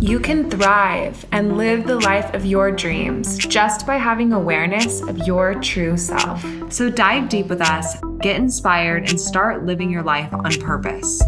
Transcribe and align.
You 0.00 0.18
can 0.18 0.48
thrive 0.48 1.26
and 1.30 1.58
live 1.58 1.86
the 1.86 2.00
life 2.00 2.32
of 2.32 2.46
your 2.46 2.72
dreams 2.72 3.36
just 3.36 3.86
by 3.86 3.98
having 3.98 4.32
awareness 4.32 5.02
of 5.02 5.18
your 5.26 5.60
true 5.60 5.98
self. 5.98 6.42
So 6.72 6.88
dive 6.88 7.28
deep 7.28 7.48
with 7.48 7.60
us, 7.60 8.00
get 8.20 8.36
inspired, 8.36 9.10
and 9.10 9.20
start 9.20 9.66
living 9.66 9.90
your 9.90 10.02
life 10.02 10.32
on 10.32 10.58
purpose. 10.60 11.22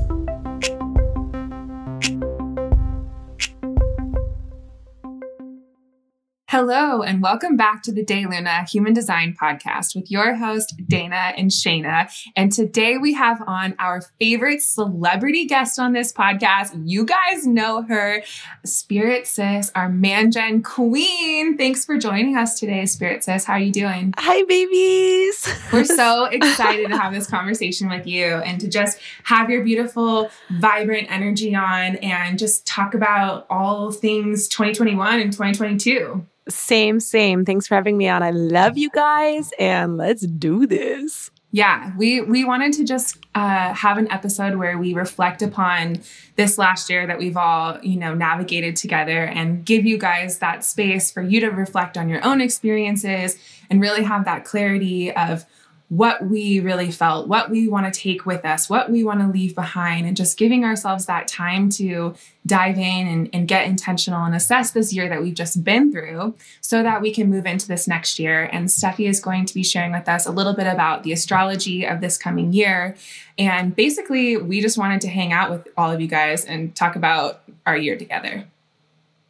Hello, 6.52 7.00
and 7.00 7.22
welcome 7.22 7.56
back 7.56 7.82
to 7.82 7.92
the 7.92 8.04
De 8.04 8.26
Luna 8.26 8.66
Human 8.70 8.92
Design 8.92 9.34
Podcast 9.40 9.94
with 9.94 10.10
your 10.10 10.34
host, 10.34 10.74
Dana 10.86 11.32
and 11.34 11.50
Shayna. 11.50 12.12
And 12.36 12.52
today 12.52 12.98
we 12.98 13.14
have 13.14 13.42
on 13.46 13.74
our 13.78 14.02
favorite 14.20 14.60
celebrity 14.60 15.46
guest 15.46 15.78
on 15.78 15.94
this 15.94 16.12
podcast. 16.12 16.78
You 16.84 17.06
guys 17.06 17.46
know 17.46 17.80
her, 17.84 18.22
Spirit 18.66 19.26
Sis, 19.26 19.72
our 19.74 19.88
Mangen 19.88 20.62
Queen. 20.62 21.56
Thanks 21.56 21.86
for 21.86 21.96
joining 21.96 22.36
us 22.36 22.60
today, 22.60 22.84
Spirit 22.84 23.24
Sis. 23.24 23.46
How 23.46 23.54
are 23.54 23.58
you 23.58 23.72
doing? 23.72 24.12
Hi, 24.18 24.42
babies. 24.42 25.48
We're 25.72 25.86
so 25.86 26.24
excited 26.30 26.90
to 26.90 26.98
have 26.98 27.14
this 27.14 27.26
conversation 27.26 27.88
with 27.88 28.06
you 28.06 28.26
and 28.26 28.60
to 28.60 28.68
just 28.68 28.98
have 29.24 29.48
your 29.48 29.64
beautiful, 29.64 30.30
vibrant 30.50 31.10
energy 31.10 31.54
on 31.54 31.96
and 31.96 32.38
just 32.38 32.66
talk 32.66 32.92
about 32.92 33.46
all 33.48 33.90
things 33.90 34.48
2021 34.48 35.18
and 35.18 35.32
2022. 35.32 36.26
Same, 36.48 37.00
same. 37.00 37.44
Thanks 37.44 37.66
for 37.66 37.74
having 37.74 37.96
me 37.96 38.08
on. 38.08 38.22
I 38.22 38.30
love 38.30 38.76
you 38.76 38.90
guys, 38.90 39.52
and 39.58 39.96
let's 39.96 40.26
do 40.26 40.66
this. 40.66 41.30
Yeah, 41.54 41.92
we 41.98 42.22
we 42.22 42.44
wanted 42.44 42.72
to 42.74 42.84
just 42.84 43.18
uh, 43.34 43.74
have 43.74 43.98
an 43.98 44.10
episode 44.10 44.56
where 44.56 44.78
we 44.78 44.94
reflect 44.94 45.42
upon 45.42 46.00
this 46.36 46.56
last 46.56 46.88
year 46.88 47.06
that 47.06 47.18
we've 47.18 47.36
all 47.36 47.78
you 47.82 47.98
know 47.98 48.14
navigated 48.14 48.74
together, 48.74 49.24
and 49.24 49.64
give 49.64 49.84
you 49.84 49.98
guys 49.98 50.38
that 50.38 50.64
space 50.64 51.12
for 51.12 51.22
you 51.22 51.40
to 51.40 51.48
reflect 51.48 51.98
on 51.98 52.08
your 52.08 52.24
own 52.24 52.40
experiences 52.40 53.38
and 53.70 53.80
really 53.80 54.02
have 54.02 54.24
that 54.24 54.44
clarity 54.44 55.12
of 55.12 55.44
what 55.92 56.24
we 56.24 56.58
really 56.58 56.90
felt, 56.90 57.28
what 57.28 57.50
we 57.50 57.68
want 57.68 57.84
to 57.84 58.00
take 58.00 58.24
with 58.24 58.46
us, 58.46 58.70
what 58.70 58.90
we 58.90 59.04
want 59.04 59.20
to 59.20 59.26
leave 59.26 59.54
behind, 59.54 60.06
and 60.06 60.16
just 60.16 60.38
giving 60.38 60.64
ourselves 60.64 61.04
that 61.04 61.28
time 61.28 61.68
to 61.68 62.14
dive 62.46 62.78
in 62.78 63.06
and, 63.06 63.28
and, 63.34 63.46
get 63.46 63.66
intentional 63.66 64.24
and 64.24 64.34
assess 64.34 64.70
this 64.70 64.90
year 64.90 65.06
that 65.10 65.20
we've 65.20 65.34
just 65.34 65.62
been 65.62 65.92
through 65.92 66.34
so 66.62 66.82
that 66.82 67.02
we 67.02 67.12
can 67.12 67.28
move 67.28 67.44
into 67.44 67.68
this 67.68 67.86
next 67.86 68.18
year. 68.18 68.44
And 68.44 68.68
Steffi 68.68 69.06
is 69.06 69.20
going 69.20 69.44
to 69.44 69.52
be 69.52 69.62
sharing 69.62 69.92
with 69.92 70.08
us 70.08 70.24
a 70.24 70.32
little 70.32 70.54
bit 70.54 70.66
about 70.66 71.02
the 71.02 71.12
astrology 71.12 71.84
of 71.84 72.00
this 72.00 72.16
coming 72.16 72.54
year. 72.54 72.96
And 73.36 73.76
basically, 73.76 74.38
we 74.38 74.62
just 74.62 74.78
wanted 74.78 75.02
to 75.02 75.08
hang 75.08 75.34
out 75.34 75.50
with 75.50 75.68
all 75.76 75.92
of 75.92 76.00
you 76.00 76.08
guys 76.08 76.46
and 76.46 76.74
talk 76.74 76.96
about 76.96 77.42
our 77.66 77.76
year 77.76 77.98
together. 77.98 78.46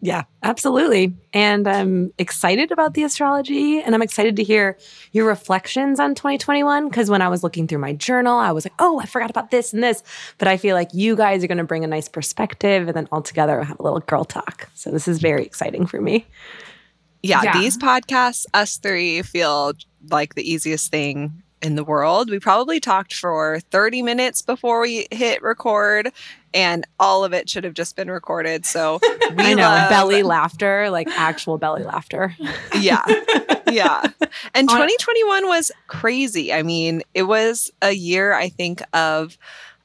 Yeah, 0.04 0.24
absolutely. 0.42 1.14
And 1.32 1.68
I'm 1.68 2.12
excited 2.18 2.72
about 2.72 2.94
the 2.94 3.04
astrology 3.04 3.80
and 3.80 3.94
I'm 3.94 4.02
excited 4.02 4.34
to 4.34 4.42
hear 4.42 4.76
your 5.12 5.24
reflections 5.24 6.00
on 6.00 6.16
2021 6.16 6.88
because 6.88 7.08
when 7.08 7.22
I 7.22 7.28
was 7.28 7.44
looking 7.44 7.68
through 7.68 7.78
my 7.78 7.92
journal, 7.92 8.36
I 8.36 8.50
was 8.50 8.64
like, 8.64 8.74
oh, 8.80 8.98
I 8.98 9.06
forgot 9.06 9.30
about 9.30 9.52
this 9.52 9.72
and 9.72 9.80
this. 9.80 10.02
But 10.38 10.48
I 10.48 10.56
feel 10.56 10.74
like 10.74 10.88
you 10.92 11.14
guys 11.14 11.44
are 11.44 11.46
going 11.46 11.58
to 11.58 11.64
bring 11.64 11.84
a 11.84 11.86
nice 11.86 12.08
perspective 12.08 12.88
and 12.88 12.96
then 12.96 13.06
all 13.12 13.22
together 13.22 13.54
we'll 13.58 13.64
have 13.64 13.78
a 13.78 13.82
little 13.84 14.00
girl 14.00 14.24
talk. 14.24 14.68
So 14.74 14.90
this 14.90 15.06
is 15.06 15.20
very 15.20 15.44
exciting 15.44 15.86
for 15.86 16.00
me. 16.00 16.26
Yeah, 17.22 17.42
yeah, 17.44 17.60
these 17.60 17.78
podcasts, 17.78 18.44
us 18.52 18.78
three, 18.78 19.22
feel 19.22 19.74
like 20.10 20.34
the 20.34 20.42
easiest 20.42 20.90
thing 20.90 21.44
in 21.62 21.76
the 21.76 21.84
world. 21.84 22.28
We 22.28 22.40
probably 22.40 22.80
talked 22.80 23.14
for 23.14 23.60
30 23.70 24.02
minutes 24.02 24.42
before 24.42 24.80
we 24.80 25.06
hit 25.12 25.42
record 25.42 26.12
and 26.54 26.86
all 26.98 27.24
of 27.24 27.32
it 27.32 27.48
should 27.48 27.64
have 27.64 27.74
just 27.74 27.96
been 27.96 28.10
recorded. 28.10 28.66
So 28.66 28.98
we 29.02 29.44
I 29.44 29.54
know 29.54 29.62
love- 29.62 29.90
belly 29.90 30.20
um, 30.22 30.26
laughter, 30.28 30.90
like 30.90 31.08
actual 31.08 31.58
belly 31.58 31.82
laughter. 31.84 32.34
yeah. 32.78 33.04
Yeah. 33.70 34.02
And 34.54 34.68
2021 34.68 35.48
was 35.48 35.72
crazy. 35.86 36.52
I 36.52 36.62
mean, 36.62 37.02
it 37.14 37.22
was 37.22 37.70
a 37.80 37.92
year, 37.92 38.34
I 38.34 38.48
think, 38.50 38.82
of 38.92 39.38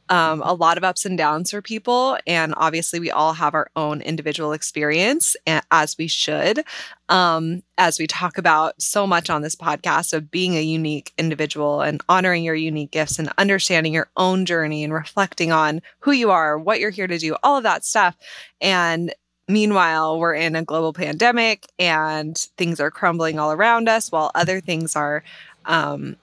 um, 0.10 0.42
a 0.44 0.54
lot 0.54 0.78
of 0.78 0.84
ups 0.84 1.06
and 1.06 1.18
downs 1.18 1.52
for 1.52 1.62
people. 1.62 2.18
And 2.26 2.54
obviously, 2.58 3.00
we 3.00 3.12
all 3.12 3.34
have 3.34 3.54
our 3.54 3.70
own 3.76 4.02
individual 4.02 4.54
experience, 4.54 5.36
as 5.72 5.98
we 5.98 6.08
should. 6.08 6.64
Um, 7.10 7.64
as 7.78 8.00
we 8.00 8.08
talk 8.08 8.38
about 8.38 8.82
so 8.82 9.08
much 9.08 9.30
on 9.30 9.42
this 9.42 9.56
podcast 9.56 10.14
of 10.14 10.30
being 10.30 10.56
a 10.56 10.62
unique 10.62 11.14
individual 11.18 11.82
and 11.82 12.02
honoring 12.10 12.44
your 12.44 12.56
unique 12.56 12.92
gifts 12.92 13.20
and 13.20 13.32
understanding 13.38 13.94
your 13.94 14.10
own 14.18 14.46
journey 14.46 14.84
and 14.84 14.94
reflecting 14.94 15.52
on 15.52 15.82
who 16.00 16.12
you 16.12 16.32
are, 16.32 16.58
what 16.58 16.80
you're 16.80 16.90
here 16.90 17.08
to 17.08 17.18
do, 17.18 17.36
all 17.44 17.58
of 17.58 17.64
that 17.64 17.86
stuff. 17.86 18.16
And 18.60 19.14
meanwhile, 19.48 20.20
we're 20.20 20.36
in 20.36 20.56
a 20.56 20.64
global 20.64 20.94
pandemic 20.94 21.68
and 21.80 22.38
things 22.58 22.80
are 22.80 22.92
crumbling 22.92 23.40
all 23.40 23.52
around 23.52 23.88
us 23.88 24.12
while 24.12 24.32
other 24.36 24.60
things 24.60 24.96
are. 24.96 25.24
Um, 25.66 26.18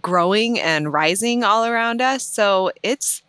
growing 0.00 0.58
and 0.58 0.92
rising 0.92 1.44
all 1.44 1.64
around 1.64 2.00
us. 2.00 2.24
So 2.24 2.72
it's 2.82 3.22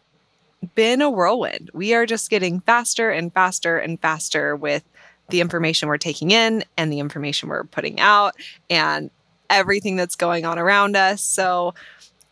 been 0.76 1.02
a 1.02 1.10
whirlwind. 1.10 1.70
We 1.74 1.94
are 1.94 2.06
just 2.06 2.30
getting 2.30 2.62
faster 2.62 3.10
and 3.10 3.34
faster 3.34 3.78
and 3.78 4.00
faster 4.00 4.56
with 4.56 4.84
the 5.30 5.42
information 5.42 5.90
we're 5.90 5.98
taking 5.98 6.32
in 6.32 6.64
and 6.78 6.92
the 6.92 7.00
information 7.00 7.50
we're 7.50 7.64
putting 7.66 8.00
out 8.00 8.36
and 8.70 9.10
everything 9.50 9.96
that's 9.96 10.16
going 10.16 10.46
on 10.46 10.58
around 10.58 10.96
us. 10.96 11.22
So 11.22 11.74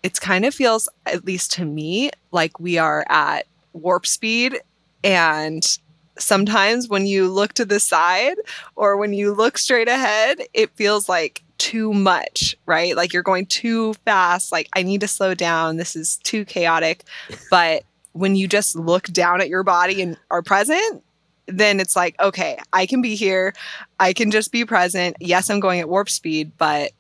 it 0.04 0.20
kind 0.20 0.46
of 0.46 0.54
feels, 0.54 0.90
at 1.06 1.26
least 1.26 1.52
to 1.54 1.66
me, 1.66 2.12
like 2.32 2.60
we 2.60 2.78
are 2.78 3.06
at 3.10 3.46
warp 3.74 4.06
speed. 4.06 4.60
And 5.04 5.64
sometimes 6.22 6.88
when 6.88 7.06
you 7.06 7.28
look 7.28 7.54
to 7.54 7.66
the 7.66 7.80
side 7.80 8.38
or 8.76 8.98
when 8.98 9.14
you 9.14 9.34
look 9.34 9.58
straight 9.58 9.88
ahead, 9.88 10.40
it 10.54 10.72
feels 10.76 11.10
like 11.10 11.44
too 11.58 11.94
much, 11.94 12.56
right? 12.66 12.96
Like 12.96 13.14
you're 13.14 13.22
going 13.22 13.46
too 13.46 13.94
fast. 14.06 14.52
Like, 14.52 14.68
I 14.74 14.84
need 14.84 15.02
to 15.02 15.08
slow 15.08 15.34
down. 15.34 15.78
This 15.78 15.96
is 15.96 16.18
too 16.18 16.44
chaotic. 16.46 17.04
But 17.50 17.84
when 18.14 18.36
you 18.36 18.48
just 18.48 18.76
look 18.76 19.04
down 19.04 19.42
at 19.42 19.50
your 19.50 19.64
body 19.64 20.02
and 20.02 20.18
are 20.30 20.42
present, 20.42 21.04
then 21.46 21.80
it's 21.80 21.96
like, 21.96 22.20
okay, 22.20 22.58
I 22.74 22.86
can 22.86 23.02
be 23.02 23.16
here. 23.16 23.54
I 24.00 24.14
can 24.14 24.32
just 24.32 24.52
be 24.52 24.66
present. 24.66 25.18
Yes, 25.20 25.50
I'm 25.50 25.60
going 25.60 25.80
at 25.80 25.90
warp 25.90 26.10
speed, 26.10 26.52
but 26.58 26.92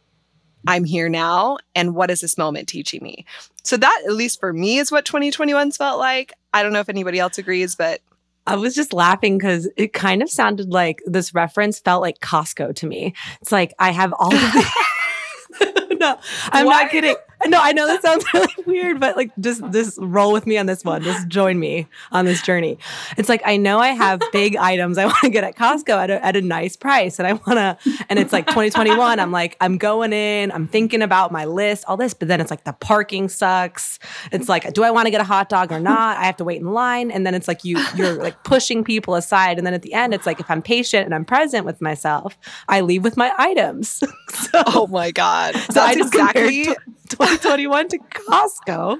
I'm 0.67 0.83
here 0.83 1.09
now. 1.09 1.57
And 1.75 1.95
what 1.95 2.11
is 2.11 2.21
this 2.21 2.37
moment 2.37 2.67
teaching 2.67 3.01
me? 3.01 3.25
So, 3.63 3.77
that, 3.77 4.03
at 4.05 4.13
least 4.13 4.39
for 4.39 4.53
me, 4.53 4.77
is 4.77 4.91
what 4.91 5.05
2021's 5.05 5.77
felt 5.77 5.99
like. 5.99 6.33
I 6.53 6.63
don't 6.63 6.73
know 6.73 6.79
if 6.79 6.89
anybody 6.89 7.19
else 7.19 7.37
agrees, 7.37 7.75
but 7.75 8.01
I 8.47 8.55
was 8.55 8.75
just 8.75 8.93
laughing 8.93 9.37
because 9.37 9.69
it 9.77 9.93
kind 9.93 10.21
of 10.21 10.29
sounded 10.29 10.71
like 10.71 11.01
this 11.05 11.33
reference 11.33 11.79
felt 11.79 12.01
like 12.01 12.19
Costco 12.19 12.75
to 12.75 12.87
me. 12.87 13.13
It's 13.41 13.51
like 13.51 13.73
I 13.79 13.91
have 13.91 14.13
all 14.17 14.33
of 14.33 14.41
the. 14.41 15.95
no, 15.99 16.17
I'm 16.51 16.65
not 16.67 16.89
kidding. 16.89 17.15
No, 17.47 17.59
I 17.61 17.71
know 17.71 17.87
that 17.87 18.01
sounds 18.01 18.25
really 18.33 18.53
weird, 18.65 18.99
but 18.99 19.15
like 19.15 19.31
just 19.39 19.61
just 19.71 19.97
roll 20.01 20.31
with 20.31 20.45
me 20.45 20.57
on 20.57 20.65
this 20.65 20.83
one. 20.83 21.03
Just 21.03 21.27
join 21.27 21.59
me 21.59 21.87
on 22.11 22.25
this 22.25 22.41
journey. 22.41 22.77
It's 23.17 23.29
like 23.29 23.41
I 23.45 23.57
know 23.57 23.79
I 23.79 23.89
have 23.89 24.21
big 24.31 24.55
items 24.59 24.97
I 24.97 25.05
want 25.05 25.17
to 25.21 25.29
get 25.29 25.43
at 25.43 25.55
Costco 25.55 25.95
at 25.95 26.09
a, 26.09 26.23
at 26.25 26.35
a 26.35 26.41
nice 26.41 26.75
price, 26.75 27.19
and 27.19 27.27
I 27.27 27.33
want 27.33 27.57
to. 27.57 27.77
And 28.09 28.19
it's 28.19 28.33
like 28.33 28.47
2021. 28.47 29.19
I'm 29.19 29.31
like 29.31 29.57
I'm 29.61 29.77
going 29.77 30.13
in. 30.13 30.51
I'm 30.51 30.67
thinking 30.67 31.01
about 31.01 31.31
my 31.31 31.45
list, 31.45 31.85
all 31.87 31.97
this, 31.97 32.13
but 32.13 32.27
then 32.27 32.41
it's 32.41 32.51
like 32.51 32.63
the 32.63 32.73
parking 32.73 33.29
sucks. 33.29 33.99
It's 34.31 34.47
like, 34.47 34.73
do 34.73 34.83
I 34.83 34.91
want 34.91 35.07
to 35.07 35.11
get 35.11 35.21
a 35.21 35.25
hot 35.25 35.49
dog 35.49 35.71
or 35.71 35.79
not? 35.79 36.17
I 36.17 36.23
have 36.23 36.37
to 36.37 36.43
wait 36.43 36.61
in 36.61 36.71
line, 36.73 37.11
and 37.11 37.25
then 37.25 37.33
it's 37.33 37.47
like 37.47 37.63
you 37.63 37.83
you're 37.95 38.13
like 38.13 38.43
pushing 38.43 38.83
people 38.83 39.15
aside, 39.15 39.57
and 39.57 39.65
then 39.65 39.73
at 39.73 39.81
the 39.81 39.93
end, 39.93 40.13
it's 40.13 40.25
like 40.25 40.39
if 40.39 40.49
I'm 40.49 40.61
patient 40.61 41.05
and 41.05 41.15
I'm 41.15 41.25
present 41.25 41.65
with 41.65 41.81
myself, 41.81 42.37
I 42.67 42.81
leave 42.81 43.03
with 43.03 43.17
my 43.17 43.33
items. 43.37 44.03
so, 44.29 44.63
oh 44.67 44.87
my 44.87 45.11
god, 45.11 45.55
so 45.55 45.73
that's 45.73 45.97
exactly. 45.97 46.67
2021 47.11 47.89
to 47.89 47.97
Costco 47.97 48.97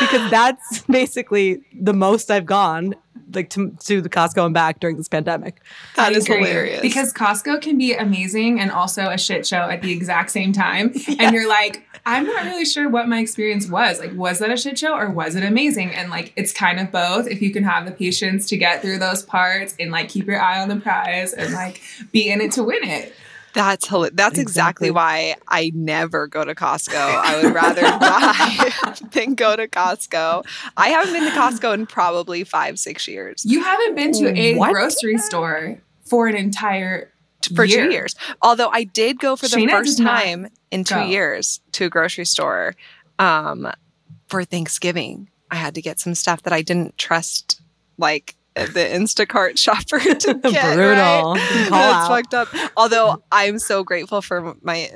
because 0.00 0.30
that's 0.30 0.82
basically 0.82 1.62
the 1.78 1.92
most 1.92 2.30
I've 2.30 2.46
gone 2.46 2.94
like 3.34 3.50
to, 3.50 3.70
to 3.84 4.00
the 4.00 4.08
Costco 4.08 4.44
and 4.44 4.54
back 4.54 4.80
during 4.80 4.96
this 4.96 5.08
pandemic. 5.08 5.60
That 5.96 6.12
is 6.12 6.26
hilarious. 6.26 6.80
Because 6.80 7.12
Costco 7.12 7.60
can 7.60 7.78
be 7.78 7.94
amazing 7.94 8.60
and 8.60 8.70
also 8.70 9.08
a 9.10 9.18
shit 9.18 9.46
show 9.46 9.56
at 9.56 9.82
the 9.82 9.92
exact 9.92 10.30
same 10.30 10.52
time. 10.52 10.92
yes. 10.94 11.16
And 11.24 11.34
you're 11.34 11.48
like, 11.48 11.86
I'm 12.04 12.26
not 12.26 12.44
really 12.44 12.66
sure 12.66 12.88
what 12.90 13.08
my 13.08 13.18
experience 13.18 13.66
was. 13.68 13.98
Like, 13.98 14.12
was 14.14 14.40
that 14.40 14.50
a 14.50 14.56
shit 14.58 14.78
show 14.78 14.94
or 14.94 15.08
was 15.10 15.36
it 15.36 15.44
amazing? 15.44 15.94
And 15.94 16.10
like, 16.10 16.32
it's 16.36 16.52
kind 16.52 16.78
of 16.78 16.92
both. 16.92 17.26
If 17.26 17.40
you 17.40 17.50
can 17.50 17.64
have 17.64 17.86
the 17.86 17.92
patience 17.92 18.46
to 18.48 18.58
get 18.58 18.82
through 18.82 18.98
those 18.98 19.22
parts 19.22 19.74
and 19.80 19.90
like 19.90 20.10
keep 20.10 20.26
your 20.26 20.40
eye 20.40 20.60
on 20.60 20.68
the 20.68 20.76
prize 20.76 21.32
and 21.32 21.54
like 21.54 21.80
be 22.12 22.28
in 22.28 22.40
it 22.40 22.52
to 22.52 22.62
win 22.62 22.84
it. 22.84 23.14
That's 23.54 23.86
that's 23.88 24.10
exactly. 24.10 24.42
exactly 24.42 24.90
why 24.90 25.36
I 25.46 25.70
never 25.74 26.26
go 26.26 26.44
to 26.44 26.54
Costco. 26.56 26.96
I 26.96 27.40
would 27.40 27.54
rather 27.54 27.82
die 27.82 28.92
than 29.12 29.34
go 29.34 29.54
to 29.54 29.68
Costco. 29.68 30.44
I 30.76 30.88
haven't 30.88 31.12
been 31.12 31.24
to 31.24 31.30
Costco 31.30 31.72
in 31.74 31.86
probably 31.86 32.42
five, 32.42 32.80
six 32.80 33.06
years. 33.06 33.44
You 33.44 33.62
haven't 33.62 33.94
been 33.94 34.12
to 34.14 34.36
a 34.36 34.56
what? 34.56 34.72
grocery 34.72 35.18
store 35.18 35.80
for 36.04 36.26
an 36.26 36.34
entire 36.34 37.12
for 37.54 37.64
year. 37.64 37.86
two 37.86 37.92
years. 37.92 38.16
Although 38.42 38.70
I 38.70 38.84
did 38.84 39.20
go 39.20 39.36
for 39.36 39.46
the 39.46 39.56
Shayna 39.56 39.70
first 39.70 39.98
time 39.98 40.48
in 40.72 40.82
two 40.82 40.96
go. 40.96 41.04
years 41.04 41.60
to 41.72 41.86
a 41.86 41.88
grocery 41.88 42.24
store 42.24 42.74
um, 43.20 43.70
for 44.28 44.44
Thanksgiving. 44.44 45.28
I 45.50 45.56
had 45.56 45.76
to 45.76 45.82
get 45.82 46.00
some 46.00 46.16
stuff 46.16 46.42
that 46.42 46.52
I 46.52 46.62
didn't 46.62 46.98
trust, 46.98 47.60
like 47.98 48.34
the 48.54 48.88
Instacart 48.92 49.58
shopper 49.58 49.98
to 50.14 50.34
get. 50.50 50.74
Brutal. 50.74 51.34
Right? 51.34 51.68
That's 51.70 52.08
fucked 52.08 52.34
up. 52.34 52.48
Although 52.76 53.22
I'm 53.32 53.58
so 53.58 53.84
grateful 53.84 54.22
for 54.22 54.54
my 54.62 54.90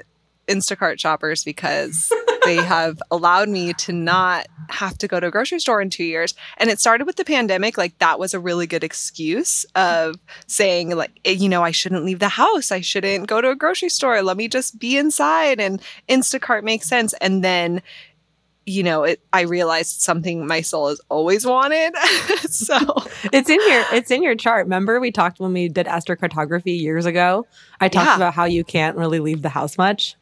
Instacart 0.49 0.99
shoppers 0.99 1.45
because 1.45 2.11
they 2.45 2.57
have 2.63 3.01
allowed 3.11 3.49
me 3.49 3.75
to 3.75 3.93
not 3.93 4.47
have 4.71 4.97
to 4.99 5.09
go 5.09 5.21
to 5.21 5.29
a 5.29 5.31
grocery 5.31 5.61
store 5.61 5.81
in 5.81 5.91
two 5.91 6.05
years. 6.05 6.35
And 6.57 6.71
it 6.71 6.81
started 6.81 7.07
with 7.07 7.17
the 7.17 7.25
pandemic. 7.25 7.77
Like 7.77 7.99
that 7.99 8.19
was 8.19 8.35
a 8.35 8.41
really 8.41 8.67
good 8.67 8.83
excuse 8.83 9.65
of 9.75 10.17
saying, 10.47 10.97
like, 10.97 11.21
eh, 11.25 11.33
you 11.33 11.49
know, 11.49 11.63
I 11.63 11.71
shouldn't 11.71 12.05
leave 12.05 12.19
the 12.19 12.29
house. 12.29 12.73
I 12.73 12.81
shouldn't 12.81 13.27
go 13.27 13.41
to 13.41 13.51
a 13.51 13.57
grocery 13.57 13.91
store. 13.91 14.23
Let 14.23 14.37
me 14.37 14.49
just 14.49 14.79
be 14.79 14.97
inside. 14.97 15.61
And 15.61 15.81
Instacart 16.09 16.65
makes 16.65 16.89
sense. 16.89 17.13
And 17.21 17.45
then 17.45 17.83
you 18.69 18.83
know, 18.83 19.05
it 19.05 19.21
I 19.33 19.43
realized 19.43 20.01
something 20.01 20.47
my 20.47 20.61
soul 20.61 20.89
has 20.89 21.01
always 21.09 21.47
wanted. 21.47 21.97
so 22.51 22.77
it's 23.33 23.49
in 23.49 23.61
your 23.69 23.85
it's 23.93 24.11
in 24.11 24.23
your 24.23 24.35
chart. 24.35 24.67
Remember 24.67 25.01
we 25.01 25.11
talked 25.11 25.41
when 25.41 25.53
we 25.53 25.69
did 25.69 25.87
astrocartography 25.87 26.79
years 26.79 27.07
ago? 27.07 27.47
I 27.81 27.89
talked 27.89 28.07
yeah. 28.07 28.17
about 28.17 28.35
how 28.35 28.45
you 28.45 28.65
can't 28.65 28.97
really 28.97 29.21
leave 29.21 29.43
the 29.43 29.49
house 29.49 29.79
much. 29.79 30.17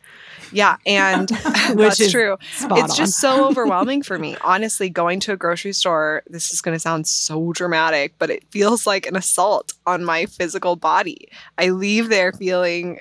Yeah, 0.52 0.76
and 0.87 1.28
that's 1.75 2.10
true. 2.10 2.37
It's 2.52 2.64
on. 2.64 2.96
just 2.96 3.19
so 3.19 3.48
overwhelming 3.48 4.02
for 4.02 4.19
me. 4.19 4.37
Honestly, 4.43 4.88
going 4.88 5.19
to 5.20 5.32
a 5.32 5.37
grocery 5.37 5.72
store, 5.72 6.22
this 6.28 6.52
is 6.52 6.60
going 6.60 6.75
to 6.75 6.78
sound 6.78 7.08
so 7.08 7.52
dramatic, 7.52 8.14
but 8.19 8.31
it 8.31 8.44
feels 8.50 8.87
like 8.87 9.06
an 9.06 9.16
assault 9.16 9.72
on 9.87 10.04
my 10.04 10.26
physical 10.26 10.76
body. 10.76 11.28
I 11.58 11.70
leave 11.70 12.08
there 12.08 12.32
feeling 12.32 13.00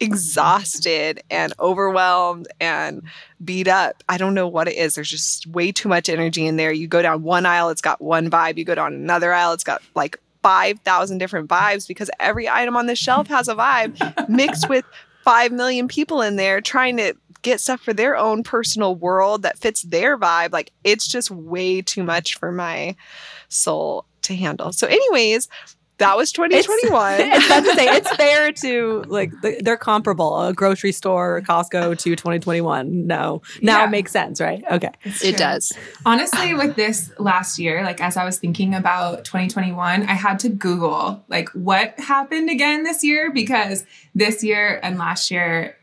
exhausted 0.00 1.22
and 1.30 1.52
overwhelmed 1.58 2.48
and 2.60 3.02
beat 3.44 3.68
up. 3.68 4.02
I 4.08 4.18
don't 4.18 4.34
know 4.34 4.48
what 4.48 4.68
it 4.68 4.76
is. 4.76 4.94
There's 4.94 5.10
just 5.10 5.46
way 5.46 5.72
too 5.72 5.88
much 5.88 6.08
energy 6.08 6.46
in 6.46 6.56
there. 6.56 6.72
You 6.72 6.86
go 6.86 7.02
down 7.02 7.22
one 7.22 7.46
aisle, 7.46 7.70
it's 7.70 7.80
got 7.80 8.00
one 8.00 8.30
vibe. 8.30 8.58
You 8.58 8.64
go 8.64 8.74
down 8.74 8.94
another 8.94 9.32
aisle, 9.32 9.52
it's 9.52 9.64
got 9.64 9.82
like 9.94 10.18
5,000 10.42 11.18
different 11.18 11.48
vibes 11.48 11.88
because 11.88 12.10
every 12.20 12.48
item 12.48 12.76
on 12.76 12.86
the 12.86 12.94
shelf 12.96 13.26
has 13.28 13.48
a 13.48 13.54
vibe 13.54 14.28
mixed 14.28 14.68
with 14.68 14.84
5 15.24 15.52
million 15.52 15.88
people 15.88 16.22
in 16.22 16.36
there 16.36 16.60
trying 16.60 16.96
to 16.98 17.14
get 17.42 17.60
stuff 17.60 17.80
for 17.80 17.92
their 17.92 18.16
own 18.16 18.42
personal 18.42 18.94
world 18.94 19.42
that 19.42 19.58
fits 19.58 19.82
their 19.82 20.18
vibe. 20.18 20.52
Like 20.52 20.72
it's 20.84 21.08
just 21.08 21.30
way 21.30 21.82
too 21.82 22.04
much 22.04 22.38
for 22.38 22.52
my 22.52 22.96
soul 23.48 24.04
to 24.22 24.34
handle. 24.36 24.72
So, 24.72 24.86
anyways, 24.86 25.48
that 25.98 26.16
was 26.16 26.32
2021. 26.32 27.20
It's, 27.20 27.48
to 27.48 27.74
say 27.74 27.86
it's 27.86 28.16
fair 28.16 28.52
to 28.52 29.04
like 29.08 29.32
they're 29.60 29.76
comparable. 29.76 30.42
A 30.42 30.52
grocery 30.52 30.92
store, 30.92 31.40
Costco 31.42 31.98
to 31.98 32.16
2021. 32.16 33.06
No, 33.06 33.42
now 33.62 33.78
yeah. 33.78 33.84
it 33.84 33.90
makes 33.90 34.12
sense, 34.12 34.40
right? 34.40 34.62
Okay, 34.70 34.90
it 35.04 35.36
does. 35.36 35.72
Honestly, 36.04 36.54
with 36.54 36.76
this 36.76 37.10
last 37.18 37.58
year, 37.58 37.82
like 37.82 38.00
as 38.00 38.16
I 38.16 38.24
was 38.24 38.38
thinking 38.38 38.74
about 38.74 39.24
2021, 39.24 40.02
I 40.02 40.12
had 40.12 40.38
to 40.40 40.48
Google 40.48 41.24
like 41.28 41.48
what 41.50 41.98
happened 41.98 42.50
again 42.50 42.82
this 42.84 43.02
year 43.02 43.32
because 43.32 43.84
this 44.14 44.44
year 44.44 44.80
and 44.82 44.98
last 44.98 45.30
year 45.30 45.76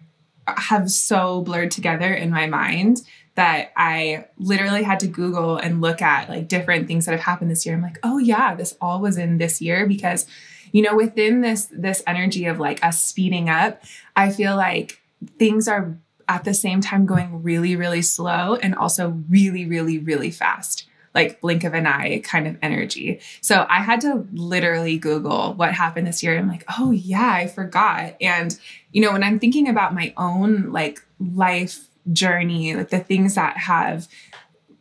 have 0.48 0.92
so 0.92 1.42
blurred 1.42 1.72
together 1.72 2.14
in 2.14 2.30
my 2.30 2.48
mind 2.48 3.02
that 3.36 3.72
I 3.76 4.26
literally 4.38 4.84
had 4.84 5.00
to 5.00 5.08
Google 5.08 5.58
and 5.58 5.82
look 5.82 6.02
at 6.02 6.30
like 6.30 6.48
different 6.48 6.88
things 6.88 7.06
that 7.06 7.12
have 7.14 7.22
happened 7.22 7.50
this 7.50 7.66
year. 7.66 7.76
I'm 7.76 7.82
like, 7.82 8.00
oh 8.04 8.20
yeah, 8.20 8.54
this 8.56 8.78
all 8.80 9.02
was 9.02 9.18
in 9.18 9.40
this 9.40 9.62
year 9.62 9.88
because, 9.88 10.28
you 10.72 10.82
know, 10.82 10.96
within 10.96 11.42
this 11.42 11.68
this 11.72 12.04
energy 12.06 12.46
of 12.46 12.60
like 12.60 12.84
us 12.84 13.04
speeding 13.04 13.50
up, 13.50 13.82
I 14.16 14.32
feel 14.32 14.56
like 14.56 15.02
things 15.40 15.68
are 15.68 15.98
at 16.30 16.44
the 16.44 16.54
same 16.54 16.80
time 16.80 17.06
going 17.06 17.44
really, 17.44 17.76
really 17.76 18.02
slow 18.02 18.56
and 18.56 18.76
also 18.76 19.24
really, 19.30 19.66
really, 19.66 19.98
really 19.98 20.32
fast. 20.32 20.88
Like 21.16 21.42
blink 21.42 21.64
of 21.64 21.76
an 21.76 21.86
eye 21.86 22.22
kind 22.24 22.48
of 22.48 22.58
energy. 22.62 23.20
So 23.42 23.68
I 23.70 23.82
had 23.82 24.02
to 24.02 24.28
literally 24.34 24.98
Google 24.98 25.54
what 25.54 25.74
happened 25.74 26.08
this 26.08 26.24
year. 26.24 26.38
I'm 26.38 26.48
like, 26.48 26.66
oh 26.80 26.92
yeah, 26.92 27.32
I 27.34 27.48
forgot. 27.48 28.16
And, 28.20 28.58
you 28.92 29.02
know, 29.02 29.12
when 29.12 29.24
I'm 29.24 29.38
thinking 29.40 29.68
about 29.70 29.94
my 29.94 30.14
own 30.18 30.72
like 30.72 31.04
life 31.20 31.88
journey, 32.12 32.76
like 32.76 32.90
the 32.90 33.00
things 33.00 33.36
that 33.36 33.58
have 33.58 34.08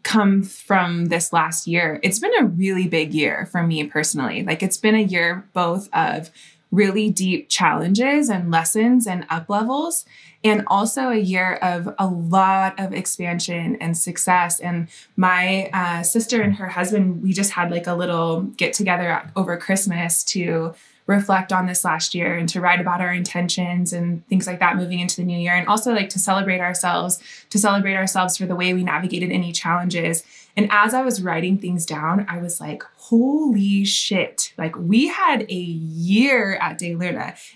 come 0.03 0.43
from 0.43 1.07
this 1.07 1.33
last 1.33 1.67
year, 1.67 2.01
it's 2.03 2.19
been 2.19 2.33
a 2.39 2.45
really 2.45 2.89
big 2.89 3.15
year 3.15 3.47
for 3.47 3.63
me 3.63 3.85
personally. 3.85 4.43
Like 4.43 4.63
it's 4.63 4.77
been 4.77 4.95
a 4.95 5.03
year 5.03 5.49
both 5.53 5.89
of 5.93 6.31
really 6.73 7.11
deep 7.11 7.49
challenges 7.51 8.31
and 8.31 8.51
lessons 8.51 9.07
and 9.07 9.27
up 9.29 9.49
levels 9.49 10.07
and 10.43 10.65
also 10.67 11.11
a 11.11 11.19
year 11.19 11.55
of 11.57 11.95
a 11.99 12.07
lot 12.07 12.79
of 12.81 12.93
expansion 12.95 13.77
and 13.77 13.97
success 13.97 14.59
and 14.59 14.89
my 15.15 15.69
uh, 15.75 16.03
sister 16.03 16.41
and 16.41 16.57
her 16.57 16.69
husband 16.69 17.23
we 17.23 17.33
just 17.33 17.53
had 17.53 17.71
like 17.71 17.87
a 17.87 17.95
little 17.95 18.41
get 18.57 18.73
together 18.73 19.31
over 19.37 19.57
christmas 19.59 20.25
to 20.25 20.75
reflect 21.06 21.52
on 21.52 21.66
this 21.66 21.84
last 21.84 22.14
year 22.14 22.37
and 22.37 22.49
to 22.49 22.60
write 22.60 22.81
about 22.81 23.00
our 23.00 23.12
intentions 23.12 23.93
and 23.93 24.26
things 24.28 24.46
like 24.46 24.60
that 24.60 24.76
moving 24.76 25.00
into 25.00 25.16
the 25.16 25.25
new 25.25 25.38
year. 25.38 25.54
And 25.54 25.66
also 25.66 25.93
like 25.93 26.08
to 26.10 26.19
celebrate 26.19 26.60
ourselves 26.60 27.19
to 27.50 27.58
celebrate 27.58 27.96
ourselves 27.96 28.37
for 28.37 28.46
the 28.46 28.56
way 28.56 28.72
we 28.72 28.84
navigated 28.84 29.31
any 29.31 29.52
challenges 29.52 30.22
and 30.56 30.69
as 30.70 30.94
i 30.94 31.02
was 31.02 31.22
writing 31.22 31.58
things 31.58 31.84
down 31.87 32.25
i 32.28 32.38
was 32.38 32.60
like 32.60 32.82
holy 32.96 33.84
shit 33.84 34.52
like 34.58 34.76
we 34.76 35.08
had 35.08 35.43
a 35.43 35.54
year 35.54 36.56
at 36.56 36.78
de 36.78 36.93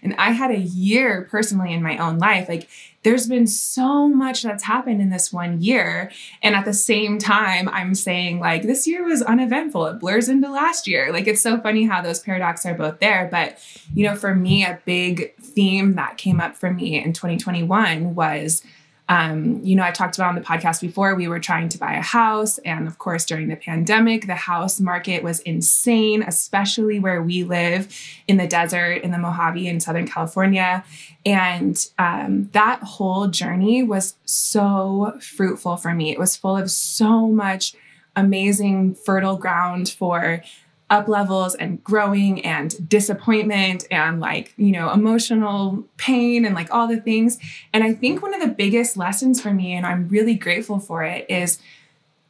and 0.03 0.15
i 0.19 0.31
had 0.31 0.51
a 0.51 0.59
year 0.59 1.27
personally 1.31 1.73
in 1.73 1.83
my 1.83 1.97
own 1.99 2.19
life 2.19 2.49
like 2.49 2.69
there's 3.07 3.29
been 3.29 3.47
so 3.47 4.09
much 4.09 4.43
that's 4.43 4.65
happened 4.65 5.01
in 5.01 5.11
this 5.11 5.33
one 5.33 5.63
year. 5.63 6.11
And 6.43 6.57
at 6.57 6.65
the 6.65 6.73
same 6.73 7.21
time, 7.21 7.69
I'm 7.69 7.95
saying, 7.95 8.41
like, 8.41 8.65
this 8.65 8.85
year 8.89 9.05
was 9.05 9.23
uneventful. 9.23 9.87
It 9.87 10.01
blurs 10.01 10.29
into 10.29 10.51
last 10.51 10.89
year. 10.89 11.13
Like, 11.13 11.29
it's 11.29 11.41
so 11.41 11.61
funny 11.61 11.85
how 11.85 12.03
those 12.03 12.19
paradoxes 12.19 12.67
are 12.67 12.75
both 12.75 12.99
there. 12.99 13.29
But, 13.31 13.61
you 13.95 14.09
know, 14.09 14.17
for 14.17 14.35
me, 14.35 14.65
a 14.65 14.81
big 14.85 15.37
theme 15.37 15.95
that 15.95 16.19
came 16.19 16.41
up 16.41 16.57
for 16.57 16.73
me 16.73 17.01
in 17.01 17.13
2021 17.13 18.17
was 18.17 18.65
um, 19.09 19.61
you 19.63 19.77
know, 19.77 19.85
I 19.85 19.93
talked 19.93 20.17
about 20.17 20.31
on 20.31 20.35
the 20.35 20.41
podcast 20.41 20.81
before, 20.81 21.15
we 21.15 21.29
were 21.29 21.39
trying 21.39 21.69
to 21.69 21.79
buy 21.79 21.95
a 21.95 22.03
house. 22.03 22.59
And 22.59 22.89
of 22.89 22.99
course, 22.99 23.25
during 23.25 23.49
the 23.49 23.57
pandemic, 23.57 24.27
the 24.27 24.35
house 24.35 24.81
market 24.81 25.23
was 25.23 25.39
insane, 25.41 26.25
especially 26.25 26.99
where 26.99 27.23
we 27.23 27.45
live 27.45 27.95
in 28.27 28.37
the 28.37 28.49
desert 28.49 29.03
in 29.03 29.13
the 29.13 29.19
Mojave 29.19 29.69
in 29.69 29.79
Southern 29.79 30.09
California. 30.09 30.85
And 31.25 31.87
um, 31.99 32.49
that 32.53 32.83
whole 32.83 33.29
journey 33.29 33.85
was 33.85 34.17
so 34.25 35.17
fruitful 35.21 35.77
for 35.77 35.95
me. 35.95 36.11
It 36.11 36.19
was 36.19 36.37
full 36.37 36.57
of 36.57 36.71
so 36.71 37.29
much 37.29 37.75
amazing, 38.17 38.95
fertile 38.95 39.37
ground 39.37 39.89
for 39.89 40.43
up 40.89 41.09
levels 41.09 41.55
and 41.57 41.83
growing 41.83 42.45
and 42.45 42.89
disappointment 42.89 43.85
and 43.91 44.21
like, 44.21 44.55
you 44.57 44.71
know, 44.71 44.91
emotional 44.93 45.85
pain 45.97 46.45
and 46.45 46.55
like 46.55 46.73
all 46.73 46.87
the 46.87 47.01
things. 47.01 47.39
And 47.73 47.83
I 47.83 47.93
think 47.93 48.23
one 48.23 48.35
of 48.35 48.41
the 48.41 48.55
biggest 48.55 48.97
lessons 48.97 49.41
for 49.41 49.53
me, 49.53 49.73
and 49.73 49.85
I'm 49.85 50.09
really 50.09 50.35
grateful 50.35 50.79
for 50.79 51.03
it, 51.03 51.27
is 51.29 51.59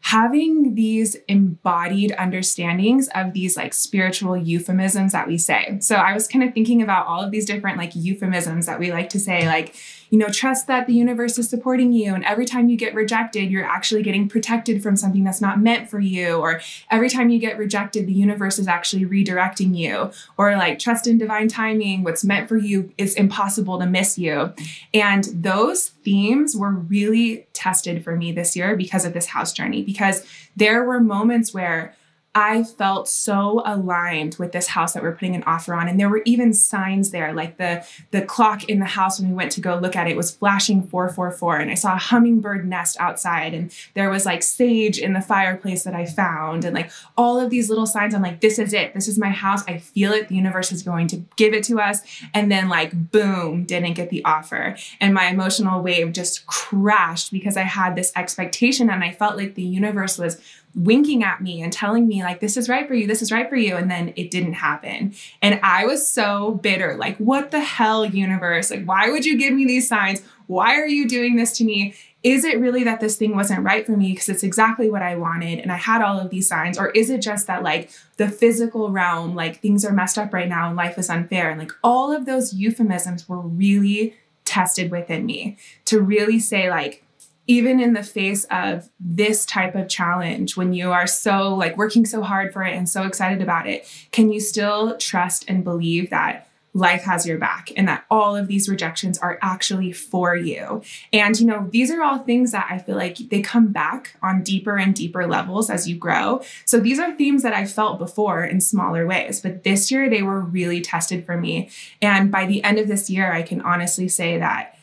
having 0.01 0.75
these 0.75 1.17
embodied 1.27 2.13
understandings 2.13 3.09
of 3.15 3.33
these 3.33 3.57
like 3.57 3.75
spiritual 3.75 4.37
euphemisms 4.37 5.13
that 5.13 5.27
we 5.27 5.37
say. 5.37 5.77
So 5.81 5.97
I 5.97 6.15
was 6.15 6.29
kind 6.29 6.45
of 6.45 6.55
thinking 6.55 6.81
about 6.81 7.07
all 7.09 7.23
of 7.23 7.33
these 7.33 7.45
different 7.45 7.77
like 7.77 7.91
euphemisms 7.95 8.67
that 8.67 8.79
we 8.79 8.93
like 8.93 9.09
to 9.11 9.21
say, 9.21 9.47
like, 9.47 9.75
you 10.11 10.19
know, 10.19 10.29
trust 10.29 10.67
that 10.67 10.87
the 10.87 10.95
universe 10.95 11.39
is 11.39 11.49
supporting 11.49 11.93
you. 11.93 12.15
And 12.15 12.25
every 12.25 12.45
time 12.45 12.69
you 12.69 12.77
get 12.77 12.95
rejected, 12.95 13.51
you're 13.51 13.65
actually 13.65 14.03
getting 14.03 14.29
protected 14.29 14.83
from 14.83 14.97
something 14.97 15.25
that's 15.25 15.41
not 15.41 15.61
meant 15.61 15.89
for 15.89 16.01
you. 16.01 16.37
Or 16.37 16.61
every 16.91 17.09
time 17.09 17.31
you 17.31 17.39
get 17.39 17.59
rejected, 17.59 18.07
the 18.07 18.13
universe 18.13 18.59
is 18.59 18.69
actually 18.69 19.05
redirecting 19.05 19.77
you. 19.77 20.11
Or 20.37 20.57
like 20.57 20.79
trust 20.79 21.07
in 21.07 21.19
divine 21.19 21.49
timing, 21.49 22.05
what's 22.05 22.25
meant 22.25 22.49
for 22.49 22.57
you 22.57 22.93
is 22.99 23.15
impossible 23.15 23.79
to 23.79 23.87
miss 23.87 24.19
you. 24.19 24.53
And 24.95 25.25
those 25.33 25.89
themes 25.89 26.57
were 26.57 26.71
really 26.71 27.47
tested 27.53 28.05
for 28.05 28.17
me 28.17 28.33
this 28.33 28.55
year 28.55 28.77
because 28.77 29.05
of 29.05 29.13
this 29.13 29.27
house 29.27 29.53
journey, 29.53 29.83
because 29.83 30.25
there 30.55 30.85
were 30.85 31.01
moments 31.01 31.53
where 31.53 31.95
I 32.37 32.65
felt 32.65 33.09
so 33.09 33.63
aligned 33.65 34.37
with 34.39 34.53
this 34.53 34.67
house 34.67 34.93
that 34.93 35.03
we're 35.03 35.15
putting 35.15 35.35
an 35.35 35.43
offer 35.45 35.73
on. 35.73 35.89
And 35.89 35.99
there 35.99 36.11
were 36.11 36.21
even 36.27 36.53
signs 36.53 37.11
there, 37.11 37.33
like 37.33 37.57
the, 37.57 37.83
the 38.11 38.21
clock 38.21 38.65
in 38.65 38.79
the 38.79 38.85
house 38.85 39.19
when 39.19 39.31
we 39.31 39.35
went 39.35 39.53
to 39.53 39.63
go 39.63 39.77
look 39.77 39.97
at 39.97 40.07
it 40.07 40.19
was 40.19 40.33
flashing 40.33 40.87
444. 40.87 41.57
And 41.57 41.71
I 41.71 41.75
saw 41.75 41.95
a 41.95 41.99
hummingbird 41.99 42.69
nest 42.69 42.99
outside, 43.01 43.55
and 43.55 43.75
there 43.95 44.11
was 44.11 44.27
like 44.27 44.43
sage 44.43 44.99
in 44.99 45.15
the 45.15 45.23
fireplace 45.23 45.85
that 45.85 45.95
I 45.95 46.05
found, 46.05 46.67
and 46.67 46.75
like 46.75 46.91
all 47.17 47.41
of 47.41 47.49
these 47.49 47.71
little 47.71 47.87
signs. 47.87 48.15
I'm 48.15 48.21
like, 48.21 48.43
this 48.43 48.59
is 48.59 48.75
it. 48.75 48.93
This 48.93 49.09
is 49.09 49.19
my 49.19 49.31
house. 49.31 49.67
I 49.67 49.79
feel 49.79 50.13
it. 50.13 50.29
The 50.29 50.37
universe 50.37 50.73
is 50.73 50.83
going 50.83 51.07
to 51.09 51.25
give 51.37 51.55
it 51.55 51.65
to 51.65 51.81
us. 51.81 52.03
And 52.35 52.53
then, 52.53 52.69
like, 52.69 53.11
boom, 53.11 53.65
didn't 53.65 53.95
get 53.95 54.11
the 54.11 54.23
offer. 54.27 54.77
And 55.01 55.15
my 55.15 55.29
emotional 55.29 55.83
wave 55.83 56.13
just 56.13 56.47
crashed 56.47 57.33
because 57.33 57.57
I 57.57 57.63
had 57.63 57.97
this 57.97 58.13
expectation 58.15 58.91
and 58.91 59.03
I 59.03 59.13
felt 59.13 59.39
like 59.39 59.55
the 59.55 59.63
universe 59.63 60.19
was 60.19 60.39
winking 60.77 61.25
at 61.25 61.41
me 61.43 61.63
and 61.63 61.73
telling 61.73 62.07
me 62.07 62.23
like 62.23 62.39
this 62.41 62.57
is 62.57 62.69
right 62.69 62.87
for 62.87 62.95
you 62.95 63.07
this 63.07 63.23
is 63.23 63.33
right 63.33 63.49
for 63.49 63.57
you 63.57 63.77
and 63.77 63.91
then 63.91 64.13
it 64.15 64.31
didn't 64.31 64.53
happen. 64.53 65.15
And 65.41 65.59
i 65.63 65.87
was 65.87 66.09
so 66.09 66.53
bitter 66.63 66.97
like 66.97 67.17
what 67.17 67.51
the 67.51 67.61
hell 67.61 68.05
universe? 68.05 68.71
Like 68.71 68.85
why 68.85 69.11
would 69.11 69.25
you 69.25 69.39
give 69.39 69.55
me 69.55 69.65
these 69.67 69.89
signs? 69.89 70.23
Why 70.47 70.77
are 70.77 70.87
you 70.87 71.09
doing 71.09 71.37
this 71.37 71.57
to 71.59 71.65
me? 71.65 71.95
Is 72.23 72.45
it 72.45 72.61
really 72.61 72.85
that 72.85 73.01
this 73.01 73.17
thing 73.17 73.35
wasn't 73.35 73.65
right 73.65 73.87
for 73.87 73.97
me? 73.97 74.13
Because 74.13 74.29
it's 74.29 74.43
exactly 74.43 74.91
what 74.91 75.03
i 75.03 75.17
wanted 75.17 75.61
and 75.61 75.73
i 75.73 75.77
had 75.77 76.03
all 76.03 76.21
of 76.21 76.29
these 76.29 76.47
signs. 76.47 76.79
Or 76.79 76.91
is 76.91 77.09
it 77.09 77.23
just 77.23 77.47
that 77.47 77.63
like 77.63 77.91
the 78.19 78.29
physical 78.29 78.91
realm 78.91 79.35
like 79.35 79.61
things 79.61 79.85
are 79.85 79.93
messed 79.93 80.19
up 80.19 80.35
right 80.35 80.49
now 80.49 80.69
and 80.69 80.77
life 80.77 80.99
is 80.99 81.09
unfair 81.09 81.49
and 81.51 81.59
like 81.59 81.73
all 81.83 82.13
of 82.13 82.27
those 82.27 82.53
euphemisms 82.53 83.29
were 83.29 83.41
really 83.41 84.15
tested 84.45 84.91
within 84.91 85.27
me 85.27 85.57
to 85.87 86.01
really 86.01 86.39
say 86.39 86.71
like 86.71 87.03
even 87.47 87.81
in 87.81 87.93
the 87.93 88.03
face 88.03 88.45
of 88.51 88.89
this 88.99 89.47
type 89.47 89.75
of 89.75 89.89
challenge 89.89 90.57
when 90.57 90.73
you 90.73 90.93
are 90.93 91.07
so 91.07 91.55
like 91.55 91.77
working 91.77 92.05
so 92.05 92.23
hard 92.23 92.53
for 92.53 92.63
it 92.63 92.75
and 92.75 92.89
so 92.89 93.05
excited 93.05 93.43
about 93.43 93.67
it 93.67 93.89
can 94.13 94.33
you 94.33 94.41
still 94.41 94.97
trust 94.97 95.45
and 95.49 95.65
believe 95.65 96.11
that 96.11 96.47
life 96.77 97.05
has 97.05 97.27
your 97.27 97.39
back 97.39 97.71
and 97.75 97.89
that 97.89 98.05
all 98.11 98.37
of 98.37 98.49
these 98.49 98.69
rejections 98.69 99.17
are 99.19 99.39
actually 99.41 99.93
for 99.93 100.37
you? 100.37 100.83
And 101.11 101.39
you 101.41 101.47
know 101.47 101.69
these 101.73 101.91
are 101.91 102.03
all 102.03 102.19
things 102.19 102.53
that 102.53 102.67
i 102.71 102.79
feel 102.79 102.97
like 102.97 103.17
they 103.17 103.41
come 103.41 103.73
back 103.73 104.17
on 104.23 104.43
deeper 104.43 104.77
and 104.77 104.95
deeper 104.95 105.27
levels 105.27 105.71
as 105.71 105.89
you 105.89 105.97
grow. 105.97 106.43
So 106.67 106.79
these 106.79 106.99
are 106.99 107.15
themes 107.15 107.43
that 107.43 107.55
i 107.55 107.65
felt 107.65 107.99
before 107.99 108.45
in 108.45 108.61
smaller 108.61 109.07
ways 109.07 109.41
but 109.41 109.65
this 109.65 109.91
year 109.91 110.11
they 110.11 110.23
were 110.23 110.41
really 110.41 110.83
tested 110.83 111.25
for 111.25 111.39
me. 111.39 111.71
And 112.03 112.31
by 112.31 112.45
the 112.45 112.63
end 112.63 112.79
of 112.79 112.89
this 112.89 113.09
year 113.09 113.33
i 113.33 113.43
can 113.43 113.63
honestly 113.63 114.09
say 114.09 114.39
that 114.39 114.76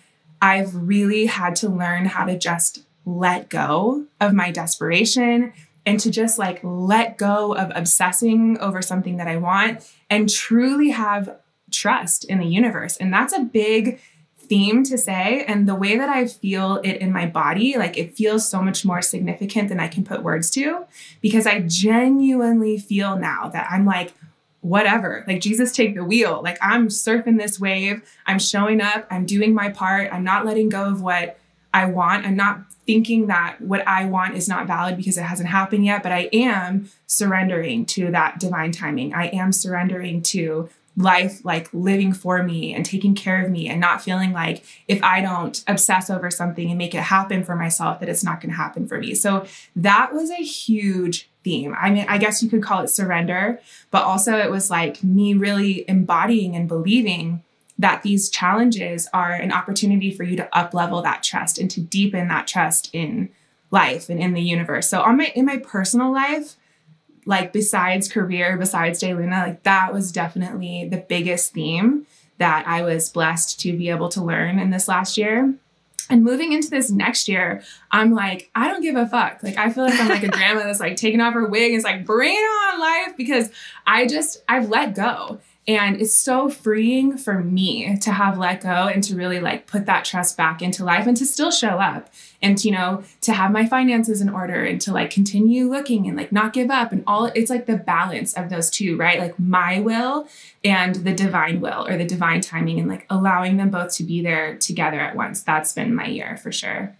I've 0.43 0.75
really 0.75 1.27
had 1.27 1.55
to 1.57 1.69
learn 1.69 2.05
how 2.05 2.25
to 2.25 2.37
just 2.37 2.83
let 3.05 3.49
go 3.49 4.07
of 4.19 4.33
my 4.33 4.51
desperation 4.51 5.53
and 5.85 6.01
to 6.01 6.11
just 6.11 6.37
like 6.37 6.59
let 6.63 7.17
go 7.17 7.55
of 7.55 7.71
obsessing 7.73 8.57
over 8.59 8.81
something 8.81 9.15
that 9.17 9.27
I 9.29 9.37
want 9.37 9.89
and 10.09 10.29
truly 10.29 10.89
have 10.89 11.37
trust 11.71 12.25
in 12.25 12.39
the 12.39 12.45
universe. 12.45 12.97
And 12.97 13.13
that's 13.13 13.31
a 13.31 13.39
big 13.39 14.01
theme 14.37 14.83
to 14.83 14.97
say. 14.97 15.45
And 15.47 15.65
the 15.65 15.75
way 15.75 15.97
that 15.97 16.09
I 16.09 16.27
feel 16.27 16.81
it 16.83 16.97
in 16.97 17.13
my 17.13 17.25
body, 17.25 17.77
like 17.77 17.97
it 17.97 18.13
feels 18.13 18.45
so 18.47 18.61
much 18.61 18.83
more 18.83 19.01
significant 19.01 19.69
than 19.69 19.79
I 19.79 19.87
can 19.87 20.03
put 20.03 20.23
words 20.23 20.51
to 20.51 20.85
because 21.21 21.47
I 21.47 21.61
genuinely 21.61 22.77
feel 22.77 23.17
now 23.17 23.47
that 23.47 23.67
I'm 23.71 23.85
like, 23.85 24.11
whatever. 24.63 25.25
Like 25.27 25.41
Jesus 25.41 25.73
take 25.73 25.93
the 25.93 26.05
wheel. 26.05 26.41
Like 26.41 26.57
I'm 26.61 26.87
surfing 26.87 27.37
this 27.37 27.59
wave. 27.59 28.01
I'm 28.25 28.39
showing 28.39 28.81
up. 28.81 29.05
I'm 29.11 29.25
doing 29.25 29.53
my 29.53 29.69
part. 29.69 30.11
I'm 30.11 30.23
not 30.23 30.45
letting 30.45 30.69
go 30.69 30.85
of 30.85 31.01
what 31.01 31.37
I 31.73 31.85
want. 31.85 32.25
I'm 32.25 32.37
not 32.37 32.63
thinking 32.85 33.27
that 33.27 33.59
what 33.59 33.85
I 33.87 34.05
want 34.05 34.35
is 34.35 34.47
not 34.47 34.65
valid 34.65 34.95
because 34.95 35.17
it 35.17 35.23
hasn't 35.23 35.49
happened 35.49 35.85
yet, 35.85 36.01
but 36.01 36.13
I 36.13 36.29
am 36.31 36.89
surrendering 37.07 37.85
to 37.87 38.09
that 38.11 38.39
divine 38.39 38.71
timing. 38.71 39.13
I 39.13 39.27
am 39.27 39.51
surrendering 39.51 40.21
to 40.23 40.69
life 40.95 41.43
like 41.43 41.69
living 41.73 42.13
for 42.13 42.43
me 42.43 42.73
and 42.73 42.85
taking 42.85 43.15
care 43.15 43.43
of 43.43 43.51
me 43.51 43.67
and 43.67 43.81
not 43.81 44.01
feeling 44.01 44.31
like 44.31 44.63
if 44.87 45.03
I 45.03 45.21
don't 45.21 45.61
obsess 45.67 46.09
over 46.09 46.29
something 46.29 46.69
and 46.69 46.77
make 46.77 46.93
it 46.93 47.01
happen 47.01 47.43
for 47.43 47.55
myself 47.55 47.99
that 47.99 48.09
it's 48.09 48.23
not 48.23 48.39
going 48.39 48.51
to 48.51 48.57
happen 48.57 48.87
for 48.87 48.99
me. 48.99 49.15
So 49.15 49.45
that 49.75 50.13
was 50.13 50.29
a 50.29 50.35
huge 50.35 51.29
theme. 51.43 51.75
I 51.79 51.89
mean, 51.89 52.05
I 52.07 52.17
guess 52.17 52.41
you 52.41 52.49
could 52.49 52.63
call 52.63 52.81
it 52.81 52.87
surrender, 52.87 53.59
but 53.91 54.03
also 54.03 54.37
it 54.37 54.51
was 54.51 54.69
like 54.69 55.03
me 55.03 55.33
really 55.33 55.85
embodying 55.87 56.55
and 56.55 56.67
believing 56.67 57.43
that 57.77 58.03
these 58.03 58.29
challenges 58.29 59.07
are 59.13 59.33
an 59.33 59.51
opportunity 59.51 60.11
for 60.11 60.23
you 60.23 60.37
to 60.37 60.57
up 60.57 60.73
level 60.73 61.01
that 61.01 61.23
trust 61.23 61.57
and 61.57 61.69
to 61.71 61.81
deepen 61.81 62.27
that 62.27 62.47
trust 62.47 62.89
in 62.93 63.29
life 63.71 64.09
and 64.09 64.19
in 64.19 64.33
the 64.33 64.41
universe. 64.41 64.87
So 64.87 65.01
on 65.01 65.17
my 65.17 65.31
in 65.35 65.45
my 65.45 65.57
personal 65.57 66.11
life, 66.13 66.55
like 67.25 67.51
besides 67.51 68.11
career, 68.11 68.57
besides 68.57 69.01
DeLuna, 69.01 69.47
like 69.47 69.63
that 69.63 69.93
was 69.93 70.11
definitely 70.11 70.87
the 70.87 70.97
biggest 70.97 71.53
theme 71.53 72.05
that 72.37 72.67
I 72.67 72.81
was 72.83 73.09
blessed 73.09 73.59
to 73.61 73.77
be 73.77 73.89
able 73.89 74.09
to 74.09 74.23
learn 74.23 74.59
in 74.59 74.69
this 74.69 74.87
last 74.87 75.17
year. 75.17 75.55
And 76.09 76.23
moving 76.23 76.51
into 76.53 76.69
this 76.69 76.91
next 76.91 77.27
year, 77.27 77.63
I'm 77.91 78.13
like, 78.13 78.51
I 78.53 78.67
don't 78.67 78.81
give 78.81 78.95
a 78.95 79.07
fuck. 79.07 79.41
Like, 79.41 79.57
I 79.57 79.71
feel 79.71 79.85
like 79.85 79.99
I'm 79.99 80.09
like 80.09 80.23
a 80.23 80.27
grandma 80.27 80.63
that's 80.63 80.79
like 80.79 80.95
taking 80.95 81.21
off 81.21 81.33
her 81.33 81.47
wig 81.47 81.71
and 81.71 81.77
is 81.77 81.83
like, 81.83 82.05
bring 82.05 82.33
it 82.33 82.37
on, 82.37 82.79
life, 82.79 83.17
because 83.17 83.49
I 83.87 84.05
just, 84.05 84.43
I've 84.47 84.69
let 84.69 84.95
go. 84.95 85.39
And 85.65 86.01
it's 86.01 86.13
so 86.13 86.49
freeing 86.49 87.17
for 87.17 87.41
me 87.41 87.97
to 87.99 88.11
have 88.11 88.37
let 88.37 88.61
go 88.61 88.87
and 88.87 89.01
to 89.05 89.15
really 89.15 89.39
like 89.39 89.65
put 89.65 89.85
that 89.85 90.03
trust 90.03 90.35
back 90.35 90.61
into 90.61 90.83
life 90.83 91.07
and 91.07 91.15
to 91.15 91.25
still 91.25 91.51
show 91.51 91.79
up 91.79 92.09
and, 92.41 92.63
you 92.65 92.71
know, 92.71 93.03
to 93.21 93.31
have 93.31 93.51
my 93.51 93.65
finances 93.65 94.19
in 94.19 94.27
order 94.27 94.61
and 94.65 94.81
to 94.81 94.91
like 94.91 95.09
continue 95.09 95.69
looking 95.69 96.05
and 96.05 96.17
like 96.17 96.33
not 96.33 96.51
give 96.51 96.69
up 96.69 96.91
and 96.91 97.01
all 97.07 97.27
it's 97.27 97.49
like 97.49 97.65
the 97.65 97.77
balance 97.77 98.33
of 98.33 98.49
those 98.49 98.69
two, 98.69 98.97
right? 98.97 99.19
Like 99.19 99.39
my 99.39 99.79
will 99.79 100.27
and 100.65 100.95
the 100.95 101.13
divine 101.13 101.61
will 101.61 101.87
or 101.87 101.97
the 101.97 102.05
divine 102.05 102.41
timing 102.41 102.77
and 102.79 102.89
like 102.89 103.05
allowing 103.09 103.55
them 103.55 103.69
both 103.69 103.95
to 103.95 104.03
be 104.03 104.21
there 104.21 104.57
together 104.57 104.99
at 104.99 105.15
once. 105.15 105.43
That's 105.43 105.71
been 105.71 105.95
my 105.95 106.07
year 106.07 106.35
for 106.35 106.51
sure. 106.51 106.93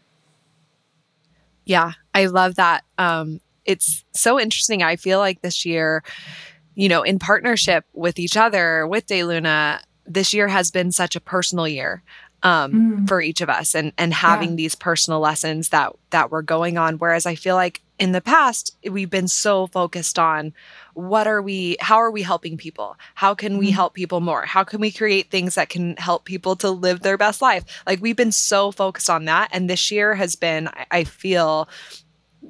Yeah, 1.65 1.93
I 2.13 2.27
love 2.27 2.55
that. 2.55 2.85
Um, 2.97 3.41
it's 3.65 4.05
so 4.13 4.39
interesting. 4.39 4.83
I 4.83 4.95
feel 4.95 5.19
like 5.19 5.41
this 5.41 5.65
year, 5.65 6.03
you 6.75 6.89
know, 6.89 7.03
in 7.03 7.19
partnership 7.19 7.85
with 7.93 8.19
each 8.19 8.37
other, 8.37 8.87
with 8.87 9.07
DeLuna, 9.07 9.79
this 10.05 10.33
year 10.33 10.47
has 10.47 10.71
been 10.71 10.91
such 10.91 11.15
a 11.15 11.21
personal 11.21 11.67
year 11.67 12.03
um, 12.43 12.73
mm. 12.73 13.07
for 13.07 13.21
each 13.21 13.41
of 13.41 13.49
us 13.49 13.73
and 13.73 13.93
and 13.97 14.13
having 14.13 14.51
yeah. 14.51 14.55
these 14.55 14.75
personal 14.75 15.19
lessons 15.19 15.69
that 15.69 15.93
that 16.09 16.29
were 16.29 16.41
going 16.41 16.77
on. 16.77 16.95
Whereas 16.95 17.25
I 17.25 17.35
feel 17.35 17.55
like 17.55 17.81
in 17.99 18.11
the 18.11 18.21
past 18.21 18.75
we've 18.89 19.09
been 19.09 19.27
so 19.27 19.67
focused 19.67 20.17
on 20.17 20.53
what 20.93 21.27
are 21.27 21.41
we 21.41 21.77
how 21.79 21.95
are 21.95 22.11
we 22.11 22.21
helping 22.21 22.57
people 22.57 22.97
how 23.15 23.33
can 23.33 23.57
we 23.57 23.69
mm. 23.69 23.73
help 23.73 23.93
people 23.93 24.19
more 24.19 24.45
how 24.45 24.63
can 24.63 24.81
we 24.81 24.91
create 24.91 25.29
things 25.29 25.55
that 25.55 25.69
can 25.69 25.95
help 25.97 26.25
people 26.25 26.55
to 26.55 26.69
live 26.69 27.01
their 27.01 27.17
best 27.17 27.41
life 27.41 27.63
like 27.85 28.01
we've 28.01 28.15
been 28.15 28.31
so 28.31 28.71
focused 28.71 29.09
on 29.09 29.25
that 29.25 29.47
and 29.53 29.69
this 29.69 29.91
year 29.91 30.15
has 30.15 30.35
been 30.35 30.67
i 30.89 31.03
feel 31.03 31.69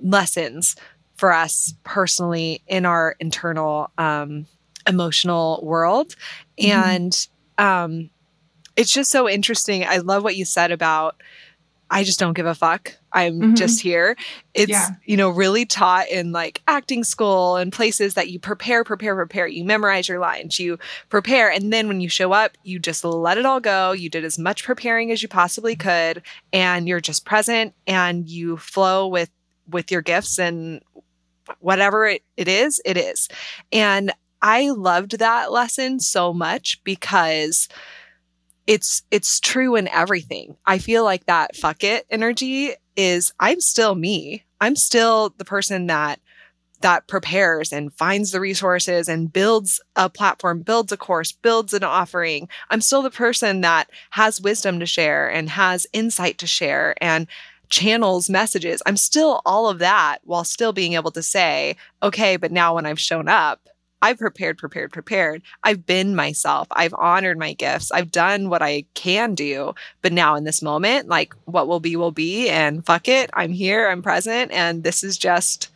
lessons 0.02 0.76
for 1.16 1.32
us 1.32 1.74
personally 1.84 2.62
in 2.68 2.86
our 2.86 3.16
internal 3.20 3.92
um, 3.98 4.46
emotional 4.88 5.60
world. 5.64 6.16
Mm-hmm. 6.60 6.72
And 6.72 7.28
um, 7.58 8.10
it's 8.76 8.92
just 8.92 9.12
so 9.12 9.30
interesting. 9.30 9.86
I 9.86 9.98
love 9.98 10.24
what 10.24 10.36
you 10.36 10.46
said 10.46 10.72
about 10.72 11.22
I 11.94 12.04
just 12.04 12.20
don't 12.20 12.34
give 12.34 12.48
a 12.48 12.56
fuck. 12.56 12.98
I'm 13.12 13.40
mm-hmm. 13.40 13.54
just 13.54 13.80
here. 13.80 14.18
It's, 14.56 14.72
yeah. 14.72 14.90
you 15.06 15.16
know, 15.16 15.30
really 15.30 15.64
taught 15.64 16.10
in 16.10 16.32
like 16.32 16.64
acting 16.68 17.04
school 17.04 17.56
and 17.56 17.72
places 17.72 18.16
that 18.16 18.32
you 18.32 18.40
prepare, 18.40 18.84
prepare, 18.84 19.16
prepare. 19.16 19.46
You 19.46 19.64
memorize 19.64 20.10
your 20.10 20.18
lines, 20.18 20.60
you 20.60 20.80
prepare. 21.10 21.52
And 21.52 21.72
then 21.72 21.88
when 21.88 22.02
you 22.02 22.10
show 22.10 22.34
up, 22.34 22.58
you 22.64 22.80
just 22.80 23.04
let 23.04 23.38
it 23.38 23.46
all 23.46 23.60
go. 23.60 23.92
You 23.92 24.10
did 24.10 24.26
as 24.26 24.40
much 24.40 24.64
preparing 24.64 25.12
as 25.12 25.22
you 25.22 25.28
possibly 25.28 25.76
could. 25.76 26.24
And 26.52 26.88
you're 26.88 27.00
just 27.00 27.26
present 27.26 27.76
and 27.86 28.28
you 28.28 28.58
flow 28.58 29.08
with 29.08 29.30
with 29.68 29.92
your 29.92 30.02
gifts 30.02 30.40
and 30.40 30.82
whatever 31.60 32.06
it, 32.06 32.24
it 32.38 32.48
is, 32.48 32.82
it 32.86 32.98
is. 32.98 33.28
And 33.72 34.12
I 34.42 34.72
loved 34.72 35.20
that 35.20 35.52
lesson 35.52 36.00
so 36.00 36.34
much 36.34 36.84
because 36.84 37.70
it's 38.68 39.04
it's 39.12 39.40
true 39.40 39.76
in 39.76 39.88
everything. 39.90 40.56
I 40.66 40.78
feel 40.78 41.04
like 41.04 41.26
that 41.26 41.56
fuck 41.56 41.84
it 41.84 42.06
energy 42.10 42.74
is 42.96 43.34
I'm 43.40 43.60
still 43.60 43.96
me. 43.96 44.44
I'm 44.62 44.76
still 44.76 45.34
the 45.38 45.46
person 45.46 45.88
that 45.88 46.20
that 46.82 47.08
prepares 47.08 47.72
and 47.72 47.94
finds 47.94 48.32
the 48.32 48.42
resources 48.42 49.08
and 49.08 49.32
builds 49.32 49.80
a 49.96 50.10
platform, 50.10 50.62
builds 50.62 50.92
a 50.92 50.98
course, 50.98 51.32
builds 51.32 51.74
an 51.74 51.84
offering. 51.84 52.50
I'm 52.70 52.82
still 52.82 53.02
the 53.02 53.10
person 53.10 53.62
that 53.62 53.90
has 54.12 54.42
wisdom 54.42 54.82
to 54.82 54.86
share 54.86 55.30
and 55.30 55.50
has 55.50 55.88
insight 55.94 56.38
to 56.40 56.48
share 56.48 56.94
and 57.02 57.28
channels 57.74 58.30
messages. 58.30 58.84
I'm 58.86 58.98
still 58.98 59.42
all 59.48 59.68
of 59.68 59.80
that 59.80 60.20
while 60.26 60.44
still 60.44 60.74
being 60.74 60.94
able 60.94 61.10
to 61.10 61.24
say, 61.24 61.76
okay, 62.04 62.38
but 62.38 62.52
now 62.52 62.76
when 62.76 62.86
I've 62.86 63.00
shown 63.00 63.28
up, 63.28 63.68
I've 64.00 64.20
prepared, 64.20 64.60
prepared, 64.60 64.92
prepared. 64.92 65.42
I've 65.64 65.84
been 65.84 66.16
myself. 66.16 66.68
I've 66.70 66.94
honored 66.94 67.40
my 67.40 67.54
gifts. 67.54 67.92
I've 67.92 68.12
done 68.12 68.50
what 68.50 68.62
I 68.62 68.86
can 68.94 69.34
do. 69.34 69.74
But 70.04 70.14
now 70.14 70.36
in 70.36 70.44
this 70.44 70.62
moment, 70.62 71.08
like 71.08 71.34
what 71.46 71.68
will 71.68 71.80
be, 71.80 71.96
will 71.96 72.12
be. 72.12 72.48
And 72.48 72.86
fuck 72.86 73.08
it. 73.08 73.32
I'm 73.34 73.52
here. 73.52 73.90
I'm 73.90 74.04
present. 74.04 74.52
And 74.52 74.84
this 74.84 75.04
is 75.04 75.18
just 75.18 75.72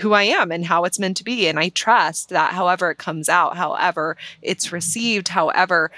who 0.00 0.12
I 0.12 0.24
am 0.24 0.52
and 0.52 0.66
how 0.66 0.84
it's 0.84 0.98
meant 0.98 1.16
to 1.16 1.24
be. 1.24 1.48
And 1.48 1.58
I 1.58 1.70
trust 1.70 2.28
that 2.28 2.52
however 2.52 2.90
it 2.90 2.98
comes 2.98 3.30
out, 3.30 3.56
however 3.56 4.18
it's 4.42 4.70
received, 4.70 5.28
however 5.28 5.90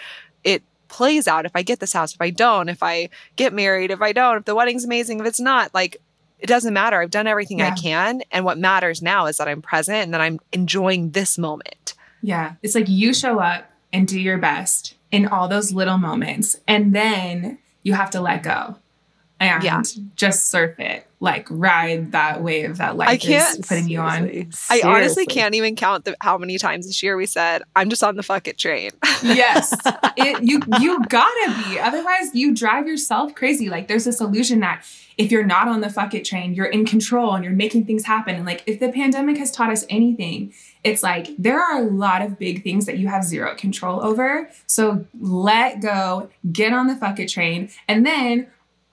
it 0.45 0.63
plays 0.89 1.29
out, 1.29 1.47
if 1.47 1.53
I 1.55 1.63
get 1.63 1.81
this 1.81 1.93
house, 1.93 2.15
if 2.15 2.21
I 2.21 2.31
don't, 2.31 2.69
if 2.69 2.83
I 2.83 3.11
get 3.37 3.53
married, 3.53 3.91
if 3.91 4.01
I 4.01 4.13
don't, 4.13 4.39
if 4.39 4.45
the 4.45 4.55
wedding's 4.55 4.85
amazing, 4.85 5.21
if 5.21 5.27
it's 5.27 5.41
not, 5.41 5.73
like 5.75 5.99
it 6.39 6.47
doesn't 6.47 6.73
matter. 6.73 7.01
I've 7.01 7.11
done 7.11 7.27
everything 7.27 7.59
yeah. 7.59 7.73
I 7.73 7.81
can. 7.81 8.23
And 8.31 8.45
what 8.45 8.59
matters 8.59 9.03
now 9.03 9.27
is 9.27 9.39
that 9.39 9.49
I'm 9.49 9.63
present 9.63 10.05
and 10.05 10.15
that 10.15 10.21
I'm 10.21 10.39
enjoying 10.53 11.11
this 11.11 11.37
moment. 11.37 11.95
Yeah. 12.23 12.55
It's 12.63 12.75
like 12.75 12.89
you 12.89 13.13
show 13.13 13.41
up 13.41 13.71
and 13.93 14.07
do 14.07 14.21
your 14.21 14.39
best 14.39 14.95
in 15.11 15.27
all 15.27 15.49
those 15.49 15.73
little 15.73 15.99
moments. 15.99 16.61
And 16.67 16.95
then 16.95 17.59
you 17.83 17.95
have 17.95 18.11
to 18.11 18.21
let 18.21 18.43
go 18.43 18.77
and 19.41 19.63
yeah. 19.63 19.83
just 20.17 20.51
surf 20.51 20.79
it 20.81 21.09
like 21.21 21.47
ride 21.51 22.13
that 22.13 22.43
wave 22.43 22.77
that 22.77 22.97
life 22.97 23.09
I 23.09 23.17
can't, 23.17 23.59
is 23.59 23.67
putting 23.67 23.89
you 23.89 24.01
on. 24.01 24.51
I 24.71 24.83
honestly 24.85 25.27
can't 25.27 25.55
even 25.55 25.75
count 25.75 26.05
the, 26.05 26.17
how 26.21 26.39
many 26.39 26.59
times 26.59 26.87
this 26.87 27.03
year 27.03 27.17
we 27.17 27.27
said, 27.27 27.63
"I'm 27.75 27.91
just 27.91 28.05
on 28.05 28.17
the 28.17 28.23
fuck 28.23 28.47
it 28.47 28.57
train." 28.57 28.91
yes, 29.23 29.77
it, 30.17 30.43
you 30.43 30.61
you 30.81 31.05
gotta 31.09 31.65
be. 31.65 31.79
Otherwise, 31.79 32.35
you 32.35 32.55
drive 32.55 32.87
yourself 32.87 33.35
crazy. 33.35 33.69
Like 33.69 33.89
there's 33.89 34.05
this 34.05 34.21
illusion 34.21 34.61
that 34.61 34.85
if 35.17 35.33
you're 35.33 35.45
not 35.45 35.67
on 35.67 35.81
the 35.81 35.91
fuck 35.91 36.15
it 36.15 36.25
train, 36.25 36.55
you're 36.55 36.67
in 36.67 36.87
control 36.87 37.35
and 37.35 37.43
you're 37.43 37.53
making 37.53 37.85
things 37.85 38.05
happen. 38.05 38.37
And 38.37 38.47
like 38.47 38.63
if 38.67 38.79
the 38.79 38.91
pandemic 38.91 39.39
has 39.39 39.51
taught 39.51 39.71
us 39.71 39.85
anything, 39.91 40.53
it's 40.85 41.03
like 41.03 41.31
there 41.37 41.61
are 41.61 41.83
a 41.83 41.85
lot 41.85 42.23
of 42.23 42.39
big 42.39 42.63
things 42.63 42.87
that 42.87 42.99
you 42.99 43.09
have 43.09 43.25
zero 43.25 43.57
control 43.57 44.05
over. 44.05 44.49
So 44.69 45.05
let 45.19 45.83
go, 45.83 46.31
get 46.53 46.73
on 46.73 46.87
the 46.87 46.95
fuck 46.95 47.19
it 47.19 47.29
train, 47.29 47.71
and 47.89 48.07
then 48.07 48.47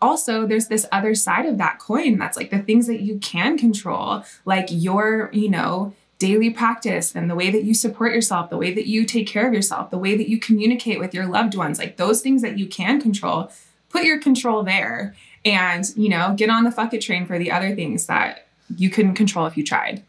also 0.06 0.46
there's 0.46 0.68
this 0.68 0.86
other 0.92 1.16
side 1.16 1.46
of 1.46 1.58
that 1.58 1.80
coin 1.80 2.18
that's 2.18 2.38
like 2.38 2.52
the 2.52 2.60
things 2.60 2.88
that 2.88 3.02
you 3.02 3.18
can 3.20 3.58
control 3.58 4.24
like 4.46 4.68
your 4.70 5.30
you 5.34 5.50
know 5.50 5.94
daily 6.20 6.50
practice 6.50 7.14
and 7.16 7.30
the 7.30 7.36
way 7.36 7.52
that 7.52 7.64
you 7.64 7.74
support 7.74 8.14
yourself 8.14 8.50
the 8.50 8.58
way 8.58 8.74
that 8.74 8.88
you 8.88 9.06
take 9.06 9.28
care 9.28 9.48
of 9.48 9.54
yourself 9.54 9.90
the 9.90 9.98
way 9.98 10.16
that 10.16 10.30
you 10.30 10.40
communicate 10.40 11.00
with 11.00 11.14
your 11.14 11.26
loved 11.26 11.56
ones 11.56 11.80
like 11.80 11.98
those 11.98 12.22
things 12.22 12.42
that 12.42 12.58
you 12.58 12.68
can 12.68 13.02
control 13.02 13.52
put 13.90 14.04
your 14.04 14.20
control 14.20 14.64
there 14.64 15.16
and 15.44 15.92
you 15.96 16.08
know 16.08 16.34
get 16.38 16.50
on 16.50 16.64
the 16.64 16.72
fuck 16.72 16.94
it 16.94 17.02
train 17.02 17.26
for 17.26 17.38
the 17.38 17.52
other 17.52 17.76
things 17.76 18.06
that 18.06 18.48
you 18.78 18.90
couldn't 18.90 19.16
control 19.16 19.46
if 19.46 19.58
you 19.58 19.64
tried 19.64 20.04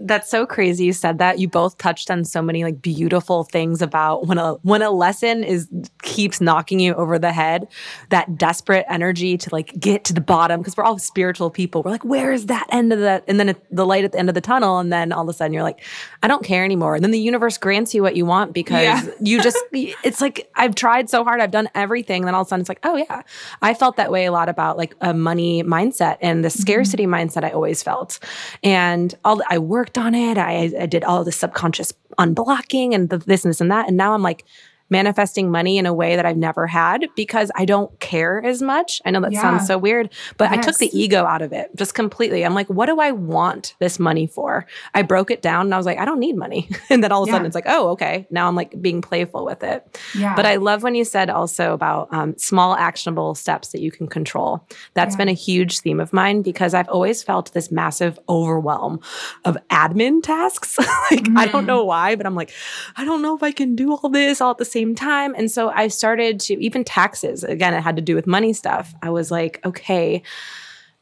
that's 0.00 0.30
so 0.30 0.46
crazy 0.46 0.84
you 0.84 0.92
said 0.92 1.18
that. 1.18 1.38
You 1.38 1.48
both 1.48 1.78
touched 1.78 2.10
on 2.10 2.24
so 2.24 2.40
many 2.40 2.64
like 2.64 2.80
beautiful 2.80 3.44
things 3.44 3.82
about 3.82 4.26
when 4.26 4.38
a 4.38 4.54
when 4.62 4.82
a 4.82 4.90
lesson 4.90 5.44
is 5.44 5.68
keeps 6.02 6.40
knocking 6.40 6.80
you 6.80 6.94
over 6.94 7.18
the 7.18 7.32
head, 7.32 7.68
that 8.08 8.38
desperate 8.38 8.86
energy 8.88 9.36
to 9.36 9.50
like 9.52 9.78
get 9.78 10.04
to 10.04 10.14
the 10.14 10.20
bottom 10.20 10.60
because 10.60 10.76
we're 10.76 10.84
all 10.84 10.98
spiritual 10.98 11.50
people. 11.50 11.82
We're 11.82 11.90
like, 11.90 12.04
where 12.04 12.32
is 12.32 12.46
that 12.46 12.66
end 12.70 12.92
of 12.92 12.98
the 12.98 13.22
and 13.28 13.38
then 13.38 13.50
it, 13.50 13.64
the 13.70 13.84
light 13.84 14.04
at 14.04 14.12
the 14.12 14.18
end 14.18 14.28
of 14.28 14.34
the 14.34 14.40
tunnel 14.40 14.78
and 14.78 14.92
then 14.92 15.12
all 15.12 15.22
of 15.22 15.28
a 15.28 15.32
sudden 15.32 15.52
you're 15.52 15.62
like, 15.62 15.84
I 16.22 16.28
don't 16.28 16.44
care 16.44 16.64
anymore. 16.64 16.94
And 16.94 17.04
then 17.04 17.10
the 17.10 17.20
universe 17.20 17.58
grants 17.58 17.94
you 17.94 18.02
what 18.02 18.16
you 18.16 18.24
want 18.24 18.54
because 18.54 18.82
yeah. 18.82 19.04
you 19.20 19.42
just 19.42 19.58
it's 19.72 20.20
like 20.20 20.50
I've 20.54 20.74
tried 20.74 21.10
so 21.10 21.24
hard, 21.24 21.40
I've 21.40 21.50
done 21.50 21.68
everything, 21.74 22.22
and 22.22 22.28
then 22.28 22.34
all 22.34 22.42
of 22.42 22.46
a 22.46 22.48
sudden 22.48 22.62
it's 22.62 22.70
like, 22.70 22.80
oh 22.84 22.96
yeah. 22.96 23.22
I 23.62 23.74
felt 23.74 23.96
that 23.96 24.10
way 24.10 24.24
a 24.24 24.32
lot 24.32 24.48
about 24.48 24.78
like 24.78 24.94
a 25.00 25.12
money 25.12 25.62
mindset 25.62 26.16
and 26.20 26.42
the 26.42 26.48
mm-hmm. 26.48 26.60
scarcity 26.60 27.04
mm-hmm. 27.04 27.14
mindset 27.14 27.44
I 27.44 27.50
always 27.50 27.82
felt. 27.82 28.18
And 28.62 29.14
all 29.24 29.42
I 29.48 29.58
worked 29.58 29.89
worked 29.90 30.06
on 30.06 30.14
it. 30.14 30.38
I, 30.38 30.70
I 30.78 30.86
did 30.86 31.02
all 31.04 31.24
the 31.24 31.32
subconscious 31.32 31.92
unblocking 32.18 32.94
and 32.94 33.08
the, 33.08 33.18
this 33.18 33.44
and 33.44 33.50
this 33.50 33.60
and 33.60 33.70
that. 33.70 33.88
And 33.88 33.96
now 33.96 34.14
I'm 34.14 34.22
like, 34.22 34.44
manifesting 34.90 35.50
money 35.50 35.78
in 35.78 35.86
a 35.86 35.94
way 35.94 36.16
that 36.16 36.26
I've 36.26 36.36
never 36.36 36.66
had 36.66 37.06
because 37.14 37.50
I 37.54 37.64
don't 37.64 37.98
care 38.00 38.44
as 38.44 38.60
much. 38.60 39.00
I 39.04 39.10
know 39.10 39.20
that 39.20 39.32
yeah. 39.32 39.40
sounds 39.40 39.66
so 39.66 39.78
weird, 39.78 40.12
but 40.36 40.50
yes. 40.50 40.58
I 40.58 40.70
took 40.70 40.78
the 40.78 40.90
ego 40.98 41.24
out 41.24 41.42
of 41.42 41.52
it 41.52 41.70
just 41.76 41.94
completely. 41.94 42.44
I'm 42.44 42.54
like, 42.54 42.68
what 42.68 42.86
do 42.86 43.00
I 43.00 43.12
want 43.12 43.76
this 43.78 43.98
money 43.98 44.26
for? 44.26 44.66
I 44.94 45.02
broke 45.02 45.30
it 45.30 45.42
down 45.42 45.66
and 45.66 45.74
I 45.74 45.76
was 45.76 45.86
like, 45.86 45.98
I 45.98 46.04
don't 46.04 46.18
need 46.18 46.36
money. 46.36 46.68
and 46.90 47.02
then 47.02 47.12
all 47.12 47.22
of 47.22 47.28
a 47.28 47.30
yeah. 47.30 47.34
sudden 47.34 47.46
it's 47.46 47.54
like, 47.54 47.64
oh, 47.68 47.90
okay. 47.90 48.26
Now 48.30 48.48
I'm 48.48 48.56
like 48.56 48.80
being 48.82 49.00
playful 49.00 49.44
with 49.44 49.62
it. 49.62 49.98
Yeah. 50.16 50.34
But 50.34 50.46
I 50.46 50.56
love 50.56 50.82
when 50.82 50.94
you 50.94 51.04
said 51.04 51.30
also 51.30 51.72
about 51.72 52.12
um, 52.12 52.36
small 52.36 52.74
actionable 52.74 53.34
steps 53.34 53.68
that 53.68 53.80
you 53.80 53.90
can 53.90 54.08
control. 54.08 54.66
That's 54.94 55.14
yeah. 55.14 55.18
been 55.18 55.28
a 55.28 55.32
huge 55.32 55.80
theme 55.80 56.00
of 56.00 56.12
mine 56.12 56.42
because 56.42 56.74
I've 56.74 56.88
always 56.88 57.22
felt 57.22 57.52
this 57.52 57.70
massive 57.70 58.18
overwhelm 58.28 59.00
of 59.44 59.56
admin 59.70 60.22
tasks. 60.22 60.78
like, 61.10 61.20
mm-hmm. 61.20 61.38
I 61.38 61.46
don't 61.46 61.60
mm-hmm. 61.60 61.66
know 61.66 61.84
why, 61.84 62.16
but 62.16 62.26
I'm 62.26 62.34
like, 62.34 62.52
I 62.96 63.04
don't 63.04 63.22
know 63.22 63.36
if 63.36 63.42
I 63.42 63.52
can 63.52 63.76
do 63.76 63.94
all 63.94 64.08
this 64.08 64.40
all 64.40 64.50
at 64.50 64.58
the 64.58 64.64
same 64.64 64.79
same 64.80 64.94
time. 64.94 65.34
And 65.36 65.50
so 65.50 65.70
I 65.70 65.88
started 65.88 66.40
to, 66.40 66.54
even 66.62 66.84
taxes, 66.84 67.44
again, 67.44 67.74
it 67.74 67.82
had 67.82 67.96
to 67.96 68.02
do 68.02 68.14
with 68.14 68.26
money 68.26 68.52
stuff. 68.52 68.94
I 69.02 69.10
was 69.10 69.30
like, 69.30 69.60
okay, 69.64 70.22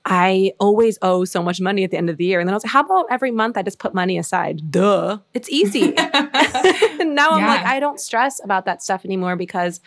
I 0.05 0.53
always 0.59 0.99
owe 1.03 1.25
so 1.25 1.43
much 1.43 1.61
money 1.61 1.85
at 1.85 1.91
the 1.91 1.97
end 1.97 2.11
of 2.11 2.17
the 2.17 2.25
year. 2.25 2.41
And 2.41 2.49
then 2.49 2.55
I 2.55 2.57
was 2.57 2.65
like, 2.65 2.73
how 2.73 2.81
about 2.81 3.07
every 3.11 3.31
month 3.31 3.57
I 3.57 3.63
just 3.63 3.79
put 3.79 3.95
money 3.95 4.19
aside? 4.19 4.71
Duh. 4.71 5.19
It's 5.35 5.49
easy. 5.51 5.93
now 5.93 7.31
I'm 7.31 7.41
yeah. 7.41 7.47
like, 7.47 7.67
I 7.67 7.79
don't 7.79 8.01
stress 8.01 8.43
about 8.43 8.65
that 8.65 8.83
stuff 8.83 9.05
anymore 9.05 9.37
because 9.37 9.81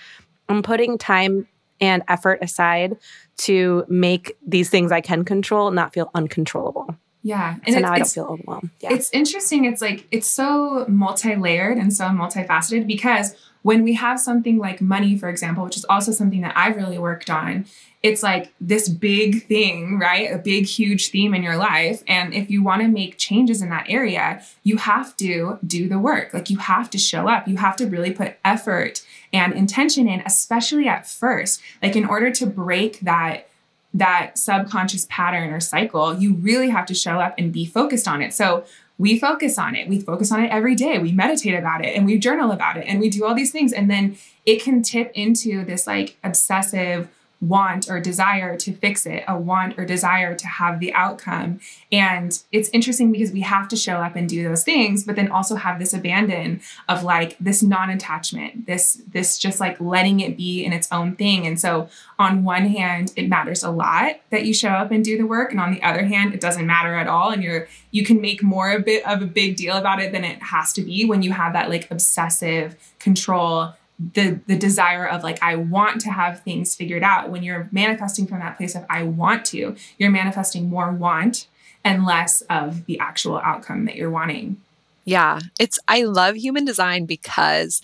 I'm 0.48 0.62
putting 0.62 0.98
time 0.98 1.48
and 1.80 2.04
effort 2.08 2.40
aside 2.42 2.98
to 3.38 3.84
make 3.90 4.38
these 4.46 4.70
things 4.70 4.92
I 4.92 5.02
can 5.02 5.26
control 5.26 5.72
not 5.72 5.94
feel 5.94 6.12
uncontrollable. 6.14 6.96
Yeah. 7.24 7.58
And 7.66 7.76
so 7.76 7.82
now 7.82 7.92
I 7.92 7.98
don't 8.00 8.08
feel 8.08 8.26
overwhelmed. 8.26 8.70
Yeah. 8.80 8.94
It's 8.94 9.10
interesting. 9.12 9.66
It's 9.66 9.82
like, 9.82 10.08
it's 10.12 10.28
so 10.28 10.86
multi 10.88 11.36
layered 11.36 11.78
and 11.78 11.94
so 11.94 12.06
multifaceted 12.06 12.88
because 12.88 13.36
when 13.64 13.84
we 13.84 13.94
have 13.94 14.20
something 14.20 14.58
like 14.58 14.82
money, 14.82 15.18
for 15.18 15.30
example, 15.30 15.64
which 15.64 15.78
is 15.78 15.86
also 15.86 16.12
something 16.12 16.42
that 16.42 16.58
I've 16.58 16.76
really 16.76 16.98
worked 16.98 17.30
on, 17.30 17.66
it's 18.02 18.24
like 18.24 18.52
this 18.60 18.90
big 18.90 19.46
thing, 19.46 20.00
right? 20.00 20.34
A 20.34 20.40
big, 20.40 20.66
huge 20.66 21.10
theme 21.12 21.36
in 21.36 21.44
your 21.44 21.56
life. 21.56 22.04
And 22.08 22.34
if 22.34 22.50
you 22.50 22.64
want 22.64 22.82
to 22.82 22.88
make 22.88 23.18
changes 23.18 23.62
in 23.62 23.70
that 23.70 23.86
area, 23.88 24.42
you 24.64 24.78
have 24.78 25.16
to 25.18 25.60
do 25.66 25.88
the 25.88 26.00
work. 26.00 26.34
Like 26.34 26.50
you 26.50 26.58
have 26.58 26.90
to 26.92 26.98
show 26.98 27.30
up. 27.30 27.48
You 27.48 27.58
have 27.58 27.76
to 27.76 27.86
really 27.86 28.12
put 28.12 28.38
effort 28.44 29.06
and 29.32 29.54
intention 29.54 30.08
in, 30.08 30.22
especially 30.22 30.88
at 30.88 31.08
first. 31.08 31.62
Like 31.84 31.96
in 31.96 32.06
order 32.06 32.32
to 32.32 32.48
break 32.48 33.02
that 33.02 33.48
that 33.94 34.38
subconscious 34.38 35.06
pattern 35.10 35.52
or 35.52 35.60
cycle, 35.60 36.16
you 36.16 36.34
really 36.36 36.70
have 36.70 36.86
to 36.86 36.94
show 36.94 37.20
up 37.20 37.36
and 37.38 37.52
be 37.52 37.66
focused 37.66 38.08
on 38.08 38.22
it. 38.22 38.34
So 38.34 38.64
we 39.02 39.18
focus 39.18 39.58
on 39.58 39.76
it. 39.76 39.90
We 39.90 40.00
focus 40.00 40.32
on 40.32 40.44
it 40.44 40.52
every 40.52 40.76
day. 40.76 41.00
We 41.00 41.12
meditate 41.12 41.56
about 41.56 41.84
it 41.84 41.98
and 41.98 42.06
we 42.06 42.20
journal 42.20 42.52
about 42.52 42.78
it 42.78 42.82
and 42.82 43.00
we 43.00 43.10
do 43.10 43.26
all 43.26 43.34
these 43.34 43.52
things. 43.52 43.74
And 43.74 43.90
then 43.90 44.16
it 44.46 44.62
can 44.62 44.84
tip 44.84 45.12
into 45.16 45.66
this 45.66 45.88
like 45.88 46.20
obsessive 46.24 47.10
want 47.42 47.90
or 47.90 48.00
desire 48.00 48.56
to 48.56 48.72
fix 48.72 49.08
it, 49.08 49.24
a 49.28 49.38
want 49.38 49.78
or 49.78 49.84
desire 49.84 50.36
to 50.36 50.48
have 50.48 50.80
the 50.80 50.94
outcome. 50.94 51.60
And 51.92 52.42
it's 52.52 52.70
interesting 52.70 53.12
because 53.12 53.32
we 53.32 53.42
have 53.42 53.68
to 53.70 53.76
show 53.76 53.96
up 53.96 54.16
and 54.16 54.30
do 54.30 54.44
those 54.44 54.64
things, 54.64 55.04
but 55.04 55.16
then 55.16 55.32
also 55.32 55.56
have 55.56 55.80
this 55.80 55.94
abandon 55.94 56.62
of 56.88 57.04
like 57.04 57.36
this 57.40 57.64
non-attachment, 57.64 58.68
this 58.68 59.02
this 59.08 59.40
just 59.40 59.60
like 59.60 59.82
letting 59.82 60.20
it 60.20 60.38
be 60.38 60.64
in 60.64 60.72
its 60.72 60.88
own 60.92 61.16
thing. 61.16 61.48
And 61.48 61.60
so 61.60 61.90
on 62.20 62.44
one 62.44 62.68
hand, 62.68 63.12
it 63.16 63.28
matters 63.28 63.64
a 63.64 63.72
lot 63.72 64.22
that 64.30 64.46
you 64.46 64.54
show 64.54 64.70
up 64.70 64.92
and 64.92 65.04
do 65.04 65.18
the 65.18 65.26
work, 65.26 65.52
and 65.52 65.60
on 65.60 65.74
the 65.74 65.82
other 65.82 66.06
hand, 66.06 66.36
it 66.36 66.42
doesn't 66.42 66.68
matter 66.68 66.96
at 66.96 67.08
all 67.08 67.32
and 67.32 67.44
you're 67.44 67.68
you 67.90 68.06
can 68.06 68.22
make 68.22 68.42
more 68.44 68.72
a 68.72 68.80
bit 68.80 69.06
of 69.06 69.22
a 69.22 69.26
big 69.26 69.56
deal 69.56 69.76
about 69.76 70.02
it 70.02 70.12
than 70.12 70.24
it 70.24 70.42
has 70.44 70.72
to 70.74 70.82
be 70.82 71.06
when 71.06 71.22
you 71.24 71.32
have 71.34 71.54
that 71.54 71.70
like 71.70 71.90
obsessive 71.92 72.76
control 73.00 73.74
the 74.14 74.40
the 74.48 74.58
desire 74.58 75.06
of 75.06 75.24
like 75.24 75.42
I 75.42 75.56
want 75.56 76.02
to 76.02 76.12
have 76.12 76.42
things 76.42 76.76
figured 76.76 77.04
out. 77.04 77.30
When 77.30 77.44
you're 77.44 77.70
manifesting 77.72 78.26
from 78.28 78.40
that 78.40 78.58
place 78.58 78.76
of 78.76 78.86
I 78.90 79.04
want 79.04 79.46
to 79.46 79.76
you're 79.98 80.12
manifesting 80.12 80.70
more 80.70 80.92
want 80.92 81.48
and 81.84 82.06
less 82.06 82.42
of 82.42 82.86
the 82.86 83.00
actual 83.00 83.38
outcome 83.40 83.86
that 83.86 83.96
you're 83.96 84.10
wanting. 84.10 84.58
Yeah. 85.06 85.40
It's 85.60 85.80
I 85.88 86.04
love 86.04 86.36
human 86.36 86.66
design 86.66 87.06
because 87.06 87.82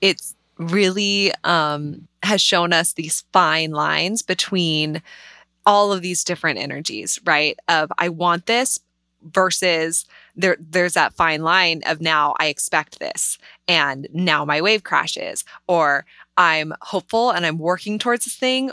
it's 0.00 0.34
really 0.58 1.32
um 1.44 2.08
has 2.22 2.40
shown 2.42 2.72
us 2.72 2.92
these 2.92 3.24
fine 3.32 3.70
lines 3.70 4.22
between 4.22 5.02
all 5.66 5.92
of 5.92 6.02
these 6.02 6.24
different 6.24 6.58
energies 6.58 7.20
right? 7.24 7.58
Of 7.68 7.92
I 7.98 8.08
want 8.08 8.46
this 8.46 8.80
versus 9.22 10.04
there 10.40 10.56
there's 10.58 10.94
that 10.94 11.14
fine 11.14 11.42
line 11.42 11.82
of 11.86 12.00
now 12.00 12.34
I 12.38 12.46
expect 12.46 12.98
this 12.98 13.38
and 13.68 14.08
now 14.12 14.44
my 14.44 14.60
wave 14.60 14.84
crashes 14.84 15.44
or 15.68 16.04
I'm 16.36 16.72
hopeful 16.80 17.30
and 17.30 17.44
I'm 17.44 17.58
working 17.58 17.98
towards 17.98 18.24
this 18.24 18.36
thing 18.36 18.70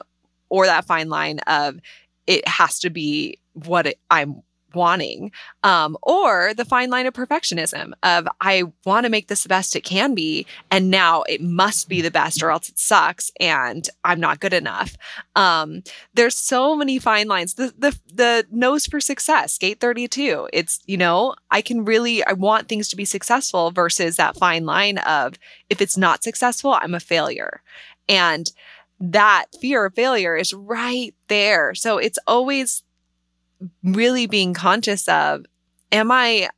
or 0.49 0.65
that 0.65 0.85
fine 0.85 1.09
line 1.09 1.39
of 1.39 1.79
it 2.25 2.47
has 2.47 2.79
to 2.79 2.89
be 2.89 3.39
what 3.53 3.87
it, 3.87 3.99
I'm 4.09 4.41
wanting 4.73 5.31
um, 5.63 5.97
or 6.03 6.53
the 6.53 6.65
fine 6.65 6.89
line 6.89 7.05
of 7.05 7.13
perfectionism 7.13 7.91
of 8.03 8.27
i 8.41 8.63
want 8.85 9.05
to 9.05 9.09
make 9.09 9.27
this 9.27 9.43
the 9.43 9.49
best 9.49 9.75
it 9.75 9.81
can 9.81 10.13
be 10.13 10.45
and 10.71 10.89
now 10.89 11.23
it 11.23 11.41
must 11.41 11.89
be 11.89 12.01
the 12.01 12.11
best 12.11 12.43
or 12.43 12.51
else 12.51 12.69
it 12.69 12.77
sucks 12.77 13.31
and 13.39 13.89
i'm 14.03 14.19
not 14.19 14.39
good 14.39 14.53
enough. 14.53 14.97
Um, 15.35 15.83
there's 16.13 16.35
so 16.35 16.75
many 16.75 16.99
fine 16.99 17.27
lines. 17.27 17.55
The, 17.55 17.73
the 17.77 17.99
the 18.11 18.45
nose 18.51 18.85
for 18.85 18.99
success 18.99 19.57
gate 19.57 19.79
32 19.79 20.49
it's 20.53 20.79
you 20.85 20.97
know 20.97 21.35
i 21.51 21.61
can 21.61 21.85
really 21.85 22.23
i 22.25 22.33
want 22.33 22.67
things 22.67 22.87
to 22.89 22.95
be 22.95 23.05
successful 23.05 23.71
versus 23.71 24.15
that 24.17 24.37
fine 24.37 24.65
line 24.65 24.97
of 24.99 25.35
if 25.69 25.81
it's 25.81 25.97
not 25.97 26.23
successful 26.23 26.73
i'm 26.73 26.93
a 26.93 26.99
failure. 26.99 27.61
And 28.09 28.51
that 28.99 29.45
fear 29.59 29.85
of 29.85 29.95
failure 29.95 30.35
is 30.35 30.53
right 30.53 31.13
there. 31.27 31.75
So 31.75 31.97
it's 31.97 32.19
always 32.25 32.83
really 33.83 34.27
being 34.27 34.53
conscious 34.53 35.07
of 35.07 35.45
am 35.91 36.11
I 36.11 36.49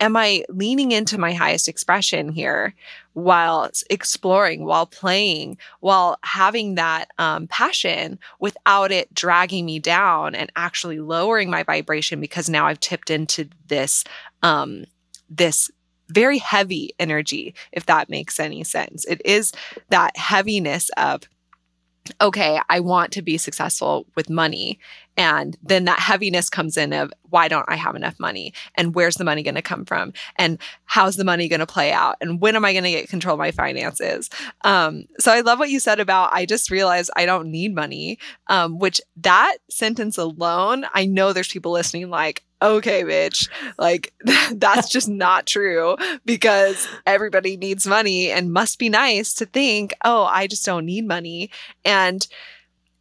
am 0.00 0.16
I 0.16 0.44
leaning 0.48 0.92
into 0.92 1.18
my 1.18 1.32
highest 1.32 1.68
expression 1.68 2.28
here 2.28 2.74
while 3.14 3.70
exploring, 3.88 4.64
while 4.64 4.86
playing, 4.86 5.56
while 5.80 6.18
having 6.22 6.74
that 6.74 7.08
um, 7.18 7.46
passion 7.46 8.18
without 8.38 8.92
it 8.92 9.12
dragging 9.14 9.64
me 9.64 9.78
down 9.78 10.34
and 10.34 10.52
actually 10.54 11.00
lowering 11.00 11.48
my 11.48 11.62
vibration 11.62 12.20
because 12.20 12.50
now 12.50 12.66
I've 12.66 12.80
tipped 12.80 13.10
into 13.10 13.48
this 13.68 14.04
um, 14.42 14.84
this 15.30 15.70
very 16.08 16.38
heavy 16.38 16.92
energy, 16.98 17.54
if 17.72 17.86
that 17.86 18.08
makes 18.08 18.38
any 18.38 18.62
sense. 18.62 19.04
It 19.06 19.20
is 19.24 19.52
that 19.88 20.16
heaviness 20.16 20.90
of 20.96 21.22
okay, 22.20 22.60
I 22.68 22.80
want 22.80 23.12
to 23.12 23.22
be 23.22 23.38
successful 23.38 24.06
with 24.14 24.30
money. 24.30 24.78
And 25.16 25.56
then 25.62 25.86
that 25.86 25.98
heaviness 25.98 26.50
comes 26.50 26.76
in 26.76 26.92
of 26.92 27.12
why 27.30 27.48
don't 27.48 27.64
I 27.68 27.76
have 27.76 27.96
enough 27.96 28.20
money? 28.20 28.52
And 28.74 28.94
where's 28.94 29.16
the 29.16 29.24
money 29.24 29.42
going 29.42 29.54
to 29.54 29.62
come 29.62 29.84
from? 29.84 30.12
And 30.36 30.58
how's 30.84 31.16
the 31.16 31.24
money 31.24 31.48
going 31.48 31.60
to 31.60 31.66
play 31.66 31.92
out? 31.92 32.16
And 32.20 32.40
when 32.40 32.54
am 32.54 32.64
I 32.64 32.72
going 32.72 32.84
to 32.84 32.90
get 32.90 33.08
control 33.08 33.34
of 33.34 33.38
my 33.38 33.50
finances? 33.50 34.28
Um, 34.62 35.04
so 35.18 35.32
I 35.32 35.40
love 35.40 35.58
what 35.58 35.70
you 35.70 35.80
said 35.80 36.00
about 36.00 36.32
I 36.32 36.44
just 36.44 36.70
realized 36.70 37.10
I 37.16 37.24
don't 37.24 37.50
need 37.50 37.74
money, 37.74 38.18
um, 38.48 38.78
which 38.78 39.00
that 39.16 39.56
sentence 39.70 40.18
alone, 40.18 40.84
I 40.92 41.06
know 41.06 41.32
there's 41.32 41.48
people 41.48 41.72
listening 41.72 42.10
like, 42.10 42.44
okay, 42.60 43.04
bitch, 43.04 43.48
like 43.78 44.12
that's 44.52 44.88
just 44.90 45.08
not 45.08 45.46
true 45.46 45.96
because 46.24 46.88
everybody 47.06 47.56
needs 47.56 47.86
money 47.86 48.30
and 48.30 48.52
must 48.52 48.78
be 48.78 48.88
nice 48.88 49.34
to 49.34 49.46
think, 49.46 49.94
oh, 50.04 50.24
I 50.24 50.46
just 50.46 50.64
don't 50.64 50.86
need 50.86 51.06
money. 51.06 51.50
And 51.84 52.26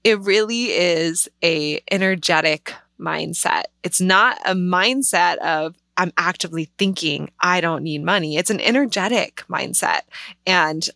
it 0.04 0.20
really 0.20 0.66
is 0.66 1.28
a 1.44 1.82
energetic 1.92 2.74
mindset. 3.00 3.64
It's 3.84 4.02
not 4.02 4.38
a 4.46 4.54
mindset 4.54 5.38
of 5.38 5.76
I'm 5.98 6.12
actively 6.18 6.70
thinking 6.78 7.32
I 7.40 7.62
don't 7.62 7.84
need 7.84 8.04
money. 8.04 8.38
It's 8.38 8.50
an 8.50 8.60
energetic 8.60 9.44
mindset. 9.50 10.02
And 10.46 10.88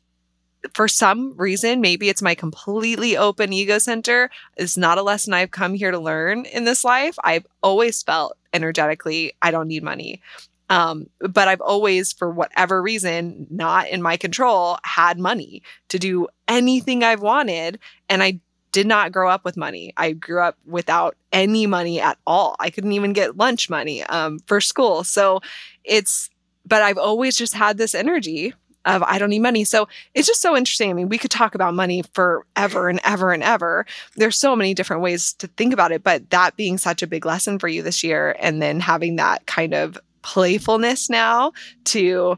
for 0.73 0.87
some 0.87 1.33
reason, 1.37 1.79
maybe 1.81 2.09
it's 2.09 2.21
my 2.21 2.35
completely 2.35 3.15
open 3.15 3.53
ego 3.53 3.79
center. 3.79 4.29
It's 4.57 4.77
not 4.77 4.97
a 4.97 5.03
lesson 5.03 5.33
I've 5.33 5.51
come 5.51 5.73
here 5.73 5.91
to 5.91 5.99
learn 5.99 6.45
in 6.45 6.65
this 6.65 6.83
life. 6.83 7.15
I've 7.23 7.47
always 7.63 8.03
felt 8.03 8.37
energetically, 8.53 9.33
I 9.41 9.51
don't 9.51 9.67
need 9.67 9.83
money. 9.83 10.21
Um, 10.69 11.09
but 11.19 11.47
I've 11.47 11.61
always, 11.61 12.13
for 12.13 12.29
whatever 12.29 12.81
reason, 12.81 13.47
not 13.49 13.89
in 13.89 14.01
my 14.01 14.17
control, 14.17 14.77
had 14.83 15.17
money 15.17 15.63
to 15.89 15.97
do 15.97 16.27
anything 16.47 17.03
I've 17.03 17.21
wanted. 17.21 17.79
And 18.07 18.21
I 18.21 18.39
did 18.71 18.85
not 18.85 19.11
grow 19.11 19.29
up 19.29 19.43
with 19.43 19.57
money. 19.57 19.93
I 19.97 20.11
grew 20.11 20.41
up 20.41 20.57
without 20.65 21.15
any 21.31 21.65
money 21.65 21.99
at 21.99 22.19
all. 22.27 22.55
I 22.59 22.69
couldn't 22.69 22.91
even 22.91 23.13
get 23.13 23.37
lunch 23.37 23.69
money 23.69 24.03
um, 24.03 24.39
for 24.45 24.61
school. 24.61 25.03
So 25.03 25.41
it's, 25.83 26.29
but 26.67 26.83
I've 26.83 26.99
always 26.99 27.35
just 27.35 27.55
had 27.55 27.77
this 27.77 27.95
energy 27.95 28.53
of 28.95 29.03
I 29.03 29.17
don't 29.17 29.29
need 29.29 29.39
money. 29.39 29.63
So 29.63 29.87
it's 30.13 30.27
just 30.27 30.41
so 30.41 30.55
interesting. 30.55 30.89
I 30.89 30.93
mean, 30.93 31.09
we 31.09 31.17
could 31.17 31.31
talk 31.31 31.55
about 31.55 31.73
money 31.73 32.03
forever 32.13 32.89
and 32.89 32.99
ever 33.03 33.31
and 33.31 33.43
ever. 33.43 33.85
There's 34.15 34.37
so 34.37 34.55
many 34.55 34.73
different 34.73 35.01
ways 35.01 35.33
to 35.33 35.47
think 35.47 35.73
about 35.73 35.91
it, 35.91 36.03
but 36.03 36.29
that 36.29 36.55
being 36.55 36.77
such 36.77 37.01
a 37.01 37.07
big 37.07 37.25
lesson 37.25 37.59
for 37.59 37.67
you 37.67 37.81
this 37.81 38.03
year 38.03 38.35
and 38.39 38.61
then 38.61 38.79
having 38.79 39.17
that 39.17 39.45
kind 39.45 39.73
of 39.73 39.97
playfulness 40.21 41.09
now 41.09 41.53
to 41.85 42.37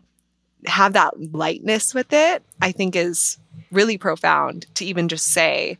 have 0.65 0.93
that 0.93 1.33
lightness 1.33 1.93
with 1.93 2.13
it, 2.13 2.43
I 2.61 2.71
think 2.71 2.95
is 2.95 3.37
really 3.71 3.97
profound 3.97 4.67
to 4.75 4.85
even 4.85 5.07
just 5.07 5.27
say 5.27 5.77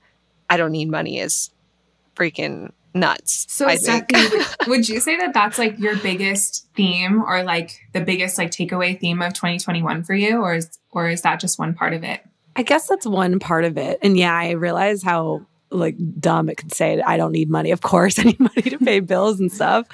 I 0.50 0.58
don't 0.58 0.72
need 0.72 0.90
money 0.90 1.20
is 1.20 1.52
freaking 2.16 2.72
nuts. 2.94 3.46
So, 3.50 3.68
I 3.68 3.76
Stephanie, 3.76 4.30
would, 4.30 4.48
would 4.68 4.90
you 4.90 5.00
say 5.00 5.18
that 5.18 5.34
that's 5.34 5.58
like 5.58 5.78
your 5.80 5.98
biggest 5.98 6.68
theme, 6.76 7.24
or 7.24 7.44
like 7.44 7.80
the 7.94 8.02
biggest 8.02 8.38
like 8.38 8.52
takeaway 8.52 9.00
theme 9.00 9.22
of 9.22 9.34
2021 9.34 10.04
for 10.04 10.14
you, 10.14 10.42
or 10.42 10.56
is 10.56 10.78
or 10.92 11.10
is 11.10 11.22
that 11.22 11.40
just 11.40 11.60
one 11.60 11.74
part 11.74 11.94
of 11.94 12.04
it? 12.04 12.22
I 12.56 12.64
guess 12.64 12.88
that's 12.88 13.06
one 13.06 13.40
part 13.40 13.66
of 13.66 13.78
it. 13.78 14.00
And 14.02 14.18
yeah, 14.18 14.36
I 14.36 14.52
realize 14.52 15.04
how 15.04 15.46
like 15.72 15.96
dumb 16.20 16.50
it 16.50 16.56
could 16.56 16.74
say 16.74 17.02
I 17.02 17.18
don't 17.18 17.32
need 17.32 17.50
money. 17.50 17.72
Of 17.72 17.82
course, 17.82 18.20
I 18.20 18.24
need 18.24 18.40
money 18.40 18.62
to 18.62 18.78
pay 18.78 19.00
bills 19.00 19.40
and 19.40 19.52
stuff. 19.52 19.88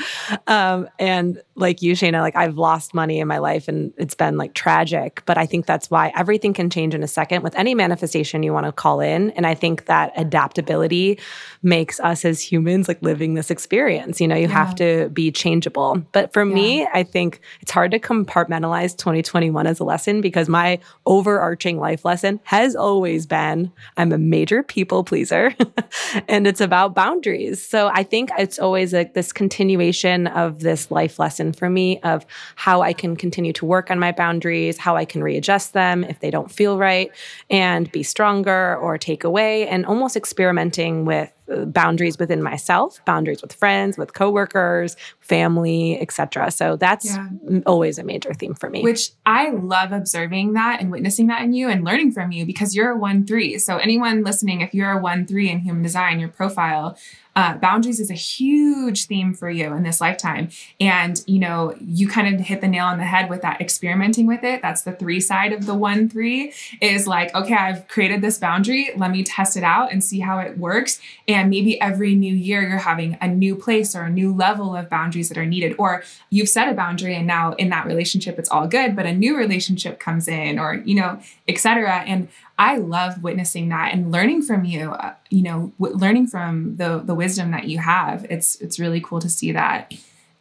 Um, 0.47 0.89
and 0.99 1.41
like 1.55 1.81
you, 1.81 1.93
Shayna, 1.93 2.21
like 2.21 2.35
I've 2.35 2.57
lost 2.57 2.93
money 2.93 3.19
in 3.19 3.27
my 3.27 3.39
life 3.39 3.67
and 3.67 3.93
it's 3.97 4.15
been 4.15 4.37
like 4.37 4.53
tragic. 4.53 5.23
But 5.25 5.37
I 5.37 5.45
think 5.45 5.65
that's 5.65 5.89
why 5.89 6.11
everything 6.15 6.53
can 6.53 6.69
change 6.69 6.93
in 6.93 7.03
a 7.03 7.07
second 7.07 7.43
with 7.43 7.55
any 7.55 7.75
manifestation 7.75 8.43
you 8.43 8.53
want 8.53 8.65
to 8.65 8.71
call 8.71 8.99
in. 8.99 9.31
And 9.31 9.45
I 9.45 9.55
think 9.55 9.85
that 9.85 10.13
adaptability 10.15 11.19
makes 11.63 11.99
us 11.99 12.25
as 12.25 12.41
humans 12.41 12.87
like 12.87 13.01
living 13.01 13.33
this 13.33 13.49
experience. 13.49 14.21
You 14.21 14.27
know, 14.27 14.35
you 14.35 14.47
yeah. 14.47 14.53
have 14.53 14.75
to 14.75 15.09
be 15.09 15.31
changeable. 15.31 16.03
But 16.11 16.33
for 16.33 16.45
yeah. 16.45 16.53
me, 16.53 16.87
I 16.93 17.03
think 17.03 17.41
it's 17.61 17.71
hard 17.71 17.91
to 17.91 17.99
compartmentalize 17.99 18.95
2021 18.97 19.67
as 19.67 19.79
a 19.79 19.83
lesson 19.83 20.21
because 20.21 20.47
my 20.47 20.79
overarching 21.05 21.79
life 21.79 22.05
lesson 22.05 22.39
has 22.43 22.75
always 22.75 23.25
been 23.25 23.71
I'm 23.95 24.11
a 24.11 24.17
major 24.17 24.63
people 24.63 25.03
pleaser. 25.03 25.53
and 26.27 26.47
it's 26.47 26.61
about 26.61 26.95
boundaries. 26.95 27.65
So 27.65 27.89
I 27.93 28.03
think 28.03 28.29
it's 28.37 28.59
always 28.59 28.93
like 28.93 29.13
this 29.13 29.31
continuation 29.31 30.27
of 30.27 30.59
this 30.61 30.91
life 30.91 31.19
lesson 31.19 31.53
for 31.53 31.69
me 31.69 31.99
of 32.01 32.25
how 32.55 32.81
I 32.81 32.93
can 32.93 33.15
continue 33.15 33.53
to 33.53 33.65
work 33.65 33.91
on 33.91 33.99
my 33.99 34.11
boundaries, 34.11 34.77
how 34.77 34.95
I 34.95 35.05
can 35.05 35.23
readjust 35.23 35.73
them 35.73 36.03
if 36.03 36.19
they 36.19 36.31
don't 36.31 36.51
feel 36.51 36.77
right, 36.77 37.11
and 37.49 37.91
be 37.91 38.03
stronger 38.03 38.77
or 38.77 38.97
take 38.97 39.23
away, 39.23 39.67
and 39.67 39.85
almost 39.85 40.15
experimenting 40.15 41.05
with 41.05 41.31
boundaries 41.67 42.17
within 42.17 42.43
myself, 42.43 43.03
boundaries 43.05 43.41
with 43.41 43.53
friends, 43.53 43.97
with 43.97 44.13
coworkers, 44.13 44.95
family, 45.19 45.99
etc. 45.99 46.51
So 46.51 46.75
that's 46.75 47.05
yeah. 47.05 47.29
always 47.65 47.97
a 47.97 48.03
major 48.03 48.33
theme 48.33 48.53
for 48.53 48.69
me. 48.69 48.83
Which 48.83 49.11
I 49.25 49.49
love 49.51 49.91
observing 49.91 50.53
that 50.53 50.81
and 50.81 50.91
witnessing 50.91 51.27
that 51.27 51.41
in 51.41 51.53
you 51.53 51.69
and 51.69 51.83
learning 51.83 52.11
from 52.11 52.31
you 52.31 52.45
because 52.45 52.75
you're 52.75 52.91
a 52.91 52.97
1 52.97 53.25
3. 53.25 53.59
So 53.59 53.77
anyone 53.77 54.23
listening 54.23 54.61
if 54.61 54.73
you're 54.73 54.91
a 54.91 55.01
1 55.01 55.27
3 55.27 55.49
in 55.49 55.59
human 55.59 55.83
design, 55.83 56.19
your 56.19 56.29
profile 56.29 56.97
uh, 57.37 57.53
boundaries 57.53 57.99
is 57.99 58.09
a 58.09 58.15
huge 58.15 59.05
theme 59.05 59.31
for 59.31 59.47
you 59.47 59.71
in 59.73 59.83
this 59.83 60.01
lifetime. 60.01 60.49
And, 60.79 61.23
you 61.27 61.37
know, 61.37 61.75
you 61.79 62.07
kind 62.07 62.33
of 62.33 62.41
hit 62.41 62.61
the 62.61 62.67
nail 62.67 62.87
on 62.87 62.97
the 62.97 63.03
head 63.03 63.29
with 63.29 63.43
that 63.43 63.61
experimenting 63.61 64.25
with 64.25 64.43
it. 64.43 64.63
That's 64.63 64.81
the 64.81 64.93
three 64.93 65.19
side 65.19 65.53
of 65.53 65.67
the 65.67 65.75
one 65.75 66.09
three 66.09 66.51
is 66.81 67.05
like, 67.05 67.35
okay, 67.35 67.53
I've 67.53 67.87
created 67.87 68.23
this 68.23 68.39
boundary. 68.39 68.89
Let 68.97 69.11
me 69.11 69.23
test 69.23 69.55
it 69.55 69.63
out 69.63 69.91
and 69.91 70.03
see 70.03 70.19
how 70.19 70.39
it 70.39 70.57
works. 70.57 70.99
And 71.27 71.51
maybe 71.51 71.79
every 71.79 72.15
new 72.15 72.33
year 72.33 72.67
you're 72.67 72.79
having 72.79 73.19
a 73.21 73.27
new 73.27 73.55
place 73.55 73.95
or 73.95 74.01
a 74.01 74.09
new 74.09 74.33
level 74.33 74.75
of 74.75 74.89
boundaries 74.89 75.29
that 75.29 75.37
are 75.37 75.45
needed. 75.45 75.75
Or 75.77 76.01
you've 76.31 76.49
set 76.49 76.67
a 76.67 76.73
boundary 76.73 77.13
and 77.15 77.27
now 77.27 77.53
in 77.53 77.69
that 77.69 77.85
relationship 77.85 78.39
it's 78.39 78.49
all 78.49 78.67
good, 78.67 78.95
but 78.95 79.05
a 79.05 79.13
new 79.13 79.37
relationship 79.37 79.99
comes 79.99 80.27
in 80.27 80.57
or, 80.57 80.73
you 80.73 80.95
know, 80.95 81.21
etc. 81.47 82.03
And 82.07 82.29
I 82.57 82.77
love 82.77 83.21
witnessing 83.21 83.69
that 83.69 83.93
and 83.93 84.11
learning 84.11 84.41
from 84.41 84.65
you. 84.65 84.91
Uh, 84.91 85.13
you 85.29 85.43
know, 85.43 85.71
w- 85.79 85.95
learning 85.97 86.27
from 86.27 86.77
the 86.77 86.99
the 86.99 87.13
wisdom 87.13 87.51
that 87.51 87.65
you 87.65 87.77
have. 87.77 88.25
It's 88.29 88.55
it's 88.61 88.79
really 88.79 89.01
cool 89.01 89.19
to 89.19 89.29
see 89.29 89.51
that. 89.51 89.93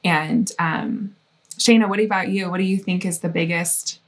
And 0.05 0.50
um, 0.59 1.14
Shayna, 1.59 1.88
what 1.88 2.00
about 2.00 2.29
you? 2.29 2.50
What 2.50 2.59
do 2.59 2.64
you 2.64 2.79
think 2.79 3.05
is 3.05 3.20
the 3.20 3.29
biggest 3.29 4.00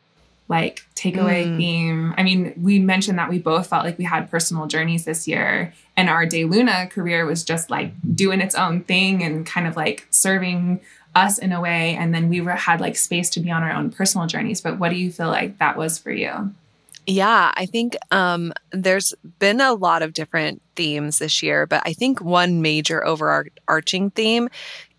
like 0.48 0.86
takeaway 0.94 1.46
mm. 1.46 1.56
theme? 1.58 2.14
I 2.16 2.22
mean, 2.22 2.54
we 2.62 2.78
mentioned 2.78 3.18
that 3.18 3.28
we 3.28 3.38
both 3.38 3.66
felt 3.66 3.84
like 3.84 3.98
we 3.98 4.04
had 4.04 4.30
personal 4.30 4.66
journeys 4.66 5.04
this 5.04 5.28
year, 5.28 5.74
and 5.96 6.08
our 6.08 6.24
De 6.24 6.44
Luna 6.44 6.86
career 6.86 7.26
was 7.26 7.44
just 7.44 7.68
like 7.68 7.92
doing 8.14 8.40
its 8.40 8.54
own 8.54 8.84
thing 8.84 9.22
and 9.22 9.44
kind 9.44 9.66
of 9.66 9.76
like 9.76 10.06
serving 10.10 10.80
us 11.14 11.38
in 11.38 11.52
a 11.52 11.60
way 11.60 11.96
and 11.96 12.14
then 12.14 12.28
we 12.28 12.40
were 12.40 12.52
had 12.52 12.80
like 12.80 12.94
space 12.94 13.30
to 13.30 13.40
be 13.40 13.50
on 13.50 13.62
our 13.62 13.72
own 13.72 13.90
personal 13.90 14.26
journeys 14.26 14.60
but 14.60 14.78
what 14.78 14.90
do 14.90 14.94
you 14.94 15.10
feel 15.10 15.28
like 15.28 15.58
that 15.58 15.76
was 15.76 15.98
for 15.98 16.12
you 16.12 16.54
yeah, 17.08 17.52
I 17.56 17.64
think 17.64 17.96
um, 18.10 18.52
there's 18.70 19.14
been 19.38 19.62
a 19.62 19.72
lot 19.72 20.02
of 20.02 20.12
different 20.12 20.60
themes 20.76 21.18
this 21.18 21.42
year, 21.42 21.66
but 21.66 21.82
I 21.86 21.94
think 21.94 22.20
one 22.20 22.60
major 22.60 23.04
overarching 23.04 24.10
theme 24.10 24.50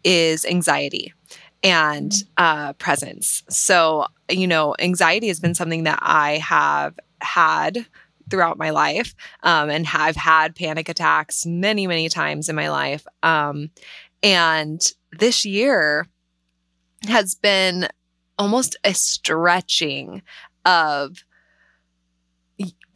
is 0.04 0.44
anxiety 0.44 1.14
and 1.62 2.12
mm. 2.12 2.26
uh, 2.38 2.74
presence. 2.74 3.44
So, 3.48 4.08
you 4.28 4.48
know, 4.48 4.76
anxiety 4.80 5.28
has 5.28 5.40
been 5.40 5.54
something 5.54 5.84
that 5.84 6.00
I 6.02 6.38
have 6.38 6.98
had 7.22 7.86
throughout 8.32 8.58
my 8.58 8.72
life 8.72 9.14
um, 9.44 9.70
and 9.70 9.86
have 9.86 10.16
had 10.16 10.56
panic 10.56 10.90
attacks 10.90 11.46
many, 11.46 11.86
many 11.86 12.10
times 12.10 12.50
in 12.50 12.56
my 12.56 12.72
life. 12.72 13.06
Um, 13.22 13.70
and 14.24 14.82
this 15.12 15.46
year 15.46 16.08
has 17.08 17.36
been 17.36 17.88
almost 18.40 18.78
a 18.84 18.96
stretching 18.96 20.24
of 20.66 21.24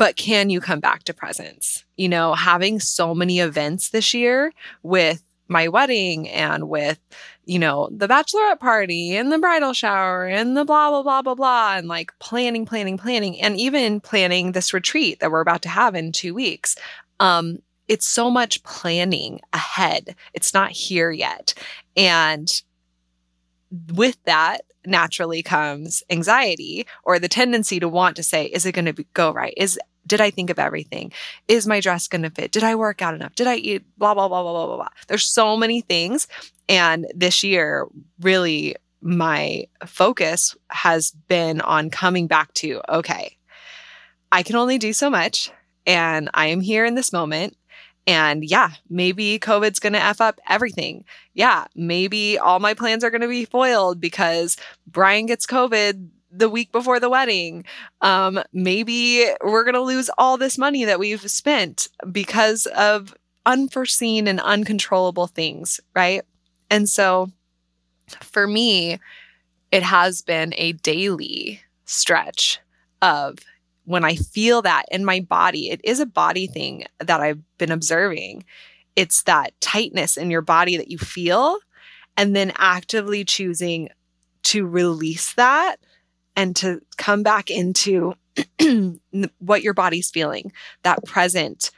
but 0.04 0.18
can 0.18 0.50
you 0.50 0.60
come 0.60 0.82
back 0.82 1.04
to 1.04 1.13
presence? 1.13 1.86
You 1.96 2.10
know, 2.10 2.34
having 2.34 2.82
so 2.82 3.16
many 3.16 3.39
events 3.39 3.92
this 3.92 4.13
year 4.13 4.52
with 4.82 5.24
my 5.48 5.70
wedding 5.70 6.28
and 6.28 6.68
with, 6.68 7.00
you 7.46 7.58
know, 7.58 7.88
the 7.89 8.10
bachelorette 8.10 8.60
party 8.60 9.16
and 9.16 9.32
the 9.32 9.38
bridal 9.38 9.72
shower 9.72 10.26
and 10.26 10.58
the 10.58 10.66
blah, 10.66 10.89
blah, 10.89 11.04
blah, 11.04 11.22
blah, 11.22 11.36
blah, 11.36 11.78
and 11.78 11.88
like 11.88 12.12
planning, 12.20 12.66
planning, 12.66 12.98
planning, 12.98 13.39
and 13.39 13.58
even 13.58 14.02
planning 14.02 14.52
this 14.52 14.74
retreat 14.74 15.22
that 15.22 15.32
we're 15.32 15.39
about 15.39 15.62
to 15.62 15.70
have 15.70 15.96
in 15.96 16.12
two 16.12 16.34
weeks. 16.34 16.76
Um, 17.22 17.60
it's 17.88 18.06
so 18.06 18.30
much 18.30 18.62
planning 18.63 19.39
ahead. 19.54 20.18
It's 20.34 20.54
not 20.54 20.72
here 20.72 21.12
yet. 21.12 21.54
And 21.96 22.62
with 23.94 24.22
that 24.26 24.63
naturally 24.86 25.42
comes 25.42 26.04
anxiety 26.10 26.86
or 27.06 27.20
the 27.20 27.30
tendency 27.30 27.80
to 27.80 27.88
want 27.88 28.18
to 28.18 28.24
say, 28.24 28.48
is 28.48 28.66
it 28.66 28.74
going 28.74 28.94
to 28.94 29.06
go 29.13 29.32
right? 29.32 29.54
Is 29.56 29.80
did 30.06 30.22
I 30.22 30.30
think 30.30 30.50
of 30.50 30.60
everything? 30.60 31.12
Is 31.48 31.68
my 31.68 31.80
dress 31.80 32.08
going 32.08 32.24
to 32.24 32.30
fit? 32.30 32.52
Did 32.52 32.63
I 32.63 32.76
work 32.76 33.02
out 33.02 33.13
enough? 33.13 33.36
Did 33.36 33.48
I 33.48 33.56
eat? 33.56 33.84
Blah, 33.98 34.13
blah, 34.13 34.28
blah, 34.28 34.44
blah, 34.44 34.52
blah, 34.52 34.68
blah, 34.68 34.76
blah. 34.78 34.89
There's 35.08 35.28
so 35.28 35.56
many 35.58 35.82
things. 35.82 36.28
And 36.68 37.08
this 37.16 37.44
year, 37.44 37.88
really, 38.22 38.76
my 39.02 39.68
focus 39.86 40.56
has 40.70 41.12
been 41.28 41.62
on 41.62 41.89
coming 41.89 42.28
back 42.28 42.54
to 42.56 42.82
okay, 42.89 43.38
I 44.32 44.44
can 44.44 44.56
only 44.56 44.78
do 44.78 44.94
so 44.94 45.10
much. 45.10 45.52
And 45.86 46.30
I 46.34 46.48
am 46.48 46.62
here 46.62 46.86
in 46.86 46.96
this 46.96 47.12
moment. 47.12 47.58
And 48.06 48.44
yeah, 48.44 48.72
maybe 48.89 49.39
COVID's 49.39 49.80
going 49.80 49.94
to 49.94 50.04
F 50.04 50.20
up 50.20 50.39
everything. 50.48 51.06
Yeah, 51.34 51.66
maybe 51.76 52.38
all 52.38 52.60
my 52.60 52.74
plans 52.74 53.04
are 53.04 53.10
going 53.10 53.22
to 53.22 53.28
be 53.28 53.46
foiled 53.46 54.02
because 54.02 54.58
Brian 54.88 55.26
gets 55.26 55.46
COVID 55.46 56.10
the 56.36 56.50
week 56.50 56.72
before 56.72 57.00
the 57.00 57.10
wedding. 57.10 57.63
Um, 58.02 58.41
maybe 58.52 59.26
we're 59.43 59.63
going 59.63 59.76
to 59.76 59.82
lose 59.82 60.10
all 60.17 60.38
this 60.38 60.58
money 60.58 60.84
that 60.86 61.00
we've 61.00 61.30
spent 61.30 61.88
because 62.12 62.65
of 62.65 63.13
unforeseen 63.46 64.28
and 64.28 64.39
uncontrollable 64.39 65.28
things, 65.28 65.80
right? 65.96 66.24
And 66.69 66.89
so 66.89 67.32
for 68.22 68.48
me, 68.48 69.00
it 69.72 69.84
has 69.84 70.22
been 70.22 70.54
a 70.58 70.74
daily 70.74 71.62
stretch 71.86 72.60
of 73.02 73.38
when 73.86 74.06
I 74.06 74.15
feel 74.15 74.62
that 74.62 74.86
in 74.91 75.04
my 75.04 75.19
body, 75.19 75.69
it 75.69 75.82
is 75.84 76.00
a 76.00 76.06
body 76.06 76.48
thing 76.48 76.86
that 77.00 77.19
I've 77.19 77.41
been 77.58 77.72
observing. 77.72 78.46
It's 78.96 79.24
that 79.24 79.60
tightness 79.60 80.15
in 80.15 80.32
your 80.32 80.41
body 80.41 80.78
that 80.78 80.89
you 80.89 80.98
feel, 80.98 81.58
and 82.15 82.36
then 82.36 82.54
actively 82.58 83.26
choosing 83.26 83.89
to 84.43 84.65
release 84.65 85.34
that 85.34 85.78
and 86.36 86.56
to 86.58 86.82
come 86.98 87.24
back 87.24 87.50
into 87.50 88.15
what 89.39 89.63
your 89.63 89.74
body's 89.74 90.10
feeling, 90.10 90.52
that 90.84 91.04
present 91.06 91.72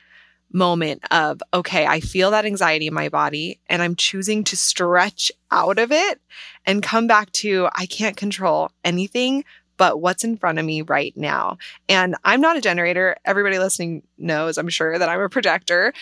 moment 0.51 1.03
of, 1.11 1.41
okay, 1.53 1.85
I 1.85 1.99
feel 1.99 2.31
that 2.31 2.45
anxiety 2.45 2.87
in 2.87 2.93
my 2.93 3.09
body 3.09 3.59
and 3.67 3.81
I'm 3.81 3.95
choosing 3.95 4.43
to 4.45 4.55
stretch 4.55 5.31
out 5.51 5.77
of 5.77 5.91
it 5.91 6.21
and 6.65 6.81
come 6.81 7.07
back 7.07 7.31
to, 7.33 7.67
I 7.73 7.85
can't 7.85 8.15
control 8.15 8.71
anything 8.83 9.43
but 9.77 9.99
what's 9.99 10.23
in 10.23 10.37
front 10.37 10.57
of 10.57 10.65
me 10.65 10.81
right 10.81 11.15
now. 11.17 11.57
And 11.89 12.15
I'm 12.23 12.39
not 12.39 12.55
a 12.55 12.61
generator. 12.61 13.17
Everybody 13.25 13.59
listening 13.59 14.03
knows, 14.17 14.57
I'm 14.57 14.69
sure, 14.69 14.97
that 14.97 15.09
I'm 15.09 15.19
a 15.19 15.29
projector. 15.29 15.93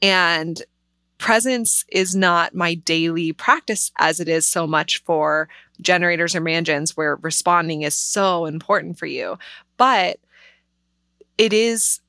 And 0.00 0.62
presence 1.18 1.84
is 1.88 2.14
not 2.14 2.54
my 2.54 2.74
daily 2.74 3.32
practice 3.32 3.90
as 3.98 4.20
it 4.20 4.28
is 4.28 4.46
so 4.46 4.66
much 4.66 5.02
for 5.02 5.48
generators 5.80 6.34
or 6.34 6.40
mangens 6.40 6.96
where 6.96 7.16
responding 7.16 7.82
is 7.82 7.94
so 7.94 8.46
important 8.46 8.98
for 8.98 9.06
you. 9.06 9.38
But 9.76 10.18
it 11.36 11.52
is, 11.52 12.00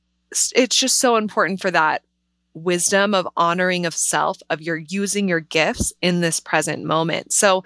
it's 0.54 0.76
just 0.76 0.98
so 0.98 1.16
important 1.16 1.60
for 1.60 1.70
that 1.70 2.02
wisdom 2.54 3.14
of 3.14 3.28
honoring 3.36 3.86
of 3.86 3.94
self, 3.94 4.38
of 4.50 4.60
your 4.60 4.76
using 4.76 5.28
your 5.28 5.40
gifts 5.40 5.92
in 6.02 6.20
this 6.20 6.40
present 6.40 6.84
moment. 6.84 7.32
So, 7.32 7.64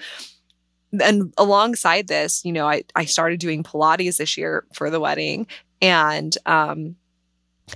and 1.00 1.32
alongside 1.38 2.06
this, 2.06 2.44
you 2.44 2.52
know, 2.52 2.68
I, 2.68 2.84
I 2.94 3.06
started 3.06 3.40
doing 3.40 3.62
Pilates 3.62 4.18
this 4.18 4.36
year 4.36 4.64
for 4.72 4.90
the 4.90 5.00
wedding. 5.00 5.46
And 5.80 6.36
um, 6.46 6.96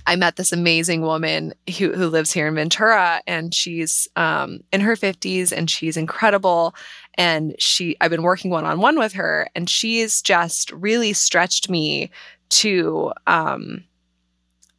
I 0.05 0.15
met 0.15 0.35
this 0.35 0.51
amazing 0.51 1.01
woman 1.01 1.53
who, 1.77 1.93
who 1.93 2.07
lives 2.07 2.31
here 2.31 2.47
in 2.47 2.55
Ventura, 2.55 3.21
and 3.25 3.53
she's 3.53 4.07
um, 4.15 4.59
in 4.71 4.81
her 4.81 4.95
50s 4.95 5.51
and 5.51 5.69
she's 5.69 5.97
incredible. 5.97 6.75
And 7.15 7.55
she, 7.59 7.97
I've 7.99 8.11
been 8.11 8.23
working 8.23 8.51
one 8.51 8.65
on 8.65 8.79
one 8.81 8.99
with 8.99 9.13
her, 9.13 9.49
and 9.55 9.69
she's 9.69 10.21
just 10.21 10.71
really 10.71 11.13
stretched 11.13 11.69
me 11.69 12.11
to 12.49 13.11
um, 13.25 13.83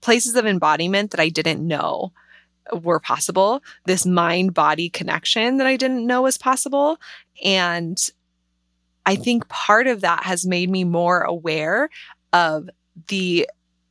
places 0.01 0.37
of 0.37 0.47
embodiment 0.47 1.11
that 1.11 1.21
I 1.21 1.29
didn't 1.29 1.67
know 1.67 2.13
were 2.73 3.01
possible. 3.01 3.63
This 3.87 4.07
mind 4.07 4.55
body 4.55 4.89
connection 4.89 5.57
that 5.57 5.67
I 5.67 5.77
didn't 5.77 6.07
know 6.07 6.23
was 6.23 6.39
possible. 6.39 6.99
And 7.45 7.99
I 9.07 9.17
think 9.17 9.49
part 9.49 9.87
of 9.87 10.03
that 10.03 10.25
has 10.25 10.47
made 10.47 10.71
me 10.71 10.85
more 10.85 11.23
aware 11.23 11.91
of 12.33 12.71
the 13.09 13.49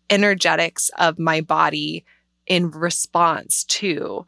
energetics 0.10 0.90
of 0.98 1.20
my 1.20 1.42
body 1.42 2.06
in 2.48 2.72
response 2.72 3.64
to 3.66 4.26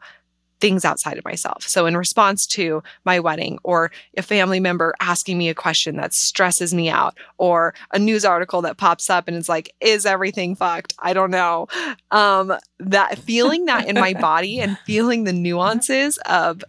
things 0.62 0.84
outside 0.84 1.18
of 1.18 1.24
myself. 1.24 1.66
So, 1.66 1.86
in 1.86 1.96
response 1.96 2.46
to 2.48 2.84
my 3.04 3.18
wedding, 3.18 3.58
or 3.64 3.90
a 4.16 4.22
family 4.22 4.60
member 4.60 4.94
asking 5.00 5.36
me 5.36 5.48
a 5.48 5.54
question 5.54 5.96
that 5.96 6.14
stresses 6.14 6.72
me 6.72 6.88
out, 6.88 7.18
or 7.36 7.74
a 7.90 7.98
news 7.98 8.24
article 8.24 8.62
that 8.62 8.78
pops 8.78 9.10
up 9.10 9.26
and 9.26 9.36
it's 9.36 9.48
like, 9.48 9.74
is 9.80 10.06
everything 10.06 10.54
fucked? 10.54 10.94
I 11.00 11.12
don't 11.12 11.32
know. 11.32 11.66
Um, 12.12 12.54
that 12.78 13.18
feeling 13.26 13.64
that 13.66 13.88
in 13.88 13.96
my 13.96 14.14
body 14.14 14.60
and 14.60 14.78
feeling 14.86 15.24
the 15.24 15.32
nuances 15.32 16.16
of 16.26 16.62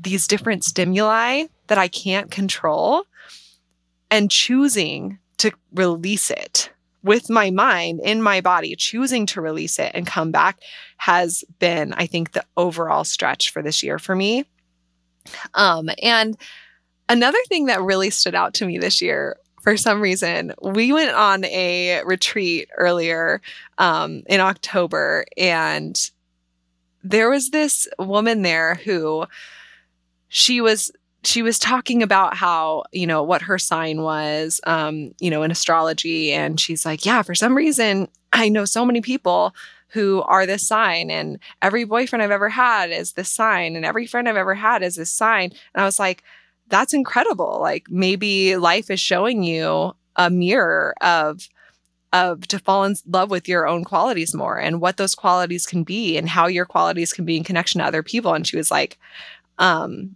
these 0.00 0.26
different 0.26 0.64
stimuli 0.64 1.44
that 1.68 1.78
I 1.78 1.86
can't 1.86 2.30
control 2.32 3.04
and 4.10 4.30
choosing 4.30 5.18
to 5.38 5.52
release 5.72 6.30
it 6.30 6.70
with 7.02 7.30
my 7.30 7.50
mind 7.50 8.00
in 8.02 8.22
my 8.22 8.40
body, 8.40 8.74
choosing 8.76 9.26
to 9.26 9.40
release 9.40 9.78
it 9.78 9.92
and 9.94 10.06
come 10.06 10.30
back 10.30 10.60
has 10.96 11.44
been, 11.58 11.92
I 11.92 12.06
think, 12.06 12.32
the 12.32 12.44
overall 12.56 13.04
stretch 13.04 13.50
for 13.50 13.62
this 13.62 13.82
year 13.82 13.98
for 13.98 14.16
me. 14.16 14.44
Um, 15.54 15.90
and 16.02 16.36
another 17.08 17.38
thing 17.48 17.66
that 17.66 17.82
really 17.82 18.10
stood 18.10 18.34
out 18.34 18.54
to 18.54 18.66
me 18.66 18.78
this 18.78 19.00
year 19.00 19.36
for 19.62 19.76
some 19.76 20.00
reason, 20.00 20.54
we 20.62 20.92
went 20.92 21.10
on 21.10 21.44
a 21.44 22.02
retreat 22.04 22.70
earlier 22.76 23.42
um, 23.76 24.22
in 24.26 24.40
October, 24.40 25.24
and 25.36 26.10
there 27.02 27.28
was 27.28 27.50
this 27.50 27.88
woman 27.98 28.42
there 28.42 28.76
who 28.76 29.26
she 30.28 30.60
was 30.60 30.92
she 31.24 31.42
was 31.42 31.58
talking 31.58 32.02
about 32.02 32.36
how 32.36 32.84
you 32.92 33.06
know 33.06 33.22
what 33.22 33.42
her 33.42 33.58
sign 33.58 34.02
was 34.02 34.60
um 34.64 35.12
you 35.20 35.30
know 35.30 35.42
in 35.42 35.50
astrology 35.50 36.32
and 36.32 36.60
she's 36.60 36.86
like 36.86 37.04
yeah 37.04 37.22
for 37.22 37.34
some 37.34 37.56
reason 37.56 38.08
i 38.32 38.48
know 38.48 38.64
so 38.64 38.84
many 38.84 39.00
people 39.00 39.54
who 39.88 40.22
are 40.22 40.46
this 40.46 40.66
sign 40.66 41.10
and 41.10 41.38
every 41.62 41.84
boyfriend 41.84 42.22
i've 42.22 42.30
ever 42.30 42.48
had 42.48 42.90
is 42.90 43.12
this 43.12 43.30
sign 43.30 43.74
and 43.74 43.84
every 43.84 44.06
friend 44.06 44.28
i've 44.28 44.36
ever 44.36 44.54
had 44.54 44.82
is 44.82 44.96
this 44.96 45.10
sign. 45.10 45.50
And 45.74 45.82
i 45.82 45.84
was 45.84 45.98
like 45.98 46.22
that's 46.68 46.94
incredible. 46.94 47.58
Like 47.60 47.90
maybe 47.90 48.56
life 48.56 48.90
is 48.90 49.00
showing 49.00 49.42
you 49.42 49.94
a 50.16 50.30
mirror 50.30 50.94
of 51.00 51.48
of 52.14 52.48
to 52.48 52.58
fall 52.58 52.84
in 52.84 52.96
love 53.06 53.30
with 53.30 53.46
your 53.46 53.66
own 53.68 53.84
qualities 53.84 54.34
more 54.34 54.58
and 54.58 54.80
what 54.80 54.96
those 54.96 55.14
qualities 55.14 55.66
can 55.66 55.82
be 55.82 56.16
and 56.16 56.26
how 56.26 56.46
your 56.46 56.64
qualities 56.64 57.12
can 57.12 57.26
be 57.26 57.36
in 57.36 57.44
connection 57.44 57.80
to 57.80 57.86
other 57.86 58.02
people. 58.02 58.32
And 58.32 58.46
she 58.46 58.56
was 58.56 58.70
like 58.70 58.98
um 59.58 60.14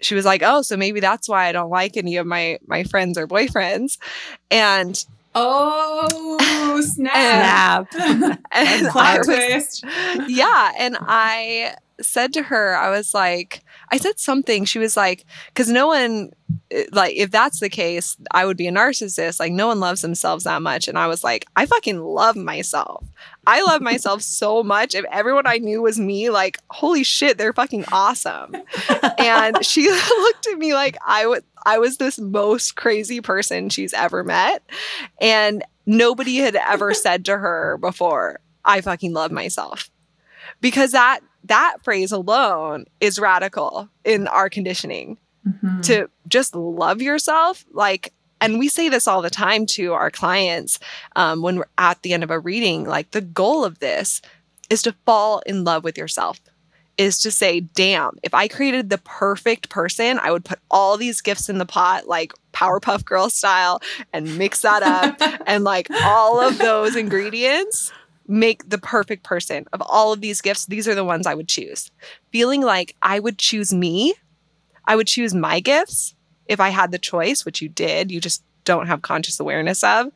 she 0.00 0.14
was 0.14 0.24
like, 0.24 0.42
"Oh, 0.44 0.62
so 0.62 0.76
maybe 0.76 1.00
that's 1.00 1.28
why 1.28 1.46
I 1.46 1.52
don't 1.52 1.70
like 1.70 1.96
any 1.96 2.16
of 2.16 2.26
my 2.26 2.58
my 2.66 2.84
friends 2.84 3.18
or 3.18 3.26
boyfriends." 3.26 3.98
And 4.50 5.04
oh, 5.34 6.80
snap! 6.84 7.88
and, 7.98 8.38
and 8.52 8.88
Plot 8.88 9.24
twist. 9.24 9.84
Yeah, 10.26 10.72
and 10.78 10.96
I 11.00 11.74
said 12.00 12.32
to 12.34 12.42
her, 12.44 12.76
I 12.76 12.90
was 12.90 13.14
like, 13.14 13.62
I 13.90 13.96
said 13.96 14.18
something. 14.18 14.64
She 14.64 14.78
was 14.78 14.96
like, 14.96 15.24
because 15.48 15.68
no 15.68 15.88
one, 15.88 16.30
Eh, 16.70 16.84
like, 16.92 17.16
if 17.16 17.30
that's 17.30 17.60
the 17.60 17.68
case, 17.68 18.16
I 18.30 18.44
would 18.44 18.56
be 18.56 18.66
a 18.66 18.72
narcissist. 18.72 19.40
Like, 19.40 19.52
no 19.52 19.68
one 19.68 19.80
loves 19.80 20.02
themselves 20.02 20.44
that 20.44 20.62
much. 20.62 20.88
And 20.88 20.98
I 20.98 21.06
was 21.06 21.24
like, 21.24 21.46
I 21.56 21.66
fucking 21.66 22.00
love 22.00 22.36
myself. 22.36 23.04
I 23.46 23.62
love 23.62 23.80
myself 23.80 24.22
so 24.22 24.62
much. 24.62 24.94
If 24.94 25.04
everyone 25.10 25.46
I 25.46 25.58
knew 25.58 25.82
was 25.82 25.98
me, 25.98 26.28
like, 26.30 26.58
holy 26.70 27.02
shit, 27.02 27.38
they're 27.38 27.52
fucking 27.52 27.86
awesome. 27.90 28.54
and 29.18 29.64
she 29.64 29.88
looked 30.18 30.46
at 30.46 30.58
me 30.58 30.74
like 30.74 30.96
I 31.06 31.26
would 31.26 31.44
I 31.64 31.78
was 31.78 31.96
this 31.96 32.18
most 32.18 32.76
crazy 32.76 33.20
person 33.20 33.68
she's 33.68 33.92
ever 33.92 34.22
met. 34.24 34.62
And 35.20 35.64
nobody 35.86 36.36
had 36.36 36.56
ever 36.56 36.94
said 36.94 37.24
to 37.26 37.38
her 37.38 37.78
before, 37.78 38.40
I 38.64 38.80
fucking 38.80 39.12
love 39.12 39.32
myself. 39.32 39.90
Because 40.60 40.92
that 40.92 41.20
that 41.44 41.78
phrase 41.82 42.12
alone 42.12 42.84
is 43.00 43.18
radical 43.18 43.88
in 44.04 44.28
our 44.28 44.50
conditioning. 44.50 45.16
Mm-hmm. 45.48 45.80
To 45.82 46.10
just 46.28 46.54
love 46.54 47.00
yourself, 47.00 47.64
like 47.72 48.12
and 48.40 48.58
we 48.58 48.68
say 48.68 48.88
this 48.88 49.06
all 49.06 49.22
the 49.22 49.30
time 49.30 49.66
to 49.66 49.92
our 49.92 50.10
clients 50.10 50.78
um, 51.16 51.42
when 51.42 51.56
we're 51.56 51.68
at 51.76 52.02
the 52.02 52.12
end 52.12 52.22
of 52.22 52.30
a 52.30 52.38
reading 52.38 52.84
like 52.84 53.10
the 53.10 53.20
goal 53.20 53.64
of 53.64 53.78
this 53.78 54.20
is 54.70 54.82
to 54.82 54.94
fall 55.04 55.40
in 55.46 55.64
love 55.64 55.84
with 55.84 55.98
yourself 55.98 56.40
is 56.96 57.18
to 57.20 57.30
say 57.30 57.60
damn 57.60 58.18
if 58.22 58.34
i 58.34 58.48
created 58.48 58.90
the 58.90 58.98
perfect 58.98 59.68
person 59.68 60.18
i 60.20 60.30
would 60.30 60.44
put 60.44 60.58
all 60.70 60.96
these 60.96 61.20
gifts 61.20 61.48
in 61.48 61.58
the 61.58 61.66
pot 61.66 62.06
like 62.06 62.32
powerpuff 62.52 63.04
girl 63.04 63.30
style 63.30 63.80
and 64.12 64.38
mix 64.38 64.62
that 64.62 64.82
up 64.82 65.16
and 65.46 65.64
like 65.64 65.88
all 66.04 66.40
of 66.40 66.58
those 66.58 66.96
ingredients 66.96 67.92
make 68.26 68.68
the 68.68 68.78
perfect 68.78 69.22
person 69.22 69.64
of 69.72 69.80
all 69.82 70.12
of 70.12 70.20
these 70.20 70.40
gifts 70.40 70.66
these 70.66 70.86
are 70.86 70.94
the 70.94 71.04
ones 71.04 71.26
i 71.26 71.34
would 71.34 71.48
choose 71.48 71.90
feeling 72.30 72.60
like 72.60 72.94
i 73.00 73.18
would 73.18 73.38
choose 73.38 73.72
me 73.72 74.14
i 74.88 74.96
would 74.96 75.06
choose 75.06 75.34
my 75.34 75.60
gifts 75.60 76.16
if 76.48 76.60
I 76.60 76.70
had 76.70 76.90
the 76.90 76.98
choice, 76.98 77.44
which 77.44 77.62
you 77.62 77.68
did, 77.68 78.10
you 78.10 78.20
just 78.20 78.42
don't 78.64 78.88
have 78.88 79.02
conscious 79.02 79.38
awareness 79.38 79.84
of. 79.84 80.10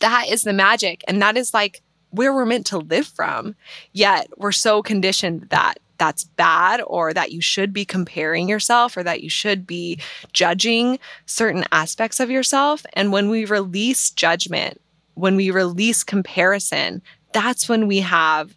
That 0.00 0.26
is 0.28 0.42
the 0.42 0.52
magic. 0.52 1.04
And 1.08 1.20
that 1.20 1.36
is 1.36 1.52
like 1.52 1.82
where 2.10 2.32
we're 2.32 2.46
meant 2.46 2.66
to 2.66 2.78
live 2.78 3.06
from. 3.06 3.56
Yet 3.92 4.28
we're 4.36 4.52
so 4.52 4.82
conditioned 4.82 5.48
that 5.50 5.74
that's 5.98 6.24
bad 6.24 6.80
or 6.86 7.12
that 7.12 7.32
you 7.32 7.40
should 7.40 7.72
be 7.72 7.84
comparing 7.84 8.48
yourself 8.48 8.96
or 8.96 9.02
that 9.02 9.22
you 9.22 9.28
should 9.28 9.66
be 9.66 9.98
judging 10.32 10.98
certain 11.26 11.64
aspects 11.72 12.20
of 12.20 12.30
yourself. 12.30 12.86
And 12.92 13.10
when 13.12 13.28
we 13.28 13.44
release 13.44 14.10
judgment, 14.10 14.80
when 15.14 15.34
we 15.34 15.50
release 15.50 16.04
comparison, 16.04 17.02
that's 17.32 17.68
when 17.68 17.88
we 17.88 17.98
have 18.00 18.56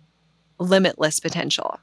limitless 0.60 1.20
potential 1.20 1.80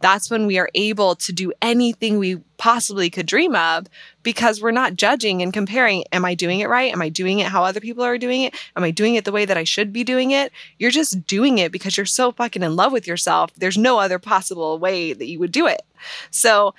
that's 0.00 0.30
when 0.30 0.46
we 0.46 0.58
are 0.58 0.70
able 0.74 1.14
to 1.16 1.32
do 1.32 1.52
anything 1.60 2.18
we 2.18 2.36
possibly 2.56 3.10
could 3.10 3.26
dream 3.26 3.54
of 3.54 3.86
because 4.22 4.60
we're 4.60 4.70
not 4.70 4.96
judging 4.96 5.42
and 5.42 5.52
comparing. 5.52 6.04
Am 6.12 6.24
I 6.24 6.34
doing 6.34 6.60
it 6.60 6.68
right? 6.68 6.92
Am 6.92 7.02
I 7.02 7.08
doing 7.08 7.38
it 7.38 7.46
how 7.46 7.64
other 7.64 7.80
people 7.80 8.04
are 8.04 8.18
doing 8.18 8.42
it? 8.42 8.54
Am 8.76 8.84
I 8.84 8.90
doing 8.90 9.14
it 9.14 9.24
the 9.24 9.32
way 9.32 9.44
that 9.44 9.56
I 9.56 9.64
should 9.64 9.92
be 9.92 10.04
doing 10.04 10.30
it? 10.30 10.52
You're 10.78 10.90
just 10.90 11.26
doing 11.26 11.58
it 11.58 11.72
because 11.72 11.96
you're 11.96 12.06
so 12.06 12.32
fucking 12.32 12.62
in 12.62 12.76
love 12.76 12.92
with 12.92 13.06
yourself. 13.06 13.52
There's 13.56 13.78
no 13.78 13.98
other 13.98 14.18
possible 14.18 14.78
way 14.78 15.12
that 15.12 15.26
you 15.26 15.38
would 15.38 15.52
do 15.52 15.66
it. 15.66 15.82
So 16.30 16.74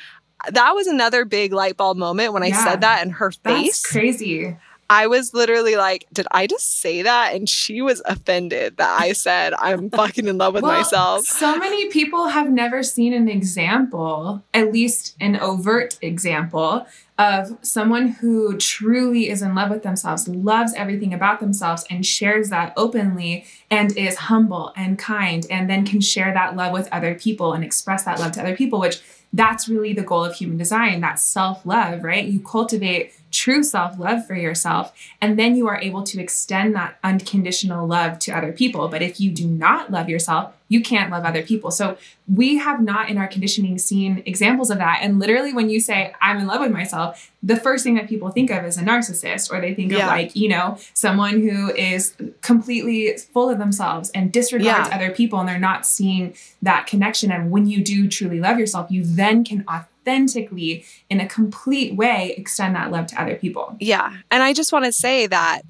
that 0.50 0.74
was 0.74 0.88
another 0.88 1.26
big 1.26 1.52
light 1.52 1.78
bulb 1.78 1.98
moment 1.98 2.34
when 2.34 2.44
I 2.44 2.48
yeah, 2.48 2.64
said 2.64 2.82
that 2.82 3.04
in 3.04 3.12
her 3.12 3.32
face. 3.32 3.86
crazy. 3.86 4.58
I 4.90 5.06
was 5.08 5.34
literally 5.34 5.76
like, 5.76 6.08
did 6.12 6.28
I 6.32 6.48
just 6.48 6.80
say 6.80 7.04
that? 7.04 7.36
And 7.36 7.48
she 7.48 7.82
was 7.82 8.02
offended 8.06 8.78
that 8.78 9.00
I 9.00 9.14
said 9.14 9.54
I'm 9.54 9.90
fucking 9.90 10.28
in 10.28 10.38
love 10.38 10.56
with 10.56 10.64
well, 10.64 10.78
myself. 10.78 11.26
So 11.26 11.58
many 11.58 11.90
people 11.90 12.30
have 12.30 12.50
never 12.50 12.82
seen 12.82 13.14
an 13.14 13.30
example, 13.30 14.44
at 14.54 14.74
least 14.74 15.16
an 15.20 15.36
overt 15.36 16.00
example, 16.02 16.88
of 17.20 17.58
someone 17.62 18.08
who 18.08 18.58
truly 18.58 19.30
is 19.30 19.42
in 19.42 19.54
love 19.54 19.70
with 19.70 19.84
themselves, 19.84 20.28
loves 20.28 20.74
everything 20.74 21.14
about 21.14 21.42
themselves, 21.42 21.86
and 21.90 22.06
shares 22.06 22.50
that 22.50 22.74
openly 22.78 23.46
and 23.70 23.96
is 23.98 24.16
humble 24.16 24.72
and 24.76 24.98
kind, 24.98 25.46
and 25.52 25.70
then 25.70 25.86
can 25.86 26.00
share 26.00 26.34
that 26.34 26.56
love 26.56 26.72
with 26.72 26.88
other 26.92 27.14
people 27.14 27.54
and 27.54 27.64
express 27.64 28.06
that 28.06 28.20
love 28.20 28.32
to 28.32 28.42
other 28.42 28.56
people, 28.56 28.80
which 28.80 29.02
that's 29.34 29.70
really 29.70 29.94
the 29.94 30.02
goal 30.02 30.26
of 30.26 30.36
human 30.36 30.58
design 30.58 31.02
that 31.02 31.20
self 31.20 31.66
love, 31.66 32.04
right? 32.04 32.26
You 32.26 32.40
cultivate 32.40 33.14
true 33.32 33.64
self 33.64 34.00
love 34.00 34.26
for 34.26 34.36
yourself, 34.36 34.94
and 35.22 35.38
then 35.38 35.56
you 35.56 35.68
are 35.68 35.80
able 35.80 36.04
to 36.04 36.22
extend 36.22 36.76
that 36.76 36.98
unconditional 37.04 37.88
love 37.88 38.20
to 38.20 38.32
other 38.32 38.52
people. 38.52 38.88
But 38.88 39.02
if 39.02 39.20
you 39.20 39.32
do 39.32 39.48
not 39.48 39.92
love 39.92 40.10
yourself, 40.10 40.54
you 40.70 40.82
can't 40.82 41.12
love 41.12 41.26
other 41.26 41.42
people. 41.42 41.72
So 41.72 41.98
we 42.34 42.58
have 42.58 42.82
not 42.82 43.10
in 43.10 43.18
our 43.18 43.28
conditioning 43.28 43.78
seen 43.80 44.24
examples 44.26 44.70
of 44.70 44.78
that. 44.78 45.00
And 45.02 45.20
literally, 45.20 45.52
when 45.52 45.70
you 45.70 45.80
say, 45.82 46.14
I'm 46.22 46.38
in 46.38 46.48
love 46.48 46.62
with 46.62 46.72
myself, 46.72 47.32
the 47.42 47.56
first 47.58 47.84
thing 47.84 47.96
that 47.96 48.08
people 48.08 48.30
think 48.30 48.52
of 48.52 48.64
is 48.64 48.78
a 48.78 48.84
narcissist, 48.84 49.52
or 49.52 49.60
they 49.60 49.74
think 49.74 49.92
yeah. 49.92 50.04
of 50.04 50.08
like, 50.08 50.36
you 50.36 50.48
know, 50.48 50.78
someone 50.94 51.42
who 51.42 51.74
is 51.74 52.16
completely 52.42 53.18
full 53.18 53.50
of 53.50 53.58
themselves 53.58 54.12
and 54.12 54.32
disregards 54.32 54.90
yeah. 54.90 54.96
other 54.96 55.12
people, 55.12 55.40
and 55.40 55.50
they're 55.50 55.58
not 55.60 55.86
seeing 55.86 56.36
that 56.62 56.86
connection. 56.86 57.32
And 57.32 57.50
when 57.50 57.68
you 57.68 57.84
do 57.84 58.08
truly 58.08 58.40
love 58.40 58.60
yourself, 58.60 58.92
you 58.92 59.04
then 59.04 59.44
can 59.44 59.66
authentically, 59.68 60.86
in 61.10 61.20
a 61.20 61.28
complete 61.28 61.96
way, 61.96 62.36
extend 62.38 62.76
that 62.76 62.92
love 62.92 63.08
to 63.08 63.22
other 63.22 63.36
people. 63.36 63.76
Yeah. 63.80 64.16
And 64.30 64.44
I 64.44 64.54
just 64.54 64.72
want 64.72 64.86
to 64.86 64.94
say 64.94 65.26
that 65.28 65.64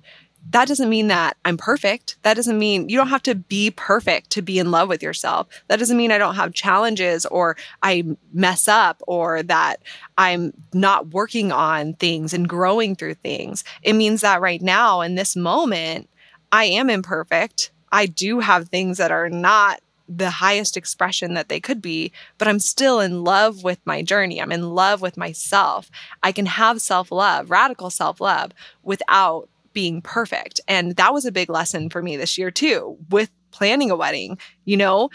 that 0.52 0.68
doesn't 0.68 0.90
mean 0.90 1.08
that 1.08 1.38
I'm 1.46 1.58
perfect. 1.58 2.18
That 2.24 2.34
doesn't 2.34 2.58
mean 2.58 2.90
you 2.90 2.98
don't 2.98 3.10
have 3.10 3.24
to 3.24 3.36
be 3.36 3.72
perfect 3.72 4.32
to 4.32 4.42
be 4.42 4.58
in 4.58 4.72
love 4.72 4.90
with 4.90 5.04
yourself. 5.04 5.48
That 5.68 5.78
doesn't 5.78 5.98
mean 5.98 6.12
I 6.12 6.18
don't 6.18 6.36
have 6.36 6.54
challenges 6.54 7.26
or 7.28 7.56
I 7.84 8.04
mess 8.34 8.68
up 8.68 9.02
or 9.08 9.44
that 9.44 9.82
I'm 10.18 10.54
not 10.74 11.10
working 11.10 11.52
on 11.52 11.94
things 11.94 12.34
and 12.34 12.50
growing 12.50 12.96
through 12.96 13.16
things. 13.16 13.64
It 13.84 13.94
means 13.94 14.22
that 14.22 14.42
right 14.42 14.62
now 14.62 15.02
in 15.02 15.16
this 15.16 15.36
moment, 15.36 16.10
I 16.52 16.66
am 16.66 16.90
imperfect. 16.90 17.72
I 17.92 18.08
do 18.08 18.40
have 18.40 18.70
things 18.70 18.98
that 18.98 19.12
are 19.12 19.30
not 19.30 19.82
the 20.08 20.32
highest 20.32 20.76
expression 20.76 21.36
that 21.36 21.50
they 21.50 21.60
could 21.60 21.82
be, 21.82 22.12
but 22.40 22.48
I'm 22.48 22.60
still 22.60 23.00
in 23.00 23.24
love 23.24 23.64
with 23.64 23.80
my 23.86 24.02
journey. 24.02 24.42
I'm 24.42 24.52
in 24.52 24.72
love 24.72 25.02
with 25.02 25.16
myself. 25.16 25.92
I 26.24 26.32
can 26.32 26.48
have 26.48 26.82
self 26.82 27.12
love, 27.12 27.52
radical 27.52 27.92
self 27.92 28.20
love, 28.20 28.52
without 28.82 29.48
being 29.80 30.02
perfect. 30.02 30.60
And 30.68 30.98
that 30.98 31.14
was 31.14 31.24
a 31.24 31.32
big 31.32 31.50
lesson 31.50 31.90
for 31.90 32.04
me 32.04 32.18
this 32.18 32.38
year 32.38 32.52
too 32.52 32.98
with 33.10 33.32
planning 33.52 33.90
a 33.90 33.96
wedding. 33.96 34.38
You 34.66 34.76
know, 34.76 35.10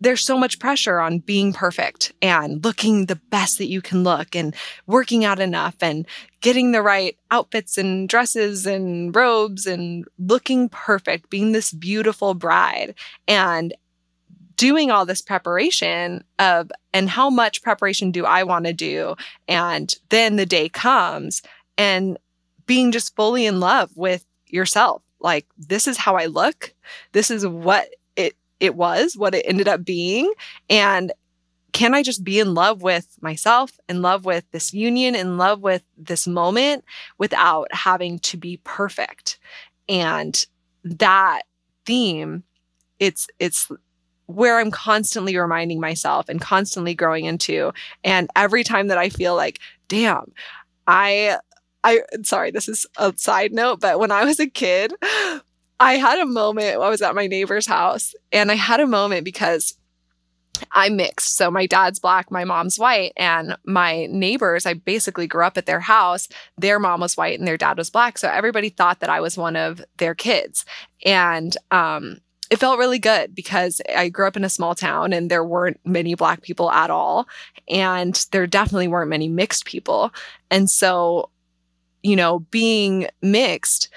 there's 0.00 0.24
so 0.24 0.38
much 0.38 0.60
pressure 0.60 1.00
on 1.00 1.18
being 1.18 1.52
perfect 1.52 2.12
and 2.22 2.64
looking 2.64 3.06
the 3.06 3.16
best 3.16 3.58
that 3.58 3.66
you 3.66 3.82
can 3.82 4.04
look 4.04 4.36
and 4.36 4.54
working 4.86 5.24
out 5.24 5.40
enough 5.40 5.74
and 5.80 6.06
getting 6.40 6.70
the 6.70 6.82
right 6.82 7.16
outfits 7.32 7.76
and 7.78 8.08
dresses 8.08 8.64
and 8.64 9.12
robes 9.16 9.66
and 9.66 10.04
looking 10.20 10.68
perfect, 10.68 11.28
being 11.28 11.50
this 11.50 11.72
beautiful 11.72 12.32
bride 12.34 12.94
and 13.26 13.74
doing 14.54 14.88
all 14.88 15.04
this 15.04 15.20
preparation 15.20 16.22
of 16.38 16.70
and 16.92 17.10
how 17.10 17.28
much 17.28 17.60
preparation 17.60 18.12
do 18.12 18.24
I 18.24 18.44
want 18.44 18.66
to 18.66 18.72
do 18.72 19.16
and 19.48 19.92
then 20.10 20.36
the 20.36 20.46
day 20.46 20.68
comes 20.68 21.42
and 21.76 22.18
being 22.66 22.92
just 22.92 23.14
fully 23.16 23.46
in 23.46 23.60
love 23.60 23.90
with 23.96 24.24
yourself. 24.46 25.02
Like, 25.20 25.46
this 25.56 25.86
is 25.88 25.96
how 25.96 26.16
I 26.16 26.26
look. 26.26 26.74
This 27.12 27.30
is 27.30 27.46
what 27.46 27.88
it, 28.16 28.36
it 28.60 28.74
was, 28.74 29.16
what 29.16 29.34
it 29.34 29.46
ended 29.46 29.68
up 29.68 29.84
being. 29.84 30.32
And 30.68 31.12
can 31.72 31.94
I 31.94 32.02
just 32.02 32.24
be 32.24 32.38
in 32.38 32.54
love 32.54 32.82
with 32.82 33.16
myself, 33.20 33.78
in 33.88 34.02
love 34.02 34.24
with 34.24 34.44
this 34.50 34.72
union, 34.72 35.14
in 35.14 35.36
love 35.36 35.60
with 35.60 35.82
this 35.96 36.26
moment 36.26 36.84
without 37.18 37.68
having 37.72 38.18
to 38.20 38.36
be 38.36 38.58
perfect? 38.64 39.38
And 39.88 40.46
that 40.84 41.42
theme, 41.84 42.44
it's, 42.98 43.28
it's, 43.38 43.70
where 44.26 44.58
I'm 44.58 44.72
constantly 44.72 45.36
reminding 45.36 45.80
myself 45.80 46.28
and 46.28 46.40
constantly 46.40 46.94
growing 46.94 47.24
into. 47.26 47.72
And 48.02 48.28
every 48.34 48.64
time 48.64 48.88
that 48.88 48.98
I 48.98 49.08
feel 49.08 49.36
like, 49.36 49.60
damn, 49.88 50.32
I 50.86 51.38
I 51.84 52.00
sorry, 52.22 52.50
this 52.50 52.68
is 52.68 52.86
a 52.96 53.12
side 53.16 53.52
note, 53.52 53.80
but 53.80 53.98
when 53.98 54.10
I 54.10 54.24
was 54.24 54.40
a 54.40 54.48
kid, 54.48 54.92
I 55.78 55.94
had 55.94 56.18
a 56.18 56.26
moment. 56.26 56.80
I 56.80 56.88
was 56.88 57.02
at 57.02 57.14
my 57.14 57.26
neighbor's 57.26 57.66
house, 57.66 58.14
and 58.32 58.50
I 58.50 58.54
had 58.54 58.80
a 58.80 58.86
moment 58.86 59.24
because 59.24 59.76
I'm 60.72 60.96
mixed. 60.96 61.36
So 61.36 61.50
my 61.50 61.66
dad's 61.66 61.98
black, 61.98 62.30
my 62.30 62.44
mom's 62.44 62.78
white, 62.78 63.12
and 63.16 63.56
my 63.64 64.06
neighbors, 64.06 64.66
I 64.66 64.74
basically 64.74 65.26
grew 65.26 65.44
up 65.44 65.58
at 65.58 65.66
their 65.66 65.80
house. 65.80 66.28
Their 66.56 66.78
mom 66.78 67.00
was 67.00 67.16
white 67.16 67.38
and 67.38 67.46
their 67.46 67.56
dad 67.56 67.76
was 67.76 67.90
black. 67.90 68.18
So 68.18 68.28
everybody 68.28 68.68
thought 68.68 69.00
that 69.00 69.10
I 69.10 69.20
was 69.20 69.36
one 69.36 69.56
of 69.56 69.84
their 69.98 70.14
kids. 70.14 70.64
And 71.04 71.56
um, 71.70 72.18
it 72.50 72.58
felt 72.58 72.78
really 72.78 72.98
good 72.98 73.34
because 73.34 73.80
I 73.94 74.08
grew 74.08 74.26
up 74.26 74.36
in 74.36 74.44
a 74.44 74.50
small 74.50 74.74
town 74.74 75.12
and 75.12 75.30
there 75.30 75.44
weren't 75.44 75.80
many 75.84 76.14
black 76.14 76.42
people 76.42 76.70
at 76.70 76.90
all. 76.90 77.26
And 77.68 78.26
there 78.32 78.46
definitely 78.46 78.88
weren't 78.88 79.10
many 79.10 79.28
mixed 79.28 79.64
people. 79.64 80.12
And 80.50 80.70
so 80.70 81.30
you 82.06 82.16
know, 82.16 82.40
being 82.50 83.08
mixed, 83.20 83.88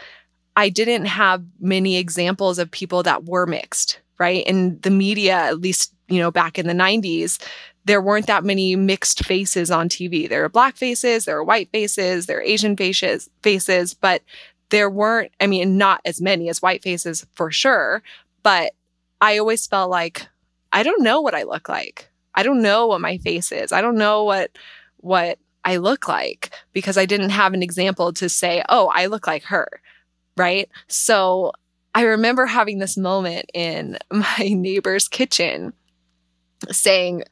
I 0.55 0.69
didn't 0.69 1.05
have 1.05 1.43
many 1.59 1.97
examples 1.97 2.57
of 2.57 2.71
people 2.71 3.03
that 3.03 3.25
were 3.25 3.45
mixed, 3.45 3.99
right? 4.17 4.45
In 4.47 4.79
the 4.81 4.89
media, 4.89 5.35
at 5.35 5.61
least, 5.61 5.93
you 6.07 6.19
know, 6.19 6.31
back 6.31 6.57
in 6.57 6.67
the 6.67 6.73
90s, 6.73 7.39
there 7.85 8.01
weren't 8.01 8.27
that 8.27 8.43
many 8.43 8.75
mixed 8.75 9.25
faces 9.25 9.69
on 9.69 9.89
TV. 9.89 10.27
There 10.27 10.41
were 10.41 10.49
black 10.49 10.75
faces, 10.75 11.25
there 11.25 11.35
were 11.35 11.43
white 11.43 11.69
faces, 11.71 12.25
there 12.25 12.37
were 12.37 12.43
Asian 12.43 12.75
faces, 12.75 13.29
faces, 13.43 13.93
but 13.93 14.23
there 14.69 14.89
weren't, 14.89 15.31
I 15.39 15.47
mean, 15.47 15.77
not 15.77 16.01
as 16.03 16.19
many 16.19 16.49
as 16.49 16.61
white 16.61 16.83
faces 16.83 17.25
for 17.35 17.51
sure. 17.51 18.01
But 18.41 18.73
I 19.21 19.37
always 19.37 19.67
felt 19.67 19.91
like 19.91 20.27
I 20.71 20.83
don't 20.83 21.03
know 21.03 21.21
what 21.21 21.35
I 21.35 21.43
look 21.43 21.69
like. 21.69 22.09
I 22.35 22.43
don't 22.43 22.61
know 22.61 22.87
what 22.87 23.01
my 23.01 23.17
face 23.19 23.51
is. 23.51 23.71
I 23.71 23.81
don't 23.81 23.97
know 23.97 24.23
what 24.23 24.51
what 24.97 25.39
I 25.65 25.77
look 25.77 26.07
like 26.07 26.51
because 26.73 26.97
I 26.97 27.05
didn't 27.05 27.31
have 27.31 27.53
an 27.53 27.63
example 27.63 28.13
to 28.13 28.29
say, 28.29 28.63
oh, 28.69 28.91
I 28.93 29.07
look 29.07 29.27
like 29.27 29.43
her. 29.43 29.81
Right. 30.37 30.69
So 30.87 31.51
I 31.93 32.03
remember 32.03 32.45
having 32.45 32.79
this 32.79 32.97
moment 32.97 33.49
in 33.53 33.97
my 34.11 34.49
neighbor's 34.49 35.07
kitchen 35.07 35.73
saying, 36.71 37.23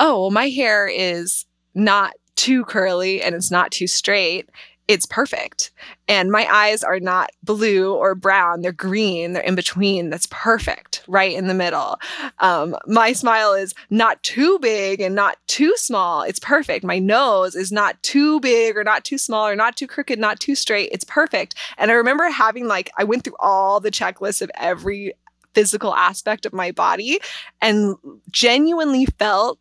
oh, 0.00 0.30
my 0.30 0.48
hair 0.48 0.86
is 0.86 1.46
not 1.74 2.12
too 2.36 2.64
curly 2.64 3.20
and 3.22 3.34
it's 3.34 3.50
not 3.50 3.72
too 3.72 3.86
straight 3.86 4.48
it's 4.88 5.04
perfect. 5.04 5.70
And 6.08 6.32
my 6.32 6.46
eyes 6.50 6.82
are 6.82 6.98
not 6.98 7.30
blue 7.42 7.94
or 7.94 8.14
brown, 8.14 8.62
they're 8.62 8.72
green, 8.72 9.34
they're 9.34 9.42
in 9.42 9.54
between. 9.54 10.08
That's 10.08 10.26
perfect, 10.30 11.04
right 11.06 11.34
in 11.34 11.46
the 11.46 11.54
middle. 11.54 11.98
Um, 12.38 12.74
my 12.86 13.12
smile 13.12 13.52
is 13.52 13.74
not 13.90 14.22
too 14.22 14.58
big 14.60 15.00
and 15.02 15.14
not 15.14 15.36
too 15.46 15.74
small. 15.76 16.22
It's 16.22 16.40
perfect. 16.40 16.86
My 16.86 16.98
nose 16.98 17.54
is 17.54 17.70
not 17.70 18.02
too 18.02 18.40
big 18.40 18.78
or 18.78 18.82
not 18.82 19.04
too 19.04 19.18
small 19.18 19.46
or 19.46 19.54
not 19.54 19.76
too 19.76 19.86
crooked, 19.86 20.18
not 20.18 20.40
too 20.40 20.54
straight. 20.54 20.88
It's 20.90 21.04
perfect. 21.04 21.54
And 21.76 21.90
I 21.90 21.94
remember 21.94 22.28
having 22.30 22.66
like, 22.66 22.90
I 22.96 23.04
went 23.04 23.24
through 23.24 23.36
all 23.40 23.80
the 23.80 23.90
checklists 23.90 24.40
of 24.40 24.50
every 24.54 25.12
physical 25.52 25.94
aspect 25.94 26.46
of 26.46 26.54
my 26.54 26.72
body 26.72 27.18
and 27.60 27.96
genuinely 28.30 29.04
felt 29.18 29.58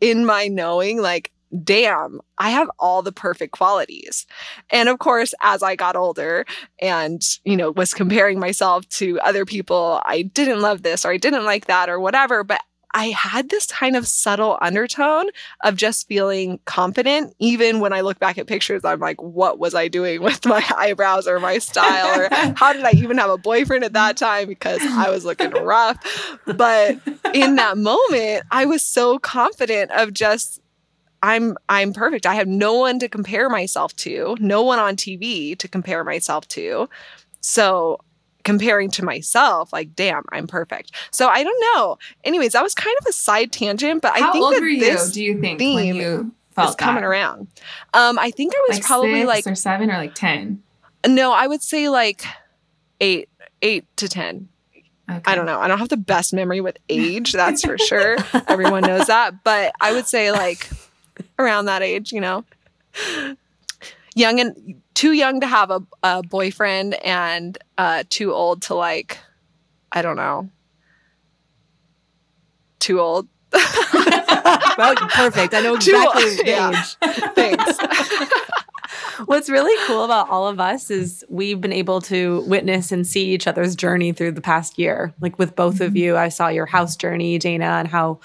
in 0.00 0.24
my 0.24 0.48
knowing 0.48 1.02
like 1.02 1.32
damn, 1.64 2.20
I 2.36 2.50
have 2.50 2.70
all 2.78 3.02
the 3.02 3.12
perfect 3.12 3.52
qualities. 3.52 4.26
And 4.70 4.88
of 4.88 4.98
course, 4.98 5.34
as 5.42 5.62
I 5.62 5.76
got 5.76 5.96
older 5.96 6.44
and, 6.80 7.22
you 7.44 7.56
know, 7.56 7.70
was 7.70 7.94
comparing 7.94 8.38
myself 8.38 8.88
to 8.90 9.18
other 9.20 9.44
people, 9.44 10.00
I 10.04 10.22
didn't 10.22 10.60
love 10.60 10.82
this 10.82 11.04
or 11.04 11.12
I 11.12 11.16
didn't 11.16 11.44
like 11.44 11.66
that 11.66 11.88
or 11.88 12.00
whatever. 12.00 12.44
But 12.44 12.60
I 12.94 13.10
had 13.10 13.50
this 13.50 13.66
kind 13.66 13.96
of 13.96 14.08
subtle 14.08 14.58
undertone 14.60 15.28
of 15.62 15.76
just 15.76 16.08
feeling 16.08 16.58
confident. 16.64 17.34
Even 17.38 17.80
when 17.80 17.92
I 17.92 18.00
look 18.00 18.18
back 18.18 18.38
at 18.38 18.46
pictures, 18.46 18.84
I'm 18.84 19.00
like, 19.00 19.20
what 19.20 19.58
was 19.58 19.74
I 19.74 19.88
doing 19.88 20.22
with 20.22 20.44
my 20.46 20.64
eyebrows 20.76 21.28
or 21.28 21.38
my 21.38 21.58
style? 21.58 22.20
Or 22.20 22.28
how 22.56 22.72
did 22.72 22.84
I 22.84 22.92
even 22.92 23.18
have 23.18 23.30
a 23.30 23.38
boyfriend 23.38 23.84
at 23.84 23.92
that 23.92 24.16
time? 24.16 24.48
Because 24.48 24.80
I 24.82 25.10
was 25.10 25.24
looking 25.24 25.50
rough. 25.50 25.98
But 26.46 26.98
in 27.34 27.56
that 27.56 27.76
moment, 27.76 28.44
I 28.50 28.64
was 28.64 28.82
so 28.82 29.18
confident 29.18 29.90
of 29.92 30.12
just 30.12 30.60
I'm 31.22 31.56
I'm 31.68 31.92
perfect. 31.92 32.26
I 32.26 32.34
have 32.34 32.46
no 32.48 32.74
one 32.74 32.98
to 33.00 33.08
compare 33.08 33.48
myself 33.48 33.94
to, 33.96 34.36
no 34.40 34.62
one 34.62 34.78
on 34.78 34.96
TV 34.96 35.56
to 35.58 35.68
compare 35.68 36.04
myself 36.04 36.46
to. 36.48 36.88
So 37.40 38.00
comparing 38.44 38.90
to 38.92 39.04
myself, 39.04 39.72
like, 39.72 39.94
damn, 39.94 40.22
I'm 40.32 40.46
perfect. 40.46 40.92
So 41.10 41.28
I 41.28 41.42
don't 41.42 41.60
know. 41.76 41.98
Anyways, 42.24 42.52
that 42.52 42.62
was 42.62 42.74
kind 42.74 42.96
of 43.00 43.06
a 43.06 43.12
side 43.12 43.52
tangent, 43.52 44.00
but 44.02 44.16
How 44.16 44.30
I 44.30 44.32
think 44.32 44.44
old 44.44 44.54
that 44.54 44.60
were 44.60 44.66
you? 44.68 44.80
this 44.80 45.12
Do 45.12 45.22
you 45.22 45.40
think 45.40 45.58
theme 45.58 45.74
when 45.74 45.94
you 45.96 46.32
felt 46.54 46.70
is 46.70 46.74
coming 46.76 47.04
around. 47.04 47.48
Um, 47.94 48.18
I 48.18 48.30
think 48.30 48.52
I 48.56 48.64
was 48.68 48.80
probably 48.80 49.24
Like 49.24 49.24
probably 49.24 49.36
six 49.36 49.46
like 49.46 49.52
or 49.52 49.54
seven 49.54 49.90
or 49.90 49.94
like 49.98 50.14
ten? 50.14 50.62
no, 51.06 51.32
I 51.32 51.46
would 51.46 51.62
say 51.62 51.88
like 51.88 52.24
eight, 53.00 53.28
eight 53.62 53.84
to 53.96 54.08
ten. 54.08 54.48
Okay. 55.10 55.22
I 55.24 55.34
don't 55.34 55.46
know. 55.46 55.58
I 55.58 55.68
don't 55.68 55.78
have 55.78 55.88
the 55.88 55.96
best 55.96 56.34
memory 56.34 56.60
with 56.60 56.76
age, 56.88 57.32
that's 57.32 57.64
for 57.64 57.78
sure. 57.78 58.16
Everyone 58.46 58.82
knows 58.82 59.06
that. 59.06 59.42
But 59.42 59.72
I 59.80 59.92
would 59.92 60.06
say 60.06 60.32
like 60.32 60.68
around 61.38 61.66
that 61.66 61.82
age, 61.82 62.12
you 62.12 62.20
know. 62.20 62.44
Young 64.14 64.40
and 64.40 64.82
too 64.94 65.12
young 65.12 65.40
to 65.40 65.46
have 65.46 65.70
a, 65.70 65.80
a 66.02 66.22
boyfriend 66.22 66.94
and 67.04 67.56
uh 67.76 68.02
too 68.08 68.32
old 68.32 68.62
to 68.62 68.74
like 68.74 69.18
I 69.92 70.02
don't 70.02 70.16
know. 70.16 70.50
Too 72.80 73.00
old. 73.00 73.28
well, 73.52 74.94
perfect. 74.96 75.54
I 75.54 75.60
know 75.62 75.74
exactly 75.76 76.36
the 76.36 76.42
yeah. 76.46 76.70
age. 76.70 76.96
Thanks. 77.34 78.64
What's 79.26 79.50
really 79.50 79.74
cool 79.86 80.04
about 80.04 80.28
all 80.28 80.46
of 80.46 80.60
us 80.60 80.90
is 80.90 81.24
we've 81.28 81.60
been 81.60 81.72
able 81.72 82.00
to 82.02 82.42
witness 82.46 82.92
and 82.92 83.06
see 83.06 83.32
each 83.32 83.46
other's 83.46 83.74
journey 83.74 84.12
through 84.12 84.32
the 84.32 84.40
past 84.40 84.78
year. 84.78 85.14
Like 85.20 85.38
with 85.38 85.56
both 85.56 85.80
of 85.80 85.88
mm-hmm. 85.88 85.96
you, 85.96 86.16
I 86.16 86.28
saw 86.28 86.48
your 86.48 86.66
house 86.66 86.96
journey, 86.96 87.38
Dana, 87.38 87.64
and 87.64 87.88
how 87.88 88.20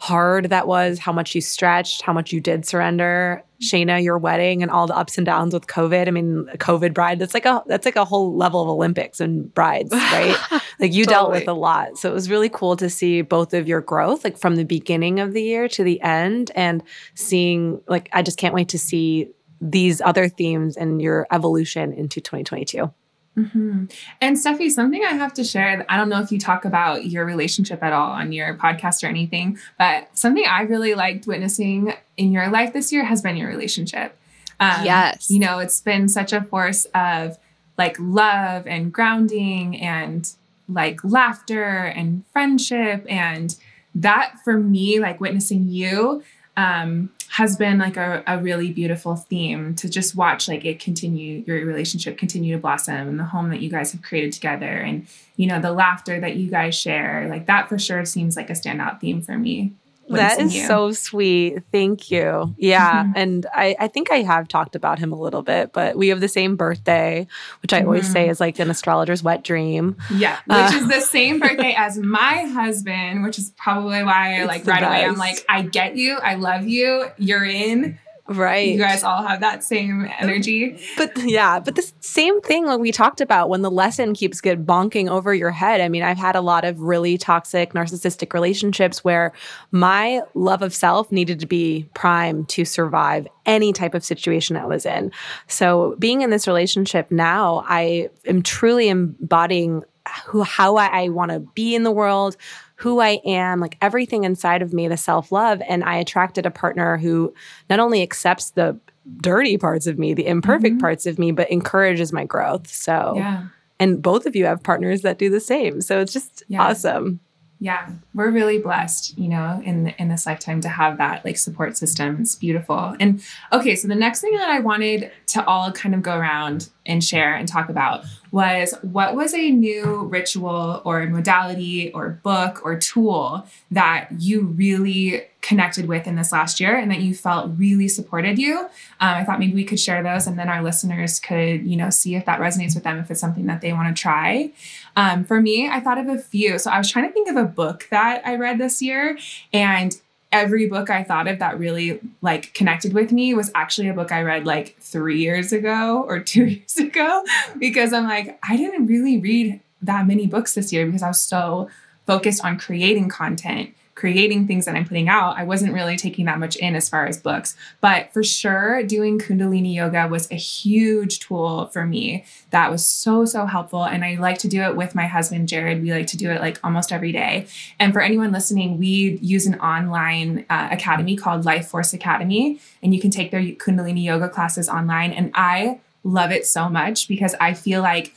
hard 0.00 0.50
that 0.50 0.66
was, 0.66 0.98
how 0.98 1.12
much 1.12 1.34
you 1.34 1.40
stretched, 1.40 2.02
how 2.02 2.12
much 2.12 2.32
you 2.32 2.40
did 2.40 2.66
surrender. 2.66 3.42
Shayna, 3.62 4.02
your 4.02 4.18
wedding 4.18 4.62
and 4.62 4.70
all 4.70 4.86
the 4.86 4.96
ups 4.96 5.16
and 5.16 5.24
downs 5.24 5.54
with 5.54 5.66
COVID. 5.66 6.06
I 6.06 6.10
mean, 6.10 6.48
a 6.52 6.58
COVID 6.58 6.92
bride, 6.92 7.18
that's 7.18 7.34
like 7.34 7.46
a 7.46 7.62
that's 7.66 7.86
like 7.86 7.96
a 7.96 8.04
whole 8.04 8.36
level 8.36 8.60
of 8.60 8.68
Olympics 8.68 9.20
and 9.20 9.52
brides, 9.54 9.92
right? 9.92 10.36
like 10.80 10.92
you 10.92 11.06
dealt 11.06 11.30
with 11.30 11.48
a 11.48 11.54
lot. 11.54 11.96
So 11.96 12.10
it 12.10 12.12
was 12.12 12.28
really 12.28 12.48
cool 12.48 12.76
to 12.76 12.90
see 12.90 13.22
both 13.22 13.54
of 13.54 13.66
your 13.66 13.80
growth, 13.80 14.24
like 14.24 14.36
from 14.36 14.56
the 14.56 14.64
beginning 14.64 15.20
of 15.20 15.32
the 15.32 15.42
year 15.42 15.68
to 15.68 15.84
the 15.84 16.00
end, 16.02 16.50
and 16.54 16.82
seeing 17.14 17.80
like 17.88 18.10
I 18.12 18.22
just 18.22 18.38
can't 18.38 18.54
wait 18.54 18.68
to 18.70 18.78
see 18.78 19.30
these 19.64 20.00
other 20.02 20.28
themes 20.28 20.76
and 20.76 21.00
your 21.00 21.26
evolution 21.32 21.92
into 21.92 22.20
2022. 22.20 22.92
hmm 23.34 23.84
And 24.20 24.36
Steffi, 24.36 24.70
something 24.70 25.02
I 25.02 25.14
have 25.14 25.32
to 25.34 25.44
share. 25.44 25.84
I 25.88 25.96
don't 25.96 26.08
know 26.10 26.20
if 26.20 26.30
you 26.30 26.38
talk 26.38 26.64
about 26.64 27.06
your 27.06 27.24
relationship 27.24 27.82
at 27.82 27.92
all 27.92 28.10
on 28.12 28.30
your 28.32 28.54
podcast 28.54 29.02
or 29.02 29.08
anything, 29.08 29.58
but 29.78 30.08
something 30.16 30.44
I 30.46 30.62
really 30.62 30.94
liked 30.94 31.26
witnessing 31.26 31.94
in 32.16 32.30
your 32.30 32.48
life 32.48 32.72
this 32.74 32.92
year 32.92 33.04
has 33.04 33.22
been 33.22 33.36
your 33.36 33.48
relationship. 33.48 34.16
Um, 34.60 34.84
Yes. 34.84 35.30
You 35.30 35.40
know, 35.40 35.58
it's 35.58 35.80
been 35.80 36.08
such 36.08 36.32
a 36.32 36.42
force 36.42 36.84
of 36.94 37.38
like 37.78 37.96
love 37.98 38.66
and 38.66 38.92
grounding 38.92 39.80
and 39.80 40.30
like 40.68 41.00
laughter 41.02 41.64
and 41.64 42.24
friendship. 42.32 43.04
And 43.08 43.56
that 43.96 44.36
for 44.44 44.58
me, 44.58 45.00
like 45.00 45.20
witnessing 45.20 45.68
you, 45.68 46.22
um, 46.56 47.10
has 47.30 47.56
been 47.56 47.78
like 47.78 47.96
a, 47.96 48.22
a 48.26 48.38
really 48.38 48.72
beautiful 48.72 49.16
theme 49.16 49.74
to 49.74 49.88
just 49.88 50.14
watch 50.14 50.46
like 50.46 50.64
it 50.64 50.78
continue 50.78 51.42
your 51.46 51.64
relationship 51.64 52.16
continue 52.16 52.54
to 52.54 52.60
blossom 52.60 53.08
and 53.08 53.18
the 53.18 53.24
home 53.24 53.50
that 53.50 53.60
you 53.60 53.68
guys 53.68 53.92
have 53.92 54.02
created 54.02 54.32
together 54.32 54.66
and 54.66 55.06
you 55.36 55.46
know 55.46 55.60
the 55.60 55.72
laughter 55.72 56.20
that 56.20 56.36
you 56.36 56.48
guys 56.48 56.74
share 56.76 57.26
like 57.28 57.46
that 57.46 57.68
for 57.68 57.78
sure 57.78 58.04
seems 58.04 58.36
like 58.36 58.50
a 58.50 58.52
standout 58.52 59.00
theme 59.00 59.20
for 59.20 59.36
me 59.36 59.72
That 60.08 60.36
witnessing 60.38 60.60
you. 60.60 60.66
so 60.66 60.92
sweet. 60.92 61.62
Thank 61.72 62.10
you. 62.10 62.54
Yeah. 62.58 63.04
Mhm. 63.04 63.12
And 63.16 63.46
I, 63.54 63.74
I 63.80 63.88
think 63.88 64.10
I 64.10 64.22
have 64.22 64.48
talked 64.48 64.76
about 64.76 64.98
him 64.98 65.12
a 65.12 65.18
little 65.18 65.42
bit, 65.42 65.72
but 65.72 65.96
we 65.96 66.08
have 66.08 66.20
the 66.20 66.28
same 66.28 66.56
birthday, 66.56 67.26
which 67.62 67.72
I 67.72 67.82
always 67.82 68.08
Mhm. 68.08 68.12
say 68.12 68.28
is 68.28 68.40
like 68.40 68.58
an 68.58 68.70
astrologer's 68.70 69.22
wet 69.22 69.42
dream. 69.44 69.96
yeah 70.10 70.38
which 70.46 70.56
Uh, 70.58 70.70
is 70.74 70.88
the 70.88 71.00
same 71.16 71.38
birthday 71.40 71.74
as 71.76 71.96
my 71.98 72.42
husband 72.52 73.22
which 73.24 73.38
is 73.38 73.52
probably 73.56 74.02
why 74.04 74.34
It's 74.40 74.48
like 74.48 74.66
right 74.66 74.82
away 74.82 75.04
i'm 75.04 75.16
like 75.16 75.44
i 75.48 75.62
get 75.62 75.96
you 75.96 76.16
i 76.18 76.34
love 76.34 76.66
you 76.66 77.06
you're 77.18 77.44
in 77.44 77.98
Right. 78.26 78.68
you 78.68 78.78
guys 78.78 79.04
all 79.04 79.22
have 79.22 79.40
that 79.40 79.62
same 79.62 80.08
energy 80.18 80.78
But 80.96 81.12
yeah, 81.18 81.60
but 81.60 81.74
the 81.74 81.92
same 82.00 82.40
thing 82.40 82.64
like 82.64 82.80
we 82.80 82.90
talked 82.90 83.20
about 83.20 83.50
when 83.50 83.60
the 83.60 83.70
lesson 83.70 84.14
keeps 84.14 84.40
get 84.40 84.64
bonking 84.64 85.10
over 85.10 85.34
your 85.34 85.50
head. 85.50 85.82
I 85.82 85.90
mean, 85.90 86.02
I've 86.02 86.16
had 86.16 86.34
a 86.34 86.40
lot 86.40 86.64
of 86.64 86.80
really 86.80 87.18
toxic 87.18 87.74
narcissistic 87.74 88.32
relationships 88.32 89.04
where 89.04 89.32
my 89.72 90.22
love 90.32 90.62
of 90.62 90.72
self 90.72 91.12
needed 91.12 91.38
to 91.40 91.46
be 91.46 91.86
prime 91.94 92.46
to 92.46 92.64
survive 92.64 93.28
any 93.44 93.74
type 93.74 93.92
of 93.92 94.02
situation 94.02 94.56
I 94.56 94.64
was 94.64 94.86
in. 94.86 95.12
So 95.46 95.94
being 95.98 96.22
in 96.22 96.30
this 96.30 96.46
relationship 96.46 97.10
now, 97.10 97.62
I 97.68 98.08
am 98.26 98.42
truly 98.42 98.88
embodying 98.88 99.84
who 100.26 100.42
how 100.42 100.76
I, 100.76 101.04
I 101.04 101.08
want 101.08 101.30
to 101.30 101.40
be 101.40 101.74
in 101.74 101.82
the 101.82 101.90
world, 101.90 102.36
who 102.84 103.00
I 103.00 103.18
am, 103.24 103.60
like 103.60 103.78
everything 103.80 104.24
inside 104.24 104.60
of 104.60 104.74
me, 104.74 104.88
the 104.88 104.98
self 104.98 105.32
love. 105.32 105.62
And 105.66 105.82
I 105.82 105.96
attracted 105.96 106.44
a 106.44 106.50
partner 106.50 106.98
who 106.98 107.32
not 107.70 107.80
only 107.80 108.02
accepts 108.02 108.50
the 108.50 108.78
dirty 109.22 109.56
parts 109.56 109.86
of 109.86 109.98
me, 109.98 110.12
the 110.12 110.26
imperfect 110.26 110.76
Mhm. 110.76 110.80
parts 110.80 111.06
of 111.06 111.18
me, 111.18 111.32
but 111.32 111.50
encourages 111.50 112.12
my 112.12 112.24
growth. 112.24 112.68
So, 112.68 113.14
yeah 113.16 113.44
and 113.80 114.00
both 114.00 114.24
of 114.24 114.36
you 114.36 114.44
have 114.44 114.62
partners 114.62 115.02
that 115.02 115.18
do 115.18 115.28
the 115.28 115.40
same. 115.40 115.80
So 115.80 115.98
it's 116.00 116.12
just 116.12 116.44
Yeah. 116.46 116.62
awesome. 116.62 117.18
Yeah 117.60 117.90
we're 118.14 118.30
really 118.30 118.58
blessed 118.58 119.16
you 119.16 119.28
know 119.28 119.60
in 119.64 119.88
in 119.98 120.08
this 120.08 120.26
lifetime 120.26 120.60
to 120.60 120.68
have 120.68 120.98
that 120.98 121.24
like 121.24 121.36
support 121.36 121.76
system. 121.76 122.18
It's 122.20 122.36
beautiful. 122.36 122.96
And 123.00 123.22
okay 123.52 123.76
so 123.76 123.88
the 123.88 123.94
next 123.94 124.20
thing 124.20 124.36
that 124.36 124.50
i 124.50 124.60
wanted 124.60 125.10
to 125.28 125.44
all 125.46 125.72
kind 125.72 125.94
of 125.94 126.02
go 126.02 126.16
around 126.16 126.68
and 126.86 127.02
share 127.02 127.34
and 127.34 127.48
talk 127.48 127.68
about 127.68 128.04
was 128.30 128.74
what 128.82 129.14
was 129.14 129.32
a 129.32 129.50
new 129.50 130.04
ritual 130.04 130.82
or 130.84 131.06
modality 131.06 131.90
or 131.92 132.20
book 132.22 132.60
or 132.64 132.78
tool 132.78 133.46
that 133.70 134.08
you 134.18 134.42
really 134.42 135.22
connected 135.40 135.86
with 135.86 136.06
in 136.06 136.16
this 136.16 136.32
last 136.32 136.58
year 136.58 136.76
and 136.76 136.90
that 136.90 137.00
you 137.00 137.14
felt 137.14 137.50
really 137.56 137.86
supported 137.88 138.38
you? 138.38 138.58
Um, 138.58 138.68
i 139.00 139.24
thought 139.24 139.38
maybe 139.38 139.54
we 139.54 139.64
could 139.64 139.80
share 139.80 140.02
those 140.02 140.26
and 140.26 140.38
then 140.38 140.48
our 140.48 140.62
listeners 140.62 141.20
could 141.20 141.66
you 141.66 141.76
know 141.76 141.90
see 141.90 142.14
if 142.16 142.24
that 142.26 142.40
resonates 142.40 142.74
with 142.74 142.84
them 142.84 142.98
if 142.98 143.10
it's 143.10 143.20
something 143.20 143.46
that 143.46 143.60
they 143.60 143.72
want 143.72 143.94
to 143.94 144.00
try 144.00 144.52
um, 144.96 145.24
for 145.24 145.40
me, 145.40 145.68
I 145.68 145.80
thought 145.80 145.98
of 145.98 146.08
a 146.08 146.18
few. 146.18 146.58
So 146.58 146.70
I 146.70 146.78
was 146.78 146.90
trying 146.90 147.06
to 147.06 147.12
think 147.12 147.28
of 147.28 147.36
a 147.36 147.44
book 147.44 147.86
that 147.90 148.22
I 148.24 148.36
read 148.36 148.58
this 148.58 148.80
year, 148.80 149.18
and 149.52 149.94
every 150.34 150.68
book 150.68 150.90
I 150.90 151.04
thought 151.04 151.28
of 151.28 151.38
that 151.38 151.60
really 151.60 152.00
like 152.20 152.52
connected 152.54 152.92
with 152.92 153.12
me 153.12 153.34
was 153.34 153.52
actually 153.54 153.88
a 153.88 153.94
book 153.94 154.10
I 154.10 154.22
read 154.22 154.44
like 154.44 154.76
three 154.80 155.20
years 155.20 155.52
ago 155.52 156.04
or 156.08 156.18
two 156.18 156.44
years 156.46 156.76
ago 156.76 157.22
because 157.58 157.92
I'm 157.92 158.04
like, 158.04 158.38
I 158.46 158.56
didn't 158.56 158.86
really 158.86 159.18
read 159.18 159.60
that 159.82 160.06
many 160.06 160.26
books 160.26 160.54
this 160.54 160.72
year 160.72 160.86
because 160.86 161.04
I 161.04 161.08
was 161.08 161.20
so 161.20 161.68
focused 162.06 162.44
on 162.44 162.58
creating 162.58 163.08
content, 163.08 163.74
creating 163.94 164.46
things 164.46 164.64
that 164.64 164.74
I'm 164.74 164.86
putting 164.86 165.08
out. 165.08 165.36
I 165.36 165.44
wasn't 165.44 165.72
really 165.72 165.96
taking 165.96 166.26
that 166.26 166.38
much 166.38 166.56
in 166.56 166.74
as 166.74 166.88
far 166.88 167.06
as 167.06 167.20
books. 167.20 167.56
But 167.80 168.12
for 168.12 168.24
sure, 168.24 168.82
doing 168.82 169.18
Kundalini 169.18 169.74
yoga 169.74 170.08
was 170.08 170.30
a 170.30 170.36
huge 170.36 171.20
tool 171.20 171.66
for 171.66 171.86
me 171.86 172.24
that 172.50 172.70
was 172.70 172.84
so, 172.84 173.24
so 173.24 173.46
helpful. 173.46 173.84
And 173.84 174.04
I 174.04 174.16
like 174.16 174.38
to 174.38 174.48
do 174.48 174.62
it 174.62 174.76
with 174.76 174.94
my 174.94 175.06
husband, 175.06 175.48
Jared. 175.48 175.82
We 175.82 175.92
like 175.92 176.08
to 176.08 176.16
do 176.16 176.30
it 176.30 176.40
like 176.40 176.58
almost 176.64 176.92
every 176.92 177.12
day. 177.12 177.46
And 177.78 177.92
for 177.92 178.00
anyone 178.00 178.32
listening, 178.32 178.78
we 178.78 179.18
use 179.22 179.46
an 179.46 179.60
online 179.60 180.44
uh, 180.50 180.68
academy 180.70 181.16
called 181.16 181.44
Life 181.44 181.68
Force 181.68 181.92
Academy, 181.92 182.60
and 182.82 182.94
you 182.94 183.00
can 183.00 183.10
take 183.10 183.30
their 183.30 183.42
Kundalini 183.42 184.04
yoga 184.04 184.28
classes 184.28 184.68
online. 184.68 185.12
And 185.12 185.30
I 185.34 185.80
love 186.02 186.30
it 186.30 186.46
so 186.46 186.68
much 186.68 187.08
because 187.08 187.34
I 187.40 187.54
feel 187.54 187.80
like 187.80 188.14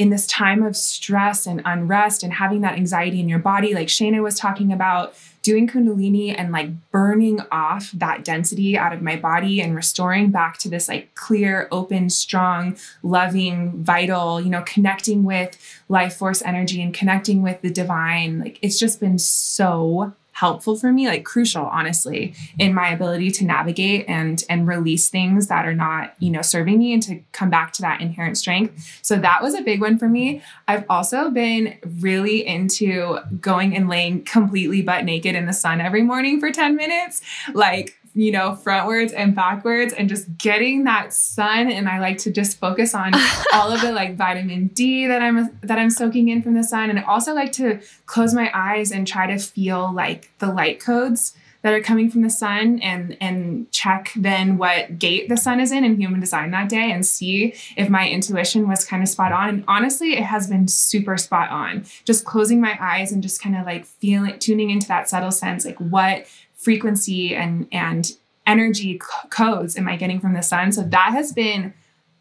in 0.00 0.08
this 0.08 0.26
time 0.26 0.62
of 0.62 0.74
stress 0.78 1.46
and 1.46 1.60
unrest 1.66 2.22
and 2.22 2.32
having 2.32 2.62
that 2.62 2.72
anxiety 2.72 3.20
in 3.20 3.28
your 3.28 3.38
body, 3.38 3.74
like 3.74 3.88
Shayna 3.88 4.22
was 4.22 4.38
talking 4.38 4.72
about, 4.72 5.14
doing 5.42 5.68
Kundalini 5.68 6.34
and 6.36 6.52
like 6.52 6.70
burning 6.90 7.40
off 7.52 7.92
that 7.92 8.24
density 8.24 8.78
out 8.78 8.94
of 8.94 9.02
my 9.02 9.16
body 9.16 9.60
and 9.60 9.76
restoring 9.76 10.30
back 10.30 10.56
to 10.58 10.70
this 10.70 10.88
like 10.88 11.14
clear, 11.14 11.68
open, 11.70 12.08
strong, 12.08 12.78
loving, 13.02 13.72
vital, 13.84 14.40
you 14.40 14.48
know, 14.48 14.62
connecting 14.62 15.22
with 15.22 15.58
life 15.90 16.14
force 16.14 16.40
energy 16.40 16.82
and 16.82 16.94
connecting 16.94 17.42
with 17.42 17.60
the 17.60 17.70
divine. 17.70 18.38
Like 18.38 18.58
it's 18.62 18.78
just 18.78 19.00
been 19.00 19.18
so 19.18 20.14
helpful 20.40 20.74
for 20.74 20.90
me, 20.90 21.06
like 21.06 21.22
crucial, 21.22 21.66
honestly, 21.66 22.34
in 22.58 22.72
my 22.72 22.88
ability 22.88 23.30
to 23.30 23.44
navigate 23.44 24.06
and 24.08 24.42
and 24.48 24.66
release 24.66 25.10
things 25.10 25.48
that 25.48 25.66
are 25.66 25.74
not, 25.74 26.14
you 26.18 26.30
know, 26.30 26.40
serving 26.40 26.78
me 26.78 26.94
and 26.94 27.02
to 27.02 27.22
come 27.32 27.50
back 27.50 27.74
to 27.74 27.82
that 27.82 28.00
inherent 28.00 28.38
strength. 28.38 28.98
So 29.02 29.16
that 29.16 29.42
was 29.42 29.54
a 29.54 29.60
big 29.60 29.82
one 29.82 29.98
for 29.98 30.08
me. 30.08 30.42
I've 30.66 30.86
also 30.88 31.30
been 31.30 31.76
really 32.00 32.46
into 32.46 33.18
going 33.38 33.76
and 33.76 33.86
laying 33.86 34.24
completely 34.24 34.80
butt 34.80 35.04
naked 35.04 35.36
in 35.36 35.44
the 35.44 35.52
sun 35.52 35.78
every 35.78 36.02
morning 36.02 36.40
for 36.40 36.50
10 36.50 36.74
minutes. 36.74 37.20
Like 37.52 37.99
you 38.14 38.32
know, 38.32 38.58
frontwards 38.62 39.12
and 39.16 39.34
backwards 39.34 39.92
and 39.92 40.08
just 40.08 40.36
getting 40.36 40.84
that 40.84 41.12
sun. 41.12 41.70
And 41.70 41.88
I 41.88 42.00
like 42.00 42.18
to 42.18 42.30
just 42.30 42.58
focus 42.58 42.94
on 42.94 43.12
all 43.52 43.72
of 43.72 43.80
the 43.80 43.92
like 43.92 44.16
vitamin 44.16 44.68
D 44.68 45.06
that 45.06 45.22
I'm 45.22 45.58
that 45.62 45.78
I'm 45.78 45.90
soaking 45.90 46.28
in 46.28 46.42
from 46.42 46.54
the 46.54 46.64
sun. 46.64 46.90
And 46.90 46.98
I 46.98 47.02
also 47.02 47.34
like 47.34 47.52
to 47.52 47.80
close 48.06 48.34
my 48.34 48.50
eyes 48.52 48.90
and 48.90 49.06
try 49.06 49.26
to 49.26 49.38
feel 49.38 49.92
like 49.92 50.30
the 50.38 50.52
light 50.52 50.80
codes 50.80 51.34
that 51.62 51.74
are 51.74 51.82
coming 51.82 52.10
from 52.10 52.22
the 52.22 52.30
sun 52.30 52.80
and 52.80 53.16
and 53.20 53.70
check 53.70 54.12
then 54.16 54.56
what 54.56 54.98
gate 54.98 55.28
the 55.28 55.36
sun 55.36 55.60
is 55.60 55.72
in 55.72 55.84
in 55.84 55.96
human 56.00 56.20
design 56.20 56.50
that 56.50 56.68
day 56.68 56.90
and 56.90 57.04
see 57.04 57.54
if 57.76 57.88
my 57.88 58.08
intuition 58.08 58.68
was 58.68 58.84
kind 58.84 59.02
of 59.02 59.08
spot 59.08 59.32
on 59.32 59.48
and 59.48 59.64
honestly 59.68 60.16
it 60.16 60.22
has 60.22 60.46
been 60.48 60.66
super 60.66 61.16
spot 61.16 61.50
on 61.50 61.84
just 62.04 62.24
closing 62.24 62.60
my 62.60 62.78
eyes 62.80 63.12
and 63.12 63.22
just 63.22 63.42
kind 63.42 63.56
of 63.56 63.66
like 63.66 63.84
feeling 63.84 64.38
tuning 64.38 64.70
into 64.70 64.88
that 64.88 65.08
subtle 65.08 65.30
sense 65.30 65.64
like 65.64 65.78
what 65.78 66.26
frequency 66.60 67.34
and 67.34 67.66
and 67.72 68.12
energy 68.46 68.98
c- 68.98 69.28
codes 69.30 69.76
am 69.76 69.88
I 69.88 69.96
getting 69.96 70.20
from 70.20 70.34
the 70.34 70.42
sun? 70.42 70.72
So 70.72 70.82
that 70.82 71.10
has 71.12 71.32
been 71.32 71.74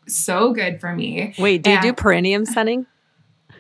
so 0.08 0.54
good 0.54 0.80
for 0.80 0.96
me. 0.96 1.34
Wait, 1.38 1.64
do 1.64 1.72
and, 1.72 1.84
you 1.84 1.92
do 1.92 1.96
perineum 1.96 2.46
sunning? 2.56 2.86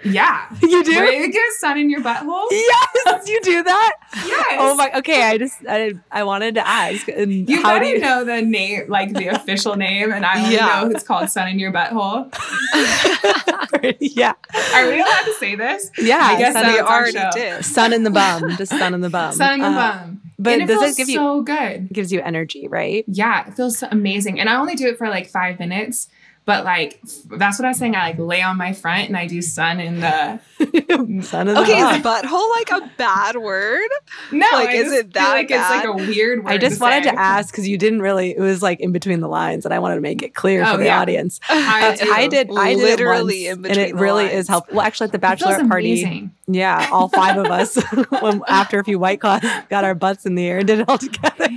Yeah. 0.03 0.47
You 0.61 0.83
do? 0.83 0.91
Where 0.91 1.11
you 1.11 1.31
get 1.31 1.51
sun 1.59 1.77
in 1.77 1.89
your 1.89 2.01
butthole? 2.01 2.45
Yes, 2.51 3.27
you 3.27 3.41
do 3.41 3.63
that? 3.63 3.93
yes. 4.25 4.57
Oh 4.59 4.75
my 4.75 4.91
okay, 4.97 5.23
I 5.23 5.37
just 5.37 5.57
I, 5.67 5.93
I 6.11 6.23
wanted 6.23 6.55
to 6.55 6.65
ask. 6.65 7.07
And 7.07 7.49
you 7.49 7.61
how 7.61 7.79
do 7.79 7.87
you 7.87 7.99
know 7.99 8.23
the 8.23 8.41
name, 8.41 8.85
like 8.87 9.13
the 9.13 9.27
official 9.27 9.75
name, 9.75 10.11
and 10.11 10.25
I 10.25 10.43
only 10.43 10.55
yeah. 10.55 10.83
know 10.83 10.89
it's 10.91 11.03
called 11.03 11.29
sun 11.29 11.47
in 11.49 11.59
your 11.59 11.73
butthole. 11.73 12.31
yeah. 13.99 14.33
Are 14.75 14.87
we 14.87 15.01
allowed 15.01 15.23
to 15.25 15.33
say 15.39 15.55
this? 15.55 15.91
Yeah. 15.97 16.19
I 16.21 16.37
guess 16.37 16.55
we 16.63 16.79
already 16.79 17.19
did. 17.33 17.65
Sun 17.65 17.93
in 17.93 18.03
the 18.03 18.11
bum. 18.11 18.55
Just 18.57 18.71
sun 18.71 18.93
in 18.93 19.01
the 19.01 19.09
bum. 19.09 19.33
Sun 19.33 19.53
in 19.55 19.59
the 19.59 19.67
uh, 19.67 19.97
bum. 19.97 20.28
But 20.39 20.61
it 20.61 20.67
does 20.67 20.93
it 20.93 20.97
give 20.97 21.09
you 21.09 21.15
so 21.15 21.41
good? 21.41 21.87
It 21.89 21.93
gives 21.93 22.11
you 22.11 22.21
energy, 22.21 22.67
right? 22.67 23.03
Yeah, 23.07 23.47
it 23.47 23.55
feels 23.55 23.83
amazing. 23.83 24.39
And 24.39 24.49
I 24.49 24.55
only 24.55 24.75
do 24.75 24.87
it 24.87 24.97
for 24.97 25.09
like 25.09 25.27
five 25.27 25.59
minutes. 25.59 26.07
But 26.45 26.65
like 26.65 26.99
that's 27.03 27.59
what 27.59 27.65
I 27.65 27.69
was 27.69 27.77
saying. 27.77 27.95
I 27.95 28.09
like 28.09 28.17
lay 28.17 28.41
on 28.41 28.57
my 28.57 28.73
front 28.73 29.07
and 29.07 29.15
I 29.15 29.27
do 29.27 29.41
sun 29.41 29.79
in 29.79 29.99
the 29.99 30.39
sun 31.21 31.47
in 31.47 31.53
the 31.53 31.61
Okay, 31.61 31.79
is 31.79 32.01
butthole 32.01 32.49
like 32.51 32.71
a 32.71 32.91
bad 32.97 33.35
word? 33.35 33.89
No, 34.31 34.47
like 34.53 34.75
is 34.75 34.91
it 34.91 35.13
that 35.13 35.29
like 35.29 35.49
bad? 35.49 35.59
it's 35.59 35.85
like 35.85 35.85
a 35.85 36.09
weird 36.09 36.43
word. 36.43 36.51
I 36.51 36.57
just 36.57 36.77
to 36.77 36.81
wanted 36.81 37.03
say. 37.03 37.11
to 37.11 37.19
ask 37.19 37.53
because 37.53 37.67
you 37.67 37.77
didn't 37.77 38.01
really. 38.01 38.31
It 38.31 38.39
was 38.39 38.63
like 38.63 38.79
in 38.79 38.91
between 38.91 39.19
the 39.19 39.27
lines, 39.27 39.65
and 39.65 39.73
I 39.73 39.79
wanted 39.79 39.95
to 39.95 40.01
make 40.01 40.23
it 40.23 40.33
clear 40.33 40.63
oh, 40.65 40.71
for 40.71 40.77
the 40.77 40.85
yeah. 40.85 40.99
audience. 40.99 41.39
I, 41.49 41.97
I 42.11 42.27
did. 42.27 42.49
I 42.51 42.73
did 42.73 42.81
literally 42.81 43.45
it 43.45 43.51
in 43.51 43.61
between, 43.61 43.79
and 43.79 43.89
it 43.89 43.95
really 43.95 44.23
lines. 44.23 44.35
is 44.35 44.47
helpful. 44.47 44.77
Well, 44.77 44.85
actually, 44.85 45.05
at 45.05 45.11
the 45.11 45.19
bachelor 45.19 45.67
party, 45.67 46.31
yeah, 46.47 46.89
all 46.91 47.09
five 47.09 47.37
of 47.37 47.45
us, 47.45 47.75
when, 48.21 48.41
after 48.47 48.79
a 48.79 48.83
few 48.83 48.97
white 48.97 49.21
claws, 49.21 49.43
got 49.69 49.83
our 49.83 49.93
butts 49.93 50.25
in 50.25 50.33
the 50.33 50.47
air 50.47 50.57
and 50.59 50.67
did 50.67 50.79
it 50.79 50.89
all 50.89 50.97
together. 50.97 51.49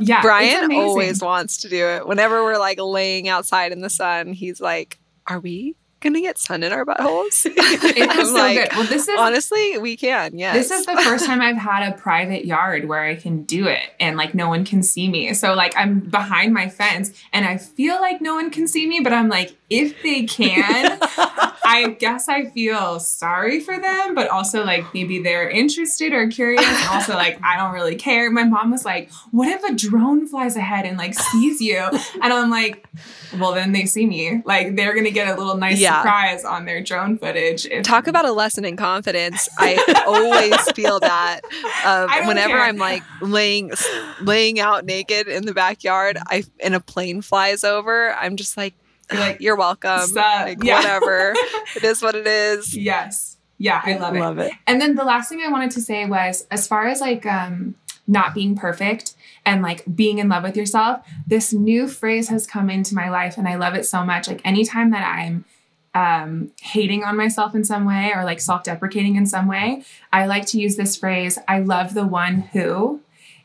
Yeah, 0.00 0.22
Brian 0.22 0.72
always 0.72 1.20
wants 1.20 1.58
to 1.58 1.68
do 1.68 1.86
it. 1.86 2.06
Whenever 2.06 2.42
we're 2.44 2.58
like 2.58 2.78
laying 2.80 3.28
outside 3.28 3.72
in 3.72 3.80
the 3.80 3.90
sun, 3.90 4.32
he's 4.32 4.60
like, 4.60 4.98
are 5.26 5.40
we 5.40 5.76
gonna 6.02 6.20
get 6.20 6.36
sun 6.36 6.62
in 6.62 6.72
our 6.72 6.84
buttholes? 6.84 7.46
it 7.46 8.12
feels 8.12 8.28
so 8.28 8.34
like, 8.34 8.58
good. 8.58 8.76
Well, 8.76 8.86
this 8.86 9.08
is 9.08 9.18
honestly, 9.18 9.78
we 9.78 9.96
can. 9.96 10.36
Yeah, 10.38 10.52
This 10.52 10.70
is 10.70 10.84
the 10.84 10.96
first 10.96 11.24
time 11.24 11.40
I've 11.40 11.56
had 11.56 11.92
a 11.92 11.96
private 11.96 12.44
yard 12.44 12.88
where 12.88 13.02
I 13.02 13.14
can 13.14 13.44
do 13.44 13.66
it 13.68 13.90
and 14.00 14.16
like 14.16 14.34
no 14.34 14.48
one 14.48 14.64
can 14.64 14.82
see 14.82 15.08
me. 15.08 15.32
So 15.32 15.54
like 15.54 15.72
I'm 15.76 16.00
behind 16.00 16.52
my 16.52 16.68
fence 16.68 17.12
and 17.32 17.46
I 17.46 17.56
feel 17.56 18.00
like 18.00 18.20
no 18.20 18.34
one 18.34 18.50
can 18.50 18.68
see 18.68 18.86
me, 18.86 19.00
but 19.00 19.12
I'm 19.12 19.28
like, 19.28 19.56
if 19.70 20.02
they 20.02 20.24
can, 20.24 20.98
I 21.64 21.90
guess 21.90 22.28
I 22.28 22.46
feel 22.46 22.98
sorry 23.00 23.60
for 23.60 23.78
them, 23.78 24.14
but 24.14 24.28
also 24.28 24.64
like 24.64 24.92
maybe 24.94 25.22
they're 25.22 25.48
interested 25.48 26.12
or 26.12 26.28
curious. 26.28 26.64
And 26.64 26.88
also 26.88 27.14
like 27.14 27.38
I 27.42 27.56
don't 27.56 27.72
really 27.72 27.96
care. 27.96 28.30
My 28.30 28.44
mom 28.44 28.70
was 28.70 28.84
like, 28.84 29.10
What 29.30 29.48
if 29.48 29.62
a 29.64 29.74
drone 29.74 30.26
flies 30.26 30.56
ahead 30.56 30.86
and 30.86 30.96
like 30.98 31.14
sees 31.14 31.60
you? 31.60 31.78
And 32.22 32.32
I'm 32.32 32.50
like, 32.50 32.86
well 33.38 33.52
then 33.52 33.72
they 33.72 33.86
see 33.86 34.06
me. 34.06 34.42
Like 34.44 34.76
they're 34.76 34.94
gonna 34.94 35.10
get 35.10 35.28
a 35.28 35.38
little 35.38 35.56
nice 35.56 35.80
yeah. 35.80 36.02
surprise 36.02 36.44
on 36.44 36.64
their 36.64 36.82
drone 36.82 37.18
footage. 37.18 37.66
If- 37.66 37.84
Talk 37.84 38.06
about 38.06 38.24
a 38.24 38.32
lesson 38.32 38.64
in 38.64 38.76
confidence. 38.76 39.48
I 39.58 40.04
always 40.06 40.70
feel 40.72 41.00
that 41.00 41.40
uh, 41.84 42.24
whenever 42.26 42.54
care. 42.54 42.62
I'm 42.62 42.76
like 42.76 43.02
laying 43.20 43.70
laying 44.20 44.60
out 44.60 44.84
naked 44.84 45.28
in 45.28 45.46
the 45.46 45.54
backyard, 45.54 46.18
I 46.26 46.44
and 46.60 46.74
a 46.74 46.80
plane 46.80 47.22
flies 47.22 47.64
over, 47.64 48.12
I'm 48.14 48.36
just 48.36 48.56
like, 48.56 48.74
you're 49.12 49.20
like 49.20 49.40
you're 49.40 49.56
welcome. 49.56 50.00
Like, 50.14 50.58
yeah. 50.62 50.76
Whatever. 50.76 51.32
it 51.76 51.84
is 51.84 52.02
what 52.02 52.14
it 52.14 52.26
is. 52.26 52.76
Yes. 52.76 53.36
Yeah, 53.58 53.80
I 53.84 53.96
love, 53.96 54.16
love 54.16 54.38
it. 54.38 54.46
it. 54.46 54.52
And 54.66 54.80
then 54.80 54.96
the 54.96 55.04
last 55.04 55.28
thing 55.28 55.40
I 55.40 55.48
wanted 55.48 55.70
to 55.72 55.80
say 55.80 56.04
was 56.06 56.46
as 56.50 56.66
far 56.66 56.88
as 56.88 57.00
like 57.00 57.24
um 57.26 57.76
not 58.06 58.34
being 58.34 58.56
perfect 58.56 59.14
and 59.44 59.62
like 59.62 59.84
being 59.94 60.18
in 60.18 60.28
love 60.28 60.42
with 60.42 60.56
yourself, 60.56 61.06
this 61.26 61.52
new 61.52 61.86
phrase 61.86 62.28
has 62.28 62.46
come 62.46 62.70
into 62.70 62.94
my 62.94 63.08
life 63.08 63.38
and 63.38 63.48
I 63.48 63.56
love 63.56 63.74
it 63.74 63.86
so 63.86 64.04
much. 64.04 64.28
Like 64.28 64.40
anytime 64.44 64.90
that 64.90 65.06
I'm 65.06 65.44
um, 65.94 66.52
hating 66.60 67.04
on 67.04 67.16
myself 67.16 67.54
in 67.54 67.64
some 67.64 67.84
way 67.84 68.12
or 68.14 68.24
like 68.24 68.40
self 68.40 68.62
deprecating 68.62 69.16
in 69.16 69.26
some 69.26 69.46
way, 69.46 69.84
I 70.12 70.26
like 70.26 70.46
to 70.46 70.60
use 70.60 70.76
this 70.76 70.96
phrase 70.96 71.38
I 71.48 71.60
love 71.60 71.94
the 71.94 72.06
one 72.06 72.40
who. 72.52 73.00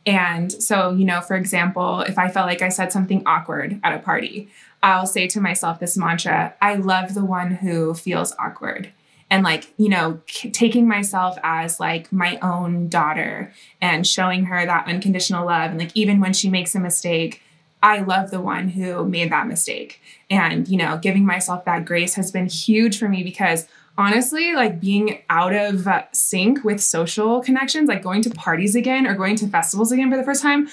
And 0.05 0.51
so, 0.51 0.91
you 0.91 1.03
know, 1.03 1.19
for 1.19 1.35
example, 1.35 2.01
if 2.01 2.17
I 2.17 2.29
felt 2.29 2.47
like 2.47 2.61
I 2.61 2.69
said 2.69 2.93
something 2.93 3.23
awkward 3.25 3.79
at 3.83 3.93
a 3.93 3.99
party, 3.99 4.49
I'll 4.87 5.05
say 5.05 5.27
to 5.27 5.41
myself 5.41 5.81
this 5.81 5.97
mantra 5.97 6.55
I 6.61 6.75
love 6.75 7.13
the 7.13 7.25
one 7.25 7.51
who 7.51 7.93
feels 7.93 8.33
awkward. 8.39 8.89
And 9.29 9.43
like 9.43 9.73
you 9.75 9.89
know 9.89 10.21
taking 10.25 10.87
myself 10.87 11.37
as 11.43 11.77
like 11.77 12.11
my 12.13 12.39
own 12.41 12.87
daughter 12.87 13.51
and 13.81 14.07
showing 14.07 14.45
her 14.45 14.65
that 14.65 14.87
unconditional 14.87 15.45
love. 15.45 15.71
And 15.71 15.79
like 15.79 15.91
even 15.93 16.21
when 16.21 16.31
she 16.31 16.49
makes 16.49 16.73
a 16.73 16.79
mistake 16.79 17.41
i 17.83 17.99
love 17.99 18.31
the 18.31 18.41
one 18.41 18.69
who 18.69 19.05
made 19.05 19.29
that 19.31 19.47
mistake. 19.47 20.01
And 20.29 20.65
you 20.69 20.77
know 20.77 20.97
giving 20.97 21.25
myself 21.25 21.65
that 21.65 21.83
grace 21.83 22.13
has 22.13 22.31
been 22.31 22.47
huge 22.47 22.97
for 22.97 23.09
me 23.09 23.23
because 23.23 23.67
honestly 23.97 24.53
like 24.53 24.79
being 24.79 25.21
out 25.29 25.53
of 25.53 25.85
uh, 25.85 26.03
sync 26.13 26.63
with 26.63 26.81
social 26.81 27.41
connections 27.41 27.89
like 27.89 28.03
going 28.03 28.21
to 28.21 28.29
parties 28.29 28.75
again 28.75 29.05
or 29.05 29.15
going 29.15 29.35
to 29.35 29.47
festivals 29.47 29.91
again 29.91 30.09
for 30.09 30.15
the 30.15 30.23
first 30.23 30.41
time 30.41 30.69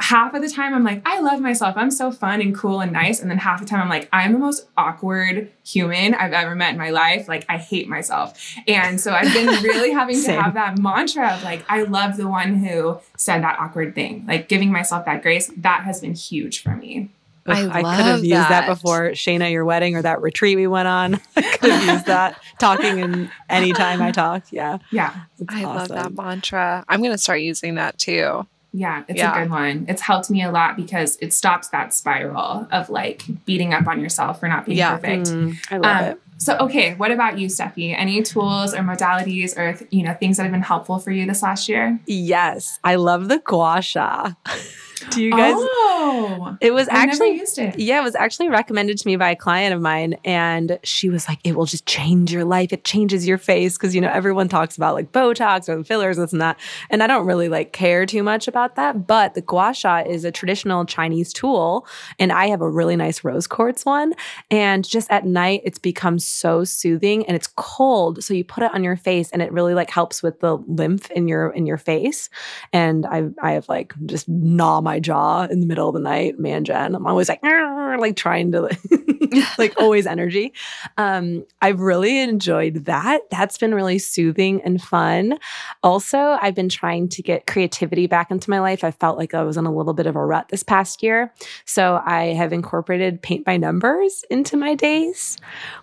half 0.00 0.34
of 0.34 0.42
the 0.42 0.48
time 0.48 0.74
I'm 0.74 0.84
like, 0.84 1.02
I 1.06 1.20
love 1.20 1.40
myself. 1.40 1.76
I'm 1.76 1.90
so 1.90 2.12
fun 2.12 2.40
and 2.40 2.54
cool 2.54 2.80
and 2.80 2.92
nice. 2.92 3.20
And 3.20 3.30
then 3.30 3.38
half 3.38 3.60
the 3.60 3.66
time 3.66 3.80
I'm 3.80 3.88
like, 3.88 4.08
I'm 4.12 4.32
the 4.32 4.38
most 4.38 4.66
awkward 4.76 5.50
human 5.64 6.14
I've 6.14 6.32
ever 6.32 6.54
met 6.54 6.72
in 6.72 6.78
my 6.78 6.90
life. 6.90 7.28
Like, 7.28 7.46
I 7.48 7.56
hate 7.56 7.88
myself. 7.88 8.38
And 8.66 9.00
so 9.00 9.12
I've 9.12 9.32
been 9.32 9.46
really 9.62 9.92
having 9.92 10.22
to 10.22 10.32
have 10.32 10.54
that 10.54 10.78
mantra 10.78 11.34
of 11.34 11.42
like, 11.42 11.64
I 11.68 11.82
love 11.84 12.16
the 12.16 12.28
one 12.28 12.54
who 12.56 12.98
said 13.16 13.42
that 13.42 13.58
awkward 13.58 13.94
thing, 13.94 14.24
like 14.28 14.48
giving 14.48 14.70
myself 14.70 15.06
that 15.06 15.22
grace. 15.22 15.50
That 15.56 15.84
has 15.84 16.00
been 16.00 16.14
huge 16.14 16.62
for 16.62 16.76
me. 16.76 17.10
I, 17.46 17.66
I 17.66 17.96
could 17.96 18.04
have 18.04 18.24
used 18.24 18.32
that. 18.34 18.50
that 18.50 18.66
before 18.66 19.10
Shayna, 19.12 19.50
your 19.50 19.64
wedding 19.64 19.96
or 19.96 20.02
that 20.02 20.20
retreat 20.20 20.56
we 20.56 20.66
went 20.66 20.86
on. 20.86 21.14
I 21.36 21.42
could 21.42 21.70
have 21.70 21.94
used 21.94 22.06
that 22.06 22.38
talking 22.58 22.98
in 22.98 23.30
any 23.48 23.72
time 23.72 24.02
I 24.02 24.10
talked. 24.10 24.52
Yeah. 24.52 24.78
Yeah. 24.92 25.14
I 25.48 25.64
awesome. 25.64 25.76
love 25.76 25.88
that 25.88 26.14
mantra. 26.14 26.84
I'm 26.88 27.00
going 27.00 27.12
to 27.12 27.18
start 27.18 27.40
using 27.40 27.76
that 27.76 27.96
too. 27.96 28.46
Yeah, 28.78 29.02
it's 29.08 29.18
yeah. 29.18 29.34
a 29.34 29.42
good 29.42 29.50
one. 29.50 29.86
It's 29.88 30.00
helped 30.00 30.30
me 30.30 30.40
a 30.44 30.52
lot 30.52 30.76
because 30.76 31.16
it 31.20 31.32
stops 31.32 31.68
that 31.70 31.92
spiral 31.92 32.68
of 32.70 32.88
like 32.88 33.24
beating 33.44 33.74
up 33.74 33.88
on 33.88 34.00
yourself 34.00 34.38
for 34.38 34.48
not 34.48 34.66
being 34.66 34.78
yeah. 34.78 34.96
perfect. 34.96 35.26
Mm, 35.26 35.56
I 35.68 35.76
love 35.78 35.96
um, 35.96 36.04
it. 36.04 36.20
So, 36.40 36.56
okay, 36.58 36.94
what 36.94 37.10
about 37.10 37.40
you, 37.40 37.48
Steffi? 37.48 37.92
Any 37.98 38.22
tools 38.22 38.72
or 38.72 38.82
modalities 38.82 39.58
or 39.58 39.84
you 39.90 40.04
know 40.04 40.14
things 40.14 40.36
that 40.36 40.44
have 40.44 40.52
been 40.52 40.62
helpful 40.62 41.00
for 41.00 41.10
you 41.10 41.26
this 41.26 41.42
last 41.42 41.68
year? 41.68 41.98
Yes, 42.06 42.78
I 42.84 42.94
love 42.94 43.26
the 43.26 43.40
gua 43.40 43.82
sha. 43.82 44.34
Do 45.10 45.22
you 45.22 45.30
guys? 45.30 45.54
Oh, 45.56 46.56
it 46.60 46.72
was 46.72 46.88
actually 46.88 47.36
used 47.36 47.58
it. 47.58 47.78
Yeah, 47.78 48.00
it 48.00 48.04
was 48.04 48.14
actually 48.14 48.48
recommended 48.48 48.98
to 48.98 49.06
me 49.06 49.16
by 49.16 49.30
a 49.30 49.36
client 49.36 49.74
of 49.74 49.80
mine, 49.80 50.16
and 50.24 50.78
she 50.82 51.08
was 51.08 51.28
like, 51.28 51.38
"It 51.44 51.56
will 51.56 51.66
just 51.66 51.86
change 51.86 52.32
your 52.32 52.44
life. 52.44 52.72
It 52.72 52.84
changes 52.84 53.26
your 53.26 53.38
face 53.38 53.76
because 53.76 53.94
you 53.94 54.00
know 54.00 54.10
everyone 54.10 54.48
talks 54.48 54.76
about 54.76 54.94
like 54.94 55.12
Botox 55.12 55.68
or 55.68 55.76
the 55.76 55.84
fillers, 55.84 56.16
this 56.16 56.32
and 56.32 56.40
that, 56.40 56.58
and 56.90 57.02
I 57.02 57.06
don't 57.06 57.26
really 57.26 57.48
like 57.48 57.72
care 57.72 58.06
too 58.06 58.22
much 58.22 58.48
about 58.48 58.76
that. 58.76 59.06
But 59.06 59.34
the 59.34 59.40
gua 59.40 59.74
sha 59.74 60.02
is 60.06 60.24
a 60.24 60.32
traditional 60.32 60.84
Chinese 60.84 61.32
tool, 61.32 61.86
and 62.18 62.32
I 62.32 62.46
have 62.48 62.60
a 62.60 62.70
really 62.70 62.96
nice 62.96 63.24
rose 63.24 63.46
quartz 63.46 63.84
one, 63.84 64.14
and 64.50 64.86
just 64.86 65.10
at 65.10 65.24
night 65.26 65.62
it's 65.64 65.78
become 65.78 66.18
so 66.18 66.64
soothing, 66.64 67.26
and 67.26 67.36
it's 67.36 67.48
cold, 67.56 68.22
so 68.22 68.34
you 68.34 68.44
put 68.44 68.64
it 68.64 68.74
on 68.74 68.84
your 68.84 68.96
face, 68.96 69.30
and 69.30 69.42
it 69.42 69.52
really 69.52 69.74
like 69.74 69.90
helps 69.90 70.22
with 70.22 70.40
the 70.40 70.56
lymph 70.66 71.10
in 71.10 71.28
your 71.28 71.50
in 71.50 71.66
your 71.66 71.78
face, 71.78 72.30
and 72.72 73.06
I 73.06 73.28
I 73.42 73.52
have 73.52 73.68
like 73.68 73.94
just 74.06 74.28
gnaw 74.28 74.80
my 74.88 74.98
jaw 74.98 75.44
in 75.44 75.60
the 75.60 75.66
middle 75.66 75.86
of 75.88 75.92
the 75.92 76.00
night, 76.00 76.38
man, 76.38 76.64
Jen. 76.64 76.94
I'm 76.94 77.06
always 77.06 77.28
like, 77.28 77.42
like 77.42 78.16
trying 78.16 78.52
to 78.52 78.70
like 79.58 79.74
always 79.80 80.06
energy. 80.06 80.52
Um, 80.96 81.44
I've 81.60 81.80
really 81.80 82.18
enjoyed 82.20 82.86
that. 82.86 83.20
That's 83.30 83.58
been 83.58 83.74
really 83.74 83.98
soothing 83.98 84.62
and 84.62 84.80
fun. 84.80 85.38
Also, 85.82 86.38
I've 86.40 86.54
been 86.54 86.68
trying 86.68 87.08
to 87.10 87.22
get 87.22 87.46
creativity 87.46 88.06
back 88.06 88.30
into 88.30 88.50
my 88.50 88.60
life. 88.60 88.84
I 88.84 88.90
felt 88.90 89.18
like 89.18 89.34
I 89.34 89.42
was 89.42 89.56
in 89.56 89.66
a 89.66 89.72
little 89.72 89.94
bit 89.94 90.06
of 90.06 90.16
a 90.16 90.24
rut 90.24 90.48
this 90.48 90.62
past 90.62 91.02
year. 91.02 91.32
So 91.64 92.02
I 92.04 92.34
have 92.34 92.52
incorporated 92.52 93.22
paint 93.22 93.44
by 93.44 93.56
numbers 93.56 94.24
into 94.30 94.56
my 94.56 94.74
days, 94.74 95.36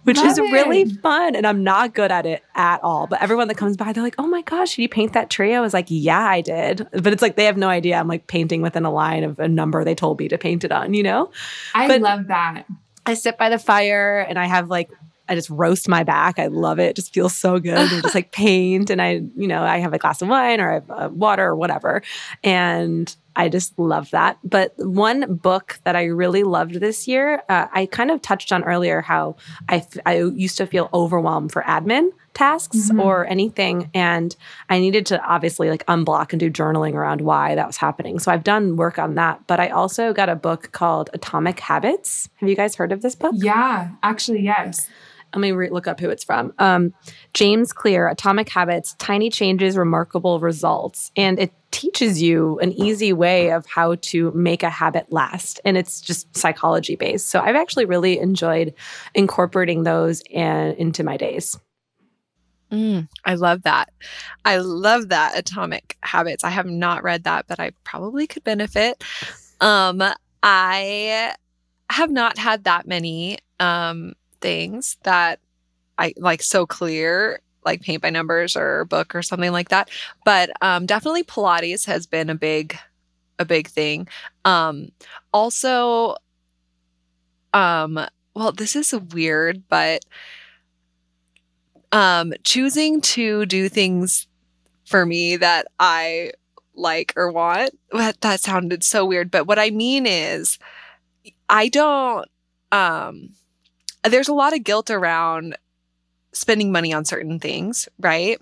which 0.03 0.18
Love 0.18 0.28
is 0.28 0.38
it. 0.38 0.51
really 0.51 0.86
fun. 0.86 1.36
And 1.36 1.45
I'm 1.45 1.64
not 1.64 1.93
good 1.93 2.12
at 2.12 2.26
it 2.26 2.43
at 2.56 2.84
all. 2.84 3.08
But 3.08 3.22
everyone 3.22 3.47
that 3.49 3.56
comes 3.58 3.78
by, 3.78 3.93
they're 3.93 4.03
like, 4.03 4.16
oh 4.18 4.28
my 4.28 4.41
gosh, 4.41 4.76
did 4.76 4.82
you 4.82 4.89
paint 4.89 5.14
that 5.14 5.30
tree? 5.30 5.53
I 5.53 5.62
was 5.62 5.74
like, 5.74 5.88
yeah, 5.89 6.26
I 6.26 6.41
did. 6.41 6.88
But 6.91 7.08
it's 7.08 7.22
like 7.22 7.36
they 7.36 7.45
have 7.45 7.58
no 7.58 7.70
idea. 7.70 7.97
I'm 7.97 8.08
like 8.08 8.28
painting 8.28 8.62
within 8.62 8.86
a 8.86 8.91
line 8.96 9.24
of 9.24 9.39
a 9.39 9.48
number 9.48 9.84
they 9.84 9.96
told 9.96 10.20
me 10.20 10.28
to 10.30 10.38
paint 10.38 10.64
it 10.64 10.72
on, 10.72 10.93
you 10.93 11.04
know? 11.04 11.32
I 11.74 11.88
but 11.88 12.02
love 12.02 12.28
that. 12.28 12.66
I 13.06 13.14
sit 13.14 13.38
by 13.38 13.50
the 13.50 13.60
fire 13.60 14.20
and 14.20 14.39
I 14.39 14.46
have 14.46 14.70
like 14.70 14.89
I 15.28 15.36
just 15.36 15.50
roast 15.50 15.88
my 15.88 16.04
back. 16.04 16.38
I 16.38 16.48
love 16.48 16.80
it. 16.80 16.89
it 16.89 16.96
just 16.96 17.14
feels 17.14 17.36
so 17.36 17.60
good. 17.60 17.78
And 17.78 18.04
just 18.04 18.16
like 18.16 18.32
paint 18.32 18.89
and 18.89 19.02
I, 19.02 19.24
you 19.36 19.48
know, 19.48 19.64
I 19.64 19.80
have 19.80 19.93
a 19.93 19.98
glass 19.98 20.22
of 20.22 20.28
wine 20.28 20.62
or 20.62 20.70
I 20.70 20.74
have 20.76 20.91
uh, 20.91 21.10
water 21.12 21.46
or 21.46 21.56
whatever. 21.56 22.04
And 22.43 23.16
I 23.36 23.50
just 23.50 23.78
love 23.78 24.12
that. 24.12 24.38
But 24.44 24.74
one 24.78 25.36
book 25.36 25.80
that 25.84 25.96
I 25.96 26.06
really 26.06 26.44
loved 26.44 26.76
this 26.76 27.08
year, 27.08 27.44
uh, 27.50 27.68
I 27.74 27.86
kind 27.86 28.12
of 28.12 28.22
touched 28.22 28.52
on 28.52 28.64
earlier 28.64 29.02
how 29.02 29.36
I, 29.70 29.78
f- 29.78 29.98
I 30.06 30.22
used 30.22 30.58
to 30.58 30.68
feel 30.68 30.90
overwhelmed 30.94 31.52
for 31.52 31.62
admin 31.64 32.10
tasks 32.34 32.78
mm-hmm. 32.78 33.00
or 33.00 33.26
anything. 33.26 33.90
And 33.94 34.36
I 34.70 34.80
needed 34.80 35.06
to 35.08 35.22
obviously 35.24 35.70
like 35.70 35.86
unblock 35.88 36.34
and 36.34 36.40
do 36.40 36.52
journaling 36.52 36.94
around 36.94 37.22
why 37.22 37.56
that 37.56 37.66
was 37.66 37.78
happening. 37.78 38.20
So 38.20 38.32
I've 38.32 38.44
done 38.44 38.76
work 38.76 39.00
on 39.00 39.16
that. 39.16 39.48
But 39.48 39.60
I 39.60 39.70
also 39.70 40.14
got 40.14 40.30
a 40.30 40.36
book 40.36 40.72
called 40.72 41.10
Atomic 41.14 41.60
Habits. 41.60 42.30
Have 42.36 42.50
you 42.50 42.56
guys 42.56 42.76
heard 42.76 42.92
of 42.92 43.02
this 43.02 43.16
book? 43.16 43.34
Yeah, 43.36 43.90
actually, 44.04 44.42
yes. 44.42 44.90
Let 45.36 45.42
me 45.42 45.52
re- 45.52 45.70
look 45.70 45.86
up 45.86 46.00
who 46.00 46.10
it's 46.10 46.24
from. 46.24 46.54
Um, 46.60 46.94
James 47.34 47.74
Clear, 47.74 48.08
Atomic 48.08 48.48
Habits, 48.48 48.96
Tiny 49.00 49.30
Changes, 49.30 49.78
Remarkable 49.78 50.40
Results. 50.40 51.12
And 51.18 51.38
it 51.38 51.52
teaches 51.72 52.22
you 52.22 52.58
an 52.60 52.72
easy 52.72 53.12
way 53.12 53.52
of 53.52 53.66
how 53.66 53.96
to 53.96 54.32
make 54.32 54.64
a 54.64 54.70
habit 54.70 55.12
last. 55.12 55.60
And 55.66 55.76
it's 55.76 56.00
just 56.00 56.34
psychology 56.38 56.96
based. 56.96 57.28
So 57.28 57.42
I've 57.42 57.58
actually 57.58 57.84
really 57.84 58.18
enjoyed 58.18 58.74
incorporating 59.14 59.84
those 59.84 60.22
in, 60.30 60.74
into 60.78 61.04
my 61.04 61.18
days. 61.18 61.60
Mm, 62.72 63.10
I 63.26 63.36
love 63.36 63.64
that. 63.64 63.90
I 64.46 64.58
love 64.58 65.10
that 65.10 65.38
Atomic 65.38 65.98
Habits. 66.02 66.46
I 66.46 66.50
have 66.50 66.66
not 66.66 67.04
read 67.04 67.26
that, 67.26 67.46
but 67.48 67.60
I 67.60 67.72
probably 67.84 68.26
could 68.26 68.46
benefit. 68.46 69.04
Um, 69.60 70.02
I 70.42 71.34
have 71.90 72.10
not 72.10 72.38
had 72.38 72.64
that 72.64 72.88
many 72.88 73.38
um, 73.60 74.14
things 74.46 74.98
that 75.02 75.39
I 75.98 76.14
like 76.18 76.43
so 76.43 76.68
clear, 76.68 77.39
like 77.66 77.82
paint 77.82 78.04
by 78.04 78.12
numbers 78.12 78.56
or 78.56 78.86
book 78.86 79.16
or 79.16 79.24
something 79.24 79.52
like 79.52 79.70
that. 79.70 79.89
But 80.24 80.52
um, 80.62 80.86
definitely 80.86 81.24
Pilates 81.24 81.88
has 81.88 82.06
been 82.06 82.30
a 82.30 82.36
big, 82.36 82.78
a 83.39 83.46
big 83.46 83.68
thing. 83.68 84.08
Um, 84.46 84.89
also, 85.34 86.18
um, 87.56 88.00
well, 88.36 88.52
this 88.52 88.76
is 88.76 88.93
weird, 88.93 89.64
but 89.68 90.06
um, 91.91 92.32
choosing 92.43 93.02
to 93.02 93.48
do 93.48 93.68
things 93.68 94.28
for 94.86 95.08
me 95.08 95.38
that 95.38 95.66
I 95.80 96.34
like 96.76 97.14
or 97.16 97.32
want. 97.32 97.72
That, 97.93 98.22
that 98.22 98.41
sounded 98.41 98.84
so 98.84 99.08
weird, 99.08 99.32
but 99.32 99.48
what 99.48 99.58
I 99.58 99.72
mean 99.72 100.06
is 100.06 100.60
I 101.50 101.68
don't 101.68 102.28
um 102.72 103.30
there's 104.10 104.28
a 104.28 104.34
lot 104.34 104.53
of 104.53 104.64
guilt 104.64 104.89
around 104.89 105.58
spending 106.34 106.72
money 106.72 106.93
on 106.93 107.06
certain 107.06 107.39
things, 107.39 107.88
right? 107.99 108.39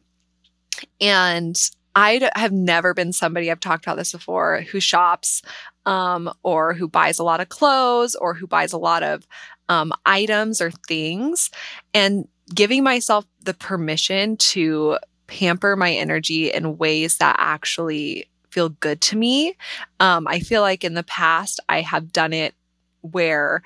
And 1.00 1.60
I 1.96 2.30
have 2.36 2.52
never 2.52 2.94
been 2.94 3.14
somebody 3.14 3.52
I've 3.52 3.60
talked 3.60 3.86
about 3.86 3.98
this 3.98 4.12
before 4.12 4.62
who 4.62 4.80
shops 4.80 5.42
um, 5.86 6.32
or 6.42 6.74
who 6.74 6.88
buys 6.88 7.20
a 7.20 7.24
lot 7.24 7.40
of 7.40 7.50
clothes 7.50 8.16
or 8.16 8.34
who 8.34 8.48
buys 8.48 8.74
a 8.74 8.78
lot 8.78 9.04
of 9.04 9.28
um, 9.70 9.92
items 10.06 10.60
or 10.60 10.72
things. 10.72 11.52
And 11.94 12.28
giving 12.54 12.84
myself 12.84 13.26
the 13.44 13.54
permission 13.54 14.38
to 14.38 14.98
pamper 15.28 15.76
my 15.76 15.92
energy 15.94 16.52
in 16.52 16.78
ways 16.78 17.18
that 17.18 17.36
actually 17.40 18.30
feel 18.50 18.70
good 18.70 19.02
to 19.02 19.18
me. 19.18 19.56
Um, 20.00 20.28
I 20.28 20.40
feel 20.40 20.62
like 20.62 20.84
in 20.84 20.94
the 20.94 21.04
past 21.04 21.60
I 21.70 21.82
have 21.82 22.12
done 22.12 22.34
it 22.34 22.54
where, 23.02 23.64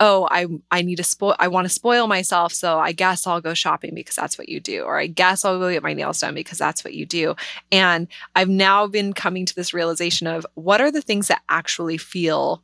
oh, 0.00 0.28
I 0.30 0.46
I 0.70 0.82
need 0.82 0.96
to 0.96 1.04
spoil 1.04 1.34
I 1.38 1.48
want 1.48 1.64
to 1.66 1.68
spoil 1.68 2.06
myself, 2.06 2.52
so 2.52 2.78
I 2.78 2.92
guess 2.92 3.26
I'll 3.26 3.40
go 3.40 3.54
shopping 3.54 3.94
because 3.94 4.16
that's 4.16 4.38
what 4.38 4.48
you 4.48 4.60
do, 4.60 4.82
or 4.82 4.98
I 4.98 5.06
guess 5.06 5.44
I'll 5.44 5.58
go 5.58 5.70
get 5.70 5.82
my 5.82 5.94
nails 5.94 6.20
done 6.20 6.34
because 6.34 6.58
that's 6.58 6.84
what 6.84 6.94
you 6.94 7.06
do. 7.06 7.34
And 7.72 8.08
I've 8.34 8.48
now 8.48 8.86
been 8.86 9.12
coming 9.12 9.46
to 9.46 9.54
this 9.54 9.74
realization 9.74 10.26
of 10.26 10.46
what 10.54 10.80
are 10.80 10.90
the 10.90 11.02
things 11.02 11.28
that 11.28 11.42
actually 11.48 11.98
feel 11.98 12.62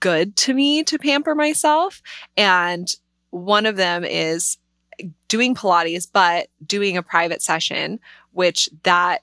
good 0.00 0.34
to 0.36 0.54
me 0.54 0.82
to 0.82 0.98
pamper 0.98 1.34
myself 1.34 2.02
and 2.36 2.96
one 3.30 3.66
of 3.66 3.76
them 3.76 4.04
is 4.04 4.58
doing 5.28 5.54
Pilates, 5.54 6.06
but 6.10 6.48
doing 6.64 6.96
a 6.96 7.02
private 7.02 7.42
session, 7.42 7.98
which 8.32 8.68
that 8.84 9.22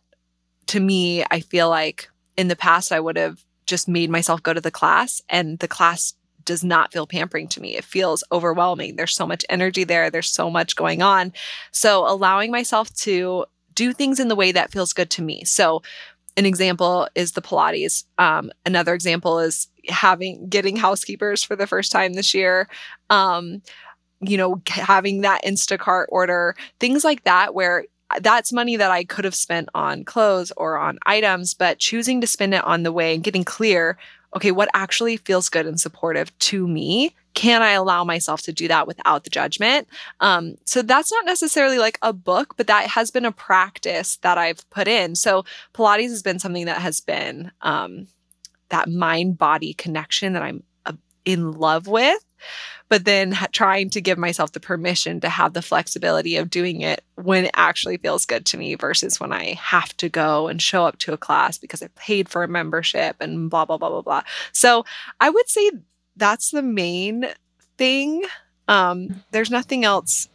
to 0.68 0.80
me, 0.80 1.24
I 1.32 1.40
feel 1.40 1.70
like 1.70 2.10
in 2.38 2.48
the 2.48 2.56
past 2.56 2.92
I 2.92 3.00
would 3.00 3.18
have 3.18 3.44
just 3.66 3.88
made 3.88 4.10
myself 4.10 4.44
go 4.44 4.54
to 4.54 4.62
the 4.62 4.72
class 4.72 5.22
and 5.30 5.60
the 5.60 5.68
class 5.68 6.14
does 6.46 6.64
not 6.64 6.92
feel 6.92 7.08
pampering 7.08 7.48
to 7.50 7.62
me. 7.62 7.76
It 7.76 7.84
feels 7.84 8.24
overwhelming. 8.32 8.96
There's 8.96 9.16
so 9.16 9.28
much 9.28 9.46
energy 9.50 9.84
there, 9.84 10.10
there's 10.10 10.32
so 10.32 10.50
much 10.50 10.76
going 10.76 11.02
on. 11.02 11.34
So, 11.72 12.08
allowing 12.08 12.52
myself 12.52 12.94
to 12.98 13.46
do 13.74 13.94
things 13.94 14.20
in 14.20 14.28
the 14.28 14.36
way 14.36 14.52
that 14.52 14.72
feels 14.72 14.94
good 14.94 15.10
to 15.12 15.22
me. 15.22 15.44
So, 15.46 15.82
an 16.38 16.46
example 16.46 17.08
is 17.16 17.34
the 17.34 17.42
Pilates. 17.42 18.06
Um, 18.18 18.52
another 18.66 18.94
example 18.94 19.40
is 19.40 19.68
having 19.90 20.48
getting 20.48 20.78
housekeepers 20.78 21.44
for 21.44 21.56
the 21.56 21.68
first 21.68 21.92
time 21.92 22.14
this 22.14 22.34
year. 22.34 22.68
Um, 23.10 23.62
you 24.22 24.38
know, 24.38 24.62
having 24.68 25.22
that 25.22 25.44
Instacart 25.44 26.06
order, 26.10 26.56
things 26.80 27.04
like 27.04 27.24
that, 27.24 27.54
where 27.54 27.86
that's 28.20 28.54
money 28.54 28.76
that 28.76 28.92
I 28.92 29.04
could 29.04 29.26
have 29.26 29.36
spent 29.36 29.70
on 29.74 30.04
clothes 30.04 30.52
or 30.58 30.78
on 30.78 31.00
items, 31.06 31.54
but 31.54 31.80
choosing 31.80 32.22
to 32.22 32.28
spend 32.28 32.54
it 32.54 32.64
on 32.64 32.84
the 32.84 32.92
way 32.92 33.16
and 33.16 33.24
getting 33.24 33.44
clear 33.44 33.98
okay, 34.36 34.52
what 34.52 34.70
actually 34.74 35.18
feels 35.18 35.50
good 35.50 35.66
and 35.66 35.80
supportive 35.80 36.38
to 36.40 36.68
me? 36.68 37.16
Can 37.34 37.62
I 37.62 37.72
allow 37.72 38.04
myself 38.04 38.42
to 38.44 38.54
do 38.54 38.68
that 38.68 38.88
without 38.88 39.24
the 39.24 39.30
judgment? 39.30 39.88
Um, 40.20 40.56
so 40.66 40.82
that's 40.82 41.12
not 41.12 41.26
necessarily 41.26 41.78
like 41.78 41.98
a 42.02 42.14
book, 42.14 42.56
but 42.58 42.68
that 42.68 42.88
has 42.88 43.12
been 43.12 43.26
a 43.26 43.32
practice 43.32 44.18
that 44.18 44.38
I've 44.38 44.70
put 44.70 44.88
in. 44.88 45.16
So 45.16 45.46
Pilates 45.74 46.10
has 46.10 46.24
been 46.24 46.40
something 46.40 46.66
that 46.66 46.82
has 46.82 47.00
been 47.00 47.52
um, 47.62 48.08
that 48.70 48.90
mind 48.90 49.38
body 49.38 49.74
connection 49.74 50.34
that 50.34 50.44
I'm 50.44 50.64
uh, 50.86 50.94
in 51.26 51.52
love 51.54 51.88
with 51.88 52.24
but 52.90 53.06
then 53.06 53.38
trying 53.52 53.90
to 53.92 54.02
give 54.02 54.18
myself 54.18 54.52
the 54.52 54.60
permission 54.60 55.22
to 55.22 55.30
have 55.30 55.54
the 55.54 55.62
flexibility 55.62 56.36
of 56.36 56.50
doing 56.50 56.82
it 56.82 57.04
when 57.16 57.46
it 57.46 57.52
actually 57.56 57.98
feels 57.98 58.26
good 58.26 58.46
to 58.48 58.58
me 58.58 58.76
versus 58.76 59.20
when 59.20 59.32
I 59.32 59.54
have 59.54 59.96
to 59.98 60.10
go 60.10 60.48
and 60.48 60.62
show 60.62 60.86
up 60.86 60.98
to 61.00 61.14
a 61.14 61.18
class 61.18 61.58
because 61.58 61.82
I 61.82 61.88
paid 61.96 62.28
for 62.28 62.44
a 62.44 62.48
membership 62.48 63.16
and 63.20 63.50
blah, 63.50 63.66
blah, 63.66 63.78
blah, 63.78 63.90
blah, 63.90 64.02
blah. 64.02 64.22
So 64.52 64.86
I 65.20 65.30
would 65.30 65.50
say 65.50 65.72
that's 66.18 66.52
the 66.52 66.62
main 66.62 67.28
thing. 67.78 68.24
Um, 68.68 69.24
there's 69.32 69.52
nothing 69.52 69.86
else, 69.86 70.28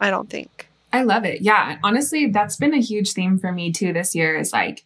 I 0.00 0.10
don't 0.10 0.30
think. 0.30 0.68
I 0.92 1.02
love 1.02 1.24
it. 1.24 1.42
Yeah. 1.42 1.78
Honestly, 1.84 2.26
that's 2.26 2.56
been 2.56 2.74
a 2.74 2.80
huge 2.80 3.12
theme 3.12 3.38
for 3.38 3.52
me 3.52 3.72
too 3.72 3.92
this 3.92 4.14
year 4.14 4.36
is 4.36 4.52
like, 4.52 4.84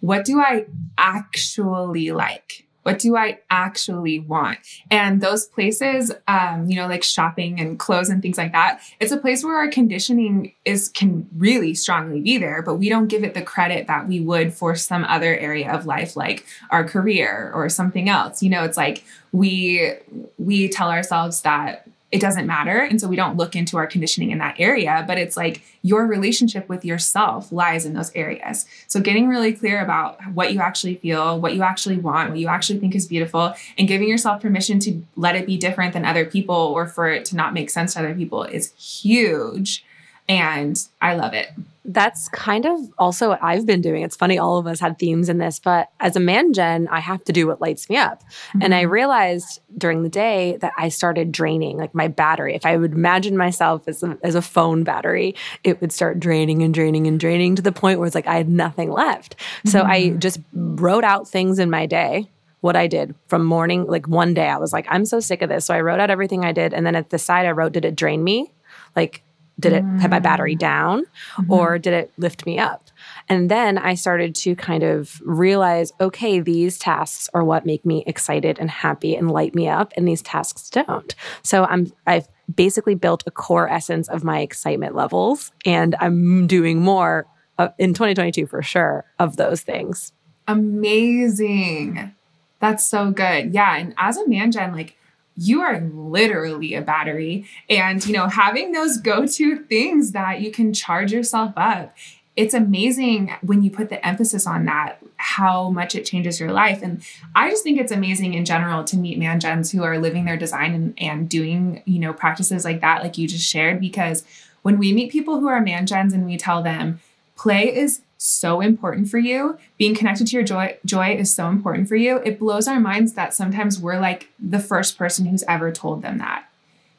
what 0.00 0.24
do 0.24 0.40
I 0.40 0.66
actually 0.98 2.12
like? 2.12 2.65
What 2.86 3.00
do 3.00 3.16
I 3.16 3.40
actually 3.50 4.20
want? 4.20 4.58
And 4.92 5.20
those 5.20 5.44
places, 5.44 6.12
um, 6.28 6.68
you 6.68 6.76
know, 6.76 6.86
like 6.86 7.02
shopping 7.02 7.58
and 7.58 7.80
clothes 7.80 8.10
and 8.10 8.22
things 8.22 8.38
like 8.38 8.52
that, 8.52 8.80
it's 9.00 9.10
a 9.10 9.16
place 9.16 9.42
where 9.42 9.56
our 9.56 9.66
conditioning 9.66 10.52
is 10.64 10.88
can 10.88 11.28
really 11.36 11.74
strongly 11.74 12.20
be 12.20 12.38
there, 12.38 12.62
but 12.62 12.76
we 12.76 12.88
don't 12.88 13.08
give 13.08 13.24
it 13.24 13.34
the 13.34 13.42
credit 13.42 13.88
that 13.88 14.06
we 14.06 14.20
would 14.20 14.54
for 14.54 14.76
some 14.76 15.02
other 15.02 15.36
area 15.36 15.68
of 15.72 15.84
life, 15.84 16.14
like 16.14 16.46
our 16.70 16.84
career 16.84 17.50
or 17.56 17.68
something 17.68 18.08
else. 18.08 18.40
You 18.40 18.50
know, 18.50 18.62
it's 18.62 18.76
like 18.76 19.02
we 19.32 19.94
we 20.38 20.68
tell 20.68 20.88
ourselves 20.88 21.42
that 21.42 21.88
it 22.12 22.20
doesn't 22.20 22.46
matter. 22.46 22.78
And 22.78 23.00
so 23.00 23.08
we 23.08 23.16
don't 23.16 23.36
look 23.36 23.56
into 23.56 23.76
our 23.76 23.86
conditioning 23.86 24.30
in 24.30 24.38
that 24.38 24.56
area, 24.58 25.04
but 25.08 25.18
it's 25.18 25.36
like 25.36 25.62
your 25.82 26.06
relationship 26.06 26.68
with 26.68 26.84
yourself 26.84 27.50
lies 27.50 27.84
in 27.84 27.94
those 27.94 28.12
areas. 28.14 28.66
So 28.86 29.00
getting 29.00 29.28
really 29.28 29.52
clear 29.52 29.82
about 29.82 30.18
what 30.32 30.52
you 30.52 30.60
actually 30.60 30.94
feel, 30.96 31.40
what 31.40 31.54
you 31.54 31.62
actually 31.62 31.98
want, 31.98 32.30
what 32.30 32.38
you 32.38 32.46
actually 32.46 32.78
think 32.78 32.94
is 32.94 33.06
beautiful, 33.06 33.54
and 33.76 33.88
giving 33.88 34.08
yourself 34.08 34.40
permission 34.40 34.78
to 34.80 35.02
let 35.16 35.34
it 35.34 35.46
be 35.46 35.56
different 35.56 35.94
than 35.94 36.04
other 36.04 36.24
people 36.24 36.54
or 36.54 36.86
for 36.86 37.08
it 37.08 37.24
to 37.26 37.36
not 37.36 37.54
make 37.54 37.70
sense 37.70 37.94
to 37.94 38.00
other 38.00 38.14
people 38.14 38.44
is 38.44 38.72
huge. 38.74 39.84
And 40.28 40.82
I 41.00 41.14
love 41.14 41.34
it. 41.34 41.50
That's 41.88 42.28
kind 42.30 42.66
of 42.66 42.80
also 42.98 43.28
what 43.28 43.42
I've 43.42 43.64
been 43.64 43.80
doing. 43.80 44.02
It's 44.02 44.16
funny, 44.16 44.38
all 44.38 44.58
of 44.58 44.66
us 44.66 44.80
had 44.80 44.98
themes 44.98 45.28
in 45.28 45.38
this, 45.38 45.60
but 45.60 45.88
as 46.00 46.16
a 46.16 46.20
man 46.20 46.52
Jen, 46.52 46.88
I 46.88 46.98
have 46.98 47.22
to 47.24 47.32
do 47.32 47.46
what 47.46 47.60
lights 47.60 47.88
me 47.88 47.96
up. 47.96 48.24
Mm-hmm. 48.24 48.62
And 48.62 48.74
I 48.74 48.82
mm-hmm. 48.82 48.92
realized 48.92 49.60
during 49.78 50.02
the 50.02 50.08
day 50.08 50.56
that 50.62 50.72
I 50.76 50.88
started 50.88 51.30
draining 51.30 51.76
like 51.76 51.94
my 51.94 52.08
battery. 52.08 52.56
If 52.56 52.66
I 52.66 52.76
would 52.76 52.92
imagine 52.92 53.36
myself 53.36 53.86
as 53.86 54.02
a, 54.02 54.18
as 54.24 54.34
a 54.34 54.42
phone 54.42 54.82
battery, 54.82 55.36
it 55.62 55.80
would 55.80 55.92
start 55.92 56.18
draining 56.18 56.64
and 56.64 56.74
draining 56.74 57.06
and 57.06 57.20
draining 57.20 57.54
to 57.54 57.62
the 57.62 57.70
point 57.70 58.00
where 58.00 58.06
it's 58.06 58.16
like 58.16 58.26
I 58.26 58.34
had 58.34 58.48
nothing 58.48 58.90
left. 58.90 59.36
Mm-hmm. 59.36 59.68
So 59.68 59.82
I 59.82 60.00
mm-hmm. 60.00 60.18
just 60.18 60.40
wrote 60.52 61.04
out 61.04 61.28
things 61.28 61.60
in 61.60 61.70
my 61.70 61.86
day 61.86 62.28
what 62.66 62.74
I 62.74 62.88
did 62.88 63.14
from 63.28 63.44
morning, 63.44 63.86
like 63.86 64.08
one 64.08 64.34
day, 64.34 64.48
I 64.48 64.56
was 64.56 64.72
like, 64.72 64.86
I'm 64.88 65.04
so 65.04 65.20
sick 65.20 65.40
of 65.40 65.48
this. 65.48 65.66
So 65.66 65.74
I 65.74 65.80
wrote 65.80 66.00
out 66.00 66.10
everything 66.10 66.44
I 66.44 66.50
did. 66.50 66.74
And 66.74 66.84
then 66.84 66.96
at 66.96 67.10
the 67.10 67.18
side, 67.18 67.46
I 67.46 67.52
wrote, 67.52 67.72
Did 67.72 67.84
it 67.84 67.94
drain 67.94 68.24
me? 68.24 68.50
Like, 68.96 69.22
did 69.58 69.72
it 69.72 69.84
mm. 69.84 70.10
my 70.10 70.18
battery 70.18 70.54
mm. 70.54 70.58
down 70.58 71.04
mm-hmm. 71.36 71.52
or 71.52 71.78
did 71.78 71.92
it 71.92 72.12
lift 72.18 72.46
me 72.46 72.58
up? 72.58 72.90
And 73.28 73.50
then 73.50 73.78
I 73.78 73.94
started 73.94 74.34
to 74.36 74.54
kind 74.54 74.82
of 74.82 75.20
realize 75.24 75.92
okay, 76.00 76.40
these 76.40 76.78
tasks 76.78 77.28
are 77.34 77.44
what 77.44 77.66
make 77.66 77.84
me 77.84 78.04
excited 78.06 78.58
and 78.58 78.70
happy 78.70 79.14
and 79.14 79.30
light 79.30 79.54
me 79.54 79.68
up, 79.68 79.92
and 79.96 80.06
these 80.06 80.22
tasks 80.22 80.70
don't. 80.70 81.14
So 81.42 81.64
I'm, 81.64 81.92
I've 82.06 82.28
basically 82.54 82.94
built 82.94 83.24
a 83.26 83.30
core 83.30 83.68
essence 83.68 84.08
of 84.08 84.24
my 84.24 84.40
excitement 84.40 84.94
levels, 84.94 85.52
and 85.64 85.94
I'm 86.00 86.46
doing 86.46 86.80
more 86.80 87.26
uh, 87.58 87.68
in 87.78 87.94
2022 87.94 88.46
for 88.46 88.62
sure 88.62 89.04
of 89.18 89.36
those 89.36 89.62
things. 89.62 90.12
Amazing. 90.48 92.14
That's 92.60 92.86
so 92.86 93.10
good. 93.10 93.52
Yeah. 93.52 93.76
And 93.76 93.94
as 93.98 94.16
a 94.16 94.28
man 94.28 94.52
gen, 94.52 94.72
like, 94.72 94.96
you 95.36 95.60
are 95.60 95.80
literally 95.80 96.74
a 96.74 96.82
battery. 96.82 97.46
And, 97.68 98.04
you 98.06 98.12
know, 98.12 98.28
having 98.28 98.72
those 98.72 98.96
go 98.98 99.26
to 99.26 99.56
things 99.56 100.12
that 100.12 100.40
you 100.40 100.50
can 100.50 100.72
charge 100.72 101.12
yourself 101.12 101.52
up, 101.56 101.94
it's 102.36 102.54
amazing 102.54 103.32
when 103.40 103.62
you 103.62 103.70
put 103.70 103.88
the 103.88 104.06
emphasis 104.06 104.46
on 104.46 104.66
that, 104.66 104.98
how 105.16 105.70
much 105.70 105.94
it 105.94 106.04
changes 106.04 106.38
your 106.38 106.52
life. 106.52 106.82
And 106.82 107.02
I 107.34 107.48
just 107.50 107.64
think 107.64 107.80
it's 107.80 107.92
amazing 107.92 108.34
in 108.34 108.44
general 108.44 108.84
to 108.84 108.96
meet 108.96 109.18
man 109.18 109.40
gens 109.40 109.72
who 109.72 109.82
are 109.82 109.98
living 109.98 110.26
their 110.26 110.36
design 110.36 110.74
and, 110.74 110.94
and 110.98 111.28
doing, 111.28 111.82
you 111.86 111.98
know, 111.98 112.12
practices 112.12 112.64
like 112.64 112.82
that, 112.82 113.02
like 113.02 113.16
you 113.16 113.26
just 113.26 113.48
shared, 113.48 113.80
because 113.80 114.24
when 114.62 114.78
we 114.78 114.92
meet 114.92 115.12
people 115.12 115.40
who 115.40 115.48
are 115.48 115.60
man 115.60 115.86
gens 115.86 116.12
and 116.12 116.26
we 116.26 116.36
tell 116.36 116.62
them, 116.62 117.00
play 117.36 117.74
is 117.74 118.02
so 118.16 118.60
important 118.60 119.08
for 119.08 119.18
you. 119.18 119.58
Being 119.78 119.94
connected 119.94 120.26
to 120.28 120.36
your 120.36 120.44
joy 120.44 120.78
joy 120.84 121.16
is 121.16 121.34
so 121.34 121.48
important 121.48 121.88
for 121.88 121.96
you. 121.96 122.18
It 122.18 122.38
blows 122.38 122.68
our 122.68 122.80
minds 122.80 123.14
that 123.14 123.34
sometimes 123.34 123.78
we're 123.78 124.00
like 124.00 124.28
the 124.38 124.60
first 124.60 124.98
person 124.98 125.26
who's 125.26 125.44
ever 125.48 125.70
told 125.72 126.02
them 126.02 126.18
that. 126.18 126.46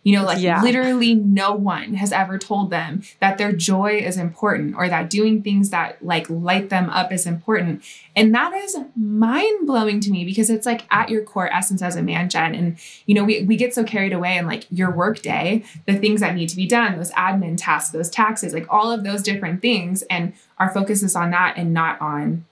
You 0.07 0.15
know, 0.15 0.23
like 0.23 0.39
yeah. 0.39 0.61
literally 0.63 1.15
no 1.15 1.51
one 1.51 1.95
has 1.95 2.13
ever 2.13 2.37
told 2.37 2.69
them 2.69 3.01
that 3.19 3.37
their 3.37 3.51
joy 3.51 3.97
is 3.97 4.15
important 4.15 4.75
or 4.77 4.87
that 4.87 5.09
doing 5.09 5.41
things 5.43 5.69
that 5.71 6.01
like 6.01 6.29
light 6.29 6.69
them 6.69 6.89
up 6.89 7.11
is 7.11 7.25
important. 7.25 7.83
And 8.15 8.33
that 8.33 8.53
is 8.53 8.77
mind 8.95 9.67
blowing 9.67 9.99
to 9.99 10.09
me 10.09 10.23
because 10.23 10.49
it's 10.49 10.65
like 10.65 10.83
at 10.91 11.09
your 11.09 11.25
core 11.25 11.53
essence 11.53 11.81
as 11.81 11.97
a 11.97 12.01
man 12.01 12.29
Jen. 12.29 12.55
And, 12.55 12.77
you 13.05 13.15
know, 13.15 13.25
we, 13.25 13.43
we 13.43 13.57
get 13.57 13.75
so 13.75 13.83
carried 13.83 14.13
away 14.13 14.37
in 14.37 14.47
like 14.47 14.65
your 14.71 14.91
work 14.91 15.21
day, 15.21 15.65
the 15.85 15.97
things 15.97 16.21
that 16.21 16.35
need 16.35 16.47
to 16.47 16.55
be 16.55 16.67
done, 16.67 16.95
those 16.95 17.11
admin 17.11 17.57
tasks, 17.57 17.89
those 17.89 18.09
taxes, 18.09 18.53
like 18.53 18.67
all 18.69 18.89
of 18.89 19.03
those 19.03 19.21
different 19.21 19.61
things. 19.61 20.03
And 20.03 20.31
our 20.57 20.73
focus 20.73 21.03
is 21.03 21.17
on 21.17 21.31
that 21.31 21.55
and 21.57 21.73
not 21.73 21.99
on 21.99 22.45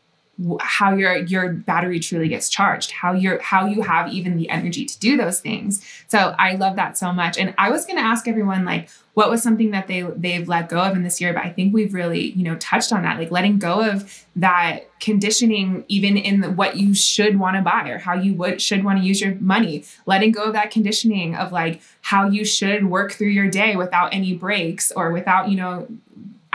how 0.60 0.94
your 0.94 1.16
your 1.18 1.54
battery 1.54 2.00
truly 2.00 2.28
gets 2.28 2.50
charged 2.50 2.92
how 2.92 3.14
you're 3.14 3.42
how 3.42 3.66
you 3.66 3.82
have 3.82 4.12
even 4.12 4.36
the 4.36 4.50
energy 4.50 4.84
to 4.84 5.00
do 5.00 5.16
those 5.16 5.40
things. 5.40 5.84
So 6.08 6.36
i 6.38 6.56
love 6.56 6.76
that 6.76 6.98
so 6.98 7.14
much. 7.14 7.38
And 7.38 7.54
i 7.58 7.70
was 7.70 7.86
going 7.86 7.98
to 7.98 8.04
ask 8.04 8.28
everyone 8.28 8.66
like 8.66 8.90
what 9.14 9.30
was 9.30 9.42
something 9.42 9.72
that 9.72 9.88
they 9.88 10.02
they've 10.02 10.48
let 10.48 10.68
go 10.68 10.80
of 10.80 10.96
in 10.96 11.04
this 11.04 11.22
year? 11.22 11.34
But 11.34 11.46
i 11.46 11.52
think 11.52 11.74
we've 11.74 11.94
really 11.94 12.32
you 12.32 12.44
know 12.44 12.56
touched 12.58 12.92
on 12.92 13.04
that 13.04 13.18
like 13.18 13.32
letting 13.32 13.60
go 13.60 13.90
of 13.90 14.26
that 14.36 14.90
conditioning 15.00 15.86
even 15.88 16.18
in 16.18 16.42
the, 16.42 16.52
what 16.52 16.76
you 16.76 16.94
should 16.94 17.40
want 17.40 17.56
to 17.56 17.62
buy 17.62 17.90
or 17.90 17.98
how 17.98 18.14
you 18.14 18.34
would 18.34 18.62
should 18.62 18.84
want 18.84 19.00
to 19.00 19.06
use 19.06 19.22
your 19.22 19.36
money. 19.36 19.86
Letting 20.06 20.32
go 20.32 20.44
of 20.44 20.54
that 20.54 20.72
conditioning 20.72 21.36
of 21.36 21.52
like 21.52 21.82
how 22.02 22.28
you 22.28 22.44
should 22.44 22.88
work 22.88 23.14
through 23.14 23.30
your 23.30 23.50
day 23.50 23.76
without 23.76 24.14
any 24.14 24.34
breaks 24.34 24.92
or 24.92 25.12
without 25.12 25.50
you 25.50 25.56
know 25.56 25.88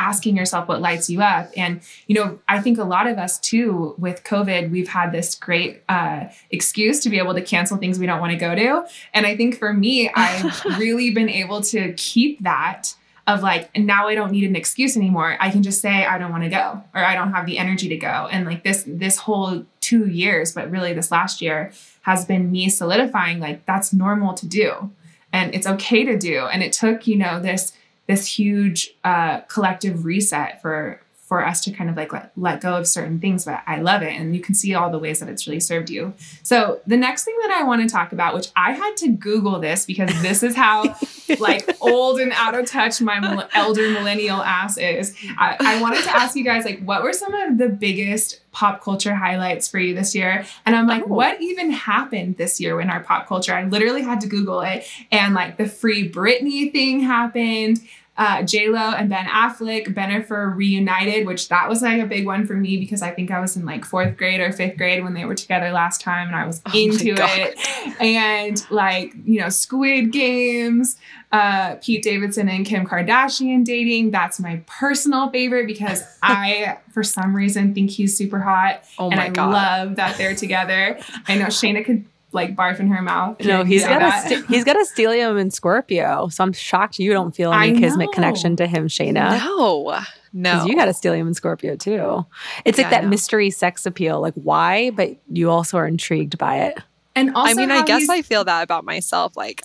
asking 0.01 0.35
yourself 0.35 0.67
what 0.67 0.81
lights 0.81 1.11
you 1.11 1.21
up. 1.21 1.51
And, 1.57 1.83
you 2.07 2.15
know, 2.15 2.41
I 2.49 2.61
think 2.61 2.79
a 2.79 2.85
lot 2.85 3.07
of 3.07 3.19
us 3.19 3.39
too, 3.39 3.95
with 3.99 4.25
COVID, 4.25 4.71
we've 4.71 4.89
had 4.89 5.13
this 5.13 5.35
great 5.35 5.83
uh, 5.89 6.29
excuse 6.51 7.01
to 7.01 7.11
be 7.11 7.19
able 7.19 7.35
to 7.35 7.43
cancel 7.43 7.77
things 7.77 7.99
we 7.99 8.07
don't 8.07 8.21
want 8.21 8.33
to 8.33 8.39
go 8.39 8.55
to. 8.55 8.87
And 9.13 9.27
I 9.27 9.37
think 9.37 9.59
for 9.59 9.75
me, 9.75 10.11
I've 10.11 10.65
really 10.79 11.11
been 11.11 11.29
able 11.29 11.61
to 11.65 11.93
keep 11.93 12.43
that 12.43 12.95
of 13.27 13.43
like 13.43 13.77
now 13.77 14.09
I 14.09 14.15
don't 14.15 14.33
need 14.33 14.45
an 14.45 14.57
excuse 14.57 14.97
anymore. 14.97 15.37
I 15.39 15.51
can 15.51 15.63
just 15.63 15.83
say 15.83 16.07
I 16.07 16.17
don't 16.17 16.33
want 16.33 16.45
to 16.45 16.49
go 16.49 16.83
or 16.95 17.05
I 17.05 17.15
don't 17.15 17.33
have 17.33 17.45
the 17.45 17.59
energy 17.59 17.89
to 17.91 17.97
go. 17.97 18.29
And 18.33 18.47
like 18.47 18.65
this 18.65 18.85
this 18.87 19.19
whole 19.19 19.67
2 19.81 20.07
years, 20.09 20.53
but 20.53 20.71
really 20.71 20.95
this 20.95 21.11
last 21.11 21.43
year 21.43 21.73
has 22.03 22.25
been 22.25 22.51
me 22.51 22.71
solidifying 22.71 23.39
like 23.39 23.67
that's 23.67 23.93
normal 23.93 24.33
to 24.35 24.49
do 24.49 24.91
and 25.33 25.55
it's 25.55 25.67
okay 25.67 26.05
to 26.05 26.17
do. 26.19 26.47
And 26.47 26.63
it 26.63 26.73
took, 26.73 27.07
you 27.07 27.17
know, 27.17 27.39
this 27.41 27.73
this 28.11 28.27
huge 28.27 28.93
uh, 29.05 29.41
collective 29.43 30.05
reset 30.05 30.61
for 30.61 31.01
for 31.31 31.47
us 31.47 31.61
to 31.61 31.71
kind 31.71 31.89
of 31.89 31.97
like 31.97 32.13
let, 32.13 32.33
let 32.37 32.61
go 32.61 32.75
of 32.75 32.89
certain 32.89 33.21
things 33.21 33.45
but 33.45 33.63
i 33.65 33.81
love 33.81 34.03
it 34.03 34.13
and 34.15 34.35
you 34.35 34.43
can 34.43 34.53
see 34.53 34.75
all 34.75 34.91
the 34.91 34.99
ways 34.99 35.21
that 35.21 35.29
it's 35.29 35.47
really 35.47 35.61
served 35.61 35.89
you. 35.89 36.13
So 36.43 36.81
the 36.89 36.97
next 36.97 37.23
thing 37.23 37.37
that 37.43 37.53
i 37.53 37.63
want 37.63 37.83
to 37.83 37.89
talk 37.89 38.11
about 38.11 38.35
which 38.35 38.49
i 38.57 38.73
had 38.73 38.97
to 38.97 39.09
google 39.13 39.61
this 39.61 39.87
because 39.87 40.11
this 40.23 40.43
is 40.43 40.57
how 40.57 40.97
like 41.39 41.71
old 41.81 42.19
and 42.19 42.33
out 42.33 42.59
of 42.59 42.67
touch 42.67 43.01
my 43.01 43.47
elder 43.55 43.91
millennial 43.91 44.43
ass 44.43 44.77
is 44.77 45.15
I, 45.39 45.57
I 45.61 45.81
wanted 45.81 46.03
to 46.03 46.11
ask 46.11 46.35
you 46.35 46.43
guys 46.43 46.65
like 46.65 46.83
what 46.83 47.05
were 47.05 47.13
some 47.13 47.33
of 47.33 47.59
the 47.59 47.69
biggest 47.69 48.41
pop 48.51 48.83
culture 48.83 49.15
highlights 49.15 49.69
for 49.69 49.79
you 49.79 49.95
this 49.95 50.17
year? 50.17 50.45
And 50.67 50.75
i'm 50.75 50.89
like 50.89 51.05
oh. 51.05 51.15
what 51.15 51.41
even 51.41 51.71
happened 51.71 52.39
this 52.39 52.59
year 52.59 52.81
in 52.81 52.91
our 52.91 53.05
pop 53.05 53.29
culture? 53.29 53.55
I 53.55 53.63
literally 53.67 54.03
had 54.03 54.21
to 54.23 54.27
google 54.27 54.63
it 54.63 54.85
and 55.13 55.33
like 55.33 55.59
the 55.59 55.69
free 55.69 56.11
britney 56.11 56.73
thing 56.73 56.99
happened 56.99 57.79
uh, 58.21 58.43
J 58.43 58.69
Lo 58.69 58.79
and 58.79 59.09
Ben 59.09 59.25
Affleck, 59.25 59.95
Bennifer 59.95 60.55
reunited, 60.55 61.27
which 61.27 61.49
that 61.49 61.71
was 61.71 61.81
like 61.81 62.03
a 62.03 62.07
big 62.07 62.27
one 62.27 62.47
for 62.47 62.53
me 62.53 62.77
because 62.77 63.01
I 63.01 63.13
think 63.13 63.31
I 63.31 63.41
was 63.41 63.57
in 63.57 63.65
like 63.65 63.83
fourth 63.83 64.19
grade 64.19 64.43
or 64.43 64.53
fifth 64.53 64.77
grade 64.77 65.03
when 65.03 65.15
they 65.15 65.25
were 65.25 65.35
together 65.35 65.71
last 65.73 66.03
time, 66.03 66.27
and 66.27 66.37
I 66.37 66.47
was 66.47 66.61
oh 66.67 66.79
into 66.79 67.15
it. 67.17 67.59
And 67.99 68.63
like 68.71 69.15
you 69.25 69.41
know, 69.41 69.49
Squid 69.49 70.13
Games, 70.13 70.99
uh, 71.33 71.77
Pete 71.77 72.03
Davidson 72.03 72.51
and 72.51 72.67
Kim 72.67 72.87
Kardashian 72.87 73.65
dating. 73.65 74.11
That's 74.11 74.39
my 74.39 74.63
personal 74.67 75.31
favorite 75.31 75.67
because 75.67 76.03
I, 76.23 76.77
for 76.93 77.03
some 77.03 77.35
reason, 77.35 77.73
think 77.73 77.89
he's 77.89 78.19
super 78.19 78.41
hot, 78.41 78.85
oh 78.99 79.11
and 79.11 79.19
I 79.19 79.31
God. 79.31 79.51
love 79.51 79.97
that 79.97 80.19
they're 80.19 80.35
together. 80.35 81.01
I 81.27 81.37
know 81.37 81.47
Shayna 81.47 81.83
could 81.87 82.05
like 82.33 82.57
barf 82.57 82.81
in 82.81 82.89
her 82.89 83.03
mouth. 83.03 83.41
No, 83.45 83.65
he's 83.65 83.85
got 83.85 84.03
a 84.03 84.29
st- 84.29 84.47
he's 84.47 84.65
got 84.65 84.77
a 84.77 84.87
stellium 84.87 85.41
in 85.41 85.51
Scorpio, 85.51 86.29
so 86.29 86.45
I'm 86.45 86.53
shocked 86.53 86.99
you 86.99 87.13
don't 87.13 87.35
feel 87.35 87.53
any 87.53 87.79
kismet 87.79 88.13
connection 88.13 88.57
to 88.57 88.67
him, 88.67 88.89
Shayna. 88.89 89.39
No, 89.39 90.01
no, 90.33 90.53
Because 90.53 90.67
you 90.67 90.77
got 90.77 90.89
a 90.89 90.93
stellium 90.93 91.27
in 91.27 91.35
Scorpio 91.35 91.77
too. 91.77 92.25
It's 92.65 92.79
yeah, 92.79 92.85
like 92.85 92.91
that 92.91 93.09
mystery 93.09 93.51
sex 93.51 93.87
appeal, 93.87 94.21
like 94.21 94.35
why, 94.35 94.91
but 94.91 95.17
you 95.31 95.51
also 95.51 95.77
are 95.79 95.87
intrigued 95.87 96.39
by 96.39 96.59
it. 96.61 96.79
And 97.17 97.35
also, 97.35 97.51
I 97.51 97.55
mean, 97.55 97.71
I 97.71 97.85
guess 97.85 98.09
I 98.09 98.23
feel 98.23 98.45
that 98.45 98.63
about 98.63 98.85
myself. 98.85 99.37
Like, 99.37 99.63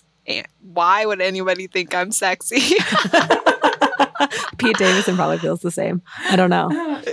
why 0.61 1.05
would 1.05 1.21
anybody 1.21 1.67
think 1.67 1.93
I'm 1.93 2.11
sexy? 2.11 2.57
Pete 4.57 4.77
Davidson 4.77 5.15
probably 5.15 5.37
feels 5.37 5.61
the 5.61 5.71
same. 5.71 6.01
I 6.29 6.35
don't 6.35 6.49
know. 6.49 6.69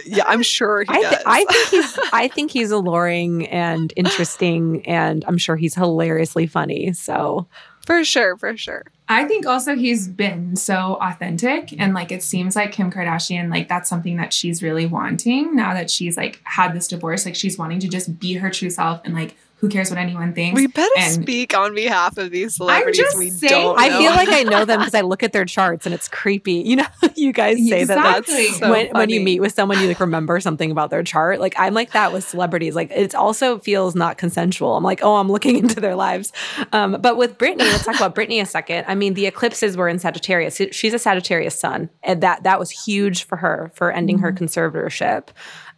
Yeah, 0.07 0.24
I'm 0.26 0.42
sure 0.42 0.84
I, 0.88 1.00
th- 1.00 1.22
I, 1.26 1.44
think 1.44 1.68
he's 1.68 1.98
I 2.12 2.28
think 2.28 2.50
he's 2.50 2.70
alluring 2.70 3.46
and 3.48 3.92
interesting 3.96 4.86
and 4.86 5.24
I'm 5.26 5.38
sure 5.38 5.57
he's 5.57 5.74
hilariously 5.74 6.46
funny. 6.46 6.92
So 6.92 7.46
for 7.86 8.05
sure, 8.05 8.36
for 8.36 8.57
sure. 8.57 8.84
I 9.09 9.24
think 9.24 9.44
also 9.44 9.74
he's 9.74 10.09
been 10.09 10.57
so 10.57 10.96
authentic 11.00 11.74
and 11.78 11.92
like 11.92 12.12
it 12.12 12.22
seems 12.22 12.57
like 12.57 12.72
Kim 12.72 12.90
Kardashian 12.90 13.50
like 13.50 13.68
that's 13.68 13.90
something 13.90 14.16
that 14.16 14.32
she's 14.32 14.62
really 14.62 14.86
wanting 14.86 15.55
now 15.57 15.74
that 15.74 15.90
she's 15.90 16.16
like 16.16 16.40
had 16.44 16.74
this 16.74 16.88
divorce 16.88 17.26
like 17.26 17.34
she's 17.34 17.59
wanting 17.59 17.80
to 17.80 17.88
just 17.88 18.18
be 18.18 18.34
her 18.34 18.50
true 18.50 18.70
self 18.70 19.00
and 19.05 19.14
like 19.14 19.36
who 19.63 19.69
cares 19.69 19.91
what 19.91 19.99
anyone 19.99 20.35
thinks? 20.35 20.61
We 20.61 20.67
better 20.67 20.91
and 20.99 21.23
speak 21.23 21.57
on 21.57 21.73
behalf 21.73 22.19
of 22.19 22.33
these 22.33 22.57
celebrities 22.57 23.07
we 23.17 23.31
saying, 23.31 23.53
don't. 23.53 23.77
Know. 23.77 23.83
I 23.83 23.91
feel 23.91 24.11
like 24.11 24.29
I 24.29 24.43
know 24.43 24.65
them 24.65 24.81
because 24.81 24.93
I 24.93 25.01
look 25.03 25.23
at 25.23 25.33
their 25.33 25.45
charts 25.45 25.87
and 25.87 25.95
it's 25.95 26.09
creepy. 26.09 26.55
You 26.55 26.77
know, 26.77 26.87
you 27.15 27.33
guys 27.33 27.59
say 27.69 27.83
exactly. 27.83 28.49
that 28.49 28.55
so 28.57 28.71
when, 28.71 28.89
when 28.91 29.09
you 29.09 29.21
meet 29.21 29.39
with 29.39 29.55
someone, 29.55 29.81
you 29.81 29.87
like 29.87 30.01
remember 30.01 30.41
something 30.41 30.73
about 30.73 30.91
their 30.91 31.05
chart. 31.05 31.39
Like 31.39 31.55
I'm 31.57 31.75
like 31.75 31.93
that 31.93 32.13
with 32.13 32.25
celebrities. 32.25 32.75
Like 32.75 32.91
it 32.91 33.15
also 33.15 33.61
feels 33.61 33.95
not 33.95 34.19
consensual. 34.19 34.77
I'm 34.77 34.83
like, 34.83 34.99
oh, 35.05 35.15
I'm 35.15 35.31
looking 35.31 35.57
into 35.57 35.81
their 35.81 35.95
lives. 35.95 36.33
Um, 36.73 36.99
but 37.01 37.17
with 37.17 37.39
Britney, 37.39 37.59
let's 37.59 37.85
talk 37.85 37.95
about 37.95 38.17
Britney 38.17 38.43
a 38.43 38.47
second. 38.47 38.85
I 38.89 38.97
mean, 38.97 39.15
the 39.15 39.27
eclipses 39.27 39.77
were 39.77 39.89
in 39.89 40.01
Sagittarius. 40.01 40.61
She's 40.73 40.93
a 40.93 40.99
Sagittarius 40.99 41.57
sun, 41.57 41.89
and 42.03 42.21
that 42.25 42.43
that 42.43 42.59
was 42.59 42.73
huge 42.73 43.23
for 43.23 43.37
her 43.37 43.71
for 43.77 43.93
ending 43.93 44.17
mm-hmm. 44.17 44.25
her 44.25 44.33
conservatorship. 44.33 45.29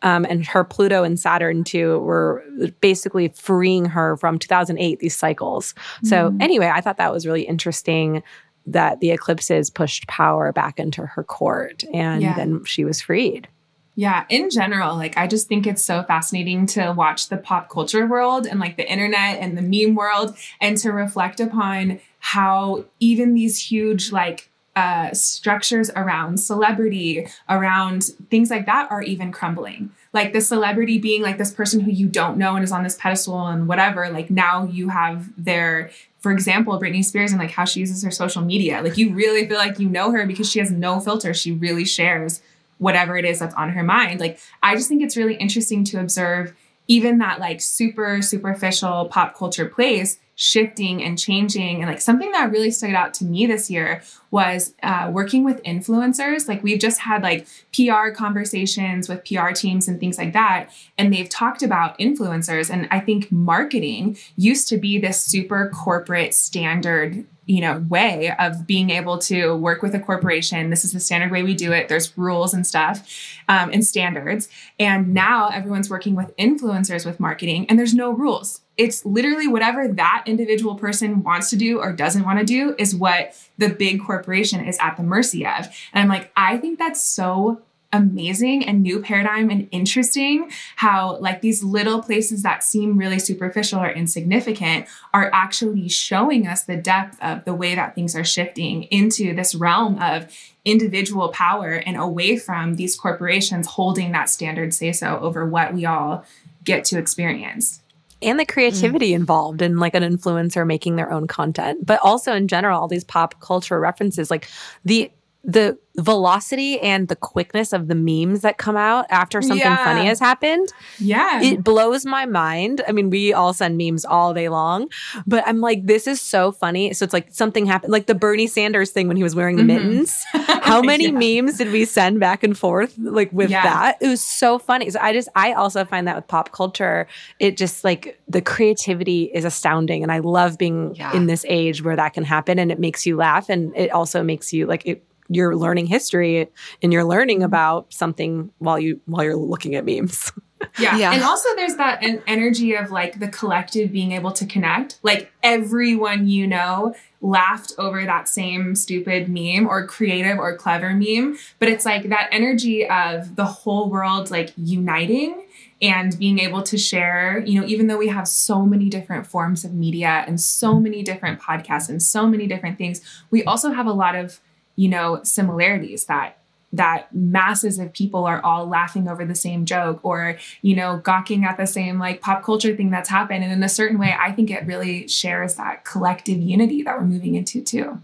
Um, 0.05 0.25
and 0.29 0.47
her 0.47 0.63
Pluto 0.63 1.03
and 1.03 1.19
Saturn 1.19 1.65
too 1.65 1.99
were 2.01 2.45
basically 2.81 3.29
freeing 3.29 3.87
her 3.87 4.17
from 4.17 4.39
2008 4.39 5.01
these 5.01 5.17
cycles. 5.17 5.75
Mm. 6.05 6.07
So 6.09 6.35
anyway, 6.41 6.71
I 6.73 6.81
thought 6.81 6.99
that 6.99 7.13
was 7.13 7.27
really 7.27 7.43
interesting. 7.43 8.23
that 8.67 9.01
the 9.01 9.11
eclipses 9.11 9.69
pushed 9.69 10.07
power 10.07 10.51
back 10.51 10.79
into 10.79 11.05
her 11.05 11.23
court 11.23 11.85
and 11.93 12.23
Yeah. 12.23 12.35
then 12.35 12.65
she 12.65 12.83
was 12.87 12.99
freed. 12.99 13.47
Yeah, 13.95 14.25
in 14.31 14.49
general, 14.49 14.97
like 14.97 15.19
I 15.19 15.27
just 15.27 15.49
think 15.49 15.67
it's 15.67 15.85
so 15.85 16.03
fascinating 16.03 16.65
to 16.69 16.95
watch 16.97 17.29
the 17.29 17.37
pop 17.37 17.69
culture 17.69 18.07
world 18.07 18.47
and 18.47 18.59
like 18.59 18.79
the 18.79 18.91
internet 18.91 19.39
and 19.41 19.57
the 19.59 19.61
meme 19.61 19.95
world 19.95 20.35
and 20.63 20.79
to 20.79 20.93
reflect 20.93 21.41
upon 21.41 22.01
how 22.21 22.87
even 23.01 23.35
these 23.35 23.59
huge 23.59 24.11
like 24.13 24.49
uh, 24.77 25.13
structures 25.13 25.91
around 25.95 26.39
celebrity, 26.39 27.27
around 27.49 28.05
things 28.31 28.51
like 28.51 28.67
that 28.67 28.91
are 28.91 29.03
even 29.03 29.31
crumbling. 29.31 29.91
Like 30.13 30.33
the 30.33 30.41
celebrity 30.41 30.99
being 30.99 31.23
like 31.23 31.39
this 31.39 31.53
person 31.53 31.81
who 31.81 31.91
you 31.91 32.09
don't 32.09 32.37
know 32.37 32.57
and 32.57 32.65
is 32.65 32.73
on 32.73 32.83
this 32.83 32.97
pedestal 32.97 33.47
and 33.47 33.69
whatever, 33.69 34.09
like 34.11 34.31
now 34.31 34.65
you 34.65 34.89
have 34.89 35.31
their 35.43 35.91
for 36.19 36.33
example, 36.33 36.81
Britney 36.81 37.05
Spears 37.05 37.33
and 37.33 37.39
like 37.39 37.51
how 37.51 37.67
she 37.67 37.81
uses 37.81 38.03
her 38.03 38.11
social 38.11 38.41
media. 38.41 38.81
Like 38.81 38.97
you 38.97 39.13
really 39.13 39.47
feel 39.47 39.59
like 39.59 39.79
you 39.79 39.91
know 39.91 40.11
her 40.11 40.27
because 40.27 40.51
she 40.51 40.59
has 40.59 40.71
no 40.71 40.99
filter. 40.99 41.35
She 41.35 41.53
really 41.53 41.85
shares 41.85 42.41
whatever 42.79 43.19
it 43.19 43.27
is 43.27 43.41
that's 43.41 43.55
on 43.57 43.71
her 43.71 43.83
mind. 43.83 44.21
Like, 44.21 44.39
I 44.63 44.75
just 44.75 44.89
think 44.89 45.03
it's 45.03 45.19
really 45.19 45.35
interesting 45.35 45.85
to 45.85 46.01
observe 46.01 46.55
even 46.89 47.19
that 47.19 47.41
like 47.41 47.61
super 47.61 48.23
superficial 48.23 49.07
pop 49.07 49.37
culture 49.37 49.67
place 49.67 50.19
shifting 50.37 51.03
and 51.03 51.19
changing. 51.19 51.81
And 51.81 51.91
like 51.91 52.01
something 52.01 52.31
that 52.33 52.51
really 52.51 52.71
stood 52.71 52.95
out 52.95 53.15
to 53.15 53.25
me 53.25 53.47
this 53.47 53.71
year 53.71 54.03
was 54.31 54.75
uh, 54.83 55.09
working 55.13 55.45
with 55.45 55.63
influencers. 55.63 56.49
Like, 56.49 56.63
we've 56.63 56.81
just 56.81 57.01
had 57.01 57.23
like 57.23 57.47
PR 57.73 58.11
conversations 58.11 59.09
with 59.09 59.25
PR 59.25 59.53
teams 59.53 59.87
and 59.87 60.01
things 60.01 60.19
like 60.19 60.33
that. 60.33 60.71
And 60.99 61.13
they've 61.13 61.29
talked 61.29 61.63
about 61.63 61.99
influencers. 61.99 62.71
And 62.71 62.89
I 62.91 63.01
think 63.01 63.31
marketing 63.31 64.19
used 64.37 64.69
to 64.69 64.77
be 64.77 64.99
this 64.99 65.21
super 65.21 65.71
corporate 65.73 66.35
standard 66.35 67.25
you 67.47 67.61
know 67.61 67.85
way 67.89 68.35
of 68.39 68.67
being 68.67 68.91
able 68.91 69.19
to 69.19 69.55
work 69.57 69.83
with 69.83 69.95
a 69.95 70.01
corporation 70.01 70.71
this 70.71 70.85
is 70.85 70.93
the 70.93 71.01
standard 71.01 71.31
way 71.31 71.43
we 71.43 71.55
do 71.55 71.73
it 71.73 71.89
there's 71.89 72.17
rules 72.17 72.55
and 72.55 72.67
stuff 72.67 73.07
um, 73.49 73.71
and 73.71 73.85
standards 73.85 74.49
and 74.79 75.13
now 75.13 75.49
everyone's 75.49 75.91
working 75.91 76.15
with 76.15 76.35
influencers 76.37 77.05
with 77.05 77.21
marketing 77.21 77.67
and 77.69 77.79
there's 77.79 77.93
no 77.93 78.11
rules 78.11 78.63
it's 78.77 79.05
literally 79.05 79.47
whatever 79.47 79.89
that 79.89 80.25
individual 80.27 80.75
person 80.75 81.23
wants 81.23 81.51
to 81.51 81.57
do 81.57 81.79
or 81.81 81.93
doesn't 81.93 82.25
want 82.25 82.39
to 82.39 82.45
do 82.45 82.75
is 82.79 82.95
what 82.95 83.37
the 83.59 83.69
big 83.69 84.03
corporation 84.03 84.65
is 84.65 84.77
at 84.81 84.97
the 84.97 85.03
mercy 85.03 85.47
of. 85.47 85.67
And 85.93 86.03
i'm 86.03 86.09
like 86.09 86.33
i 86.37 86.59
think 86.59 86.79
that's 86.79 87.01
so 87.01 87.63
amazing 87.95 88.67
and 88.67 88.83
new 88.83 89.01
paradigm 89.01 89.49
and 89.51 89.69
interesting 89.71 90.51
how 90.75 91.17
like 91.19 91.41
these 91.41 91.63
little 91.63 92.03
places 92.03 92.43
that 92.43 92.65
seem 92.65 92.99
really 92.99 93.21
superficial 93.21 93.81
or 93.81 93.89
insignificant 93.89 94.87
are 95.15 95.31
actually 95.33 95.89
showing 95.89 96.45
us 96.45 96.65
the 96.65 96.77
depth 96.77 97.17
of 97.23 97.45
the 97.45 97.55
way 97.55 97.77
that 97.77 97.95
things 97.95 98.17
are 98.17 98.25
shifting 98.25 98.83
into 98.85 99.33
this 99.33 99.55
realm 99.55 99.97
of 100.03 100.27
individual 100.65 101.29
power 101.29 101.75
and 101.87 101.97
away 101.97 102.37
from 102.37 102.75
these 102.75 102.97
corporations 102.97 103.69
holding 103.69 104.11
that 104.11 104.29
standard 104.29 104.75
say 104.75 104.91
so 104.91 105.21
over 105.21 105.47
what 105.47 105.73
we 105.73 105.87
all 105.87 106.25
get 106.65 106.85
to 106.85 106.99
experience 106.99 107.81
and 108.25 108.39
the 108.41 108.47
creativity 108.47 109.13
mm. 109.13 109.17
involved 109.17 109.63
in 109.63 109.79
like 109.79 109.95
an 109.95 110.03
influencer 110.03 110.67
making 110.67 110.97
their 110.97 111.13
own 111.13 111.27
content 111.27 111.85
but 111.85 112.01
also 112.03 112.33
in 112.35 112.49
general 112.49 112.81
all 112.81 112.89
these 112.89 113.05
pop 113.05 113.41
culture 113.41 113.79
references 113.79 114.31
like 114.31 114.49
the 114.85 115.11
the 115.45 115.79
velocity 115.97 116.81
and 116.81 117.07
the 117.09 117.15
quickness 117.15 117.73
of 117.73 117.87
the 117.87 117.95
memes 117.95 118.41
that 118.41 118.59
come 118.59 118.77
out 118.77 119.07
after 119.11 119.41
something 119.41 119.59
Yeah. 119.59 119.85
funny 119.85 120.07
has 120.07 120.19
happened 120.19 120.69
yeah 120.99 121.41
it 121.41 121.63
blows 121.63 122.05
my 122.05 122.27
mind 122.27 122.83
i 122.89 122.93
mean 122.93 123.11
we 123.11 123.33
all 123.33 123.53
send 123.53 123.77
memes 123.79 124.05
all 124.05 124.35
day 124.35 124.49
long 124.49 124.89
but 125.25 125.47
i'm 125.47 125.61
like 125.61 125.87
this 125.87 126.09
is 126.09 126.21
so 126.21 126.51
funny 126.51 126.93
so 126.95 127.05
it's 127.05 127.13
like 127.13 127.29
something 127.33 127.65
happened 127.67 127.93
like 127.93 128.07
the 128.07 128.15
bernie 128.15 128.49
sanders 128.49 128.91
thing 128.91 129.07
when 129.07 129.17
he 129.17 129.23
was 129.23 129.37
wearing 129.37 129.55
the 129.57 129.63
Mhm. 129.63 129.67
mittens 129.67 130.25
how 130.63 130.83
many 130.83 131.05
Yeah. 131.11 131.43
memes 131.43 131.59
did 131.59 131.71
we 131.71 131.85
send 131.85 132.19
back 132.19 132.43
and 132.43 132.59
forth 132.59 132.95
like 132.99 133.31
with 133.33 133.51
Yeah. 133.51 133.63
that 133.63 133.99
it 134.01 134.09
was 134.09 134.21
so 134.23 134.59
funny 134.59 134.91
so 134.91 134.99
i 135.01 135.13
just 135.13 135.29
i 135.37 135.53
also 135.53 135.85
find 135.85 136.09
that 136.09 136.17
with 136.17 136.27
pop 136.27 136.51
culture 136.51 137.07
it 137.39 137.57
just 137.57 137.85
like 137.85 138.19
the 138.29 138.41
creativity 138.43 139.31
is 139.33 139.45
astounding 139.45 140.03
and 140.03 140.11
i 140.11 140.19
love 140.19 140.59
being 140.59 140.97
in 141.13 141.27
this 141.27 141.45
age 141.49 141.85
where 141.85 141.95
that 141.95 142.15
can 142.15 142.25
happen 142.25 142.59
and 142.59 142.73
it 142.73 142.81
makes 142.81 143.07
you 143.07 143.15
laugh 143.17 143.49
and 143.49 143.77
it 143.77 143.91
also 143.93 144.23
makes 144.25 144.53
you 144.53 144.67
like 144.67 144.85
it 144.87 145.05
you're 145.29 145.57
learning 145.57 145.87
history 145.87 146.49
and 146.83 146.93
you're 146.93 147.05
learning 147.05 147.39
mm-hmm. 147.39 147.47
about 147.47 147.93
something 147.93 148.51
while 148.59 148.79
you 148.79 149.01
while 149.07 149.25
you're 149.25 149.37
looking 149.37 149.75
at 149.75 149.85
memes 149.85 150.33
Yeah. 150.79 150.97
Yeah. 150.97 151.13
And 151.13 151.23
also 151.23 151.49
there's 151.57 151.77
that 151.77 152.03
an 152.03 152.23
energy 152.27 152.75
of 152.75 152.91
like 152.91 153.19
the 153.21 153.29
collective 153.29 153.93
being 153.93 154.13
able 154.13 154.33
to 154.33 154.47
connect. 154.47 154.99
Like 155.03 155.33
everyone 155.43 156.27
you 156.27 156.47
know 156.47 156.95
laughed 157.21 157.73
over 157.79 158.05
that 158.05 158.29
same 158.29 158.75
stupid 158.75 159.29
meme 159.29 159.67
or 159.67 159.87
creative 159.87 160.39
or 160.39 160.57
clever 160.57 160.93
meme, 160.93 161.39
but 161.59 161.69
it's 161.69 161.85
like 161.85 162.09
that 162.11 162.29
energy 162.33 162.87
of 162.87 163.37
the 163.37 163.45
whole 163.45 163.89
world 163.89 164.31
like 164.31 164.53
uniting 164.57 165.47
and 165.81 166.19
being 166.19 166.39
able 166.39 166.63
to 166.63 166.79
share, 166.79 167.43
you 167.45 167.61
know, 167.61 167.67
even 167.67 167.87
though 167.87 167.99
we 167.99 168.09
have 168.09 168.29
so 168.29 168.65
many 168.65 168.89
different 168.89 169.27
forms 169.27 169.65
of 169.65 169.75
media 169.75 170.25
and 170.27 170.41
so 170.41 170.79
many 170.79 171.03
different 171.03 171.41
podcasts 171.41 171.89
and 171.89 172.03
so 172.03 172.27
many 172.27 172.47
different 172.47 172.79
things, 172.79 173.01
we 173.31 173.43
also 173.45 173.73
have 173.73 173.87
a 173.87 173.93
lot 173.93 174.15
of, 174.15 174.41
you 174.77 174.89
know, 174.89 175.21
similarities 175.23 176.07
that 176.07 176.39
that 176.73 177.15
masses 177.15 177.79
of 177.79 177.93
people 177.93 178.25
are 178.25 178.41
all 178.45 178.67
laughing 178.67 179.07
over 179.09 179.25
the 179.25 179.35
same 179.37 179.65
joke 179.65 180.01
or 180.03 180.37
you 180.61 180.75
know 180.75 180.97
gawking 181.05 181.45
at 181.45 181.57
the 181.57 181.69
same 181.69 182.01
like 182.01 182.21
pop 182.21 182.43
culture 182.43 182.75
thing 182.75 182.91
that's 182.91 183.09
happened 183.09 183.45
and 183.45 183.53
in 183.53 183.63
a 183.63 183.69
certain 183.69 183.97
way 183.97 184.13
i 184.19 184.33
think 184.33 184.51
it 184.51 184.67
really 184.67 185.07
shares 185.07 185.55
that 185.55 185.85
collective 185.85 186.37
unity 186.39 186.83
that 186.83 186.99
we're 186.99 187.05
moving 187.05 187.37
into 187.37 187.63
too 187.63 188.01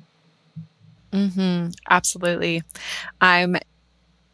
Mm-hmm. 1.13 1.71
Absolutely. 1.89 2.63
I'm 3.21 3.57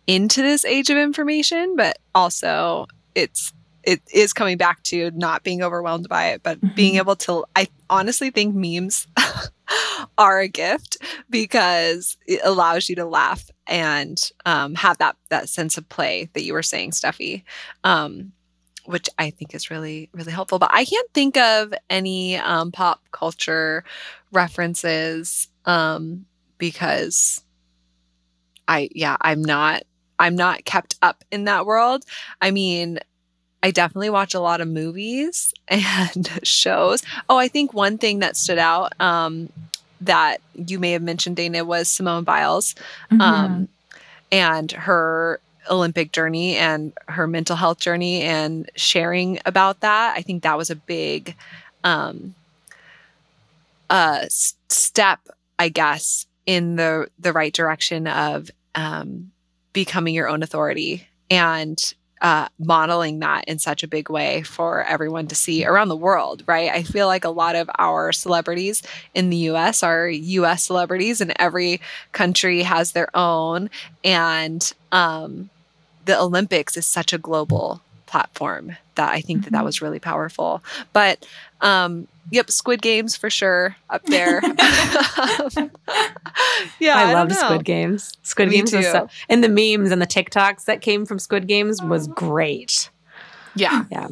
into 0.06 0.42
this 0.42 0.64
age 0.64 0.90
of 0.90 0.98
information, 0.98 1.74
but 1.76 1.98
also 2.14 2.86
it's 3.14 3.52
it 3.82 4.02
is 4.12 4.32
coming 4.32 4.56
back 4.58 4.82
to 4.82 5.10
not 5.12 5.42
being 5.44 5.62
overwhelmed 5.62 6.08
by 6.08 6.26
it, 6.30 6.42
but 6.42 6.58
being 6.74 6.94
Mhm. 6.94 6.98
able 6.98 7.16
to 7.16 7.44
I 7.54 7.68
honestly 7.88 8.30
think 8.30 8.54
memes 8.54 9.06
are 10.18 10.40
a 10.40 10.48
gift 10.48 10.98
because 11.30 12.16
it 12.26 12.40
allows 12.44 12.88
you 12.88 12.96
to 12.96 13.04
laugh 13.04 13.50
and 13.66 14.30
um, 14.44 14.74
have 14.74 14.98
that 14.98 15.16
that 15.28 15.48
sense 15.48 15.76
of 15.76 15.88
play 15.88 16.28
that 16.34 16.44
you 16.44 16.52
were 16.52 16.62
saying, 16.62 16.92
Steffi. 16.92 17.42
Um, 17.84 18.32
which 18.86 19.08
I 19.18 19.30
think 19.30 19.54
is 19.54 19.70
really, 19.70 20.08
really 20.12 20.32
helpful. 20.32 20.58
But 20.58 20.70
I 20.72 20.84
can't 20.84 21.10
think 21.12 21.36
of 21.36 21.74
any 21.90 22.36
um, 22.36 22.72
pop 22.72 23.02
culture 23.10 23.84
references 24.32 25.48
um, 25.64 26.24
because 26.58 27.42
I, 28.68 28.88
yeah, 28.94 29.16
I'm 29.20 29.42
not, 29.42 29.82
I'm 30.18 30.36
not 30.36 30.64
kept 30.64 30.96
up 31.02 31.24
in 31.30 31.44
that 31.44 31.66
world. 31.66 32.04
I 32.40 32.50
mean, 32.50 33.00
I 33.66 33.72
definitely 33.72 34.10
watch 34.10 34.32
a 34.32 34.38
lot 34.40 34.60
of 34.60 34.68
movies 34.68 35.52
and 35.68 36.28
shows. 36.44 37.02
Oh, 37.28 37.36
I 37.36 37.48
think 37.48 37.74
one 37.74 37.98
thing 37.98 38.20
that 38.20 38.36
stood 38.36 38.58
out 38.58 38.92
um, 39.00 39.48
that 40.00 40.40
you 40.54 40.78
may 40.78 40.92
have 40.92 41.02
mentioned, 41.02 41.34
Dana, 41.36 41.64
was 41.64 41.88
Simone 41.88 42.22
Biles 42.24 42.74
Mm-hmm. 43.10 43.20
um, 43.20 43.68
and 44.30 44.70
her 44.70 45.40
Olympic 45.68 46.12
journey 46.12 46.56
and 46.56 46.92
her 47.08 47.26
mental 47.26 47.56
health 47.56 47.80
journey 47.80 48.22
and 48.22 48.70
sharing 48.76 49.40
about 49.44 49.80
that. 49.80 50.14
I 50.16 50.22
think 50.22 50.44
that 50.44 50.56
was 50.56 50.70
a 50.70 50.76
big 50.76 51.34
um, 51.82 52.34
uh, 53.90 54.20
s- 54.22 54.54
step, 54.68 55.20
I 55.58 55.68
guess, 55.70 56.26
in 56.46 56.76
the 56.76 57.08
the 57.18 57.32
right 57.32 57.52
direction 57.52 58.06
of 58.06 58.50
um, 58.76 59.32
becoming 59.72 60.14
your 60.14 60.28
own 60.28 60.42
authority 60.44 61.06
and 61.30 61.94
uh, 62.20 62.48
modeling 62.58 63.18
that 63.20 63.44
in 63.46 63.58
such 63.58 63.82
a 63.82 63.88
big 63.88 64.08
way 64.10 64.42
for 64.42 64.82
everyone 64.84 65.26
to 65.28 65.34
see 65.34 65.64
around 65.64 65.88
the 65.88 65.96
world, 65.96 66.42
right? 66.46 66.70
I 66.70 66.82
feel 66.82 67.06
like 67.06 67.24
a 67.24 67.30
lot 67.30 67.54
of 67.56 67.68
our 67.78 68.12
celebrities 68.12 68.82
in 69.14 69.30
the 69.30 69.36
US 69.48 69.82
are 69.82 70.08
US 70.08 70.64
celebrities, 70.64 71.20
and 71.20 71.32
every 71.36 71.80
country 72.12 72.62
has 72.62 72.92
their 72.92 73.14
own. 73.16 73.70
And 74.04 74.70
um, 74.92 75.50
the 76.04 76.18
Olympics 76.20 76.76
is 76.76 76.86
such 76.86 77.12
a 77.12 77.18
global 77.18 77.82
platform 78.06 78.76
that 78.96 79.10
I 79.12 79.20
think 79.20 79.44
that 79.44 79.52
that 79.52 79.62
Mhm. 79.62 79.64
was 79.64 79.82
really 79.82 80.00
powerful. 80.00 80.62
But 80.92 81.26
um, 81.60 82.08
yep, 82.30 82.50
Squid 82.50 82.82
Games 82.82 83.16
for 83.16 83.30
sure 83.30 83.76
up 83.90 84.04
there. 84.04 84.40
yeah, 86.80 86.96
I, 86.96 87.10
I, 87.10 87.12
loved. 87.12 87.32
Squid 87.32 87.64
Games. 87.64 88.16
Squid 88.22 88.48
Me 88.48 88.56
Games 88.56 88.72
was 88.72 88.84
too. 88.86 88.92
so, 88.92 89.08
and 89.28 89.42
the 89.42 89.48
memes 89.48 89.90
and 89.90 90.00
the 90.02 90.06
TikToks 90.06 90.64
that 90.64 90.80
came 90.80 91.06
from 91.06 91.18
Squid 91.18 91.46
Games 91.46 91.82
was 91.82 92.08
great. 92.08 92.90
Yeah, 93.54 93.84
yeah. 93.90 94.08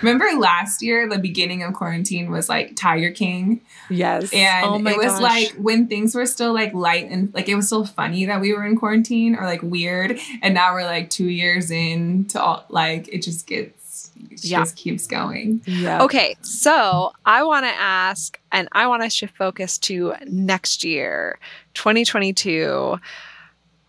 remember 0.00 0.24
last 0.38 0.82
year 0.82 1.06
the 1.08 1.18
beginning 1.18 1.62
of 1.62 1.74
quarantine 1.74 2.30
was 2.30 2.48
like 2.48 2.74
tiger 2.74 3.10
king 3.10 3.60
Yes. 3.90 4.32
and 4.32 4.64
Oh 4.66 4.76
it 4.76 4.96
was 4.96 5.12
gosh. 5.12 5.20
like 5.20 5.48
when 5.58 5.88
things 5.88 6.14
were 6.14 6.24
still 6.24 6.54
like 6.54 6.72
light 6.72 7.10
and 7.10 7.32
like 7.34 7.50
it 7.50 7.54
was 7.54 7.66
still 7.66 7.84
funny 7.84 8.24
that 8.24 8.40
we 8.40 8.54
were 8.54 8.64
in 8.64 8.76
quarantine 8.76 9.36
or 9.36 9.44
like 9.44 9.62
weird 9.62 10.18
and 10.40 10.54
now 10.54 10.72
we're 10.72 10.84
like 10.84 11.10
two 11.10 11.28
years 11.28 11.70
in 11.70 12.24
to 12.28 12.40
all 12.42 12.64
like 12.70 13.08
it 13.08 13.20
just 13.22 13.46
gets 13.46 13.81
she 14.30 14.48
yeah. 14.48 14.60
just 14.60 14.76
keeps 14.76 15.06
going. 15.06 15.62
Yeah. 15.66 16.02
Okay, 16.02 16.36
so 16.42 17.12
I 17.24 17.42
want 17.42 17.64
to 17.64 17.72
ask, 17.72 18.38
and 18.50 18.68
I 18.72 18.86
want 18.86 19.02
to 19.02 19.10
shift 19.10 19.36
focus 19.36 19.78
to 19.78 20.14
next 20.26 20.84
year, 20.84 21.38
2022 21.74 22.98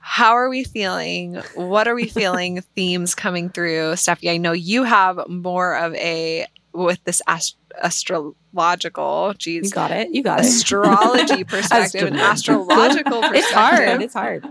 how 0.06 0.34
are 0.34 0.50
we 0.50 0.66
feeling? 0.66 1.42
What 1.56 1.88
are 1.88 1.96
we 1.96 2.08
feeling? 2.10 2.60
Themes 2.76 3.16
coming 3.16 3.50
through. 3.50 3.94
Steffi, 3.94 4.30
I 4.30 4.36
know 4.36 4.52
you 4.52 4.84
have 4.84 5.18
more 5.30 5.78
of 5.78 5.96
a 5.96 6.46
with 6.74 7.02
this 7.06 7.22
ast- 7.26 7.56
astrological, 7.82 9.34
geez, 9.38 9.66
you 9.66 9.72
got 9.72 9.92
it. 9.92 10.14
You 10.14 10.24
got 10.24 10.40
it. 10.42 10.48
Astrology 10.48 11.44
perspective 11.46 12.08
and 12.08 12.20
astrological 12.20 13.22
perspective. 13.22 13.36
It's 13.36 13.52
hard. 13.52 14.02
It's 14.02 14.14
hard. 14.14 14.46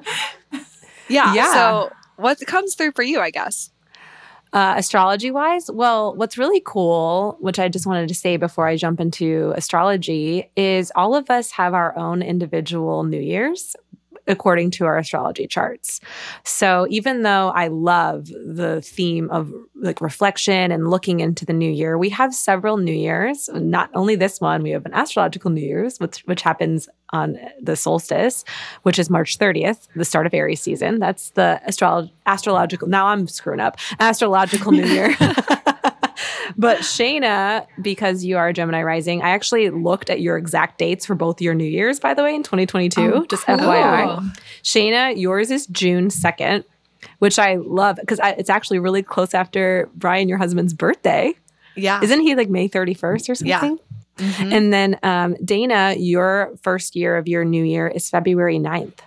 Yeah. 1.08 1.34
Yeah. 1.34 1.52
So 1.52 1.92
what 2.16 2.38
comes 2.46 2.74
through 2.74 2.92
for 2.92 3.02
you, 3.02 3.20
I 3.20 3.30
guess? 3.30 3.71
Uh, 4.52 4.74
astrology 4.76 5.30
wise, 5.30 5.70
well, 5.70 6.14
what's 6.14 6.36
really 6.36 6.60
cool, 6.66 7.38
which 7.40 7.58
I 7.58 7.70
just 7.70 7.86
wanted 7.86 8.08
to 8.08 8.14
say 8.14 8.36
before 8.36 8.66
I 8.66 8.76
jump 8.76 9.00
into 9.00 9.54
astrology, 9.56 10.50
is 10.56 10.92
all 10.94 11.14
of 11.14 11.30
us 11.30 11.52
have 11.52 11.72
our 11.72 11.96
own 11.96 12.20
individual 12.20 13.02
New 13.02 13.20
Year's 13.20 13.74
according 14.26 14.70
to 14.72 14.84
our 14.84 14.98
astrology 14.98 15.46
charts. 15.46 16.00
So 16.44 16.86
even 16.90 17.22
though 17.22 17.50
I 17.50 17.68
love 17.68 18.26
the 18.26 18.80
theme 18.82 19.30
of 19.30 19.52
like 19.74 20.00
reflection 20.00 20.70
and 20.70 20.88
looking 20.90 21.20
into 21.20 21.44
the 21.44 21.52
new 21.52 21.70
year, 21.70 21.98
we 21.98 22.08
have 22.10 22.34
several 22.34 22.76
new 22.76 22.94
years. 22.94 23.48
Not 23.52 23.90
only 23.94 24.14
this 24.14 24.40
one, 24.40 24.62
we 24.62 24.70
have 24.70 24.86
an 24.86 24.94
astrological 24.94 25.50
new 25.50 25.64
year's, 25.64 25.98
which 25.98 26.20
which 26.26 26.42
happens 26.42 26.88
on 27.10 27.38
the 27.60 27.76
solstice, 27.76 28.44
which 28.82 28.98
is 28.98 29.10
March 29.10 29.38
30th, 29.38 29.86
the 29.94 30.04
start 30.04 30.26
of 30.26 30.32
Aries 30.32 30.62
season. 30.62 30.98
That's 30.98 31.30
the 31.30 31.60
astro- 31.66 32.08
astrological. 32.26 32.88
Now 32.88 33.06
I'm 33.08 33.28
screwing 33.28 33.60
up. 33.60 33.76
Astrological 34.00 34.72
New 34.72 34.86
Year. 34.86 35.14
but 36.56 36.78
Shayna, 36.78 37.66
because 37.80 38.24
you 38.24 38.36
are 38.36 38.48
a 38.48 38.52
Gemini 38.52 38.82
rising, 38.82 39.22
I 39.22 39.30
actually 39.30 39.70
looked 39.70 40.10
at 40.10 40.20
your 40.20 40.36
exact 40.36 40.78
dates 40.78 41.06
for 41.06 41.14
both 41.14 41.40
your 41.40 41.54
New 41.54 41.64
Year's, 41.64 42.00
by 42.00 42.14
the 42.14 42.22
way, 42.22 42.34
in 42.34 42.42
2022. 42.42 43.12
Oh, 43.14 43.24
just 43.26 43.46
cool. 43.46 43.56
FYI. 43.56 44.38
Shayna, 44.62 45.18
yours 45.18 45.50
is 45.50 45.66
June 45.66 46.08
2nd, 46.08 46.64
which 47.18 47.38
I 47.38 47.56
love 47.56 47.96
because 47.96 48.20
it's 48.22 48.50
actually 48.50 48.78
really 48.78 49.02
close 49.02 49.34
after 49.34 49.88
Brian, 49.94 50.28
your 50.28 50.38
husband's 50.38 50.74
birthday. 50.74 51.34
Yeah. 51.74 52.02
Isn't 52.02 52.20
he 52.20 52.34
like 52.34 52.50
May 52.50 52.68
31st 52.68 53.28
or 53.28 53.34
something? 53.34 53.46
Yeah. 53.48 53.76
Mm-hmm. 54.18 54.52
And 54.52 54.72
then 54.72 54.98
um, 55.02 55.36
Dana, 55.44 55.94
your 55.96 56.52
first 56.62 56.94
year 56.94 57.16
of 57.16 57.26
your 57.26 57.44
new 57.44 57.64
year 57.64 57.88
is 57.88 58.10
February 58.10 58.58
9th 58.58 58.98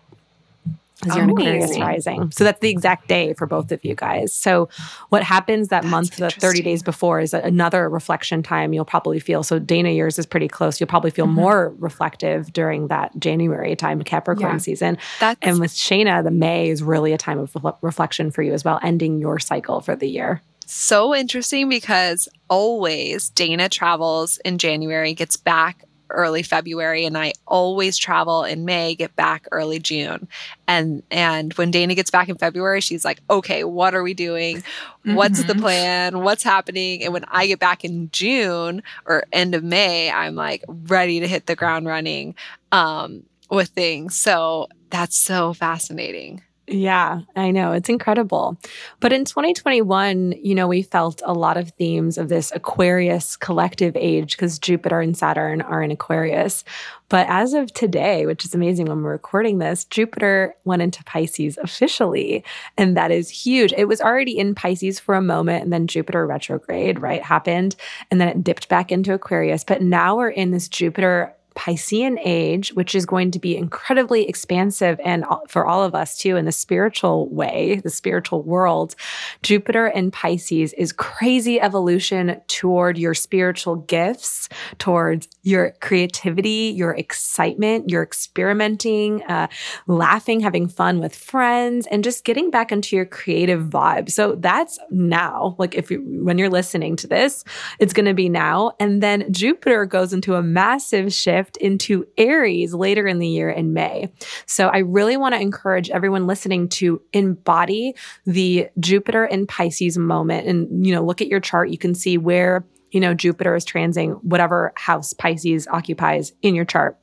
because 1.06 1.16
you're 1.16 1.26
an 1.26 1.32
Aquarius 1.32 1.78
rising. 1.80 2.32
So 2.32 2.44
that's 2.44 2.60
the 2.60 2.70
exact 2.70 3.08
day 3.08 3.34
for 3.34 3.48
both 3.48 3.72
of 3.72 3.84
you 3.84 3.96
guys. 3.96 4.34
So 4.34 4.70
what 5.10 5.24
happens 5.24 5.70
that 5.70 5.84
that's 5.84 5.92
month, 5.92 6.16
the 6.18 6.30
30 6.30 6.62
days 6.62 6.84
before, 6.84 7.20
is 7.20 7.34
another 7.34 7.90
reflection 7.90 8.44
time 8.44 8.74
you'll 8.74 8.86
probably 8.86 9.20
feel. 9.20 9.44
So 9.44 9.60
Dana, 9.60 9.92
yours 9.92 10.20
is 10.20 10.26
pretty 10.26 10.48
close. 10.48 10.80
You'll 10.80 10.88
probably 10.88 11.12
feel 11.12 11.26
mm-hmm. 11.26 11.36
more 11.36 11.74
reflective 11.78 12.52
during 12.54 12.88
that 12.88 13.18
January 13.20 13.76
time, 13.76 14.02
Capricorn 14.04 14.54
yeah. 14.54 14.58
season. 14.58 14.98
That's, 15.20 15.40
and 15.42 15.60
with 15.60 15.72
Shayna, 15.72 16.24
the 16.24 16.32
May 16.32 16.70
is 16.70 16.84
really 16.84 17.14
a 17.14 17.18
time 17.18 17.40
of 17.40 17.56
reflection 17.82 18.32
for 18.32 18.42
you 18.42 18.54
as 18.54 18.64
well, 18.64 18.80
ending 18.84 19.20
your 19.20 19.40
cycle 19.40 19.82
for 19.82 19.96
the 19.96 20.08
year 20.08 20.42
so 20.66 21.16
interesting 21.16 21.70
because 21.70 22.28
always 22.50 23.30
Dana 23.30 23.70
travels 23.70 24.40
in 24.40 24.58
January, 24.58 25.14
gets 25.14 25.38
back 25.38 25.84
early 26.16 26.42
February 26.42 27.06
and 27.06 27.18
I 27.18 27.34
always 27.46 27.98
travel 27.98 28.44
in 28.44 28.66
May, 28.66 28.96
get 28.96 29.16
back 29.16 29.48
early 29.52 29.80
June. 29.80 30.28
And 30.68 31.04
and 31.12 31.54
when 31.54 31.72
Dana 31.72 31.94
gets 31.94 32.10
back 32.10 32.30
in 32.30 32.38
February, 32.38 32.82
she's 32.82 33.06
like, 33.06 33.20
"Okay, 33.30 33.64
what 33.64 33.94
are 33.94 34.02
we 34.02 34.14
doing? 34.14 34.64
What's 35.04 35.40
mm-hmm. 35.40 35.48
the 35.48 35.56
plan? 35.56 36.22
What's 36.22 36.44
happening?" 36.44 37.04
And 37.04 37.14
when 37.14 37.26
I 37.28 37.46
get 37.48 37.60
back 37.60 37.84
in 37.84 38.10
June 38.12 38.82
or 39.06 39.26
end 39.32 39.54
of 39.54 39.64
May, 39.64 40.10
I'm 40.10 40.36
like 40.36 40.64
ready 40.68 41.20
to 41.20 41.28
hit 41.28 41.46
the 41.46 41.56
ground 41.56 41.86
running 41.86 42.34
um, 42.72 43.24
with 43.50 43.70
things. 43.70 44.18
So 44.18 44.70
that's 44.90 45.18
so 45.18 45.54
fascinating. 45.54 46.42
Yeah, 46.68 47.22
I 47.36 47.52
know. 47.52 47.74
It's 47.74 47.90
incredible. 47.90 48.58
But 49.00 49.14
in 49.14 49.24
2021, 49.24 50.34
you 50.42 50.56
know, 50.56 50.68
we 50.68 50.82
felt 50.82 51.22
a 51.24 51.34
lot 51.34 51.58
of 51.58 51.70
themes 51.72 52.18
of 52.18 52.28
this 52.28 52.52
Aquarius 52.56 53.36
collective 53.36 53.96
age 53.96 54.36
because 54.36 54.58
Jupiter 54.58 55.00
and 55.00 55.16
Saturn 55.16 55.62
are 55.62 55.84
in 55.84 55.92
Aquarius. 55.92 56.64
But 57.08 57.28
as 57.30 57.54
of 57.54 57.72
today, 57.72 58.26
which 58.26 58.46
is 58.46 58.56
amazing 58.56 58.88
when 58.88 59.04
we're 59.04 59.12
recording 59.12 59.60
this, 59.60 59.86
Jupiter 59.86 60.56
went 60.64 60.82
into 60.82 61.04
Pisces 61.04 61.60
officially. 61.60 62.44
And 62.78 62.98
that 62.98 63.12
is 63.12 63.30
huge. 63.30 63.72
It 63.78 63.86
was 63.86 64.02
already 64.02 64.36
in 64.36 64.56
Pisces 64.56 65.00
for 65.00 65.14
a 65.14 65.22
moment, 65.22 65.64
and 65.64 65.72
then 65.72 65.86
Jupiter 65.86 66.26
retrograde, 66.26 67.00
right, 67.00 67.22
happened. 67.22 67.76
And 68.10 68.20
then 68.20 68.30
it 68.30 68.44
dipped 68.44 68.70
back 68.70 68.92
into 68.92 69.14
Aquarius. 69.14 69.64
But 69.64 69.84
now 69.84 70.18
we're 70.18 70.30
in 70.30 70.50
this 70.50 70.68
Jupiter 70.68 71.36
Piscean 71.56 72.18
age, 72.24 72.74
which 72.74 72.94
is 72.94 73.06
going 73.06 73.32
to 73.32 73.40
be 73.40 73.56
incredibly 73.56 74.28
expansive 74.28 75.00
and 75.04 75.26
for 75.48 75.66
all 75.66 75.84
of 75.84 75.96
us 75.96 76.18
too 76.18 76.36
in 76.36 76.46
the 76.46 76.52
spiritual 76.52 77.30
way, 77.30 77.82
the 77.84 77.90
spiritual 77.90 78.44
world. 78.44 78.96
Jupiter 79.42 79.88
in 79.88 80.12
Pisces 80.12 80.74
is 80.74 80.92
crazy 80.92 81.60
evolution 81.60 82.42
toward 82.48 82.98
your 82.98 83.14
spiritual 83.14 83.78
gifts, 83.78 84.50
towards 84.80 85.28
your 85.44 85.72
creativity, 85.80 86.74
your 86.76 86.92
excitement, 86.92 87.90
your 87.90 88.04
experimenting, 88.04 89.24
uh, 89.24 89.48
laughing, 89.88 90.42
having 90.42 90.68
fun 90.68 91.00
with 91.00 91.16
friends, 91.16 91.88
and 91.88 92.04
just 92.04 92.24
getting 92.26 92.52
back 92.52 92.72
into 92.72 92.96
your 92.96 93.06
creative 93.06 93.64
vibe. 93.64 94.12
So 94.12 94.36
that's 94.36 94.78
now. 94.92 95.56
Like 95.58 95.76
if 95.76 95.90
you, 95.90 96.02
when 96.24 96.38
you're 96.38 96.50
listening 96.50 96.96
to 96.98 97.08
this, 97.08 97.44
it's 97.80 97.94
going 97.94 98.06
to 98.06 98.14
be 98.14 98.30
now. 98.30 98.74
And 98.80 99.02
then 99.02 99.32
Jupiter 99.32 99.86
goes 99.86 100.12
into 100.12 100.36
a 100.36 100.44
massive 100.44 101.14
shift 101.14 101.45
shift 101.46 101.58
into 101.58 102.08
Aries 102.18 102.74
later 102.74 103.08
in 103.08 103.20
the 103.20 103.28
year 103.28 103.50
in 103.50 103.74
May. 103.74 104.12
So 104.46 104.68
I 104.68 104.80
really 104.80 105.18
want 105.18 105.36
to 105.36 105.42
encourage 105.42 105.90
everyone 105.90 106.28
listening 106.28 106.70
to 106.70 107.02
embody 107.14 107.96
the 108.26 108.70
Jupiter 108.80 109.26
in 109.26 109.48
Pisces 109.48 109.98
moment 109.98 110.48
and, 110.48 110.86
you 110.86 110.94
know, 110.94 111.04
look 111.04 111.22
at 111.22 111.28
your 111.28 111.40
chart. 111.40 111.70
You 111.70 111.78
can 111.78 111.96
see 111.96 112.18
where, 112.18 112.66
you 112.92 113.00
know, 113.00 113.14
Jupiter 113.14 113.56
is 113.56 113.66
transiting 113.66 114.24
whatever 114.24 114.74
house 114.76 115.14
Pisces 115.14 115.68
occupies 115.68 116.34
in 116.42 116.56
your 116.56 116.66
chart. 116.66 116.98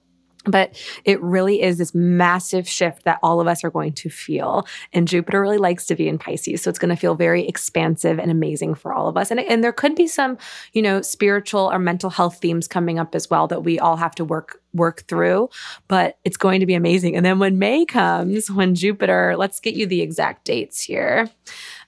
But 0.45 0.80
it 1.05 1.22
really 1.22 1.62
is 1.62 1.78
this 1.78 1.95
massive 1.95 2.68
shift 2.68 3.05
that 3.05 3.18
all 3.22 3.40
of 3.40 3.47
us 3.47 3.62
are 3.62 3.70
going 3.70 3.93
to 3.95 4.09
feel. 4.11 4.66
And 4.93 5.07
Jupiter 5.07 5.40
really 5.40 5.59
likes 5.59 5.86
to 5.86 5.95
be 5.95 6.09
in 6.09 6.18
Pisces. 6.18 6.62
So 6.62 6.70
it's 6.70 6.78
going 6.78 6.95
to 6.95 7.01
feel 7.01 7.14
very 7.14 7.47
expansive 7.47 8.18
and 8.18 8.30
amazing 8.30 8.74
for 8.74 8.93
all 8.93 9.09
of 9.09 9.16
us. 9.16 9.30
And, 9.30 9.40
and 9.40 9.62
there 9.62 9.72
could 9.72 9.95
be 9.95 10.07
some, 10.07 10.38
you 10.72 10.82
know, 10.82 11.01
spiritual 11.03 11.70
or 11.72 11.78
mental 11.78 12.11
health 12.11 12.38
themes 12.40 12.66
coming 12.66 12.99
up 12.99 13.14
as 13.14 13.30
well 13.30 13.47
that 13.49 13.62
we 13.62 13.78
all 13.78 13.97
have 13.97 14.14
to 14.16 14.24
work 14.24 14.62
work 14.74 15.07
through, 15.07 15.51
but 15.88 16.18
it's 16.24 16.36
going 16.36 16.61
to 16.61 16.66
be 16.66 16.74
amazing. 16.74 17.16
And 17.16 17.24
then 17.24 17.38
when 17.38 17.59
May 17.59 17.84
comes, 17.84 18.51
when 18.51 18.74
Jupiter, 18.74 19.34
let's 19.36 19.61
get 19.61 19.74
you 19.74 19.86
the 19.86 20.01
exact 20.01 20.45
dates 20.45 20.80
here. 20.80 21.28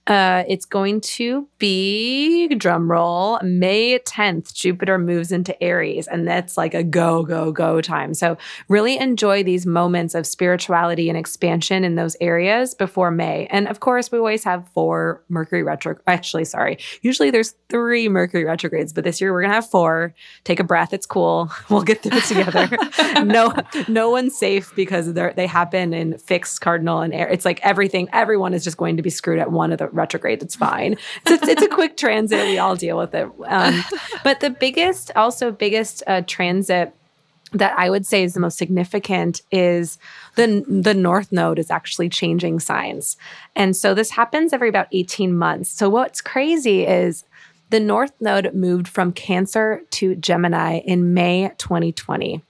Uh, 0.06 0.44
it's 0.48 0.66
going 0.66 1.00
to 1.00 1.48
be 1.58 2.48
drum 2.56 2.90
roll 2.90 3.38
May 3.42 3.98
10th. 3.98 4.52
Jupiter 4.52 4.98
moves 4.98 5.32
into 5.32 5.60
Aries, 5.62 6.06
and 6.06 6.26
that's 6.26 6.56
like 6.56 6.74
a 6.74 6.82
go, 6.82 7.22
go, 7.22 7.52
go 7.52 7.80
time. 7.80 8.12
So, 8.14 8.36
really 8.68 8.98
enjoy 8.98 9.42
these 9.42 9.64
moments 9.64 10.14
of 10.14 10.26
spirituality 10.26 11.08
and 11.08 11.16
expansion 11.16 11.84
in 11.84 11.94
those 11.94 12.16
areas 12.20 12.74
before 12.74 13.10
May. 13.10 13.46
And 13.46 13.66
of 13.68 13.80
course, 13.80 14.12
we 14.12 14.18
always 14.18 14.44
have 14.44 14.68
four 14.74 15.22
Mercury 15.28 15.62
retro. 15.62 15.96
Actually, 16.06 16.44
sorry. 16.44 16.78
Usually 17.02 17.30
there's 17.30 17.54
three 17.70 18.08
Mercury 18.08 18.44
retrogrades, 18.44 18.92
but 18.92 19.04
this 19.04 19.20
year 19.20 19.32
we're 19.32 19.42
gonna 19.42 19.54
have 19.54 19.70
four. 19.70 20.14
Take 20.44 20.60
a 20.60 20.64
breath. 20.64 20.92
It's 20.92 21.06
cool. 21.06 21.50
We'll 21.70 21.82
get 21.82 22.02
through 22.02 22.18
it 22.18 22.24
together. 22.24 22.68
no, 23.24 23.52
no 23.88 24.10
one's 24.10 24.36
safe 24.36 24.72
because 24.76 25.12
they 25.12 25.32
they 25.34 25.46
happen 25.46 25.92
in 25.92 26.18
fixed 26.18 26.60
cardinal 26.60 27.00
and 27.00 27.12
air. 27.12 27.28
It's 27.28 27.44
like 27.44 27.58
everything. 27.62 28.08
Everyone 28.12 28.54
is 28.54 28.64
just 28.64 28.76
going 28.76 28.96
to 28.96 29.02
be 29.02 29.10
screwed 29.10 29.38
at 29.38 29.50
one 29.50 29.72
of 29.72 29.78
the 29.78 29.88
retrograde. 29.94 30.42
It's 30.42 30.56
fine. 30.56 30.96
It's, 31.26 31.46
it's 31.48 31.62
a 31.62 31.68
quick 31.68 31.96
transit. 31.96 32.46
We 32.46 32.58
all 32.58 32.76
deal 32.76 32.98
with 32.98 33.14
it. 33.14 33.28
Um, 33.46 33.84
but 34.22 34.40
the 34.40 34.50
biggest, 34.50 35.10
also 35.16 35.50
biggest 35.50 36.02
uh, 36.06 36.22
transit 36.26 36.94
that 37.52 37.78
I 37.78 37.88
would 37.88 38.04
say 38.04 38.24
is 38.24 38.34
the 38.34 38.40
most 38.40 38.58
significant 38.58 39.42
is 39.50 39.96
the 40.34 40.64
the 40.68 40.94
North 40.94 41.30
Node 41.30 41.58
is 41.58 41.70
actually 41.70 42.08
changing 42.08 42.58
signs, 42.58 43.16
and 43.54 43.76
so 43.76 43.94
this 43.94 44.10
happens 44.10 44.52
every 44.52 44.68
about 44.68 44.88
eighteen 44.90 45.36
months. 45.36 45.70
So 45.70 45.88
what's 45.88 46.20
crazy 46.20 46.84
is 46.84 47.24
the 47.70 47.80
North 47.80 48.12
Node 48.20 48.54
moved 48.54 48.88
from 48.88 49.12
Cancer 49.12 49.82
to 49.92 50.14
Gemini 50.16 50.78
in 50.78 51.14
May 51.14 51.50
2020. 51.58 52.42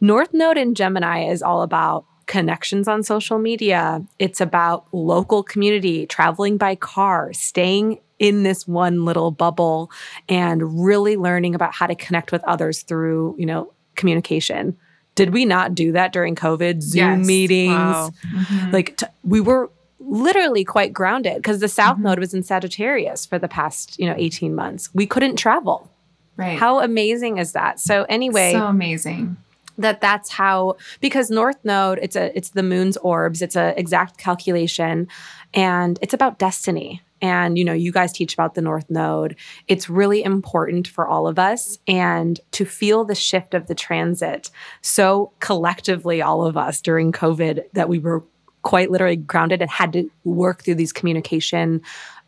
North 0.00 0.32
Node 0.32 0.58
in 0.58 0.74
Gemini 0.74 1.28
is 1.28 1.42
all 1.42 1.62
about 1.62 2.04
connections 2.26 2.88
on 2.88 3.02
social 3.02 3.38
media. 3.38 4.04
It's 4.18 4.40
about 4.40 4.86
local 4.92 5.42
community, 5.42 6.06
traveling 6.06 6.56
by 6.56 6.74
car, 6.74 7.32
staying 7.32 7.98
in 8.18 8.42
this 8.44 8.66
one 8.68 9.04
little 9.04 9.30
bubble 9.30 9.90
and 10.28 10.84
really 10.84 11.16
learning 11.16 11.54
about 11.54 11.74
how 11.74 11.86
to 11.86 11.94
connect 11.94 12.30
with 12.32 12.42
others 12.44 12.82
through, 12.82 13.34
you 13.38 13.46
know, 13.46 13.72
communication. 13.96 14.76
Did 15.14 15.30
we 15.32 15.44
not 15.44 15.74
do 15.74 15.92
that 15.92 16.12
during 16.12 16.34
COVID? 16.34 16.82
Zoom 16.82 17.18
yes. 17.18 17.26
meetings. 17.26 17.72
Wow. 17.74 18.10
Mm-hmm. 18.34 18.70
Like 18.70 18.96
t- 18.96 19.06
we 19.24 19.40
were 19.40 19.70
literally 20.00 20.64
quite 20.64 20.92
grounded 20.92 21.36
because 21.36 21.60
the 21.60 21.68
south 21.68 21.98
Mhm. 21.98 22.02
node 22.02 22.18
was 22.18 22.32
in 22.34 22.42
Sagittarius 22.42 23.26
for 23.26 23.38
the 23.38 23.48
past, 23.48 23.98
you 23.98 24.06
know, 24.06 24.14
18 24.16 24.54
months. 24.54 24.88
We 24.94 25.06
couldn't 25.06 25.36
travel. 25.36 25.90
Right. 26.36 26.58
How 26.58 26.80
amazing 26.80 27.38
is 27.38 27.52
that? 27.52 27.78
So 27.78 28.04
anyway, 28.08 28.52
so 28.52 28.64
amazing. 28.66 29.36
That 29.82 30.00
that's 30.00 30.30
how 30.30 30.76
because 31.00 31.30
north 31.30 31.58
node 31.64 31.98
it's 32.02 32.16
a 32.16 32.36
it's 32.36 32.50
the 32.50 32.62
moon's 32.62 32.96
orbs 32.98 33.42
it's 33.42 33.56
a 33.56 33.78
exact 33.78 34.18
calculation 34.18 35.08
and 35.54 35.98
it's 36.02 36.14
about 36.14 36.38
destiny. 36.38 37.02
And 37.20 37.56
you 37.56 37.64
know 37.64 37.72
you 37.72 37.92
guys 37.92 38.12
teach 38.12 38.34
about 38.34 38.54
the 38.54 38.62
north 38.62 38.90
node. 38.90 39.36
It's 39.68 39.88
really 39.88 40.24
important 40.24 40.88
for 40.88 41.06
all 41.06 41.28
of 41.28 41.38
us 41.38 41.78
and 41.86 42.40
to 42.52 42.64
feel 42.64 43.04
the 43.04 43.14
shift 43.14 43.54
of 43.54 43.68
the 43.68 43.74
transit 43.74 44.50
so 44.80 45.32
collectively 45.38 46.20
all 46.20 46.44
of 46.44 46.56
us 46.56 46.80
during 46.80 47.12
covid 47.12 47.62
that 47.74 47.88
we 47.88 47.98
were 47.98 48.24
quite 48.62 48.90
literally 48.90 49.16
grounded 49.16 49.60
and 49.60 49.70
had 49.70 49.92
to 49.92 50.10
work 50.24 50.62
through 50.62 50.76
these 50.76 50.92
communication 50.92 51.80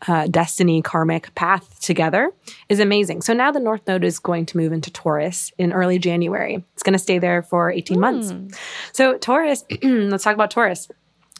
uh, 0.08 0.26
destiny 0.26 0.82
karmic 0.82 1.34
path 1.34 1.80
together 1.80 2.30
is 2.68 2.80
amazing. 2.80 3.22
So 3.22 3.32
now 3.32 3.50
the 3.50 3.60
North 3.60 3.82
Node 3.86 4.04
is 4.04 4.18
going 4.18 4.46
to 4.46 4.56
move 4.56 4.72
into 4.72 4.90
Taurus 4.90 5.52
in 5.58 5.72
early 5.72 5.98
January. 5.98 6.62
It's 6.74 6.82
going 6.82 6.92
to 6.94 6.98
stay 6.98 7.18
there 7.18 7.42
for 7.42 7.70
18 7.70 7.98
months. 8.00 8.30
Hmm. 8.30 8.48
So, 8.92 9.16
Taurus, 9.18 9.64
let's 9.82 10.24
talk 10.24 10.34
about 10.34 10.50
Taurus 10.50 10.88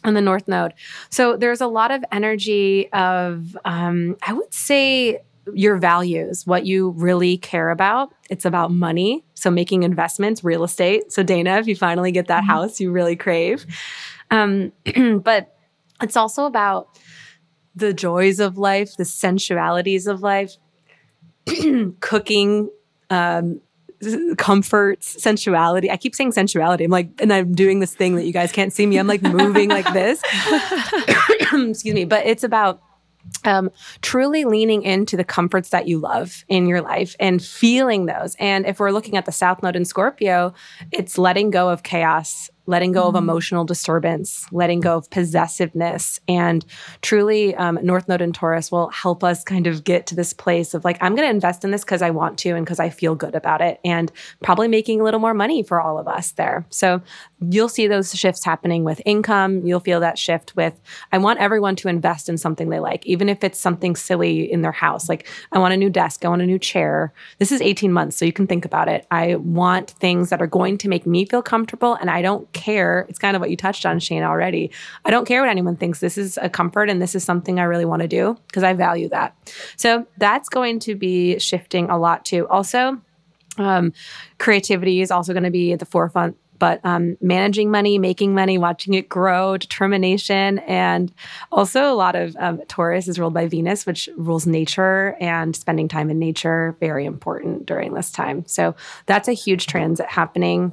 and 0.03 0.15
the 0.15 0.21
North 0.21 0.47
Node. 0.47 0.73
So, 1.09 1.35
there's 1.37 1.61
a 1.61 1.67
lot 1.67 1.91
of 1.91 2.03
energy 2.11 2.91
of, 2.93 3.57
um, 3.65 4.17
I 4.21 4.33
would 4.33 4.53
say, 4.53 5.19
your 5.53 5.77
values, 5.77 6.47
what 6.47 6.65
you 6.65 6.89
really 6.91 7.37
care 7.37 7.69
about. 7.69 8.11
It's 8.31 8.45
about 8.45 8.71
money. 8.71 9.23
So, 9.35 9.51
making 9.51 9.83
investments, 9.83 10.43
real 10.43 10.63
estate. 10.63 11.11
So, 11.11 11.21
Dana, 11.21 11.57
if 11.59 11.67
you 11.67 11.75
finally 11.75 12.11
get 12.11 12.27
that 12.27 12.43
Mhm. 12.43 12.47
house 12.47 12.79
you 12.79 12.91
really 12.91 13.15
crave. 13.15 13.65
Um, 14.31 14.71
but 15.23 15.55
it's 16.01 16.17
also 16.17 16.45
about 16.45 16.89
the 17.75 17.93
joys 17.93 18.39
of 18.39 18.57
life, 18.57 18.95
the 18.97 19.05
sensualities 19.05 20.07
of 20.07 20.21
life, 20.21 20.55
cooking, 21.99 22.69
um, 23.09 23.61
comforts, 24.37 25.21
sensuality. 25.21 25.89
I 25.89 25.97
keep 25.97 26.15
saying 26.15 26.31
sensuality. 26.31 26.85
I'm 26.85 26.91
like, 26.91 27.09
and 27.19 27.31
I'm 27.31 27.53
doing 27.53 27.79
this 27.79 27.93
thing 27.93 28.15
that 28.15 28.25
you 28.25 28.33
guys 28.33 28.51
can't 28.51 28.73
see 28.73 28.85
me. 28.85 28.97
I'm 28.97 29.07
like 29.07 29.21
moving 29.21 29.69
like 29.69 29.91
this. 29.93 30.21
Excuse 31.53 31.93
me. 31.93 32.05
But 32.05 32.25
it's 32.25 32.43
about 32.43 32.81
um, 33.43 33.71
truly 34.01 34.45
leaning 34.45 34.83
into 34.83 35.17
the 35.17 35.23
comforts 35.23 35.69
that 35.69 35.87
you 35.87 35.99
love 35.99 36.45
in 36.47 36.67
your 36.67 36.81
life 36.81 37.15
and 37.19 37.43
feeling 37.43 38.05
those. 38.05 38.35
And 38.39 38.65
if 38.65 38.79
we're 38.79 38.91
looking 38.91 39.17
at 39.17 39.25
the 39.25 39.31
South 39.31 39.63
Node 39.63 39.75
in 39.75 39.85
Scorpio, 39.85 40.53
it's 40.91 41.17
letting 41.17 41.49
go 41.49 41.69
of 41.69 41.83
chaos, 41.83 42.49
letting 42.67 42.91
go 42.91 43.03
of 43.07 43.13
Mhm. 43.13 43.19
emotional 43.19 43.63
disturbance, 43.65 44.45
letting 44.51 44.79
go 44.81 44.97
of 44.97 45.09
possessiveness. 45.09 46.19
And 46.27 46.65
truly, 47.01 47.55
um, 47.55 47.79
North 47.83 48.07
Node 48.07 48.21
in 48.21 48.33
Taurus 48.33 48.71
will 48.71 48.89
help 48.89 49.23
us 49.23 49.43
kind 49.43 49.67
of 49.67 49.83
get 49.83 50.07
to 50.07 50.15
this 50.15 50.33
place 50.33 50.73
of 50.73 50.83
like, 50.83 50.97
I'm 51.01 51.15
going 51.15 51.27
to 51.27 51.33
invest 51.33 51.63
in 51.63 51.71
this 51.71 51.83
because 51.83 52.01
I 52.01 52.09
want 52.09 52.37
to 52.39 52.49
and 52.51 52.65
because 52.65 52.79
I 52.79 52.89
feel 52.89 53.15
good 53.15 53.35
about 53.35 53.61
it, 53.61 53.79
and 53.85 54.11
probably 54.41 54.67
making 54.67 54.99
a 54.99 55.03
little 55.03 55.19
more 55.19 55.33
money 55.33 55.63
for 55.63 55.79
all 55.79 55.97
of 55.97 56.07
us 56.07 56.31
there. 56.33 56.65
So 56.69 57.01
you'll 57.49 57.69
see 57.69 57.87
those 57.87 58.13
shifts 58.15 58.43
happening 58.43 58.83
with 58.83 59.01
income. 59.05 59.65
You'll 59.65 59.79
feel 59.79 59.99
that 59.99 60.17
shift 60.17 60.55
with, 60.55 60.73
I 61.11 61.17
want 61.17 61.39
everyone 61.39 61.75
to 61.77 61.87
invest 61.87 62.29
in 62.29 62.37
something 62.37 62.69
they 62.69 62.79
like, 62.79 63.05
even 63.05 63.29
if 63.29 63.43
it's 63.43 63.59
something 63.59 63.95
silly 63.95 64.51
in 64.51 64.61
their 64.61 64.71
house. 64.71 65.07
Like, 65.09 65.27
I 65.51 65.59
want 65.59 65.73
a 65.73 65.77
new 65.77 65.89
desk, 65.89 66.25
I 66.25 66.29
want 66.29 66.41
a 66.41 66.45
new 66.45 66.59
chair. 66.59 67.13
This 67.39 67.51
is 67.51 67.61
18 67.61 67.93
months, 67.93 68.17
so 68.17 68.25
you 68.25 68.33
can 68.33 68.47
think 68.47 68.65
about 68.65 68.87
it. 68.87 69.05
I 69.11 69.35
want 69.35 69.91
things 69.91 70.29
that 70.29 70.41
are 70.41 70.47
going 70.47 70.77
to 70.79 70.89
make 70.89 71.05
me 71.05 71.25
feel 71.25 71.41
comfortable, 71.41 71.93
and 71.95 72.09
I 72.09 72.21
don't 72.21 72.51
care. 72.55 73.05
It's 73.07 73.19
kind 73.19 73.35
of 73.35 73.41
what 73.41 73.51
you 73.51 73.57
touched 73.57 73.85
on, 73.85 73.99
Shayna, 73.99 74.23
already. 74.23 74.71
I 75.05 75.11
don't 75.11 75.27
care 75.27 75.41
what 75.41 75.49
anyone 75.49 75.75
thinks. 75.75 75.99
This 75.99 76.17
is 76.17 76.39
a 76.41 76.49
comfort, 76.49 76.89
and 76.89 76.99
this 76.99 77.13
is 77.13 77.23
something 77.23 77.59
I 77.59 77.63
really 77.63 77.85
want 77.85 78.01
to 78.01 78.07
do 78.07 78.35
because 78.47 78.63
I 78.63 78.73
value 78.73 79.09
that. 79.09 79.35
So 79.77 80.07
that's 80.17 80.49
going 80.49 80.79
to 80.79 80.95
be 80.95 81.37
shifting 81.37 81.89
a 81.91 81.99
lot 81.99 82.25
too. 82.25 82.47
Also, 82.47 82.99
um, 83.57 83.93
creativity 84.39 85.01
is 85.01 85.11
also 85.11 85.33
going 85.33 85.43
to 85.43 85.51
be 85.51 85.73
at 85.73 85.79
the 85.79 85.85
forefront 85.85 86.37
but 86.57 86.79
um, 86.83 87.17
managing 87.21 87.69
money 87.69 87.97
making 87.97 88.33
money 88.33 88.57
watching 88.57 88.93
it 88.93 89.09
grow 89.09 89.57
determination 89.57 90.59
and 90.59 91.13
also 91.51 91.91
a 91.91 91.95
lot 91.95 92.15
of 92.15 92.35
um, 92.39 92.61
taurus 92.67 93.07
is 93.07 93.19
ruled 93.19 93.33
by 93.33 93.47
venus 93.47 93.85
which 93.85 94.09
rules 94.17 94.45
nature 94.45 95.15
and 95.19 95.55
spending 95.55 95.87
time 95.87 96.09
in 96.09 96.19
nature 96.19 96.75
very 96.79 97.05
important 97.05 97.65
during 97.65 97.93
this 97.93 98.11
time 98.11 98.45
so 98.45 98.75
that's 99.05 99.27
a 99.27 99.33
huge 99.33 99.67
transit 99.67 100.07
happening 100.07 100.71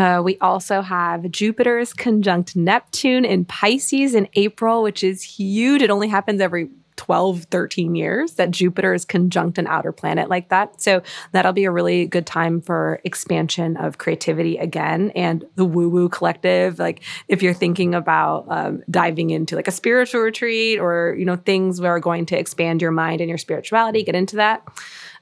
uh, 0.00 0.22
we 0.22 0.38
also 0.38 0.80
have 0.80 1.30
Jupiter's 1.30 1.92
conjunct 1.92 2.56
Neptune 2.56 3.26
in 3.26 3.44
Pisces 3.44 4.14
in 4.14 4.28
April, 4.32 4.82
which 4.82 5.04
is 5.04 5.22
huge. 5.22 5.82
It 5.82 5.90
only 5.90 6.08
happens 6.08 6.40
every 6.40 6.70
12, 6.96 7.44
13 7.50 7.94
years 7.94 8.32
that 8.34 8.50
Jupiter 8.50 8.94
is 8.94 9.04
conjunct 9.04 9.58
an 9.58 9.66
outer 9.66 9.92
planet 9.92 10.30
like 10.30 10.48
that. 10.48 10.80
So 10.80 11.02
that'll 11.32 11.52
be 11.52 11.64
a 11.64 11.70
really 11.70 12.06
good 12.06 12.26
time 12.26 12.62
for 12.62 13.00
expansion 13.04 13.76
of 13.76 13.98
creativity 13.98 14.56
again 14.56 15.10
and 15.14 15.44
the 15.56 15.66
woo 15.66 15.90
woo 15.90 16.08
collective. 16.08 16.78
Like 16.78 17.02
if 17.28 17.42
you're 17.42 17.52
thinking 17.52 17.94
about 17.94 18.46
um, 18.48 18.82
diving 18.90 19.28
into 19.28 19.54
like 19.54 19.68
a 19.68 19.70
spiritual 19.70 20.22
retreat 20.22 20.78
or, 20.78 21.14
you 21.18 21.26
know, 21.26 21.36
things 21.36 21.76
that 21.76 21.86
are 21.86 22.00
going 22.00 22.24
to 22.26 22.38
expand 22.38 22.80
your 22.80 22.90
mind 22.90 23.20
and 23.20 23.28
your 23.28 23.38
spirituality, 23.38 24.02
get 24.02 24.14
into 24.14 24.36
that. 24.36 24.66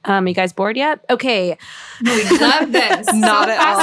Um, 0.05 0.27
you 0.27 0.33
guys 0.33 0.53
bored 0.53 0.77
yet? 0.77 1.03
Okay. 1.09 1.57
We 2.03 2.29
love 2.39 2.71
this. 2.71 3.13
Not 3.13 3.47
so 3.47 3.53
at 3.53 3.75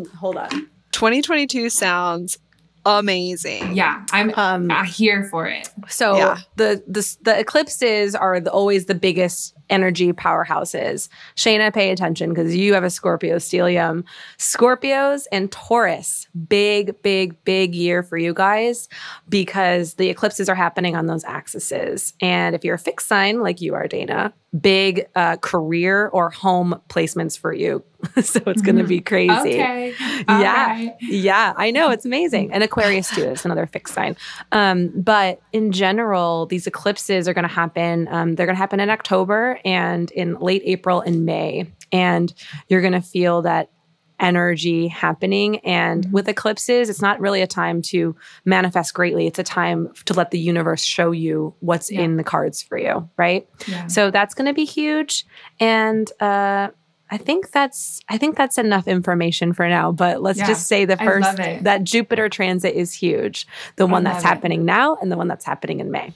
all. 0.00 0.04
Hold 0.18 0.36
on. 0.36 0.50
2022 0.92 1.68
sounds 1.70 2.38
amazing. 2.86 3.74
Yeah, 3.74 4.04
I'm 4.12 4.32
Um, 4.36 4.70
here 4.86 5.24
for 5.30 5.46
it. 5.46 5.68
So 5.88 6.16
Yeah. 6.16 6.38
the, 6.56 6.82
the 6.86 7.16
the 7.22 7.38
eclipses 7.38 8.14
are 8.14 8.40
the, 8.40 8.50
always 8.50 8.86
the 8.86 8.94
biggest 8.94 9.54
energy 9.68 10.12
powerhouses. 10.12 11.08
Shayna, 11.36 11.72
pay 11.72 11.92
attention 11.92 12.30
because 12.30 12.56
you 12.56 12.74
have 12.74 12.82
a 12.82 12.90
Scorpio 12.90 13.36
stellium. 13.36 14.02
Scorpios 14.38 15.26
and 15.30 15.50
Taurus, 15.52 16.26
big, 16.48 17.00
big, 17.02 17.42
big 17.44 17.74
year 17.74 18.02
for 18.02 18.16
you 18.18 18.34
guys 18.34 18.88
because 19.28 19.94
the 19.94 20.08
eclipses 20.08 20.48
are 20.48 20.54
happening 20.56 20.96
on 20.96 21.06
those 21.06 21.22
axes. 21.24 22.14
And 22.20 22.56
if 22.56 22.64
you're 22.64 22.74
a 22.74 22.78
fixed 22.78 23.06
sign 23.06 23.40
like 23.42 23.60
you 23.60 23.74
are, 23.74 23.86
Dana, 23.86 24.32
big 24.60 25.06
uh, 25.14 25.36
career 25.36 26.08
or 26.08 26.30
home 26.30 26.80
placements 26.88 27.38
for 27.38 27.52
you. 27.52 27.84
so 28.22 28.40
it's 28.46 28.62
going 28.62 28.76
to 28.76 28.84
be 28.84 29.00
crazy. 29.00 29.32
Okay. 29.32 29.94
Yeah. 29.98 30.24
Alright. 30.28 30.92
Yeah, 31.00 31.52
I 31.56 31.70
know 31.70 31.90
it's 31.90 32.04
amazing. 32.04 32.52
And 32.52 32.62
Aquarius 32.62 33.10
too 33.14 33.22
is 33.24 33.44
another 33.44 33.66
fixed 33.66 33.94
sign. 33.94 34.16
Um, 34.52 34.88
but 34.94 35.40
in 35.52 35.72
general, 35.72 36.46
these 36.46 36.66
eclipses 36.66 37.28
are 37.28 37.34
going 37.34 37.48
to 37.48 37.54
happen. 37.54 38.08
Um, 38.10 38.34
they're 38.34 38.46
going 38.46 38.56
to 38.56 38.60
happen 38.60 38.80
in 38.80 38.90
October 38.90 39.58
and 39.64 40.10
in 40.12 40.38
late 40.38 40.62
April 40.64 41.00
and 41.00 41.24
May, 41.26 41.66
and 41.92 42.32
you're 42.68 42.80
going 42.80 42.92
to 42.94 43.02
feel 43.02 43.42
that 43.42 43.70
energy 44.18 44.86
happening. 44.86 45.60
And 45.60 46.06
Mhm. 46.06 46.12
with 46.12 46.28
eclipses, 46.28 46.90
it's 46.90 47.00
not 47.00 47.20
really 47.20 47.40
a 47.40 47.46
time 47.46 47.80
to 47.82 48.14
manifest 48.44 48.92
greatly. 48.92 49.26
It's 49.26 49.38
a 49.38 49.42
time 49.42 49.88
to 50.04 50.12
let 50.12 50.30
the 50.30 50.38
universe 50.38 50.82
show 50.82 51.10
you 51.10 51.54
what's 51.60 51.90
Yeah. 51.90 52.02
in 52.02 52.18
the 52.18 52.22
cards 52.24 52.60
for 52.62 52.76
you, 52.76 53.08
right? 53.16 53.48
Yeah. 53.66 53.86
So 53.86 54.10
that's 54.10 54.34
going 54.34 54.46
to 54.46 54.52
be 54.52 54.66
huge, 54.66 55.24
and 55.58 56.06
uh, 56.20 56.68
I 57.10 57.16
think 57.16 57.50
that's 57.50 58.00
I 58.08 58.18
think 58.18 58.36
that's 58.36 58.56
enough 58.58 58.86
information 58.86 59.52
for 59.52 59.68
now. 59.68 59.90
But 59.92 60.22
let's 60.22 60.38
Yeah, 60.38 60.46
just 60.46 60.66
say 60.68 60.84
the 60.84 60.96
first 60.96 61.36
that 61.36 61.82
Jupiter 61.84 62.28
transit 62.28 62.74
is 62.74 62.92
huge, 62.92 63.46
the 63.76 63.86
I 63.86 63.90
one 63.90 64.04
that's 64.04 64.16
love 64.16 64.24
it. 64.24 64.28
happening 64.28 64.64
now 64.64 64.96
and 65.02 65.10
the 65.10 65.16
one 65.16 65.28
that's 65.28 65.44
happening 65.44 65.80
in 65.80 65.90
May. 65.90 66.12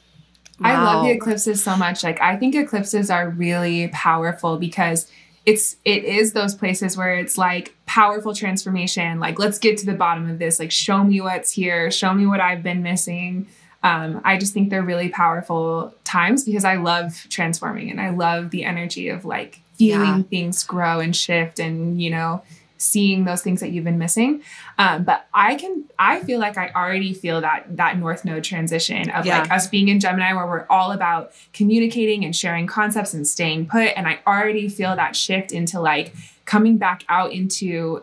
I 0.61 0.83
love 0.83 1.05
the 1.05 1.11
eclipses 1.11 1.63
so 1.63 1.77
much. 1.77 2.05
Like 2.05 2.21
I 2.21 2.37
think 2.37 2.55
eclipses 2.55 3.11
are 3.11 3.29
really 3.29 3.89
powerful 3.89 4.57
because 4.57 5.11
it's 5.45 5.77
it 5.85 6.05
is 6.05 6.33
those 6.33 6.55
places 6.55 6.97
where 6.97 7.17
it's 7.17 7.37
like 7.37 7.75
powerful 7.87 8.35
transformation. 8.35 9.19
Like 9.19 9.39
let's 9.39 9.59
get 9.59 9.77
to 9.79 9.87
the 9.87 9.95
bottom 9.95 10.31
of 10.31 10.39
this. 10.39 10.59
Like 10.61 10.71
show 10.71 11.03
me 11.03 11.21
what's 11.21 11.51
here. 11.53 11.91
Show 11.91 12.15
me 12.15 12.27
what 12.27 12.41
I've 12.41 12.63
been 12.63 12.83
missing. 12.83 13.49
Um, 13.83 14.23
I 14.25 14.39
just 14.39 14.55
think 14.55 14.71
they're 14.71 14.83
really 14.83 15.11
powerful 15.11 15.93
times 16.05 16.45
because 16.45 16.65
I 16.65 16.77
love 16.77 17.27
transforming 17.29 17.91
and 17.91 18.01
I 18.01 18.11
love 18.11 18.51
the 18.51 18.65
energy 18.65 19.09
of 19.11 19.27
like 19.27 19.61
feeling 19.93 20.17
Yeah. 20.19 20.23
things 20.31 20.65
grow 20.65 21.01
and 21.01 21.15
shift 21.15 21.59
and 21.59 22.01
you 22.03 22.11
know 22.11 22.43
seeing 22.77 23.25
those 23.25 23.41
things 23.41 23.61
that 23.61 23.71
you've 23.71 23.85
been 23.85 23.99
missing. 23.99 24.43
Um, 24.79 25.05
but 25.05 25.27
I 25.33 25.55
can, 25.55 25.85
I 25.99 26.21
feel 26.21 26.39
like 26.39 26.59
I 26.59 26.71
already 26.75 27.15
feel 27.15 27.41
that 27.41 27.77
that 27.77 27.99
North 27.99 28.25
Node 28.27 28.45
transition 28.45 29.09
of 29.11 29.25
Yeah. 29.25 29.39
like 29.41 29.51
us 29.51 29.69
being 29.69 29.89
in 29.89 30.01
Gemini, 30.01 30.35
where 30.35 30.47
we're 30.47 30.67
all 30.69 30.91
about 30.93 31.33
communicating 31.55 32.25
and 32.27 32.35
sharing 32.37 32.67
concepts 32.67 33.15
and 33.15 33.27
staying 33.27 33.67
put. 33.67 33.89
And 33.97 34.07
I 34.07 34.19
already 34.27 34.69
feel 34.69 34.97
that 34.97 35.17
shift 35.17 35.51
into 35.53 35.81
like 35.81 36.13
coming 36.45 36.77
back 36.77 37.05
out 37.09 37.33
into 37.33 38.03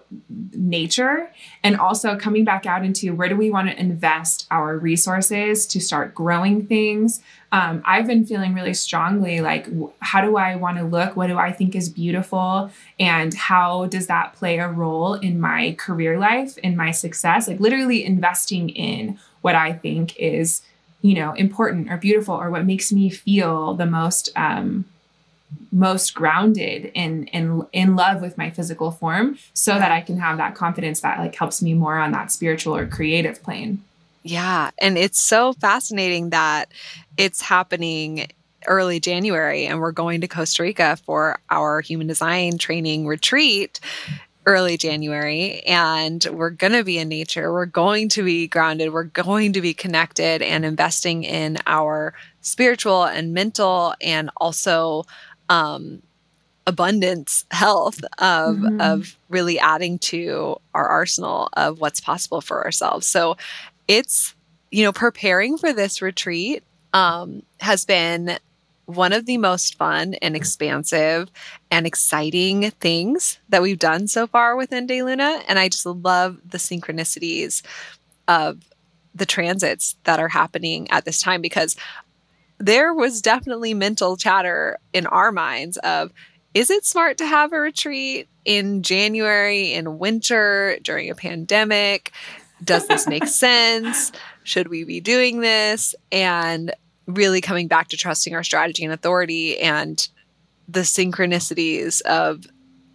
nature 0.53 1.29
and 1.63 1.77
also 1.77 2.17
coming 2.17 2.43
back 2.43 2.65
out 2.65 2.83
into 2.83 3.13
where 3.13 3.29
do 3.29 3.35
we 3.35 3.51
want 3.51 3.69
to 3.69 3.79
invest 3.79 4.47
our 4.49 4.77
resources 4.77 5.67
to 5.67 5.79
start 5.79 6.15
growing 6.15 6.65
things. 6.65 7.21
Um, 7.51 7.83
I've 7.85 8.07
been 8.07 8.25
feeling 8.25 8.53
really 8.53 8.73
strongly 8.73 9.41
like, 9.41 9.67
how 9.99 10.21
do 10.21 10.37
I 10.37 10.55
want 10.55 10.77
to 10.77 10.83
look? 10.83 11.15
What 11.15 11.27
do 11.27 11.37
I 11.37 11.51
think 11.51 11.75
is 11.75 11.89
beautiful? 11.89 12.71
And 12.99 13.33
how 13.33 13.85
does 13.87 14.07
that 14.07 14.33
play 14.33 14.57
a 14.57 14.69
role 14.69 15.15
in 15.15 15.39
my 15.39 15.75
career 15.77 16.17
life, 16.17 16.57
in 16.59 16.75
my 16.75 16.91
success? 16.91 17.47
Like, 17.47 17.59
literally 17.59 18.03
investing 18.03 18.69
in 18.69 19.19
what 19.41 19.53
I 19.53 19.73
think 19.73 20.17
is, 20.17 20.61
you 21.01 21.13
know, 21.13 21.33
important 21.33 21.91
or 21.91 21.97
beautiful 21.97 22.35
or 22.35 22.49
what 22.49 22.65
makes 22.65 22.91
me 22.91 23.09
feel 23.09 23.73
the 23.75 23.85
most 23.85 24.29
um, 24.35 24.85
most 25.71 26.13
grounded 26.13 26.91
in 26.93 27.25
in 27.27 27.65
in 27.71 27.95
love 27.95 28.21
with 28.21 28.37
my 28.37 28.49
physical 28.49 28.91
form 28.91 29.37
so 29.53 29.73
that 29.73 29.91
I 29.91 30.01
can 30.01 30.17
have 30.17 30.37
that 30.37 30.55
confidence 30.55 31.01
that 31.01 31.19
like 31.19 31.35
helps 31.35 31.61
me 31.61 31.73
more 31.73 31.97
on 31.97 32.11
that 32.11 32.31
spiritual 32.31 32.75
or 32.75 32.85
creative 32.87 33.41
plane. 33.41 33.83
Yeah, 34.23 34.71
and 34.77 34.97
it's 34.97 35.19
so 35.19 35.53
fascinating 35.53 36.29
that 36.29 36.71
it's 37.17 37.41
happening 37.41 38.27
early 38.67 38.99
January 38.99 39.65
and 39.65 39.79
we're 39.79 39.91
going 39.91 40.21
to 40.21 40.27
Costa 40.27 40.63
Rica 40.63 40.97
for 41.05 41.39
our 41.49 41.81
human 41.81 42.07
design 42.07 42.57
training 42.57 43.07
retreat 43.07 43.79
early 44.45 44.77
January 44.77 45.61
and 45.61 46.25
we're 46.31 46.49
going 46.49 46.73
to 46.73 46.83
be 46.83 46.97
in 46.97 47.07
nature. 47.07 47.51
We're 47.51 47.65
going 47.65 48.09
to 48.09 48.23
be 48.23 48.47
grounded. 48.47 48.91
We're 48.91 49.03
going 49.03 49.53
to 49.53 49.61
be 49.61 49.73
connected 49.73 50.41
and 50.41 50.65
investing 50.65 51.23
in 51.23 51.57
our 51.67 52.13
spiritual 52.41 53.05
and 53.05 53.33
mental 53.33 53.93
and 54.01 54.31
also 54.37 55.05
um, 55.51 56.01
abundance 56.65 57.45
health 57.51 58.01
of 58.17 58.55
mm-hmm. 58.55 58.81
of 58.81 59.17
really 59.29 59.59
adding 59.59 59.99
to 59.99 60.55
our 60.73 60.87
arsenal 60.87 61.49
of 61.53 61.81
what's 61.81 61.99
possible 61.99 62.41
for 62.41 62.63
ourselves. 62.63 63.05
So 63.05 63.37
it's 63.87 64.33
you 64.71 64.83
know 64.83 64.93
preparing 64.93 65.57
for 65.57 65.73
this 65.73 66.01
retreat 66.01 66.63
um, 66.93 67.43
has 67.59 67.85
been 67.85 68.37
one 68.85 69.13
of 69.13 69.25
the 69.25 69.37
most 69.37 69.77
fun 69.77 70.15
and 70.15 70.35
expansive 70.35 71.29
and 71.69 71.85
exciting 71.85 72.71
things 72.71 73.39
that 73.49 73.61
we've 73.61 73.79
done 73.79 74.07
so 74.07 74.27
far 74.27 74.55
within 74.55 74.87
De 74.87 75.03
Luna. 75.03 75.41
And 75.47 75.57
I 75.59 75.69
just 75.69 75.85
love 75.85 76.37
the 76.49 76.57
synchronicities 76.57 77.61
of 78.27 78.59
the 79.13 79.25
transits 79.25 79.95
that 80.03 80.19
are 80.19 80.27
happening 80.29 80.89
at 80.91 81.05
this 81.05 81.21
time 81.21 81.41
because 81.41 81.75
there 82.61 82.93
was 82.93 83.21
definitely 83.21 83.73
mental 83.73 84.15
chatter 84.15 84.77
in 84.93 85.07
our 85.07 85.31
minds 85.31 85.77
of 85.77 86.11
is 86.53 86.69
it 86.69 86.85
smart 86.85 87.17
to 87.17 87.25
have 87.25 87.53
a 87.53 87.59
retreat 87.59 88.27
in 88.43 88.83
January 88.83 89.73
in 89.73 89.99
winter 89.99 90.77
during 90.83 91.09
a 91.09 91.15
pandemic? 91.15 92.11
Does 92.63 92.87
this 92.87 93.07
make 93.07 93.25
sense? 93.27 94.11
Should 94.43 94.67
we 94.67 94.83
be 94.83 94.99
doing 94.99 95.39
this? 95.39 95.95
And 96.11 96.73
really 97.07 97.41
coming 97.41 97.67
back 97.67 97.87
to 97.89 97.97
trusting 97.97 98.35
our 98.35 98.43
strategy 98.43 98.83
and 98.83 98.93
authority 98.93 99.59
and 99.59 100.07
the 100.67 100.81
synchronicities 100.81 102.01
of 102.01 102.45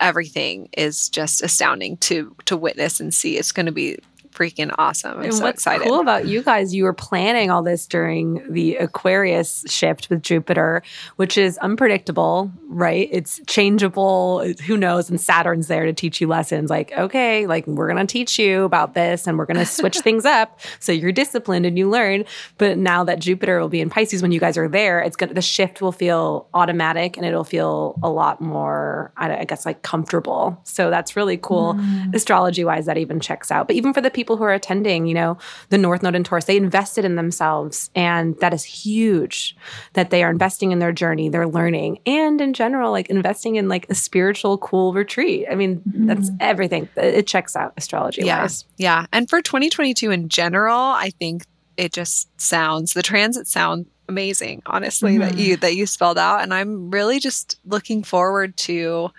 everything 0.00 0.68
is 0.76 1.08
just 1.08 1.42
astounding 1.42 1.96
to 1.96 2.34
to 2.44 2.56
witness 2.56 3.00
and 3.00 3.12
see. 3.12 3.36
It's 3.38 3.52
going 3.52 3.66
to 3.66 3.72
be 3.72 3.98
freaking 4.36 4.72
awesome. 4.78 5.18
I'm 5.18 5.24
and 5.24 5.34
so 5.34 5.44
what's 5.44 5.62
excited. 5.62 5.86
cool 5.86 6.00
about 6.00 6.26
you 6.26 6.42
guys, 6.42 6.74
you 6.74 6.84
were 6.84 6.92
planning 6.92 7.50
all 7.50 7.62
this 7.62 7.86
during 7.86 8.52
the 8.52 8.76
Aquarius 8.76 9.64
shift 9.66 10.10
with 10.10 10.22
Jupiter, 10.22 10.82
which 11.16 11.38
is 11.38 11.56
unpredictable, 11.58 12.50
right? 12.68 13.08
It's 13.10 13.40
changeable. 13.46 14.44
Who 14.66 14.76
knows? 14.76 15.08
And 15.08 15.20
Saturn's 15.20 15.68
there 15.68 15.86
to 15.86 15.92
teach 15.92 16.20
you 16.20 16.28
lessons 16.28 16.70
like, 16.70 16.92
okay, 16.92 17.46
like 17.46 17.66
we're 17.66 17.90
going 17.90 18.06
to 18.06 18.10
teach 18.10 18.38
you 18.38 18.64
about 18.64 18.94
this 18.94 19.26
and 19.26 19.38
we're 19.38 19.46
going 19.46 19.56
to 19.56 19.66
switch 19.66 19.98
things 20.00 20.24
up. 20.24 20.60
So 20.80 20.92
you're 20.92 21.12
disciplined 21.12 21.64
and 21.64 21.78
you 21.78 21.88
learn. 21.88 22.24
But 22.58 22.76
now 22.76 23.04
that 23.04 23.18
Jupiter 23.20 23.58
will 23.60 23.68
be 23.68 23.80
in 23.80 23.88
Pisces 23.88 24.20
when 24.20 24.32
you 24.32 24.40
guys 24.40 24.58
are 24.58 24.68
there, 24.68 25.00
it's 25.00 25.16
going 25.16 25.28
to, 25.28 25.34
the 25.34 25.42
shift 25.42 25.80
will 25.80 25.92
feel 25.92 26.48
automatic 26.52 27.16
and 27.16 27.24
it'll 27.24 27.44
feel 27.44 27.98
a 28.02 28.10
lot 28.10 28.40
more, 28.40 29.12
I 29.16 29.44
guess, 29.44 29.64
like 29.64 29.82
comfortable. 29.82 30.60
So 30.64 30.90
that's 30.90 31.16
really 31.16 31.38
cool. 31.38 31.74
Mm. 31.74 32.14
Astrology 32.14 32.64
wise, 32.64 32.86
that 32.86 32.98
even 32.98 33.20
checks 33.20 33.50
out. 33.50 33.68
But 33.68 33.76
even 33.76 33.94
for 33.94 34.00
the 34.00 34.10
people 34.10 34.25
people 34.26 34.36
who 34.36 34.42
are 34.42 34.52
attending, 34.52 35.06
you 35.06 35.14
know, 35.14 35.38
the 35.68 35.78
North 35.78 36.02
Node 36.02 36.16
in 36.16 36.24
Taurus, 36.24 36.46
they 36.46 36.56
invested 36.56 37.04
in 37.04 37.14
themselves. 37.14 37.90
And 37.94 38.36
that 38.40 38.52
is 38.52 38.64
huge 38.64 39.56
that 39.92 40.10
they 40.10 40.24
are 40.24 40.30
investing 40.30 40.72
in 40.72 40.80
their 40.80 40.90
journey, 40.90 41.28
they're 41.28 41.46
learning, 41.46 42.00
and 42.06 42.40
in 42.40 42.52
general, 42.52 42.90
like 42.90 43.08
investing 43.08 43.54
in 43.54 43.68
like 43.68 43.86
a 43.88 43.94
spiritual, 43.94 44.58
cool 44.58 44.92
retreat. 44.92 45.46
I 45.48 45.54
mean, 45.54 45.76
mm-hmm. 45.76 46.06
that's 46.06 46.28
everything. 46.40 46.88
It 46.96 47.28
checks 47.28 47.54
out 47.54 47.72
astrology 47.76 48.24
wise. 48.24 48.64
Yeah. 48.78 49.02
yeah. 49.02 49.06
And 49.12 49.30
for 49.30 49.40
2022 49.40 50.10
in 50.10 50.28
general, 50.28 50.76
I 50.76 51.10
think 51.10 51.44
it 51.76 51.92
just 51.92 52.28
sounds, 52.40 52.94
the 52.94 53.02
transit 53.04 53.46
sound 53.46 53.86
amazing 54.08 54.62
honestly 54.66 55.14
mm-hmm. 55.14 55.22
that 55.22 55.36
you 55.36 55.56
that 55.56 55.74
you 55.74 55.84
spelled 55.84 56.16
out 56.16 56.40
and 56.40 56.54
i'm 56.54 56.92
really 56.92 57.18
just 57.18 57.58
looking 57.64 58.04
forward 58.04 58.56
to 58.56 59.10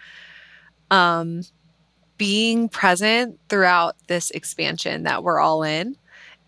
um 0.92 1.42
being 2.18 2.70
present 2.70 3.40
throughout 3.50 3.96
this 4.08 4.32
expansion 4.32 5.04
that 5.04 5.24
we're 5.24 5.40
all 5.40 5.64
in. 5.64 5.96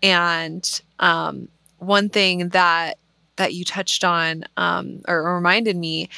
And 0.02 0.80
um, 0.98 1.48
one 1.78 2.08
thing 2.08 2.50
that 2.50 2.98
that 3.36 3.54
you 3.54 3.64
touched 3.64 4.04
on 4.04 4.44
um, 4.58 5.00
or 5.08 5.34
reminded 5.34 5.76
me, 5.76 6.10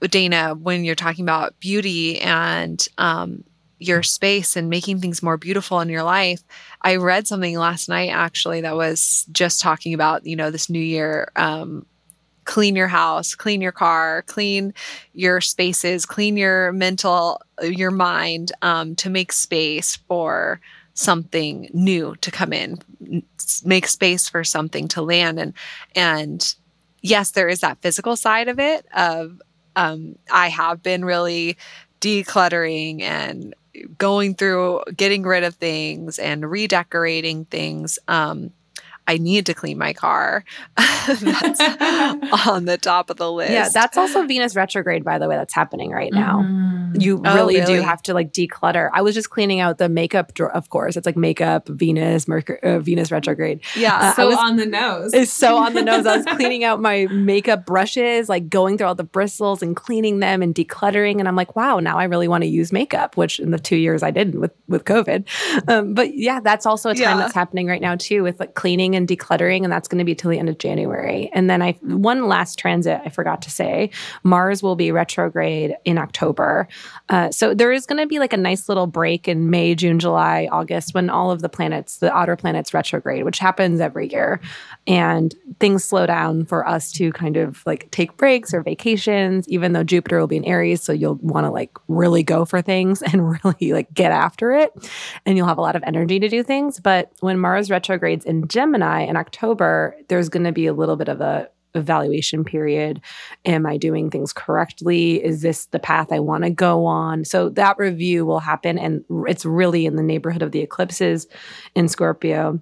Dana, 0.00 0.54
when 0.54 0.84
you're 0.84 0.94
talking 0.94 1.24
about 1.24 1.58
beauty 1.60 2.20
and 2.20 2.86
um, 2.98 3.44
your 3.78 4.02
space 4.02 4.56
and 4.56 4.68
making 4.68 5.00
things 5.00 5.22
more 5.22 5.36
beautiful 5.36 5.80
in 5.80 5.88
your 5.88 6.02
life. 6.02 6.42
I 6.82 6.96
read 6.96 7.26
something 7.26 7.56
last 7.56 7.88
night 7.88 8.08
actually 8.08 8.60
that 8.62 8.76
was 8.76 9.26
just 9.32 9.60
talking 9.60 9.94
about, 9.94 10.26
you 10.26 10.36
know, 10.36 10.50
this 10.50 10.68
new 10.68 10.80
year 10.80 11.30
um, 11.36 11.86
clean 12.48 12.74
your 12.74 12.88
house, 12.88 13.34
clean 13.34 13.60
your 13.60 13.72
car, 13.72 14.22
clean 14.22 14.72
your 15.12 15.38
spaces, 15.38 16.06
clean 16.06 16.34
your 16.34 16.72
mental, 16.72 17.42
your 17.62 17.90
mind 17.90 18.52
um, 18.62 18.96
to 18.96 19.10
make 19.10 19.32
space 19.32 19.96
for 20.08 20.58
something 20.94 21.68
new 21.74 22.16
to 22.22 22.30
come 22.30 22.54
in, 22.54 22.78
make 23.64 23.86
space 23.86 24.30
for 24.30 24.44
something 24.44 24.88
to 24.88 25.02
land. 25.02 25.38
And, 25.38 25.52
and 25.94 26.54
yes, 27.02 27.32
there 27.32 27.50
is 27.50 27.60
that 27.60 27.82
physical 27.82 28.16
side 28.16 28.48
of 28.48 28.58
it 28.58 28.86
of, 28.96 29.42
um, 29.76 30.16
I 30.32 30.48
have 30.48 30.82
been 30.82 31.04
really 31.04 31.58
decluttering 32.00 33.02
and 33.02 33.54
going 33.98 34.34
through 34.34 34.84
getting 34.96 35.22
rid 35.22 35.44
of 35.44 35.54
things 35.56 36.18
and 36.18 36.50
redecorating 36.50 37.44
things 37.44 37.98
um, 38.08 38.52
I 39.08 39.16
need 39.16 39.46
to 39.46 39.54
clean 39.54 39.78
my 39.78 39.94
car. 39.94 40.44
that's 40.76 41.60
on 42.46 42.66
the 42.66 42.76
top 42.76 43.08
of 43.08 43.16
the 43.16 43.32
list. 43.32 43.50
Yeah, 43.50 43.70
that's 43.70 43.96
also 43.96 44.26
Venus 44.26 44.54
retrograde, 44.54 45.02
by 45.02 45.18
the 45.18 45.26
way, 45.28 45.36
that's 45.36 45.54
happening 45.54 45.90
right 45.90 46.12
now. 46.12 46.42
Mm. 46.42 46.87
You 46.94 47.16
really, 47.16 47.28
oh, 47.28 47.46
really, 47.46 47.64
do 47.64 47.80
have 47.82 48.02
to 48.02 48.14
like 48.14 48.32
declutter. 48.32 48.90
I 48.92 49.02
was 49.02 49.14
just 49.14 49.30
cleaning 49.30 49.60
out 49.60 49.78
the 49.78 49.88
makeup 49.88 50.34
drawer, 50.34 50.50
of 50.50 50.70
course. 50.70 50.96
It's 50.96 51.06
like 51.06 51.16
makeup, 51.16 51.68
Venus, 51.68 52.28
Mercury, 52.28 52.58
uh, 52.62 52.78
Venus 52.78 53.10
retrograde. 53.10 53.60
Yeah, 53.76 53.96
uh, 53.96 54.14
so 54.14 54.28
was, 54.28 54.38
on 54.38 54.56
the 54.56 54.66
nose. 54.66 55.14
It's 55.14 55.32
so 55.32 55.56
on 55.56 55.74
the 55.74 55.82
nose. 55.82 56.06
I 56.06 56.16
was 56.16 56.26
cleaning 56.36 56.64
out 56.64 56.80
my 56.80 57.06
makeup 57.06 57.66
brushes, 57.66 58.28
like 58.28 58.48
going 58.48 58.78
through 58.78 58.88
all 58.88 58.94
the 58.94 59.04
bristles 59.04 59.62
and 59.62 59.74
cleaning 59.74 60.20
them 60.20 60.42
and 60.42 60.54
decluttering. 60.54 61.18
And 61.18 61.28
I'm 61.28 61.36
like, 61.36 61.56
wow, 61.56 61.80
now 61.80 61.98
I 61.98 62.04
really 62.04 62.28
want 62.28 62.42
to 62.42 62.48
use 62.48 62.72
makeup, 62.72 63.16
which 63.16 63.40
in 63.40 63.50
the 63.50 63.58
two 63.58 63.76
years 63.76 64.02
I 64.02 64.10
didn't 64.10 64.40
with 64.40 64.52
with 64.68 64.84
COVID. 64.84 65.26
Um, 65.68 65.94
but 65.94 66.16
yeah, 66.16 66.40
that's 66.40 66.66
also 66.66 66.90
a 66.90 66.94
time 66.94 67.02
yeah. 67.02 67.16
that's 67.16 67.34
happening 67.34 67.66
right 67.66 67.80
now 67.80 67.96
too 67.96 68.22
with 68.22 68.38
like 68.40 68.54
cleaning 68.54 68.94
and 68.94 69.08
decluttering, 69.08 69.64
and 69.64 69.72
that's 69.72 69.88
going 69.88 69.98
to 69.98 70.04
be 70.04 70.14
till 70.14 70.30
the 70.30 70.38
end 70.38 70.48
of 70.48 70.58
January. 70.58 71.30
And 71.32 71.48
then 71.50 71.62
I 71.62 71.72
one 71.82 72.28
last 72.28 72.58
transit 72.58 73.00
I 73.04 73.10
forgot 73.10 73.42
to 73.42 73.50
say, 73.50 73.90
Mars 74.22 74.62
will 74.62 74.76
be 74.76 74.92
retrograde 74.92 75.76
in 75.84 75.98
October. 75.98 76.68
Uh, 77.08 77.30
so 77.30 77.54
there 77.54 77.72
is 77.72 77.86
going 77.86 78.00
to 78.00 78.06
be 78.06 78.18
like 78.18 78.32
a 78.32 78.36
nice 78.36 78.68
little 78.68 78.86
break 78.86 79.28
in 79.28 79.48
May, 79.50 79.74
June, 79.74 79.98
July, 79.98 80.48
August 80.52 80.94
when 80.94 81.08
all 81.08 81.30
of 81.30 81.40
the 81.40 81.48
planets, 81.48 81.98
the 81.98 82.14
outer 82.14 82.36
planets, 82.36 82.74
retrograde, 82.74 83.24
which 83.24 83.38
happens 83.38 83.80
every 83.80 84.10
year, 84.10 84.40
and 84.86 85.34
things 85.58 85.84
slow 85.84 86.06
down 86.06 86.44
for 86.44 86.66
us 86.68 86.92
to 86.92 87.10
kind 87.12 87.36
of 87.36 87.62
like 87.64 87.90
take 87.90 88.16
breaks 88.16 88.52
or 88.52 88.62
vacations. 88.62 89.48
Even 89.48 89.72
though 89.72 89.84
Jupiter 89.84 90.18
will 90.18 90.26
be 90.26 90.36
in 90.36 90.44
Aries, 90.44 90.82
so 90.82 90.92
you'll 90.92 91.16
want 91.16 91.46
to 91.46 91.50
like 91.50 91.76
really 91.88 92.22
go 92.22 92.44
for 92.44 92.60
things 92.60 93.02
and 93.12 93.42
really 93.42 93.72
like 93.72 93.92
get 93.94 94.12
after 94.12 94.52
it, 94.52 94.72
and 95.24 95.36
you'll 95.36 95.46
have 95.46 95.58
a 95.58 95.62
lot 95.62 95.76
of 95.76 95.82
energy 95.86 96.20
to 96.20 96.28
do 96.28 96.42
things. 96.42 96.78
But 96.78 97.10
when 97.20 97.38
Mars 97.38 97.70
retrogrades 97.70 98.24
in 98.24 98.48
Gemini 98.48 99.02
in 99.02 99.16
October, 99.16 99.96
there's 100.08 100.28
going 100.28 100.44
to 100.44 100.52
be 100.52 100.66
a 100.66 100.74
little 100.74 100.96
bit 100.96 101.08
of 101.08 101.20
a 101.20 101.48
evaluation 101.74 102.44
period. 102.44 103.00
Am 103.44 103.66
I 103.66 103.76
doing 103.76 104.10
things 104.10 104.32
correctly? 104.32 105.22
Is 105.22 105.42
this 105.42 105.66
the 105.66 105.78
path 105.78 106.12
I 106.12 106.20
want 106.20 106.44
to 106.44 106.50
go 106.50 106.86
on? 106.86 107.24
So 107.24 107.48
that 107.50 107.78
review 107.78 108.24
will 108.26 108.40
happen. 108.40 108.78
And 108.78 109.04
it's 109.26 109.44
really 109.44 109.86
in 109.86 109.96
the 109.96 110.02
neighborhood 110.02 110.42
of 110.42 110.52
the 110.52 110.60
eclipses 110.60 111.26
in 111.74 111.88
Scorpio 111.88 112.60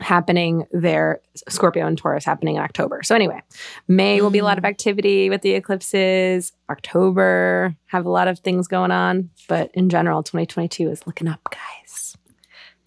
happening 0.00 0.66
there 0.72 1.20
scorpio 1.48 1.86
and 1.86 1.96
taurus 1.96 2.24
happening 2.24 2.56
in 2.56 2.60
october 2.60 3.00
so 3.04 3.14
anyway 3.14 3.40
may 3.86 4.20
will 4.20 4.28
be 4.28 4.40
a 4.40 4.44
lot 4.44 4.58
of 4.58 4.64
mm. 4.64 4.68
activity 4.68 5.30
with 5.30 5.42
the 5.42 5.52
eclipses 5.52 6.50
october 6.68 7.76
have 7.86 8.04
a 8.04 8.10
lot 8.10 8.26
of 8.26 8.40
things 8.40 8.66
going 8.66 8.90
on 8.90 9.30
but 9.46 9.70
in 9.72 9.88
general 9.88 10.24
2022 10.24 10.90
is 10.90 11.06
looking 11.06 11.28
up 11.28 11.40
guys 11.48 11.84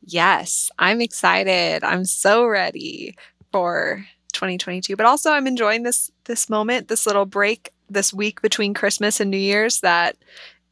Yes, 0.09 0.71
I'm 0.79 1.01
excited. 1.01 1.83
I'm 1.83 2.05
so 2.05 2.45
ready 2.45 3.17
for 3.51 4.05
2022. 4.37 4.95
But 4.95 5.05
also 5.05 5.31
I'm 5.31 5.47
enjoying 5.47 5.83
this 5.83 6.11
this 6.25 6.49
moment, 6.49 6.87
this 6.87 7.05
little 7.05 7.25
break 7.25 7.71
this 7.89 8.13
week 8.13 8.41
between 8.41 8.73
Christmas 8.73 9.19
and 9.19 9.29
New 9.29 9.37
Year's 9.37 9.81
that 9.81 10.15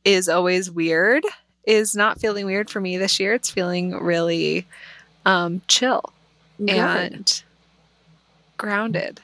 is 0.05 0.29
always 0.29 0.71
weird. 0.71 1.23
Is 1.65 1.95
not 1.95 2.19
feeling 2.19 2.45
weird 2.45 2.69
for 2.69 2.79
me 2.79 2.97
this 2.97 3.19
year. 3.19 3.33
It's 3.33 3.49
feeling 3.49 3.91
really 3.91 4.67
um, 5.25 5.61
chill. 5.67 6.13
Good. 6.59 6.69
and 6.69 7.43
grounded. 8.57 9.19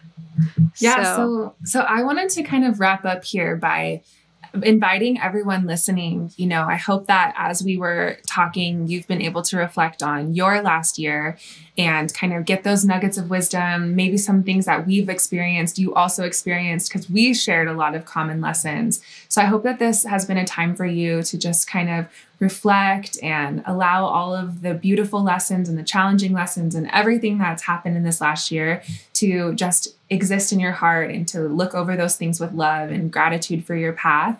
Yeah, 0.78 1.16
so 1.16 1.56
so 1.64 1.82
I 1.82 2.04
wanted 2.04 2.30
to 2.32 2.44
kind 2.44 2.66
of 2.66 2.80
wrap 2.80 3.06
up 3.06 3.24
here 3.24 3.56
by 3.56 4.02
inviting 4.64 5.20
everyone 5.20 5.66
listening. 5.66 6.32
You 6.36 6.48
know, 6.48 6.64
I 6.64 6.76
hope 6.76 7.08
that 7.08 7.34
as 7.38 7.64
we 7.64 7.78
were 7.78 8.18
talking, 8.28 8.88
you've 8.88 9.08
been 9.08 9.22
able 9.22 9.42
to 9.44 9.58
reflect 9.58 10.04
on 10.04 10.34
your 10.34 10.62
last 10.62 11.00
year 11.00 11.38
and 11.78 12.14
kind 12.14 12.34
of 12.34 12.46
get 12.46 12.64
those 12.64 12.84
nuggets 12.84 13.18
of 13.18 13.30
wisdom, 13.30 13.96
maybe 13.96 14.18
some 14.18 14.44
things 14.44 14.66
that 14.66 14.86
we've 14.86 15.10
experienced, 15.10 15.80
you 15.80 15.94
also 15.94 16.26
experienced, 16.26 16.92
because 16.92 17.10
we 17.10 17.34
shared 17.34 17.68
a 17.68 17.74
lot 17.74 17.96
of 17.96 18.06
common 18.06 18.42
lessons. 18.42 19.02
So 19.30 19.42
I 19.42 19.46
hope 19.46 19.64
that 19.64 19.80
this 19.80 20.04
has 20.04 20.26
been 20.26 20.38
a 20.38 20.46
time 20.46 20.76
for 20.76 20.86
you 20.86 21.24
to 21.24 21.38
just 21.38 21.70
kind 21.70 21.90
of 21.90 22.08
reflect 22.42 23.20
and 23.22 23.62
allow 23.68 24.04
all 24.04 24.36
of 24.36 24.64
the 24.64 24.74
beautiful 24.74 25.22
lessons 25.22 25.70
and 25.70 25.78
the 25.78 25.84
challenging 25.84 26.34
lessons 26.34 26.74
and 26.74 26.90
everything 26.92 27.38
that's 27.38 27.62
happened 27.62 27.96
in 27.96 28.04
this 28.04 28.20
last 28.20 28.50
year 28.50 28.82
to 29.14 29.54
just 29.54 29.96
exist 30.10 30.52
in 30.52 30.60
your 30.60 30.72
heart 30.72 31.12
and 31.12 31.28
to 31.28 31.42
look 31.42 31.76
over 31.76 31.96
those 31.96 32.18
things 32.18 32.40
with 32.40 32.52
love 32.52 32.90
and 32.90 33.14
gratitude 33.14 33.64
for 33.64 33.76
your 33.76 33.94
path. 33.94 34.36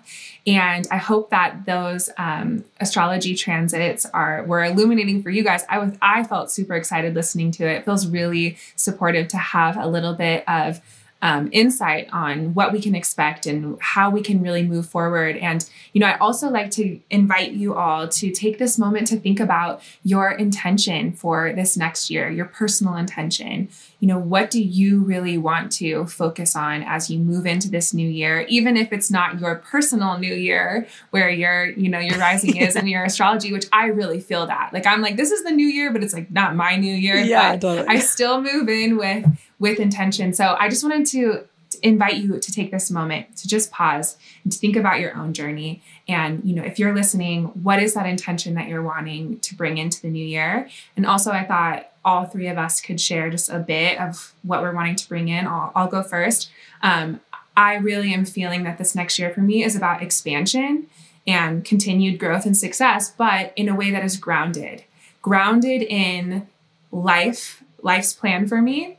And 0.48 0.88
I 0.90 0.98
hope 0.98 1.30
that 1.30 1.66
those 1.68 2.10
um, 2.18 2.66
astrology 2.80 3.36
transits 3.36 4.08
are 4.08 4.44
were 4.46 4.64
illuminating 4.64 5.22
for 5.22 5.30
you 5.30 5.44
guys. 5.44 5.64
I 5.70 5.78
was 5.78 5.94
I 6.02 6.24
felt 6.24 6.52
super 6.52 6.74
excited 6.74 7.14
listening 7.14 7.52
to 7.52 7.70
it. 7.70 7.78
It 7.78 7.86
feels 7.86 8.08
really 8.08 8.58
supportive 8.76 9.28
to 9.30 9.38
have 9.38 9.78
a 9.78 9.88
little 9.88 10.16
bit 10.16 10.44
of 10.50 10.82
um, 11.22 11.50
insight 11.52 12.10
on 12.12 12.54
what 12.54 12.72
we 12.72 12.82
can 12.82 12.96
expect 12.96 13.46
and 13.46 13.78
how 13.80 14.10
we 14.10 14.22
can 14.22 14.42
really 14.42 14.64
move 14.64 14.88
forward. 14.88 15.38
And, 15.38 15.68
you 15.94 16.02
know, 16.02 16.08
I 16.08 16.18
also 16.18 16.50
like 16.50 16.72
to 16.72 17.00
invite 17.10 17.52
you 17.52 17.76
all 17.76 18.08
to 18.08 18.32
take 18.32 18.58
this 18.58 18.80
moment 18.80 19.08
to 19.08 19.18
think 19.18 19.40
about 19.40 19.82
your 20.04 20.32
intention 20.32 21.12
for 21.12 21.54
this 21.54 21.78
next 21.78 22.10
year, 22.10 22.30
your 22.30 22.46
personal 22.46 22.96
intention. 22.96 23.70
You 24.00 24.08
know, 24.08 24.18
what 24.18 24.50
do 24.50 24.62
you 24.62 25.02
really 25.02 25.38
want 25.38 25.72
to 25.74 26.06
focus 26.08 26.56
on 26.56 26.82
as 26.82 27.12
you 27.12 27.20
move 27.20 27.46
into 27.46 27.70
this 27.70 27.94
new 27.94 28.10
year, 28.10 28.42
even 28.50 28.76
if 28.76 28.92
it's 28.92 29.12
not 29.12 29.40
your 29.40 29.56
personal 29.56 30.18
new 30.18 30.34
year 30.34 30.88
where 31.12 31.30
your, 31.30 31.66
you 31.66 31.88
know, 31.88 32.00
your 32.00 32.18
rising 32.18 32.58
is 32.58 32.76
and 32.76 32.90
your 32.90 33.04
astrology, 33.06 33.54
which 33.54 33.68
I 33.72 33.88
really 33.88 34.20
feel 34.20 34.48
that. 34.48 34.72
Like, 34.74 34.88
I'm 34.88 35.02
like, 35.02 35.18
this 35.18 35.30
is 35.30 35.44
the 35.44 35.52
new 35.52 35.68
year, 35.68 35.92
but 35.92 36.04
it's 36.04 36.16
like 36.16 36.32
not 36.32 36.56
my 36.56 36.78
new 36.78 36.94
year. 36.94 37.18
Yeah, 37.18 37.52
but 37.52 37.62
totally. 37.62 37.88
I 37.88 38.00
still 38.00 38.42
move 38.42 38.68
in 38.70 38.98
with 38.98 39.28
with 39.62 39.80
intention. 39.80 40.34
So 40.34 40.58
I 40.60 40.68
just 40.68 40.84
wanted 40.84 41.06
to 41.08 41.48
invite 41.84 42.18
you 42.18 42.38
to 42.38 42.52
take 42.52 42.72
this 42.72 42.92
moment 42.92 43.38
to 43.38 43.48
just 43.48 43.72
pause 43.72 44.18
and 44.44 44.52
to 44.52 44.58
think 44.58 44.76
about 44.76 45.00
your 45.00 45.16
own 45.16 45.34
journey. 45.34 45.82
And 46.08 46.42
you 46.44 46.54
know 46.54 46.64
if 46.64 46.80
you're 46.80 46.94
listening 46.94 47.46
what 47.64 47.82
is 47.82 47.94
that 47.94 48.06
intention 48.06 48.56
that 48.56 48.68
you're 48.68 48.82
wanting 48.82 49.40
to 49.40 49.56
bring 49.56 49.78
into 49.78 50.02
the 50.02 50.10
new 50.10 50.26
year? 50.26 50.68
And 50.98 51.06
also 51.06 51.32
i 51.32 51.46
thought 51.46 51.88
all 52.04 52.26
three 52.26 52.48
of 52.48 52.58
us 52.58 52.82
could 52.82 53.00
share 53.00 53.30
just 53.30 53.50
a 53.50 53.60
bit 53.60 54.00
of 54.02 54.34
what 54.42 54.62
we're 54.62 54.74
wanting 54.74 54.96
to 54.96 55.08
bring 55.08 55.28
in. 55.28 55.46
I'll, 55.46 55.72
I'll 55.76 55.88
go 55.88 56.04
first. 56.04 56.50
Um, 56.82 57.22
i 57.56 57.76
really 57.76 58.14
am 58.14 58.26
feeling 58.26 58.64
that 58.64 58.78
this 58.78 58.96
next 58.96 59.18
year 59.20 59.30
for 59.34 59.42
me 59.42 59.64
is 59.64 59.76
about 59.76 60.02
expansion 60.02 60.88
and 61.28 61.64
continued 61.64 62.20
growth 62.20 62.46
and 62.46 62.58
success 62.58 63.12
but 63.12 63.54
in 63.56 63.70
a 63.70 63.76
way 63.76 63.92
that 63.92 64.04
is 64.04 64.18
grounded. 64.18 64.84
Grounded 65.22 65.84
in 65.84 66.48
life 66.92 67.64
life's 67.82 68.14
plan 68.14 68.48
for 68.48 68.62
me 68.62 68.98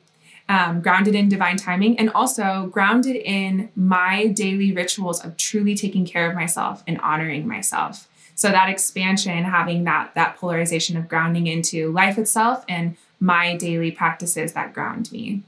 um, 0.52 0.82
grounded 0.82 1.14
in 1.14 1.30
divine 1.30 1.56
timing, 1.56 1.98
and 1.98 2.10
also 2.10 2.66
grounded 2.70 3.16
in 3.16 3.70
my 3.74 4.26
daily 4.26 4.70
rituals 4.70 5.24
of 5.24 5.38
truly 5.38 5.74
taking 5.74 6.04
care 6.04 6.28
of 6.28 6.36
myself 6.36 6.84
and 6.86 7.00
honoring 7.00 7.48
myself. 7.48 8.06
So 8.34 8.50
that 8.50 8.68
expansion, 8.68 9.44
having 9.44 9.84
that 9.84 10.14
that 10.14 10.36
polarization 10.36 10.98
of 10.98 11.08
grounding 11.08 11.46
into 11.46 11.90
life 11.90 12.18
itself 12.18 12.66
and 12.68 12.98
my 13.18 13.56
daily 13.56 13.90
practices 13.90 14.52
that 14.52 14.74
ground 14.74 15.10
me. 15.10 15.42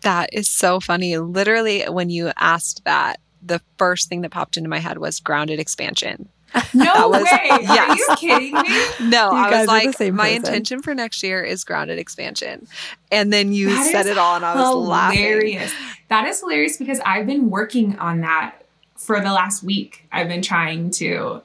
That 0.00 0.30
is 0.32 0.48
so 0.48 0.80
funny. 0.80 1.16
Literally, 1.18 1.84
when 1.84 2.10
you 2.10 2.32
asked 2.36 2.84
that, 2.84 3.20
the 3.40 3.60
first 3.78 4.08
thing 4.08 4.22
that 4.22 4.32
popped 4.32 4.56
into 4.56 4.68
my 4.68 4.78
head 4.80 4.98
was 4.98 5.20
grounded 5.20 5.60
expansion. 5.60 6.28
No 6.74 6.84
That 6.94 7.10
was- 7.10 7.22
way! 7.24 7.66
Are 7.78 7.94
you 7.96 8.06
kidding 8.16 8.52
me? 8.54 8.84
No, 9.10 9.30
You 9.32 9.36
I 9.38 9.58
was 9.60 9.66
like, 9.68 10.12
my 10.12 10.28
person. 10.30 10.36
intention 10.36 10.82
for 10.82 10.94
next 10.94 11.22
year 11.22 11.42
is 11.42 11.64
grounded 11.64 11.98
expansion. 11.98 12.66
And 13.12 13.32
then 13.32 13.52
you 13.52 13.68
That 13.68 13.90
said 13.92 14.06
it 14.06 14.18
all, 14.18 14.36
and 14.36 14.44
I 14.44 14.54
was 14.54 14.74
laughing. 14.88 15.18
hilarious. 15.18 15.72
That 16.08 16.26
is 16.26 16.40
hilarious 16.40 16.76
because 16.76 17.00
I've 17.06 17.26
been 17.26 17.50
working 17.50 17.98
on 17.98 18.20
that 18.22 18.54
for 18.96 19.20
the 19.20 19.32
last 19.32 19.62
week. 19.62 20.06
I've 20.10 20.28
been 20.28 20.42
trying 20.42 20.90
to 20.92 21.42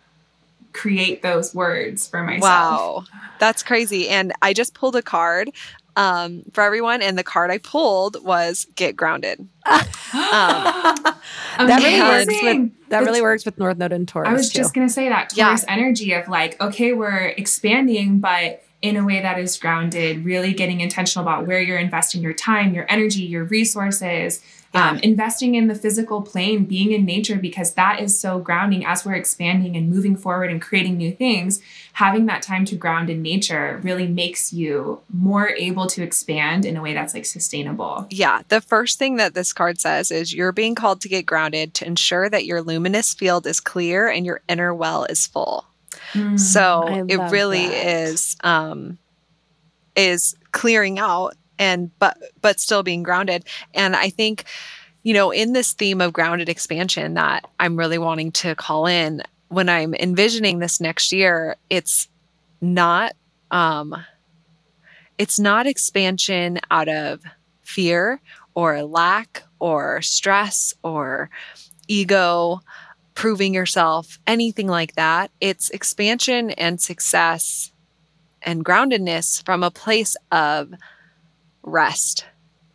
create 0.71 1.21
those 1.21 1.53
words 1.53 2.07
for 2.07 2.23
myself. 2.23 2.41
Wow, 2.41 3.03
that's 3.39 3.61
crazy. 3.61 4.09
And 4.09 4.33
I 4.41 4.53
just 4.53 4.73
pulled 4.73 4.95
a 4.95 5.01
card 5.03 5.49
um, 5.95 6.43
for 6.53 6.61
everyone, 6.61 7.01
and 7.01 7.17
the 7.17 7.23
card 7.23 7.51
I 7.51 7.57
pulled 7.57 8.23
was 8.23 8.65
get 8.75 8.95
grounded. 8.95 9.47
that 9.65 11.15
really 11.57 12.01
works 12.01 12.43
with 12.43 12.89
that 12.89 13.03
really 13.03 13.21
works 13.21 13.45
with 13.45 13.57
North 13.57 13.77
Node 13.77 13.93
and 13.93 14.07
Taurus. 14.07 14.29
I 14.29 14.33
was 14.33 14.49
too. 14.51 14.59
just 14.59 14.73
gonna 14.73 14.89
say 14.89 15.09
that 15.09 15.35
Yeah. 15.35 15.45
Taurus 15.45 15.65
energy 15.67 16.13
of 16.13 16.27
like, 16.27 16.59
okay, 16.61 16.93
we're 16.93 17.27
expanding, 17.27 18.19
but 18.19 18.63
in 18.81 18.97
a 18.97 19.05
way 19.05 19.21
that 19.21 19.39
is 19.39 19.57
grounded, 19.57 20.25
really 20.25 20.53
getting 20.53 20.81
intentional 20.81 21.25
about 21.25 21.47
where 21.47 21.61
you're 21.61 21.77
investing 21.77 22.21
your 22.21 22.33
time, 22.33 22.73
your 22.73 22.85
energy, 22.89 23.21
your 23.21 23.45
resources, 23.45 24.41
um, 24.73 24.97
investing 24.99 25.53
in 25.53 25.67
the 25.67 25.75
physical 25.75 26.21
plane, 26.21 26.65
being 26.65 26.91
in 26.91 27.05
nature, 27.05 27.35
because 27.35 27.75
that 27.75 27.99
is 27.99 28.19
so 28.19 28.39
grounding 28.39 28.83
as 28.85 29.05
we're 29.05 29.13
expanding 29.13 29.77
and 29.77 29.89
moving 29.89 30.15
forward 30.15 30.49
and 30.49 30.61
creating 30.61 30.97
new 30.97 31.11
things. 31.11 31.61
Having 31.93 32.25
that 32.25 32.41
time 32.41 32.65
to 32.65 32.75
ground 32.75 33.09
in 33.09 33.21
nature 33.21 33.79
really 33.83 34.07
makes 34.07 34.51
you 34.51 35.01
more 35.13 35.49
able 35.49 35.85
to 35.87 36.01
expand 36.01 36.65
in 36.65 36.75
a 36.75 36.81
way 36.81 36.93
that's 36.93 37.13
like 37.13 37.25
sustainable. 37.25 38.07
Yeah, 38.09 38.41
the 38.47 38.61
first 38.61 38.97
thing 38.97 39.17
that 39.17 39.35
this 39.35 39.53
card 39.53 39.79
says 39.79 40.09
is 40.09 40.33
you're 40.33 40.51
being 40.51 40.73
called 40.73 41.01
to 41.01 41.09
get 41.09 41.27
grounded 41.27 41.75
to 41.75 41.85
ensure 41.85 42.27
that 42.29 42.45
your 42.45 42.61
luminous 42.61 43.13
field 43.13 43.45
is 43.45 43.59
clear 43.59 44.07
and 44.07 44.25
your 44.25 44.41
inner 44.49 44.73
well 44.73 45.05
is 45.05 45.27
full. 45.27 45.65
Mm. 46.13 46.39
So 46.39 47.05
it 47.07 47.17
really 47.31 47.67
that. 47.67 47.87
is 47.87 48.35
um 48.43 48.97
is 49.95 50.35
clearing 50.51 50.97
out 50.97 51.35
and 51.59 51.91
but 51.99 52.17
but 52.41 52.59
still 52.59 52.83
being 52.83 53.03
grounded. 53.03 53.45
And 53.73 53.95
I 53.95 54.09
think, 54.09 54.45
you 55.03 55.13
know, 55.13 55.31
in 55.31 55.53
this 55.53 55.73
theme 55.73 56.01
of 56.01 56.13
grounded 56.13 56.49
expansion 56.49 57.13
that 57.15 57.45
I'm 57.59 57.77
really 57.77 57.97
wanting 57.97 58.31
to 58.33 58.55
call 58.55 58.85
in 58.85 59.21
when 59.49 59.69
I'm 59.69 59.93
envisioning 59.93 60.59
this 60.59 60.81
next 60.81 61.11
year, 61.11 61.55
it's 61.69 62.07
not 62.61 63.13
um 63.51 63.95
it's 65.17 65.39
not 65.39 65.67
expansion 65.67 66.59
out 66.71 66.87
of 66.89 67.21
fear 67.61 68.19
or 68.55 68.81
lack 68.83 69.43
or 69.59 70.01
stress 70.01 70.73
or 70.83 71.29
ego 71.87 72.61
proving 73.15 73.53
yourself, 73.53 74.19
anything 74.25 74.67
like 74.67 74.95
that. 74.95 75.31
It's 75.39 75.69
expansion 75.69 76.51
and 76.51 76.81
success 76.81 77.71
and 78.41 78.65
groundedness 78.65 79.45
from 79.45 79.63
a 79.63 79.71
place 79.71 80.15
of 80.31 80.73
rest 81.63 82.25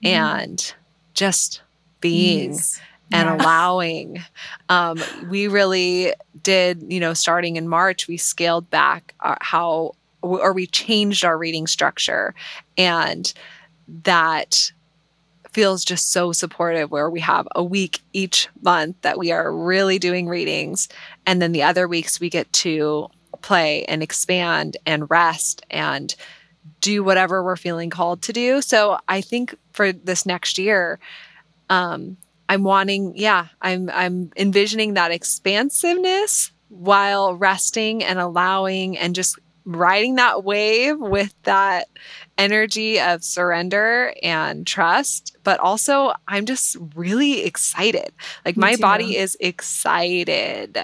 and 0.03 0.75
just 1.15 1.63
being 2.01 2.53
Yes. 2.53 2.81
and 3.13 3.27
Yeah. 3.29 3.35
allowing. 3.37 4.23
Um, 4.69 5.03
we 5.29 5.49
really 5.49 6.13
did, 6.43 6.85
you 6.89 7.01
know, 7.01 7.15
starting 7.15 7.57
in 7.57 7.69
March, 7.69 8.07
we 8.09 8.17
scaled 8.17 8.71
back 8.71 9.15
our, 9.21 9.39
how, 9.41 9.95
or 10.23 10.53
we 10.53 10.67
changed 10.67 11.25
our 11.25 11.39
reading 11.39 11.67
structure. 11.67 12.35
And 12.77 13.33
that 14.05 14.73
feels 15.53 15.85
just 15.85 16.13
so 16.13 16.33
supportive 16.33 16.91
where 16.91 17.09
we 17.11 17.21
have 17.21 17.49
a 17.57 17.65
week 17.65 18.01
each 18.13 18.49
month 18.63 18.97
that 19.01 19.19
we 19.19 19.33
are 19.33 19.53
really 19.53 19.99
doing 19.99 20.29
readings. 20.29 20.89
And 21.27 21.41
then 21.41 21.53
the 21.53 21.63
other 21.63 21.89
weeks 21.89 22.21
we 22.21 22.29
get 22.31 22.53
to 22.55 23.09
play 23.41 23.85
and 23.87 24.03
expand 24.03 24.77
and 24.85 25.11
rest 25.11 25.65
and 25.71 26.15
do 26.81 27.03
whatever 27.05 27.43
we're 27.43 27.57
feeling 27.57 27.91
called 27.91 28.23
to 28.23 28.33
do. 28.33 28.61
So 28.63 28.99
I 29.09 29.21
think 29.21 29.55
for 29.73 29.93
this 29.93 30.27
next 30.27 30.59
year, 30.59 30.99
um, 31.71 32.17
I'm 32.49 32.63
wanting, 32.65 33.13
yeah, 33.17 33.49
I'm 33.61 33.91
I'm 33.91 34.31
envisioning 34.37 34.95
that 34.95 35.11
expansiveness 35.11 36.51
while 36.69 37.35
resting 37.35 38.03
and 38.03 38.19
allowing 38.19 38.97
and 38.97 39.15
just 39.15 39.39
riding 39.65 40.15
that 40.15 40.45
wave 40.45 40.99
with 40.99 41.35
that 41.43 41.89
energy 42.39 42.99
of 43.01 43.23
surrender 43.23 44.15
and 44.23 44.67
trust. 44.67 45.37
But 45.45 45.61
also 45.61 46.15
I'm 46.27 46.47
just 46.47 46.77
really 46.95 47.43
excited. 47.45 48.13
Like 48.47 48.57
Me 48.57 48.61
my 48.63 48.75
too. 48.77 48.81
body 48.83 49.17
is 49.17 49.37
excited 49.41 50.79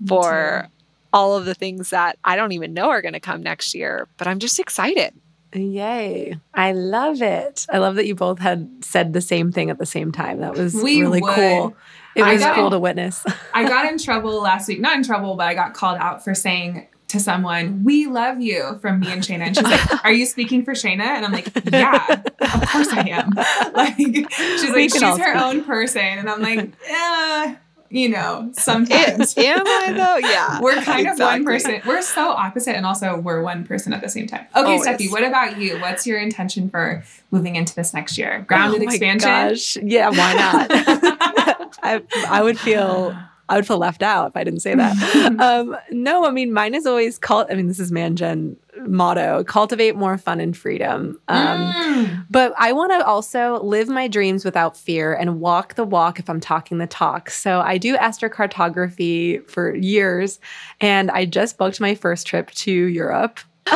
Me 0.00 0.06
for 0.06 0.66
too. 0.66 0.77
All 1.12 1.36
of 1.36 1.44
the 1.44 1.54
things 1.54 1.90
that 1.90 2.18
I 2.24 2.36
don't 2.36 2.52
even 2.52 2.74
know 2.74 2.90
are 2.90 3.02
going 3.02 3.14
to 3.14 3.20
come 3.20 3.42
next 3.42 3.74
year, 3.74 4.08
but 4.16 4.26
I'm 4.26 4.38
just 4.38 4.58
excited. 4.58 5.14
Yay. 5.54 6.38
I 6.54 6.72
love 6.72 7.22
it. 7.22 7.66
I 7.70 7.78
love 7.78 7.94
that 7.94 8.06
you 8.06 8.14
both 8.14 8.38
had 8.38 8.68
said 8.84 9.12
the 9.14 9.20
same 9.22 9.50
thing 9.50 9.70
at 9.70 9.78
the 9.78 9.86
same 9.86 10.12
time. 10.12 10.40
That 10.40 10.54
was 10.54 10.74
We 10.74 11.00
really 11.00 11.22
would. 11.22 11.34
cool. 11.34 11.76
It 12.14 12.22
was 12.22 12.44
cool 12.54 12.70
to 12.70 12.78
witness. 12.78 13.24
I 13.54 13.64
got 13.66 13.90
in 13.90 13.96
trouble 13.98 14.40
last 14.42 14.68
week. 14.68 14.80
Not 14.80 14.96
in 14.96 15.02
trouble, 15.04 15.36
but 15.36 15.46
I 15.46 15.54
got 15.54 15.72
called 15.72 15.98
out 15.98 16.22
for 16.24 16.34
saying 16.34 16.88
to 17.08 17.20
someone, 17.20 17.84
"We 17.84 18.06
love 18.06 18.40
you" 18.40 18.78
from 18.82 19.00
me 19.00 19.10
and 19.12 19.22
Shayna, 19.22 19.46
and 19.46 19.56
she's 19.56 19.64
like, 19.64 20.04
"Are 20.04 20.12
you 20.12 20.26
speaking 20.26 20.62
for 20.64 20.72
Shayna?" 20.74 21.00
And 21.00 21.24
I'm 21.24 21.32
like, 21.32 21.48
"Yeah, 21.72 22.04
of 22.40 22.68
course 22.68 22.88
I 22.90 23.08
am." 23.08 23.30
Like 23.72 23.96
she's 23.96 24.62
We 24.74 24.88
like, 24.88 24.90
"She's 24.90 25.18
her 25.18 25.34
own 25.36 25.64
person," 25.64 26.02
and 26.02 26.28
I'm 26.28 26.42
like, 26.42 26.72
"Yeah, 26.86 27.56
you 27.90 28.08
know, 28.08 28.50
sometimes." 28.54 29.36
Am 29.36 29.60
am 29.60 29.66
I 29.66 29.92
though? 29.92 30.28
Yeah. 30.28 30.60
We're 30.62 30.80
kind 30.82 31.08
of 31.08 31.18
one 31.18 31.44
person. 31.44 31.80
We're 31.86 32.02
so 32.02 32.30
opposite, 32.30 32.76
and 32.76 32.86
also 32.86 33.18
we're 33.18 33.42
one 33.42 33.64
person 33.64 33.92
at 33.92 34.00
the 34.00 34.08
same 34.08 34.26
time. 34.26 34.46
Okay, 34.54 34.72
Always. 34.72 34.86
Steffi, 34.86 35.10
what 35.10 35.24
about 35.24 35.58
you? 35.58 35.78
What's 35.80 36.06
your 36.06 36.18
intention 36.18 36.70
for 36.70 37.02
moving 37.30 37.56
into 37.56 37.74
this 37.74 37.94
next 37.94 38.18
year? 38.18 38.44
Grounded 38.46 38.82
Oh 38.82 38.84
my 38.84 38.90
expansion. 38.90 39.28
Gosh. 39.28 39.76
Yeah, 39.76 40.10
why 40.10 40.34
not? 40.34 40.66
I, 41.82 42.02
I 42.28 42.42
would 42.42 42.58
feel 42.58 43.16
I 43.48 43.56
would 43.56 43.66
feel 43.66 43.78
left 43.78 44.02
out 44.02 44.28
if 44.28 44.36
I 44.36 44.44
didn't 44.44 44.60
say 44.60 44.74
that. 44.74 45.36
um, 45.40 45.76
no, 45.90 46.26
I 46.26 46.30
mean 46.30 46.52
mine 46.52 46.74
is 46.74 46.86
always 46.86 47.18
cult. 47.18 47.48
I 47.50 47.54
mean, 47.54 47.68
this 47.68 47.80
is 47.80 47.90
Mangen 47.90 48.56
motto: 48.86 49.44
cultivate 49.44 49.96
more 49.96 50.18
fun 50.18 50.40
and 50.40 50.56
freedom. 50.56 51.20
Um, 51.28 51.72
Mm. 51.78 52.26
But 52.30 52.54
I 52.58 52.72
want 52.72 52.92
to 52.92 53.04
also 53.04 53.60
live 53.62 53.88
my 53.88 54.06
dreams 54.08 54.44
without 54.44 54.76
fear 54.76 55.14
and 55.14 55.40
walk 55.40 55.74
the 55.74 55.84
walk 55.84 56.18
if 56.18 56.28
I'm 56.30 56.40
talking 56.40 56.78
the 56.78 56.86
talk. 56.86 57.30
So 57.30 57.60
I 57.60 57.78
do 57.78 57.96
astrocartography 57.96 59.48
for 59.48 59.74
years, 59.74 60.38
and 60.80 61.10
I 61.10 61.24
just 61.24 61.58
booked 61.58 61.80
my 61.80 61.94
first 61.94 62.26
trip 62.26 62.50
to 62.52 62.72
Europe. 62.72 63.40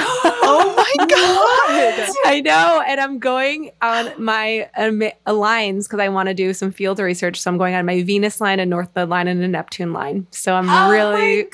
Oh 0.45 0.75
my 0.97 1.07
god. 1.07 2.11
I 2.27 2.41
know, 2.45 2.83
and 2.87 3.01
I'm 3.01 3.19
going 3.19 3.71
on 3.81 4.11
my 4.23 4.69
um, 4.77 5.03
lines 5.27 5.87
because 5.87 6.01
I 6.01 6.09
want 6.09 6.29
to 6.29 6.35
do 6.35 6.53
some 6.55 6.71
field 6.71 6.99
research. 6.99 7.41
So 7.41 7.51
I'm 7.51 7.59
going 7.59 7.75
on 7.75 7.85
my 7.87 8.03
Venus 8.03 8.41
line, 8.41 8.61
a 8.61 8.67
North 8.67 8.89
Node 8.97 9.09
line, 9.09 9.29
and 9.29 9.43
a 9.43 9.49
Neptune 9.49 9.93
line. 9.93 10.27
So 10.31 10.55
I'm 10.55 10.69
Oh 10.69 10.91
really, 10.91 11.47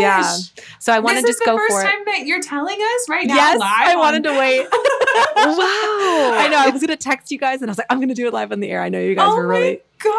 yeah. 0.00 0.22
So 0.80 0.92
I 0.92 0.98
want 0.98 1.16
to 1.18 1.22
this 1.22 1.30
just 1.30 1.40
is 1.42 1.44
the 1.44 1.44
go 1.46 1.56
first 1.56 1.72
for 1.72 1.80
it. 1.80 1.84
time 1.84 2.04
that 2.06 2.26
you're 2.26 2.42
telling 2.42 2.78
us 2.78 3.08
right 3.08 3.26
now. 3.26 3.34
Yes, 3.34 3.60
I 3.62 3.92
on- 3.94 3.98
wanted 3.98 4.22
to 4.24 4.30
wait. 4.38 4.66
Wow. 5.36 5.54
I 6.34 6.48
know. 6.50 6.58
I 6.58 6.70
was 6.70 6.80
gonna 6.80 6.96
text 6.96 7.30
you 7.30 7.38
guys, 7.38 7.60
and 7.62 7.70
I 7.70 7.72
was 7.72 7.78
like, 7.78 7.86
I'm 7.90 8.00
gonna 8.00 8.14
do 8.14 8.26
it 8.26 8.32
live 8.32 8.52
on 8.52 8.60
the 8.60 8.68
air. 8.70 8.82
I 8.82 8.88
know 8.88 8.98
you 9.00 9.14
guys 9.14 9.28
Oh 9.30 9.36
were 9.36 9.46
my 9.48 9.54
really. 9.58 9.80
gosh. 9.98 10.14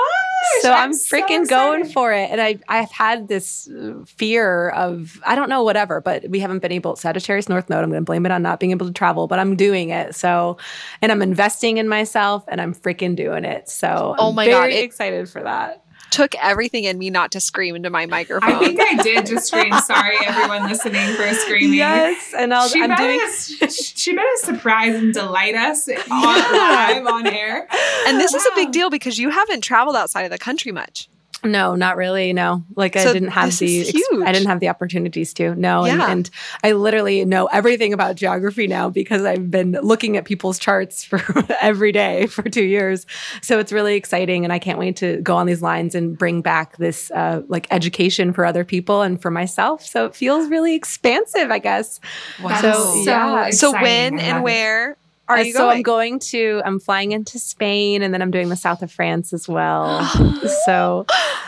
So 0.61 0.71
I'm, 0.71 0.93
so 0.93 1.15
freaking 1.17 1.47
going 1.49 1.85
for 1.85 2.11
it, 2.13 2.29
and 2.31 2.39
I 2.41 2.57
I've 2.67 2.91
had 2.91 3.27
this 3.27 3.69
uh, 3.69 3.93
fear 4.07 4.69
of 4.69 5.19
I 5.25 5.35
don't 5.35 5.49
know 5.49 5.63
whatever, 5.63 5.99
but 6.01 6.27
we 6.29 6.39
haven't 6.39 6.59
been 6.59 6.71
able. 6.71 6.95
To 6.95 7.01
Sagittarius 7.01 7.49
North 7.49 7.69
Node. 7.69 7.83
I'm 7.83 7.89
going 7.89 8.01
to 8.01 8.05
blame 8.05 8.25
it 8.25 8.31
on 8.31 8.38
not 8.41 8.59
being 8.59 8.71
able 8.71 8.85
to 8.87 8.93
travel, 8.93 9.27
but 9.27 9.39
I'm 9.39 9.55
doing 9.55 9.89
it. 9.89 10.15
So, 10.15 10.57
and 11.01 11.11
I'm 11.11 11.21
investing 11.21 11.77
in 11.77 11.87
myself, 11.87 12.43
and 12.47 12.59
I'm 12.61 12.73
freaking 12.73 13.15
doing 13.15 13.45
it. 13.45 13.69
So, 13.69 14.15
Oh 14.17 14.29
I'm 14.29 14.35
my 14.35 14.45
God, 14.47 14.61
very 14.61 14.75
it- 14.75 14.83
excited 14.85 15.29
for 15.29 15.43
that. 15.43 15.83
Took 16.11 16.33
everything 16.41 16.85
in 16.85 16.97
me 16.97 17.11
not 17.11 17.31
to 17.33 17.39
scream 17.39 17.75
into 17.75 17.91
my 17.91 18.07
microphone. 18.07 18.51
I 18.51 18.57
think 18.57 18.79
I 18.81 18.95
did 19.03 19.27
just 19.27 19.45
scream. 19.45 19.71
Sorry, 19.85 20.15
everyone 20.25 20.67
listening 20.67 21.13
for 21.13 21.31
screaming. 21.35 21.77
Yes, 21.77 22.33
and 22.35 22.51
I'll, 22.51 22.67
She 22.67 22.81
I'm 22.81 22.89
better, 22.89 23.03
doing. 23.03 23.69
she 23.69 24.15
better 24.15 24.27
surprise 24.37 24.95
and 24.95 25.13
delight 25.13 25.53
us 25.53 25.87
on, 26.11 26.51
live 26.51 27.05
on 27.05 27.27
air. 27.27 27.67
and 28.07 28.19
this 28.19 28.33
is 28.33 28.43
a 28.43 28.55
big 28.55 28.71
deal 28.71 28.89
because 28.89 29.19
you 29.19 29.29
haven't 29.29 29.61
traveled 29.61 29.95
outside 29.95 30.23
of 30.23 30.31
the 30.31 30.39
country 30.39 30.71
much. 30.71 31.09
No, 31.43 31.75
not 31.75 31.95
really. 31.95 32.33
No, 32.33 32.65
like 32.75 32.95
I 32.97 33.13
didn't 33.13 33.29
have 33.29 33.57
the 33.57 33.81
ex- 33.87 33.97
I 34.25 34.31
didn't 34.31 34.47
have 34.47 34.59
the 34.59 34.67
opportunities 34.69 35.33
to. 35.35 35.55
No, 35.55 35.85
and, 35.85 35.97
Yeah. 35.99 36.11
and 36.11 36.29
I 36.63 36.73
literally 36.73 37.23
know 37.23 37.45
everything 37.45 37.93
about 37.93 38.15
geography 38.17 38.67
now 38.67 38.89
because 38.89 39.23
I've 39.23 39.49
been 39.49 39.71
looking 39.81 40.17
at 40.17 40.25
people's 40.25 40.59
charts 40.59 41.03
for 41.05 41.21
every 41.61 41.91
day 41.91 42.25
for 42.27 42.43
two 42.43 42.63
years. 42.65 43.05
So 43.41 43.57
it's 43.59 43.71
really 43.71 43.95
exciting, 43.95 44.43
and 44.43 44.51
I 44.51 44.59
can't 44.59 44.77
wait 44.79 44.97
to 44.97 45.21
go 45.21 45.35
on 45.37 45.45
these 45.47 45.61
lines 45.61 45.95
and 45.95 46.17
bring 46.17 46.41
back 46.41 46.75
this 46.77 47.09
uh, 47.11 47.41
like 47.47 47.67
education 47.71 48.33
for 48.33 48.45
other 48.45 48.65
people 48.65 49.01
and 49.01 49.21
for 49.21 49.31
myself. 49.31 49.85
So 49.85 50.05
it 50.05 50.15
feels 50.15 50.49
really 50.49 50.75
expansive, 50.75 51.51
I 51.51 51.59
guess. 51.59 51.99
That 52.43 52.61
So, 52.61 52.99
is 52.99 53.05
yeah. 53.05 53.49
So 53.51 53.71
when 53.71 54.19
and 54.19 54.43
where? 54.43 54.91
it. 54.91 54.97
Are 55.29 55.37
Uh, 55.37 55.41
you 55.41 55.53
so 55.53 55.59
going? 55.59 55.77
I'm 55.77 55.83
going 55.83 56.19
to. 56.19 56.61
I'm 56.65 56.79
flying 56.79 57.11
into 57.11 57.39
Spain, 57.39 58.01
and 58.01 58.13
then 58.13 58.21
I'm 58.21 58.31
doing 58.31 58.49
the 58.49 58.55
south 58.55 58.81
of 58.81 58.91
France 58.91 59.31
as 59.31 59.47
well. 59.47 60.03
so 60.65 61.05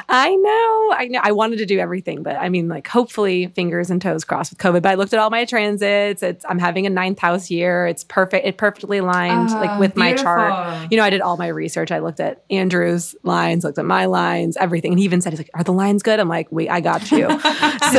I 0.07 0.35
know, 0.35 0.95
I 0.97 1.07
know. 1.09 1.19
I 1.23 1.31
wanted 1.31 1.57
to 1.59 1.65
do 1.65 1.79
everything, 1.79 2.21
but 2.23 2.35
I 2.35 2.49
mean, 2.49 2.67
like, 2.67 2.87
hopefully, 2.87 3.47
fingers 3.47 3.89
and 3.89 4.01
toes 4.01 4.23
crossed 4.23 4.51
with 4.51 4.59
COVID. 4.59 4.81
But 4.83 4.91
I 4.91 4.95
looked 4.95 5.13
at 5.13 5.19
all 5.19 5.29
my 5.29 5.45
transits. 5.45 6.21
It's 6.21 6.45
I'm 6.47 6.59
having 6.59 6.85
a 6.85 6.89
ninth 6.89 7.19
house 7.19 7.49
year. 7.49 7.87
It's 7.87 8.03
perfect. 8.03 8.45
It 8.45 8.57
perfectly 8.57 8.99
aligned, 8.99 9.49
like 9.51 9.71
Oh, 9.71 9.79
with 9.79 9.95
my 9.95 10.13
chart. 10.13 10.91
You 10.91 10.97
know, 10.97 11.03
I 11.03 11.09
did 11.09 11.21
all 11.21 11.37
my 11.37 11.47
research. 11.47 11.91
I 11.91 11.99
looked 11.99 12.19
at 12.19 12.43
Andrew's 12.49 13.15
lines, 13.23 13.63
looked 13.63 13.79
at 13.79 13.85
my 13.85 14.05
lines, 14.05 14.57
everything. 14.57 14.91
And 14.91 14.99
he 14.99 15.05
even 15.05 15.21
said, 15.21 15.33
"He's 15.33 15.39
like, 15.39 15.49
are 15.53 15.63
the 15.63 15.73
lines 15.73 16.03
good?" 16.03 16.19
I'm 16.19 16.29
like, 16.29 16.51
"Wait, 16.51 16.69
I 16.69 16.81
got 16.81 17.09
you." 17.11 17.27
so 17.39 17.39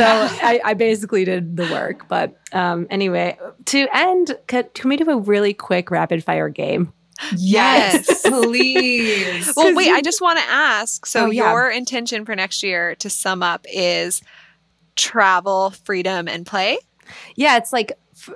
I, 0.05 0.61
I 0.63 0.73
basically 0.75 1.25
did 1.25 1.57
the 1.57 1.63
work. 1.71 2.07
But 2.07 2.37
um, 2.53 2.85
anyway, 2.89 3.37
to 3.65 3.87
end, 3.93 4.37
can, 4.47 4.65
can 4.75 4.89
we 4.89 4.97
do 4.97 5.09
a 5.09 5.17
really 5.17 5.53
quick 5.53 5.72
rapid 5.81 6.23
fire 6.23 6.49
game? 6.49 6.91
Yes, 7.35 8.07
Yes. 8.07 8.21
please. 8.27 9.53
well, 9.57 9.73
wait, 9.75 9.91
I 9.91 10.01
just 10.01 10.19
want 10.21 10.39
to 10.39 10.45
ask. 10.49 11.05
So 11.05 11.27
Oh, 11.27 11.29
yeah. 11.29 11.51
your 11.51 11.69
intention 11.69 12.25
for 12.25 12.35
next 12.35 12.63
year 12.63 12.95
to 12.95 13.09
sum 13.09 13.43
up 13.43 13.65
is 13.71 14.21
travel, 14.95 15.71
freedom, 15.71 16.27
and 16.27 16.45
play? 16.45 16.77
Yeah, 17.35 17.57
it's 17.57 17.71
like 17.73 17.93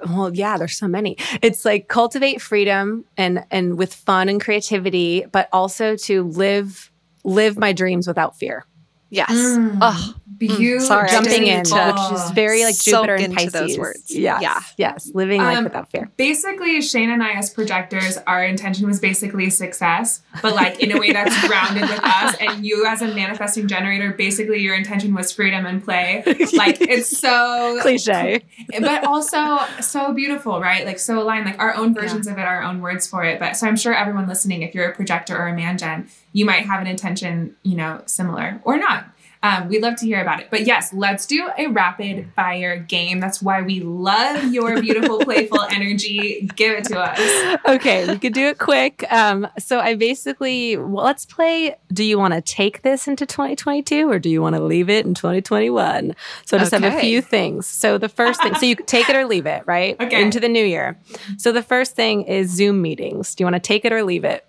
well, 0.09 0.33
yeah, 0.33 0.57
there's 0.57 0.75
so 0.75 0.87
many. 0.87 1.17
It's 1.41 1.63
like 1.63 1.87
cultivate 1.87 2.41
freedom 2.41 3.05
and 3.17 3.45
and 3.51 3.77
with 3.77 3.93
fun 3.93 4.27
and 4.29 4.41
creativity, 4.41 5.25
but 5.31 5.49
also 5.53 5.95
to 5.97 6.23
live 6.23 6.91
live 7.23 7.57
my 7.57 7.73
dreams 7.73 8.07
without 8.07 8.35
fear. 8.37 8.65
Yes. 9.09 9.31
Mm. 9.31 9.77
Ugh. 9.81 10.15
Beautiful. 10.37 10.85
sorry, 10.87 11.09
Jumping 11.09 11.47
in, 11.47 11.63
didn't- 11.63 11.95
which 11.95 12.11
is 12.13 12.29
very 12.29 12.63
like 12.63 12.75
Soak 12.75 13.05
Jupiter 13.07 13.15
and 13.15 13.23
into 13.23 13.35
Pisces. 13.37 13.51
those 13.53 13.77
words. 13.79 14.03
Yes, 14.15 14.39
Yeah. 14.39 14.59
yes, 14.77 15.09
living 15.15 15.41
life 15.41 15.57
Um, 15.57 15.63
without 15.63 15.89
fear. 15.89 16.11
Basically, 16.15 16.77
Shayna 16.77 17.13
and 17.13 17.23
I, 17.23 17.31
as 17.31 17.49
projectors, 17.49 18.19
our 18.27 18.43
intention 18.45 18.85
was 18.85 18.99
basically 18.99 19.49
success, 19.49 20.21
but 20.43 20.53
like 20.53 20.79
in 20.79 20.91
a 20.95 20.99
way 20.99 21.11
that's 21.11 21.35
grounded 21.47 21.81
with 21.89 21.99
us. 22.03 22.35
And 22.39 22.63
you, 22.63 22.85
as 22.85 23.01
a 23.01 23.07
manifesting 23.15 23.67
generator, 23.67 24.11
basically 24.13 24.59
your 24.61 24.75
intention 24.75 25.15
was 25.15 25.31
freedom 25.31 25.65
and 25.65 25.83
play. 25.83 26.21
Like 26.53 26.81
it's 26.81 27.17
so 27.17 27.79
Cliche. 27.81 28.43
but 28.79 29.05
also 29.05 29.57
so 29.81 30.13
beautiful, 30.13 30.61
right? 30.61 30.85
Like 30.85 30.99
so 30.99 31.19
aligned, 31.19 31.45
like 31.47 31.57
our 31.57 31.73
own 31.75 31.95
versions 31.95 32.27
of 32.27 32.37
it, 32.37 32.41
our 32.41 32.61
own 32.61 32.79
words 32.81 33.07
for 33.07 33.23
it. 33.23 33.39
But 33.39 33.57
so 33.57 33.65
I'm 33.67 33.75
sure 33.75 33.91
everyone 33.95 34.27
listening, 34.27 34.61
if 34.61 34.75
you're 34.75 34.87
a 34.89 34.93
projector 34.95 35.35
or 35.35 35.47
a 35.47 35.55
man 35.55 35.79
gen, 35.79 36.09
you 36.37 36.45
might 36.45 36.67
have 36.67 36.79
an 36.79 36.85
intention, 36.85 37.55
you 37.63 37.75
know, 37.75 37.99
similar 38.05 38.61
or 38.63 38.77
not. 38.77 39.07
Um, 39.41 39.69
we'd 39.69 39.81
love 39.81 39.95
to 39.95 40.05
hear 40.05 40.21
about 40.21 40.39
it. 40.39 40.49
But 40.51 40.67
yes, 40.67 40.93
let's 40.93 41.25
do 41.25 41.49
a 41.57 41.65
rapid 41.65 42.31
fire 42.35 42.77
game. 42.77 43.19
That's 43.19 43.41
why 43.41 43.63
we 43.63 43.79
love 43.79 44.53
your 44.53 44.79
beautiful, 44.79 45.17
playful 45.25 45.63
energy. 45.63 46.47
Give 46.55 46.77
it 46.77 46.83
to 46.85 46.99
us. 46.99 47.57
okay, 47.67 48.07
we 48.07 48.19
could 48.19 48.33
do 48.33 48.49
it 48.49 48.59
quick. 48.59 49.03
Um, 49.11 49.47
so 49.57 49.79
I 49.79 49.95
basically 49.95 50.77
well, 50.77 51.05
let's 51.05 51.25
play. 51.25 51.75
Do 51.91 52.03
you 52.03 52.19
want 52.19 52.35
to 52.35 52.41
take 52.41 52.83
this 52.83 53.07
into 53.07 53.25
2022 53.25 54.07
or 54.07 54.19
do 54.19 54.29
you 54.29 54.39
want 54.39 54.55
to 54.55 54.61
leave 54.61 54.91
it 54.91 55.07
in 55.07 55.15
2021? 55.15 56.15
So 56.45 56.57
I 56.57 56.59
just 56.59 56.71
have 56.71 56.83
a 56.83 56.99
few 56.99 57.23
things. 57.23 57.65
So 57.65 57.97
the 57.97 58.09
first 58.09 58.43
thing, 58.43 58.53
so 58.53 58.67
you 58.67 58.75
take 58.75 59.09
it 59.09 59.15
or 59.15 59.25
leave 59.25 59.47
it, 59.47 59.63
right? 59.65 59.99
Okay. 59.99 60.21
Into 60.21 60.39
the 60.39 60.49
new 60.49 60.63
year. 60.63 60.99
So 61.37 61.51
the 61.51 61.63
first 61.63 61.95
thing 61.95 62.23
is 62.23 62.51
Zoom 62.51 62.83
meetings. 62.83 63.33
Do 63.33 63.41
you 63.41 63.45
want 63.47 63.55
to 63.55 63.59
take 63.59 63.85
it 63.85 63.91
or 63.91 64.03
leave 64.03 64.23
it? 64.23 64.45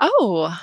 Oh, 0.00 0.58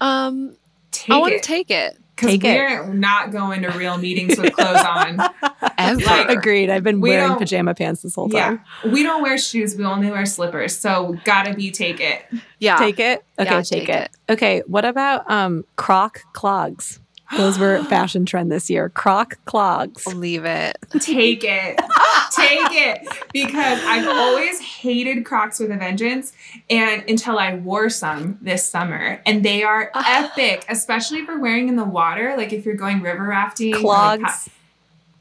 um, 0.00 0.56
Take 0.92 1.14
I 1.14 1.18
want 1.18 1.34
to 1.34 1.40
take 1.40 1.70
it. 1.70 1.96
Because 2.14 2.30
take 2.30 2.44
it. 2.44 2.56
we're 2.56 2.94
not 2.94 3.30
going 3.30 3.60
to 3.62 3.68
real 3.72 3.98
meetings 3.98 4.38
with 4.38 4.54
clothes 4.54 4.82
on. 4.82 5.20
Ever. 5.78 6.00
Like, 6.00 6.30
Agreed. 6.30 6.70
I've 6.70 6.82
been 6.82 7.02
We 7.02 7.10
wearing 7.10 7.36
pajama 7.36 7.74
pants 7.74 8.00
this 8.00 8.14
whole 8.14 8.30
time. 8.30 8.62
Yeah. 8.82 8.90
We 8.90 9.02
don't 9.02 9.20
wear 9.20 9.36
shoes. 9.36 9.76
We 9.76 9.84
only 9.84 10.10
wear 10.10 10.24
slippers. 10.24 10.74
So 10.78 11.18
gotta 11.24 11.52
be 11.52 11.70
take 11.70 12.00
it. 12.00 12.24
yeah. 12.58 12.76
Take 12.76 12.98
it. 13.00 13.22
Okay, 13.38 13.50
Yeah, 13.50 13.60
take, 13.60 13.86
take 13.86 13.88
it. 13.90 14.10
Okay. 14.30 14.62
What 14.66 14.86
about 14.86 15.30
um 15.30 15.64
Croc 15.76 16.20
clogs? 16.32 17.00
Those 17.36 17.58
were 17.58 17.84
fashion 17.90 18.24
trend 18.24 18.50
this 18.50 18.70
year. 18.70 18.88
Croc 18.88 19.36
clogs. 19.44 20.06
Leave 20.06 20.46
it. 20.46 20.78
Take 21.00 21.44
it. 21.44 21.76
Take 22.34 22.72
it. 22.72 23.06
Because 23.34 23.78
I've 23.84 24.08
always 24.08 24.58
hated 24.76 25.24
Crocs 25.24 25.58
with 25.58 25.70
a 25.70 25.76
vengeance. 25.76 26.32
And 26.70 27.02
until 27.08 27.38
I 27.38 27.54
wore 27.54 27.88
some 27.90 28.38
this 28.40 28.68
summer. 28.68 29.20
And 29.26 29.44
they 29.44 29.62
are 29.62 29.90
epic, 29.94 30.64
especially 30.68 31.24
for 31.24 31.38
wearing 31.38 31.68
in 31.68 31.76
the 31.76 31.84
water. 31.84 32.34
Like 32.36 32.52
if 32.52 32.64
you're 32.64 32.76
going 32.76 33.02
river 33.02 33.24
rafting. 33.24 33.74
or, 33.74 33.78
like, 33.78 34.20
Clogs. 34.20 34.48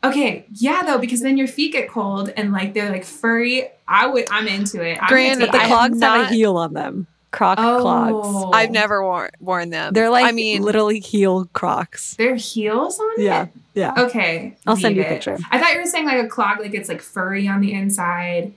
okay. 0.04 0.46
Yeah, 0.54 0.84
though, 0.84 0.98
because 0.98 1.22
then 1.22 1.38
your 1.38 1.48
feet 1.48 1.74
get 1.74 1.90
cold 1.90 2.32
and 2.36 2.52
like 2.52 2.74
they're 2.74 2.92
like 2.92 3.06
furry. 3.06 3.70
I 3.88 4.08
would 4.08 4.28
I'm 4.32 4.48
into 4.48 4.82
it. 4.84 4.98
I'm 5.02 5.08
Granted, 5.10 5.40
gonna 5.40 5.52
But 5.52 5.52
the 5.52 5.58
take 5.60 5.68
it. 5.68 5.70
have 5.70 5.78
clogs 5.78 6.02
have, 6.02 6.22
not- 6.22 6.32
a 6.32 6.34
heel 6.34 6.58
on 6.58 6.74
them. 6.74 7.08
Croc 7.32 7.60
oh. 7.60 7.82
clogs. 7.82 8.28
Oh. 8.28 8.52
I've 8.54 8.72
never 8.72 9.04
worn 9.04 9.30
worn 9.42 9.70
them. 9.70 9.94
They're 9.94 10.10
like 10.10 10.26
I 10.26 10.32
mean, 10.32 10.62
literally 10.62 11.02
heel 11.02 11.50
crocs. 11.52 12.16
They're 12.16 12.36
heels 12.36 12.98
on 12.98 13.12
it? 13.18 13.24
Yeah. 13.24 13.48
Yeah. 13.74 13.94
Okay. 13.98 14.56
I'll 14.66 14.78
send 14.78 14.96
you 14.96 15.02
a 15.02 15.06
it. 15.06 15.10
picture. 15.10 15.38
I 15.52 15.60
thought 15.60 15.74
you 15.74 15.80
were 15.82 15.86
saying 15.86 16.06
like 16.06 16.24
a 16.24 16.30
clog, 16.30 16.60
like 16.60 16.74
it's 16.74 16.88
like 16.88 17.02
furry 17.02 17.46
on 17.48 17.60
the 17.60 17.74
inside. 17.74 18.54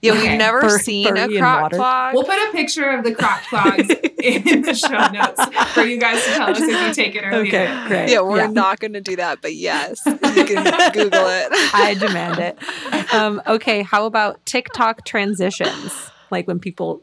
Yeah, 0.00 0.12
Okay. 0.12 0.30
we've 0.30 0.38
never 0.38 0.60
Fur- 0.62 0.78
seen 0.78 1.08
furry 1.08 1.20
a 1.20 1.24
and 1.24 1.38
Croc 1.38 1.72
clog. 1.72 2.14
We'll 2.14 2.24
put 2.24 2.36
a 2.36 2.52
picture 2.52 2.88
of 2.90 3.04
the 3.04 3.14
croc 3.14 3.42
clogs 3.44 3.88
in 4.22 4.62
the 4.62 4.74
show 4.74 5.06
notes 5.12 5.72
for 5.74 5.82
you 5.82 5.98
guys 5.98 6.24
to 6.24 6.30
tell 6.32 6.50
us 6.50 6.60
if 6.60 6.68
you 6.88 6.94
take 6.94 7.14
it 7.14 7.24
or 7.24 7.30
leave 7.42 7.48
Okay, 7.54 7.64
it. 7.72 7.88
great. 7.88 8.10
yeah, 8.10 8.20
we're 8.20 8.46
not 8.48 8.80
going 8.80 8.92
to 8.94 9.00
do 9.00 9.16
that, 9.16 9.40
but 9.42 9.54
yes, 9.54 10.00
you 10.06 10.16
can 10.44 10.92
Google 10.92 11.26
it. 11.26 11.48
I 11.74 11.94
demand 11.98 12.38
it. 12.38 13.14
Um, 13.14 13.40
okay, 13.46 13.82
how 13.82 14.06
about 14.06 14.44
TikTok 14.46 15.04
transitions? 15.04 16.10
Like 16.30 16.46
when 16.48 16.58
people 16.58 17.02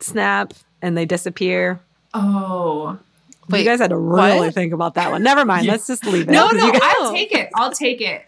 snap 0.00 0.52
and 0.82 0.96
they 0.96 1.04
disappear. 1.06 1.80
Oh. 2.12 2.98
Wait, 3.48 3.58
you 3.60 3.64
guys 3.64 3.80
had 3.80 3.90
to 3.90 3.98
really 3.98 4.38
what? 4.38 4.54
think 4.54 4.72
about 4.72 4.94
that 4.94 5.10
one. 5.10 5.22
Never 5.22 5.44
mind. 5.44 5.66
Yeah. 5.66 5.72
Let's 5.72 5.86
just 5.86 6.06
leave 6.06 6.28
it. 6.28 6.32
No, 6.32 6.48
no, 6.50 6.70
guys- 6.72 6.80
I'll 6.82 7.12
take 7.12 7.32
it. 7.32 7.50
I'll 7.54 7.72
take 7.72 8.00
it. 8.00 8.24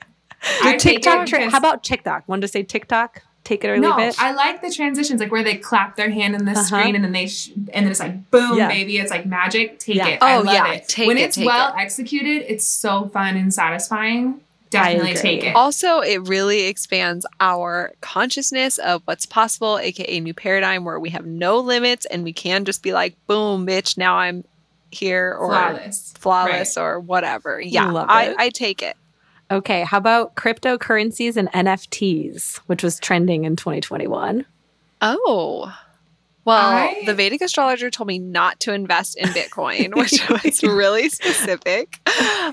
The 0.63 0.77
TikTok. 0.79 1.23
it 1.27 1.31
Tra- 1.31 1.51
how 1.51 1.57
about 1.59 1.83
TikTok? 1.83 2.29
Want 2.29 2.43
to 2.43 2.49
say 2.49 2.63
TikTok? 2.63 3.23
Take 3.47 3.63
it 3.65 3.69
or 3.71 3.79
no, 3.79 3.97
leave 3.97 4.09
it. 4.09 4.21
I 4.21 4.33
like 4.33 4.61
the 4.61 4.73
transitions, 4.73 5.21
like 5.21 5.31
where 5.31 5.45
they 5.45 5.57
clap 5.57 5.95
their 5.95 6.11
hand 6.11 6.35
in 6.35 6.45
the 6.47 6.51
Uh-huh. 6.51 6.65
screen 6.65 6.97
and 6.97 7.05
then 7.05 7.13
they 7.13 7.29
sh- 7.29 7.51
and 7.73 7.87
then 7.87 7.89
it's 7.93 8.01
like 8.01 8.29
boom, 8.33 8.59
Yeah. 8.59 8.67
baby. 8.67 8.99
It's 8.99 9.11
like 9.13 9.25
magic. 9.25 9.79
Take 9.79 9.95
Yeah. 9.97 10.09
it. 10.09 10.19
I 10.23 10.35
Oh, 10.35 10.41
love 10.41 10.53
yeah. 10.55 10.73
it. 10.73 10.89
Take 10.89 11.07
when 11.07 11.17
it, 11.17 11.23
it's 11.23 11.37
take 11.37 11.47
well 11.47 11.69
it. 11.69 11.81
executed, 11.81 12.45
it's 12.53 12.67
so 12.67 13.09
fun 13.13 13.37
and 13.37 13.55
satisfying. 13.55 14.41
Definitely 14.71 15.15
take 15.15 15.45
it. 15.45 15.55
Also, 15.55 16.01
it 16.01 16.27
really 16.29 16.63
expands 16.65 17.25
our 17.39 17.93
consciousness 18.01 18.79
of 18.79 19.01
what's 19.05 19.25
possible, 19.27 19.79
aka 19.79 20.19
new 20.19 20.35
paradigm 20.35 20.85
where 20.85 20.99
we 20.99 21.11
have 21.11 21.25
no 21.25 21.59
limits 21.61 22.05
and 22.07 22.25
we 22.25 22.33
can 22.33 22.65
just 22.65 22.83
be 22.83 22.93
like, 22.93 23.15
boom, 23.29 23.65
bitch, 23.65 23.97
now 23.97 24.17
I'm 24.17 24.43
here 24.91 25.37
or 25.39 25.51
Flawless. 25.51 26.15
flawless 26.19 26.77
or 26.77 26.99
whatever. 26.99 27.61
Yeah, 27.61 27.91
Love 27.93 28.07
I, 28.11 28.25
it. 28.31 28.37
I 28.41 28.49
take 28.49 28.83
it. 28.83 28.97
Okay, 29.51 29.83
how 29.85 29.99
about 29.99 30.35
cryptocurrencies 30.37 31.37
and 31.37 31.51
NFTs, 31.53 32.57
which 32.67 32.83
was 32.83 32.99
trending 33.01 33.45
in 33.45 33.57
2021? 33.57 34.45
Oh. 35.03 35.73
Well, 36.45 36.57
I- 36.59 37.03
the 37.07 37.15
Vedic 37.15 37.41
astrologer 37.43 37.91
told 37.91 38.07
me 38.07 38.19
not 38.21 38.61
to 38.61 38.73
invest 38.73 39.17
in 39.19 39.29
Bitcoin, 39.31 39.95
which 39.97 40.29
was 40.31 40.63
really 40.63 41.09
specific. 41.11 41.99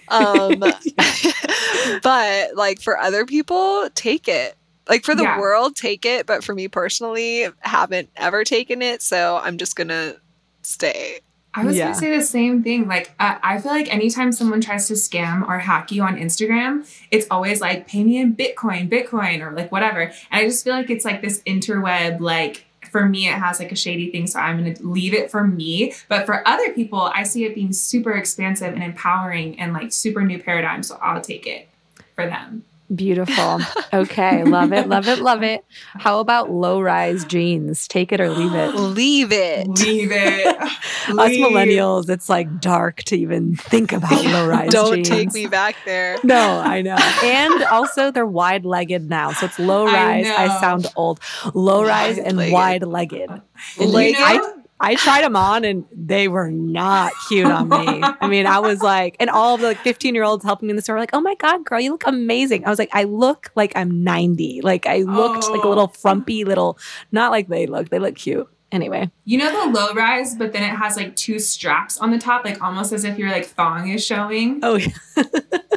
Um, 0.07 0.59
but 2.03 2.55
like 2.55 2.81
for 2.81 2.97
other 2.97 3.25
people, 3.25 3.87
take 3.95 4.27
it. 4.27 4.55
Like 4.89 5.05
for 5.05 5.15
the 5.15 5.23
Yeah. 5.23 5.39
world, 5.39 5.75
take 5.75 6.05
it. 6.05 6.25
But 6.25 6.43
for 6.43 6.53
me 6.53 6.67
personally, 6.67 7.47
haven't 7.59 8.09
ever 8.15 8.43
taken 8.43 8.81
it. 8.81 9.01
So 9.01 9.39
I'm 9.41 9.57
just 9.57 9.75
going 9.75 9.87
to 9.89 10.17
stay. 10.61 11.19
I 11.55 11.63
was 11.63 11.77
Yeah. 11.77 11.85
gonna 11.85 11.95
say 11.95 12.17
the 12.17 12.23
same 12.23 12.63
thing. 12.63 12.87
Like, 12.87 13.11
uh, 13.19 13.35
I 13.43 13.59
feel 13.59 13.71
like 13.71 13.93
anytime 13.93 14.31
someone 14.31 14.59
tries 14.61 14.87
to 14.87 14.93
scam 14.93 15.47
or 15.47 15.59
hack 15.59 15.91
you 15.91 16.01
on 16.01 16.17
Instagram, 16.17 16.85
it's 17.11 17.27
always 17.29 17.61
like, 17.61 17.87
pay 17.87 18.03
me 18.03 18.17
in 18.17 18.35
Bitcoin, 18.35 18.89
Bitcoin, 18.89 19.41
or 19.41 19.51
like 19.51 19.71
whatever. 19.71 20.01
And 20.01 20.13
I 20.31 20.45
just 20.45 20.63
feel 20.63 20.73
like 20.73 20.89
it's 20.89 21.05
like 21.05 21.21
this 21.21 21.41
interweb, 21.45 22.19
like, 22.19 22.65
for 22.91 23.07
me, 23.07 23.27
it 23.27 23.33
has 23.33 23.59
like 23.59 23.71
a 23.71 23.75
shady 23.75 24.11
thing. 24.11 24.27
So 24.27 24.39
I'm 24.39 24.57
gonna 24.57 24.75
leave 24.81 25.13
it 25.13 25.31
for 25.31 25.45
me. 25.47 25.93
But 26.09 26.25
for 26.25 26.47
other 26.47 26.71
people, 26.73 27.01
I 27.13 27.23
see 27.23 27.45
it 27.45 27.55
being 27.55 27.73
super 27.73 28.11
expansive 28.11 28.73
and 28.73 28.83
empowering 28.83 29.59
and 29.59 29.73
like 29.73 29.91
super 29.91 30.21
new 30.21 30.37
paradigm. 30.39 30.83
So 30.83 30.99
I'll 31.01 31.21
take 31.21 31.47
it 31.47 31.69
for 32.15 32.25
them. 32.25 32.63
Beautiful. 32.93 33.59
Okay, 33.93 34.43
love 34.43 34.73
it, 34.73 34.87
love 34.87 35.07
it, 35.07 35.19
love 35.19 35.41
it. 35.43 35.63
How 35.93 36.19
about 36.19 36.51
low 36.51 36.81
rise 36.81 37.23
jeans? 37.25 37.87
Take 37.87 38.11
it 38.11 38.19
or 38.19 38.29
leave 38.29 38.53
it. 38.53 38.75
Leave 38.93 39.31
it. 39.31 39.67
Leave 39.67 40.11
it. 40.11 40.45
Us 40.61 41.09
Leave. 41.09 41.45
millennials, 41.45 42.09
it's 42.09 42.29
like 42.29 42.59
dark 42.59 43.03
to 43.03 43.15
even 43.17 43.55
think 43.55 43.91
about 43.93 44.23
low 44.25 44.47
rise 44.47 44.71
jeans. 44.71 44.73
Don't 44.73 44.95
jeans. 45.03 45.09
take 45.09 45.33
me 45.33 45.47
back 45.47 45.75
there. 45.85 46.17
No, 46.23 46.59
I 46.59 46.81
know. 46.81 46.95
And 47.23 47.63
also, 47.65 48.11
they're 48.11 48.25
wide 48.25 48.65
legged 48.65 49.09
now. 49.09 49.31
So 49.31 49.45
it's 49.47 49.59
low 49.59 49.85
rise. 49.85 50.25
I, 50.27 50.47
know. 50.47 50.59
sound 50.59 50.87
old. 50.95 51.19
Low 51.53 51.83
rise 51.85 52.17
and 52.17 52.37
Wide-legged. 52.37 52.53
wide 52.53 52.83
legged. 52.83 53.41
You 53.79 54.15
I, 54.23 54.37
know- 54.37 54.62
I 54.83 54.95
tried 54.95 55.23
them 55.23 55.35
on 55.35 55.63
and 55.63 55.85
they 55.95 56.27
were 56.27 56.51
not 56.51 57.11
cute 57.27 57.47
on 57.47 57.69
me. 57.69 58.01
I 58.03 58.27
mean, 58.27 58.45
I 58.45 58.59
was 58.59 58.81
like, 58.81 59.15
and 59.19 59.29
all 59.29 59.57
the 59.57 59.67
like 59.67 59.79
15 59.79 60.13
year 60.13 60.23
olds 60.23 60.43
helping 60.43 60.67
me 60.67 60.71
in 60.71 60.75
the 60.75 60.81
store 60.81 60.95
were 60.95 60.99
like, 60.99 61.13
oh 61.13 61.21
my 61.21 61.35
God, 61.35 61.63
girl, 61.65 61.79
you 61.79 61.91
look 61.91 62.05
amazing. 62.05 62.65
I 62.65 62.69
was 62.69 62.77
like, 62.79 62.89
I 62.93 63.05
look 63.05 63.51
like 63.55 63.71
I'm 63.75 64.03
90. 64.03 64.61
Like 64.61 64.85
I 64.85 64.97
looked 64.99 65.49
like 65.49 65.63
a 65.63 65.67
Oh. 65.67 65.69
little 65.69 65.87
frumpy 65.87 66.43
little, 66.43 66.77
not 67.11 67.31
like 67.31 67.47
they 67.47 67.65
look. 67.65 67.89
They 67.89 67.99
look 67.99 68.15
cute. 68.15 68.47
Anyway, 68.71 69.11
You 69.23 69.37
know 69.37 69.51
the 69.65 69.71
low 69.79 69.93
rise, 69.93 70.33
but 70.33 70.51
then 70.51 70.63
it 70.63 70.75
has 70.75 70.97
like 70.97 71.15
two 71.15 71.37
straps 71.37 71.99
on 71.99 72.09
the 72.09 72.17
top, 72.17 72.43
like 72.43 72.59
almost 72.59 72.91
as 72.91 73.03
if 73.03 73.19
your 73.19 73.29
like 73.29 73.45
thong 73.45 73.89
is 73.89 74.03
showing. 74.03 74.61
oh 74.63 74.75
yeah, 74.77 74.87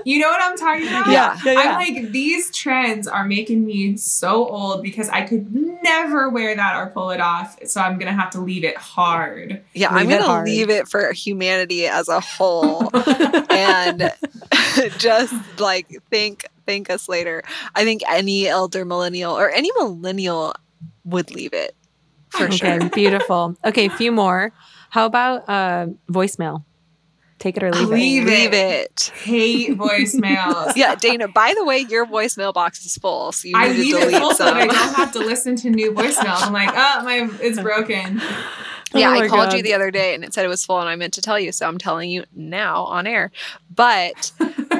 You 0.06 0.20
know 0.20 0.28
what 0.28 0.40
I'm 0.40 0.56
talking 0.56 0.86
about? 0.88 1.10
yeah, 1.10 1.36
yeah. 1.44 1.52
yeah. 1.52 1.60
I'm 1.60 1.74
like, 1.74 2.12
these 2.12 2.50
trends 2.56 3.06
are 3.06 3.26
making 3.26 3.66
me 3.66 3.98
so 3.98 4.48
old 4.48 4.82
because 4.82 5.10
I 5.10 5.22
could 5.26 5.52
never 5.86 6.28
wear 6.30 6.54
that 6.54 6.76
or 6.76 6.88
pull 6.88 7.10
it 7.10 7.20
off. 7.20 7.56
So 7.66 7.80
I'm 7.80 7.98
gonna 7.98 8.12
have 8.12 8.30
to 8.30 8.40
leave 8.40 8.64
it 8.64 8.76
hard. 8.76 9.62
Yeah, 9.74 9.90
Leave 9.90 9.98
I'm 9.98 10.08
going 10.08 10.22
to 10.22 10.26
hard. 10.26 10.46
leave 10.46 10.70
it 10.70 10.88
for 10.88 11.12
humanity 11.12 11.86
as 11.86 12.08
a 12.08 12.20
whole. 12.20 12.90
and 13.50 14.12
just 14.98 15.34
like 15.58 15.88
think 16.10 16.44
thank 16.66 16.90
us 16.90 17.08
later. 17.08 17.42
I 17.74 17.84
think 17.84 18.02
any 18.08 18.48
elder 18.48 18.84
millennial 18.84 19.36
or 19.36 19.50
any 19.50 19.70
millennial 19.76 20.54
would 21.04 21.30
leave 21.34 21.52
it 21.52 21.74
for 22.30 22.44
okay, 22.44 22.56
sure. 22.56 22.90
beautiful. 22.90 23.56
Okay, 23.64 23.86
a 23.86 23.90
few 23.90 24.12
more. 24.12 24.52
How 24.90 25.06
about 25.06 25.48
uh, 25.48 25.86
voicemail? 26.10 26.64
Take 27.38 27.56
it 27.58 27.62
or 27.62 27.70
leave, 27.70 27.88
Leave 27.90 28.26
it. 28.28 28.32
it. 28.32 28.32
Leave 28.32 28.54
it. 28.54 29.12
Hate 29.14 29.76
voicemails. 29.76 30.72
Yeah, 30.76 30.94
Dana, 30.94 31.28
by 31.28 31.52
the 31.56 31.64
way, 31.64 31.80
your 31.80 32.06
voicemail 32.06 32.52
box 32.54 32.84
is 32.86 32.96
full, 32.96 33.32
so 33.32 33.46
you 33.48 33.54
I 33.56 33.68
need 33.68 33.74
to 33.74 33.80
leave 33.82 33.90
delete 34.00 34.14
it 34.14 34.18
full 34.20 34.34
so 34.34 34.46
I 34.46 34.66
don't 34.66 34.74
have 34.94 35.12
to 35.12 35.18
listen 35.18 35.54
to 35.56 35.70
new 35.70 35.92
voicemails. 35.92 36.42
I'm 36.42 36.52
like, 36.52 36.70
oh 36.72 37.02
my, 37.04 37.28
it's 37.42 37.60
broken. 37.60 38.20
Yeah, 38.94 39.10
Oh 39.10 39.20
I 39.20 39.28
called 39.28 39.50
God. 39.50 39.56
you 39.58 39.62
the 39.62 39.74
other 39.74 39.90
day 39.90 40.14
and 40.14 40.24
it 40.24 40.32
said 40.32 40.44
it 40.44 40.48
was 40.48 40.64
full 40.64 40.80
and 40.80 40.88
I 40.88 40.96
meant 40.96 41.12
to 41.14 41.20
tell 41.22 41.38
you, 41.38 41.52
so 41.52 41.66
I'm 41.68 41.76
telling 41.76 42.08
you 42.08 42.24
now 42.34 42.84
on 42.84 43.06
air. 43.06 43.30
But 43.74 44.32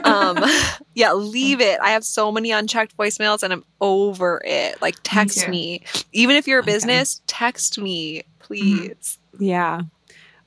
um 0.04 0.42
yeah, 0.94 1.12
leave 1.12 1.60
it. 1.60 1.78
I 1.82 1.90
have 1.90 2.04
so 2.04 2.32
many 2.32 2.52
unchecked 2.52 2.96
voicemails 2.96 3.42
and 3.42 3.52
I'm 3.52 3.64
over 3.80 4.40
it. 4.46 4.80
Like 4.80 4.94
text 5.02 5.40
too. 5.40 5.50
me. 5.50 5.82
Even 6.12 6.36
if 6.36 6.46
you're 6.48 6.60
a 6.60 6.62
Okay. 6.62 6.72
business, 6.72 7.20
text 7.26 7.78
me, 7.78 8.22
please. 8.38 9.18
Yeah. 9.38 9.82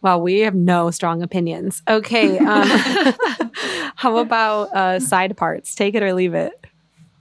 Well, 0.02 0.22
we 0.22 0.40
have 0.42 0.56
no 0.56 0.92
strong 0.92 1.22
opinions. 1.22 1.82
Okay. 1.88 2.38
Um, 2.40 2.68
how 3.96 4.18
about 4.18 4.74
uh, 4.74 5.00
side 5.00 5.36
parts? 5.36 5.76
Take 5.76 5.96
it 5.96 6.04
or 6.04 6.14
leave 6.14 6.34
it. 6.34 6.54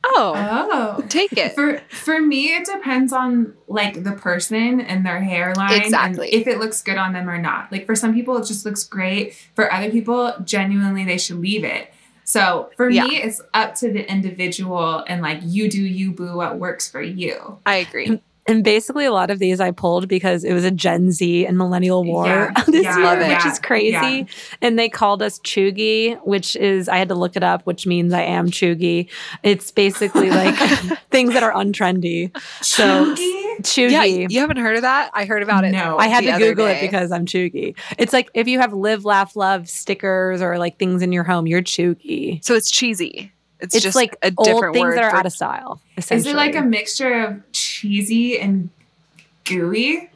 Oh, 0.04 0.32
Oh. 0.70 1.04
take 1.08 1.32
it. 1.36 1.54
For 1.54 1.80
for 1.90 2.20
me, 2.20 2.54
it 2.54 2.64
depends 2.66 3.12
on 3.12 3.54
like 3.66 4.04
the 4.04 4.12
person 4.12 4.80
and 4.80 5.04
their 5.04 5.20
hairline, 5.20 5.82
Exactly. 5.82 6.32
and 6.32 6.40
if 6.40 6.46
it 6.46 6.58
looks 6.58 6.80
good 6.82 6.96
on 6.96 7.12
them 7.12 7.28
or 7.28 7.36
not. 7.38 7.70
Like 7.72 7.84
for 7.84 7.96
some 7.96 8.14
people, 8.14 8.36
it 8.38 8.46
just 8.46 8.64
looks 8.64 8.84
great. 8.84 9.34
For 9.54 9.70
other 9.72 9.90
people, 9.90 10.32
genuinely, 10.44 11.04
they 11.04 11.18
should 11.18 11.40
leave 11.40 11.64
it. 11.64 11.92
So 12.24 12.70
for 12.76 12.88
Yeah. 12.88 13.04
me, 13.06 13.16
it's 13.16 13.42
up 13.54 13.74
to 13.76 13.90
the 13.92 14.08
individual, 14.10 15.02
and 15.08 15.20
like 15.20 15.40
you 15.42 15.68
do 15.68 15.82
you 15.82 16.12
boo 16.12 16.36
what 16.36 16.58
works 16.58 16.88
for 16.88 17.02
you. 17.02 17.58
I 17.66 17.76
agree. 17.76 18.22
And 18.48 18.64
basically, 18.64 19.04
a 19.04 19.12
lot 19.12 19.30
of 19.30 19.38
these 19.38 19.60
I 19.60 19.70
pulled 19.70 20.08
because 20.08 20.42
it 20.42 20.52
was 20.54 20.64
a 20.64 20.70
Gen 20.70 21.12
Z 21.12 21.46
and 21.46 21.56
millennial 21.56 22.02
war 22.02 22.26
Yeah, 22.26 22.50
this 22.66 22.82
yeah, 22.82 22.96
year, 22.96 23.04
Love 23.04 23.18
it. 23.20 23.28
which 23.28 23.44
yeah, 23.44 23.52
is 23.52 23.58
crazy. 23.60 23.90
yeah. 23.92 24.24
And 24.62 24.78
they 24.78 24.88
called 24.88 25.22
us 25.22 25.38
Cheugy, 25.40 26.18
which 26.26 26.56
is, 26.56 26.88
I 26.88 26.96
had 26.96 27.08
to 27.10 27.14
look 27.14 27.36
it 27.36 27.42
up, 27.44 27.62
which 27.66 27.86
means 27.86 28.12
I 28.12 28.22
am 28.22 28.48
Cheugy. 28.50 29.08
It's 29.42 29.70
basically 29.70 30.30
like 30.30 30.56
things 31.10 31.34
that 31.34 31.42
are 31.42 31.52
untrendy. 31.52 32.34
So, 32.64 33.14
Chuggy? 33.14 33.58
Cheugy. 33.60 33.90
Yeah, 33.90 34.04
you 34.04 34.40
haven't 34.40 34.56
heard 34.56 34.76
of 34.76 34.82
that? 34.82 35.10
I 35.14 35.24
heard 35.26 35.42
about 35.42 35.64
it. 35.64 35.72
No. 35.72 35.98
I 35.98 36.06
had 36.08 36.24
the 36.24 36.28
to 36.28 36.32
other 36.34 36.48
Google 36.48 36.66
it 36.66 36.80
because 36.80 37.12
I'm 37.12 37.26
Cheugy. 37.26 37.76
It's 37.98 38.12
like 38.14 38.30
if 38.34 38.48
you 38.48 38.60
have 38.60 38.72
live, 38.72 39.04
laugh, 39.04 39.36
love 39.36 39.68
stickers 39.68 40.40
or 40.40 40.58
like 40.58 40.78
things 40.78 41.02
in 41.02 41.12
your 41.12 41.24
home, 41.24 41.46
you're 41.46 41.60
Cheugy. 41.62 42.42
So 42.44 42.54
it's 42.54 42.70
cheesy. 42.70 43.30
It's, 43.60 43.74
It's 43.74 43.82
just 43.82 43.96
like 43.96 44.16
a 44.22 44.32
old 44.36 44.62
things 44.72 44.78
word 44.78 44.96
that 44.96 45.04
are 45.04 45.14
out 45.16 45.26
of 45.26 45.32
style. 45.32 45.80
Is 45.96 46.26
it 46.26 46.36
like 46.36 46.54
a 46.54 46.62
mixture 46.62 47.24
of 47.24 47.52
cheesy 47.52 48.38
and 48.38 48.70
gooey? 49.44 50.10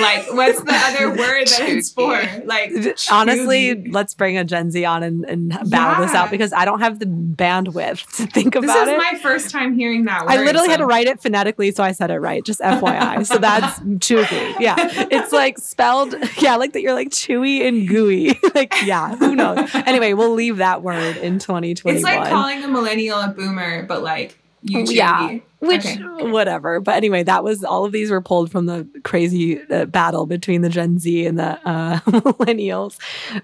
Like, 0.00 0.32
what's 0.32 0.62
the 0.62 0.72
other 0.72 1.08
word 1.16 1.46
that 1.48 1.60
it's 1.68 1.90
for? 1.90 2.20
Like, 2.44 2.72
Honestly, 3.10 3.74
chewy. 3.74 3.92
let's 3.92 4.14
bring 4.14 4.36
a 4.38 4.44
Gen 4.44 4.70
Z 4.70 4.84
on 4.84 5.02
and, 5.02 5.24
and 5.24 5.48
battle 5.70 6.04
this 6.04 6.14
out 6.14 6.30
because 6.30 6.52
I 6.52 6.64
don't 6.64 6.80
have 6.80 6.98
the 6.98 7.06
bandwidth 7.06 8.16
to 8.16 8.26
think 8.26 8.54
of 8.54 8.64
it. 8.64 8.68
this 8.68 8.76
is 8.76 8.88
it. 8.88 8.98
my 8.98 9.18
first 9.22 9.50
time 9.50 9.74
hearing 9.74 10.04
that 10.04 10.22
word. 10.22 10.30
I 10.30 10.44
literally 10.44 10.68
had 10.68 10.78
to 10.78 10.86
write 10.86 11.06
it 11.06 11.20
phonetically, 11.20 11.72
so 11.72 11.82
I 11.82 11.92
said 11.92 12.10
it 12.10 12.18
right. 12.18 12.44
Just 12.44 12.60
FYI. 12.60 13.26
so 13.26 13.38
that's 13.38 13.78
chewy. 13.80 14.60
Yeah, 14.60 14.76
it's 14.78 15.32
like 15.32 15.58
spelled. 15.58 16.14
Yeah, 16.40 16.56
like 16.56 16.72
that. 16.72 16.82
You're 16.82 16.94
like 16.94 17.10
chewy 17.10 17.66
and 17.66 17.88
gooey. 17.88 18.38
like 18.54 18.72
yeah, 18.84 19.16
who 19.16 19.34
knows? 19.34 19.70
Anyway, 19.74 20.12
we'll 20.12 20.34
leave 20.34 20.58
that 20.58 20.82
word 20.82 21.16
in 21.18 21.38
2021. 21.38 21.96
It's 21.96 22.04
like 22.04 22.28
calling 22.28 22.62
a 22.62 22.68
millennial 22.68 23.18
a 23.18 23.28
boomer, 23.28 23.84
but 23.84 24.02
like 24.02 24.38
you 24.62 24.84
Yeah. 24.84 25.38
Which 25.60 25.86
Okay. 25.86 26.30
whatever. 26.30 26.80
But 26.80 26.96
anyway, 26.96 27.22
that 27.22 27.44
was 27.44 27.62
all 27.62 27.84
of 27.84 27.92
these 27.92 28.10
were 28.10 28.20
pulled 28.20 28.50
from 28.50 28.66
the 28.66 28.86
crazy 29.04 29.60
uh, 29.70 29.84
battle 29.86 30.26
between 30.26 30.62
the 30.62 30.68
Gen 30.68 30.98
Z 30.98 31.24
and 31.26 31.38
the 31.38 31.58
uh, 31.68 31.98
millennials. 32.06 32.98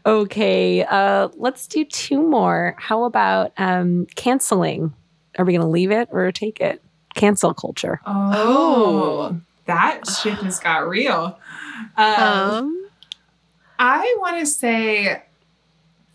Okay, 0.05 0.85
uh, 0.85 1.28
let's 1.36 1.66
do 1.69 1.85
two 1.85 2.20
more. 2.20 2.74
How 2.78 3.05
about 3.05 3.53
um, 3.57 4.07
canceling? 4.16 4.93
Are 5.39 5.45
we 5.45 5.53
going 5.53 5.61
to 5.62 5.69
leave 5.69 5.90
it 5.93 6.09
or 6.11 6.31
take 6.32 6.61
it? 6.61 6.82
cancel 7.15 7.53
culture. 7.53 8.01
Oh, 8.07 9.40
that 9.66 10.07
shit 10.09 10.39
just 10.43 10.62
got 10.62 10.89
real. 10.89 11.36
Um, 11.97 12.15
Um, 12.23 12.89
I 13.78 14.16
want 14.20 14.39
to 14.39 14.47
say 14.47 15.23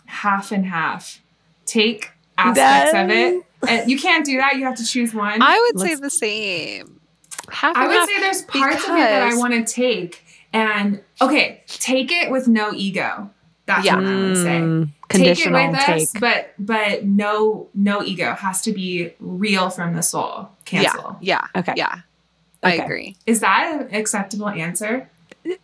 half 0.06 0.52
and 0.54 0.66
half. 0.66 1.22
Take 1.66 2.12
aspects 2.38 2.94
of 2.94 3.10
it. 3.10 3.44
And 3.68 3.90
you 3.90 4.00
can't 4.00 4.26
do 4.26 4.38
that. 4.38 4.56
You 4.58 4.66
have 4.66 4.76
to 4.76 4.86
choose 4.86 5.14
one. 5.14 5.42
I 5.42 5.60
would 5.72 5.80
say 5.80 5.90
Let's- 5.90 6.02
the 6.02 6.10
same. 6.10 7.00
Half 7.50 7.76
I 7.76 7.88
would 7.88 7.96
half 7.96 8.08
say 8.10 8.20
there's 8.20 8.42
parts 8.44 8.84
of 8.84 8.92
it 8.92 8.98
that 8.98 9.24
I 9.24 9.36
want 9.36 9.54
to 9.54 9.64
take. 9.64 10.24
And 10.54 11.02
okay, 11.22 11.64
take 11.68 12.12
it 12.12 12.30
with 12.32 12.48
no 12.48 12.72
ego. 12.74 13.30
That's 13.66 13.86
Yeah. 13.86 13.96
what 13.96 14.06
I 14.06 14.16
would 14.16 14.38
say. 14.38 14.60
Mm, 14.60 14.86
Take 14.86 14.94
it 14.94 15.10
conditional 15.10 15.72
with 15.72 15.80
take. 15.82 16.04
us, 16.04 16.14
but 16.20 16.54
but 16.60 17.06
no 17.06 17.68
no 17.74 18.04
ego 18.04 18.34
has 18.36 18.62
to 18.64 18.72
be 18.74 19.14
real 19.20 19.70
from 19.70 19.94
the 19.96 20.04
soul. 20.04 20.50
Cancel. 20.66 21.18
Yeah. 21.22 21.46
Okay. 21.56 21.74
Yeah. 21.76 22.00
I 22.62 22.74
agree. 22.76 23.16
Is 23.26 23.42
that 23.42 23.74
an 23.90 23.94
acceptable 23.96 24.48
answer? 24.48 25.10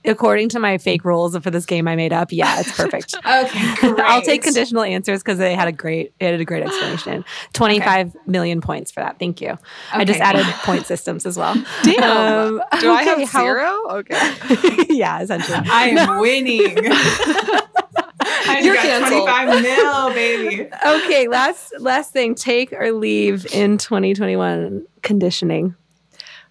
According 0.03 0.49
to 0.49 0.59
my 0.59 0.77
fake 0.77 1.05
rules 1.05 1.37
for 1.37 1.49
this 1.51 1.65
game 1.65 1.87
I 1.87 1.95
made 1.95 2.11
up, 2.11 2.31
yeah, 2.31 2.59
it's 2.59 2.75
perfect. 2.75 3.15
Okay. 3.25 4.01
I'll 4.03 4.21
take 4.21 4.41
conditional 4.43 4.83
answers 4.83 5.21
because 5.23 5.37
they 5.37 5.53
had 5.55 5.67
a 5.67 5.71
great, 5.71 6.13
it 6.19 6.31
had 6.31 6.39
a 6.41 6.45
great 6.45 6.63
explanation. 6.63 7.23
Twenty-five 7.53 8.15
million 8.27 8.59
points 8.59 8.91
for 8.91 9.01
that. 9.01 9.19
Thank 9.19 9.39
you. 9.39 9.57
I 9.93 10.03
just 10.05 10.19
added 10.19 10.45
point 10.63 10.85
systems 10.85 11.25
as 11.25 11.37
well. 11.37 11.53
Damn. 11.83 12.59
Um, 12.59 12.61
Do 12.81 12.91
I 12.91 13.03
have 13.03 13.29
how- 13.29 13.41
zero? 13.43 13.79
Okay. 13.99 14.85
yeah, 14.89 15.21
essentially. 15.21 15.59
I 15.69 15.89
am 15.89 16.19
winning. 16.19 16.77
I 16.91 18.61
You're 18.63 18.75
got 18.75 18.83
canceled. 18.85 19.27
25 19.27 19.61
mil, 19.61 20.09
baby. 20.13 20.69
okay, 20.85 21.27
last 21.27 21.73
last 21.79 22.11
thing. 22.11 22.35
Take 22.35 22.73
or 22.73 22.91
leave 22.91 23.45
in 23.53 23.77
2021 23.77 24.85
conditioning. 25.01 25.75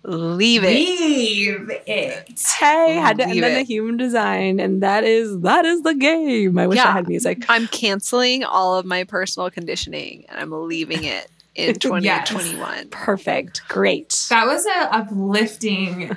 Leave 0.08 0.64
it. 0.64 0.68
Leave 0.68 1.70
it. 1.86 2.38
Hey, 2.38 2.94
had 2.94 3.18
to 3.18 3.26
Leave 3.26 3.42
end 3.42 3.54
on 3.54 3.60
a 3.60 3.62
human 3.62 3.96
design, 3.98 4.58
and 4.58 4.82
that 4.82 5.04
is 5.04 5.40
that 5.40 5.64
is 5.66 5.82
the 5.82 5.94
game. 5.94 6.56
I 6.58 6.66
wish 6.66 6.78
I 6.78 6.92
had 6.92 7.06
music. 7.08 7.44
I'm 7.48 7.66
canceling 7.68 8.42
all 8.44 8.76
of 8.76 8.86
my 8.86 9.04
personal 9.04 9.50
conditioning 9.50 10.24
and 10.30 10.38
I'm 10.40 10.50
leaving 10.66 11.04
it 11.04 11.28
in 11.54 11.66
Yes. 12.02 12.30
2021. 12.30 12.88
Perfect. 12.88 13.60
Great. 13.68 14.26
That 14.30 14.46
was 14.46 14.64
a 14.64 14.94
uplifting 14.94 16.16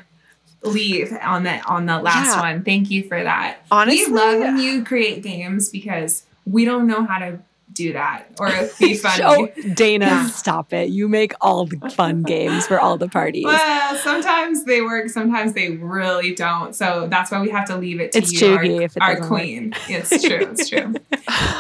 leave 0.63 1.11
on 1.21 1.43
the 1.43 1.59
on 1.67 1.85
the 1.85 1.99
last 1.99 2.35
Yeah. 2.35 2.39
one. 2.41 2.63
Thank 2.63 2.89
you 2.91 3.03
for 3.03 3.21
that. 3.21 3.57
Honestly, 3.71 4.05
we 4.05 4.17
love 4.17 4.39
when 4.39 4.57
you 4.57 4.85
create 4.85 5.21
games 5.23 5.67
because 5.69 6.23
we 6.45 6.63
don't 6.65 6.87
know 6.87 7.03
how 7.05 7.19
to 7.19 7.39
do 7.73 7.93
that 7.93 8.27
or 8.39 8.49
be 8.79 8.95
funny. 8.95 9.23
Oh, 9.25 9.47
Dana, 9.73 10.05
Yeah. 10.05 10.27
stop 10.27 10.73
it. 10.73 10.89
You 10.89 11.07
make 11.07 11.33
all 11.41 11.65
the 11.65 11.89
fun 11.89 12.23
games 12.23 12.67
for 12.67 12.79
all 12.79 12.97
the 12.97 13.07
parties. 13.07 13.45
Well, 13.45 13.95
sometimes 13.97 14.65
they 14.65 14.81
work, 14.81 15.09
sometimes 15.09 15.53
they 15.53 15.71
really 15.77 16.33
don't. 16.35 16.75
So 16.75 17.07
that's 17.09 17.31
why 17.31 17.41
we 17.41 17.49
have 17.49 17.65
to 17.67 17.77
leave 17.77 17.99
it 17.99 18.11
to 18.13 18.17
It's 18.19 18.31
you, 18.41 18.53
our, 18.55 18.63
if 18.63 18.93
our 18.99 19.15
doesn't 19.15 19.29
work. 19.31 19.39
queen. 19.39 19.73
It's 19.87 20.23
true. 20.23 20.37
It's 20.51 20.69
true. 20.69 20.93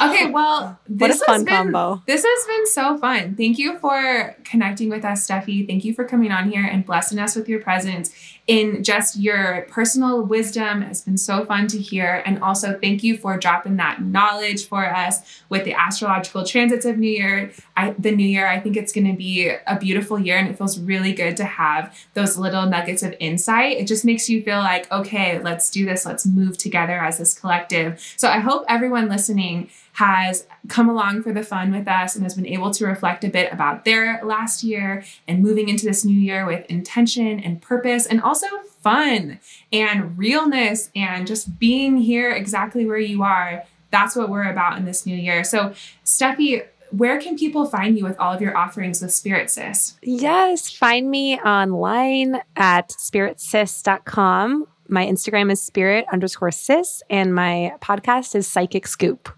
Okay, 0.01 0.29
well, 0.31 0.79
this 0.87 1.19
What 1.19 1.29
a 1.29 1.31
fun 1.31 1.45
been, 1.45 1.55
combo. 1.73 2.03
This 2.07 2.25
has 2.25 2.47
been 2.47 2.67
so 2.67 2.97
fun. 2.97 3.35
Thank 3.35 3.57
you 3.57 3.77
for 3.79 4.35
connecting 4.43 4.89
with 4.89 5.05
us, 5.05 5.27
Steffi. 5.27 5.67
Thank 5.67 5.85
you 5.85 5.93
for 5.93 6.03
coming 6.05 6.31
on 6.31 6.51
here 6.51 6.65
and 6.65 6.85
blessing 6.85 7.19
us 7.19 7.35
with 7.35 7.47
your 7.47 7.61
presence 7.61 8.13
in 8.47 8.83
just 8.83 9.17
your 9.17 9.67
personal 9.69 10.23
wisdom. 10.23 10.81
It's 10.81 11.01
been 11.01 11.17
so 11.17 11.45
fun 11.45 11.67
to 11.67 11.79
hear. 11.79 12.23
And 12.25 12.41
also, 12.41 12.77
thank 12.79 13.03
you 13.03 13.17
for 13.17 13.37
dropping 13.37 13.77
that 13.77 14.01
knowledge 14.01 14.67
for 14.67 14.85
us 14.85 15.41
with 15.49 15.63
the 15.63 15.73
astrological 15.73 16.45
transits 16.45 16.85
of 16.85 16.97
New 16.97 17.09
Year. 17.09 17.51
I, 17.77 17.91
the 17.97 18.11
New 18.11 18.27
Year, 18.27 18.47
I 18.47 18.59
think 18.59 18.77
it's 18.77 18.91
going 18.91 19.09
to 19.09 19.15
be 19.15 19.49
a 19.67 19.77
beautiful 19.79 20.19
year, 20.19 20.37
and 20.37 20.47
it 20.47 20.57
feels 20.57 20.79
really 20.79 21.13
good 21.13 21.37
to 21.37 21.45
have 21.45 21.97
those 22.13 22.37
little 22.37 22.65
nuggets 22.65 23.03
of 23.03 23.15
insight. 23.19 23.77
It 23.77 23.87
just 23.87 24.03
makes 24.03 24.29
you 24.29 24.41
feel 24.43 24.59
like, 24.59 24.91
okay, 24.91 25.39
let's 25.39 25.69
do 25.69 25.85
this. 25.85 26.05
Let's 26.05 26.25
move 26.25 26.57
together 26.57 26.99
as 26.99 27.19
this 27.19 27.37
collective. 27.37 27.99
So 28.17 28.27
I 28.27 28.39
hope 28.39 28.65
everyone 28.67 29.07
listening 29.07 29.69
has 29.93 30.45
come 30.67 30.89
along 30.89 31.23
for 31.23 31.33
the 31.33 31.43
fun 31.43 31.71
with 31.71 31.87
us 31.87 32.15
and 32.15 32.23
has 32.23 32.35
been 32.35 32.47
able 32.47 32.71
to 32.71 32.85
reflect 32.85 33.23
a 33.23 33.29
bit 33.29 33.51
about 33.51 33.85
their 33.85 34.21
last 34.23 34.63
year 34.63 35.03
and 35.27 35.43
moving 35.43 35.69
into 35.69 35.85
this 35.85 36.05
new 36.05 36.17
year 36.17 36.45
with 36.45 36.65
intention 36.67 37.39
and 37.39 37.61
purpose 37.61 38.05
and 38.05 38.21
also 38.21 38.47
fun 38.81 39.39
and 39.71 40.17
realness 40.17 40.89
and 40.95 41.27
just 41.27 41.59
being 41.59 41.97
here 41.97 42.31
exactly 42.31 42.85
where 42.85 42.97
you 42.97 43.23
are. 43.23 43.63
That's 43.91 44.15
what 44.15 44.29
we're 44.29 44.49
about 44.49 44.77
in 44.77 44.85
this 44.85 45.05
new 45.05 45.15
year. 45.15 45.43
So, 45.43 45.73
Steffi, 46.05 46.65
where 46.91 47.19
can 47.19 47.37
people 47.37 47.65
find 47.65 47.97
you 47.97 48.03
with 48.03 48.17
all 48.19 48.33
of 48.33 48.41
your 48.41 48.55
offerings 48.55 49.01
with 49.01 49.13
Spirit 49.13 49.49
Sis? 49.49 49.97
Yes, 50.01 50.69
find 50.69 51.09
me 51.09 51.39
online 51.39 52.41
at 52.55 52.89
spiritsis.com. 52.89 54.67
My 54.87 55.05
Instagram 55.05 55.51
is 55.51 55.61
spirit 55.61 56.05
underscore 56.11 56.51
sis, 56.51 57.01
and 57.09 57.33
my 57.33 57.73
podcast 57.81 58.35
is 58.35 58.45
Psychic 58.45 58.87
Scoop. 58.87 59.29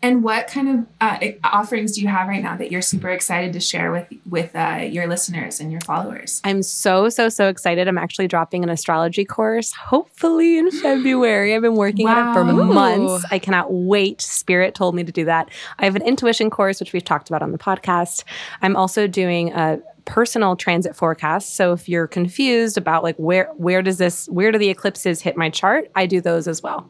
And 0.00 0.22
what 0.22 0.46
kind 0.46 0.68
of 0.68 0.86
uh, 1.00 1.18
offerings 1.42 1.96
do 1.96 2.02
you 2.02 2.06
have 2.08 2.28
right 2.28 2.42
now 2.42 2.56
that 2.56 2.70
you're 2.70 2.82
super 2.82 3.08
excited 3.08 3.52
to 3.54 3.60
share 3.60 3.90
with 3.90 4.06
with 4.28 4.54
uh, 4.54 4.86
your 4.88 5.08
listeners 5.08 5.58
and 5.58 5.72
your 5.72 5.80
followers? 5.80 6.40
I'm 6.44 6.62
so, 6.62 7.08
so, 7.08 7.28
so 7.28 7.48
excited. 7.48 7.88
I'm 7.88 7.98
actually 7.98 8.28
dropping 8.28 8.62
an 8.62 8.70
astrology 8.70 9.24
course, 9.24 9.72
hopefully 9.72 10.56
in 10.56 10.70
February. 10.82 11.52
I've 11.54 11.62
been 11.62 11.74
working 11.74 12.06
on 12.06 12.28
it 12.28 12.32
for 12.32 12.44
Wow. 12.44 12.52
months. 12.52 13.24
I 13.32 13.40
cannot 13.40 13.72
wait. 13.72 14.20
Spirit 14.20 14.76
told 14.76 14.94
me 14.94 15.02
to 15.02 15.10
do 15.10 15.24
that. 15.24 15.50
I 15.80 15.84
have 15.84 15.96
an 15.96 16.02
intuition 16.02 16.48
course, 16.48 16.78
which 16.78 16.92
we've 16.92 17.04
talked 17.04 17.28
about 17.28 17.42
on 17.42 17.50
the 17.50 17.58
podcast. 17.58 18.22
I'm 18.62 18.76
also 18.76 19.08
doing 19.08 19.52
a 19.52 19.80
personal 20.04 20.54
transit 20.54 20.94
forecast. 20.94 21.56
So 21.56 21.72
if 21.72 21.88
you're 21.88 22.06
confused 22.06 22.78
about 22.78 23.02
like 23.02 23.16
where 23.16 23.50
where 23.56 23.82
does 23.82 23.98
this 23.98 24.26
where 24.28 24.52
do 24.52 24.58
the 24.58 24.68
eclipses 24.70 25.20
hit 25.20 25.36
my 25.36 25.50
chart, 25.50 25.90
I 25.96 26.06
do 26.06 26.20
those 26.20 26.46
as 26.46 26.62
well. 26.62 26.88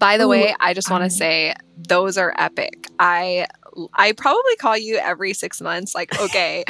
By 0.00 0.16
the 0.16 0.24
Ooh, 0.24 0.30
way, 0.30 0.54
I 0.58 0.74
just 0.74 0.90
want 0.90 1.04
um, 1.04 1.10
to 1.10 1.14
say 1.14 1.54
those 1.76 2.18
are 2.18 2.34
epic. 2.36 2.88
I 2.98 3.46
I 3.94 4.12
probably 4.12 4.56
call 4.56 4.76
you 4.76 4.96
every 4.96 5.32
6 5.32 5.60
months 5.60 5.94
like, 5.94 6.18
okay, 6.20 6.64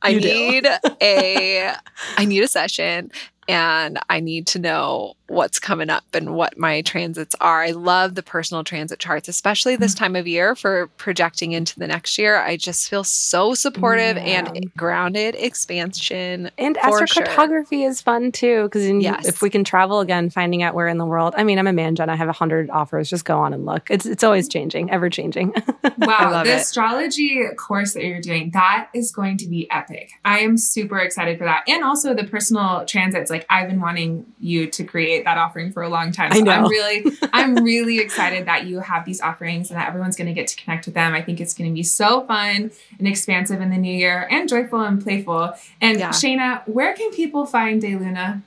I 0.00 0.14
need 0.14 0.66
a 1.02 1.74
I 2.16 2.24
need 2.24 2.42
a 2.42 2.48
session 2.48 3.10
and 3.48 3.98
I 4.10 4.20
need 4.20 4.46
to 4.48 4.58
know 4.58 5.14
what's 5.28 5.58
coming 5.58 5.90
up 5.90 6.04
and 6.14 6.34
what 6.36 6.56
my 6.56 6.82
transits 6.82 7.34
are. 7.40 7.62
I 7.62 7.72
love 7.72 8.14
the 8.14 8.22
personal 8.22 8.62
transit 8.62 9.00
charts, 9.00 9.28
especially 9.28 9.74
this 9.74 9.92
Mm. 9.94 9.98
time 9.98 10.16
of 10.16 10.28
year 10.28 10.54
for 10.54 10.86
projecting 10.98 11.50
into 11.52 11.76
the 11.78 11.88
next 11.88 12.16
year. 12.16 12.40
I 12.40 12.56
just 12.56 12.88
feel 12.88 13.02
so 13.02 13.52
supportive 13.54 14.16
Yeah. 14.16 14.22
and 14.22 14.72
grounded 14.76 15.34
expansion. 15.36 16.50
And 16.58 16.76
For 16.76 17.06
sure. 17.06 17.24
astrocartography 17.24 17.86
is 17.86 18.00
fun 18.00 18.30
too 18.32 18.64
because 18.64 18.86
Yes. 18.88 19.26
if 19.26 19.42
we 19.42 19.50
can 19.50 19.64
travel 19.64 19.98
again, 20.00 20.30
finding 20.30 20.62
out 20.62 20.74
where 20.74 20.86
in 20.88 20.98
the 20.98 21.04
world. 21.06 21.34
I 21.36 21.42
mean, 21.44 21.58
I'm 21.58 21.66
a 21.66 21.72
man, 21.72 21.96
Jen. 21.96 22.08
I 22.08 22.14
have 22.16 22.28
a 22.28 22.32
hundred 22.32 22.70
offers. 22.70 23.10
Just 23.10 23.24
go 23.24 23.38
on 23.38 23.52
and 23.52 23.66
look. 23.66 23.90
It's 23.90 24.06
it's 24.06 24.22
always 24.24 24.48
changing, 24.48 24.90
ever 24.90 25.10
changing. 25.10 25.52
Wow, 25.98 26.42
the 26.44 26.52
it. 26.52 26.60
astrology 26.60 27.42
course 27.56 27.94
that 27.94 28.04
you're 28.04 28.20
doing, 28.20 28.50
that 28.52 28.88
is 28.94 29.10
going 29.10 29.38
to 29.38 29.48
be 29.48 29.68
epic. 29.70 30.10
I 30.24 30.40
am 30.40 30.56
super 30.58 30.98
excited 30.98 31.38
for 31.38 31.44
that. 31.44 31.64
And 31.68 31.82
also 31.82 32.12
the 32.14 32.24
personal 32.24 32.84
transits. 32.86 33.30
Like 33.36 33.46
I've 33.50 33.68
been 33.68 33.80
wanting 33.80 34.24
you 34.40 34.66
to 34.68 34.84
create 34.84 35.24
that 35.24 35.36
offering 35.36 35.72
for 35.72 35.82
a 35.82 35.88
long 35.90 36.10
time. 36.10 36.30
I 36.32 36.40
know. 36.40 36.52
I'm 36.52 36.68
really, 36.68 37.04
I'm 37.34 37.54
really 37.56 37.98
excited 37.98 38.46
that 38.46 38.64
you 38.66 38.80
have 38.80 39.04
these 39.04 39.20
offerings 39.20 39.70
and 39.70 39.78
that 39.78 39.88
everyone's 39.88 40.16
going 40.16 40.28
to 40.28 40.32
get 40.32 40.46
to 40.48 40.56
connect 40.56 40.86
with 40.86 40.94
them. 40.94 41.12
I 41.12 41.20
think 41.20 41.40
it's 41.40 41.52
going 41.52 41.70
to 41.70 41.74
be 41.74 41.82
so 41.82 42.24
fun 42.26 42.70
and 42.98 43.06
expansive 43.06 43.60
in 43.60 43.68
the 43.70 43.76
new 43.76 43.92
year 43.94 44.26
and 44.30 44.48
joyful 44.48 44.80
and 44.80 45.02
playful. 45.02 45.52
And 45.82 45.98
Yeah. 45.98 46.10
Shayna, 46.10 46.66
where 46.66 46.94
can 46.94 47.10
people 47.12 47.44
find 47.44 47.80
De 47.80 47.94
Luna? 47.96 48.42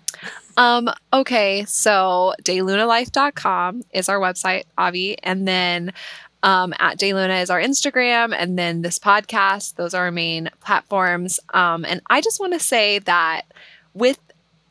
Um, 0.57 0.89
okay, 1.13 1.63
so 1.65 2.33
delunalife.com 2.43 3.83
is 3.93 4.09
our 4.09 4.19
website, 4.19 4.63
Avi, 4.77 5.17
and 5.23 5.47
then 5.47 5.93
um, 6.43 6.73
at 6.79 6.97
Deluna 6.97 7.41
is 7.41 7.49
our 7.49 7.61
Instagram, 7.61 8.33
and 8.35 8.57
then 8.57 8.81
this 8.81 8.99
podcast. 8.99 9.75
Those 9.75 9.93
are 9.93 10.05
our 10.05 10.11
main 10.11 10.49
platforms. 10.61 11.39
Um, 11.53 11.85
and 11.85 12.01
I 12.09 12.21
just 12.21 12.39
want 12.39 12.53
to 12.53 12.59
say 12.59 12.99
that 12.99 13.43
with 13.93 14.19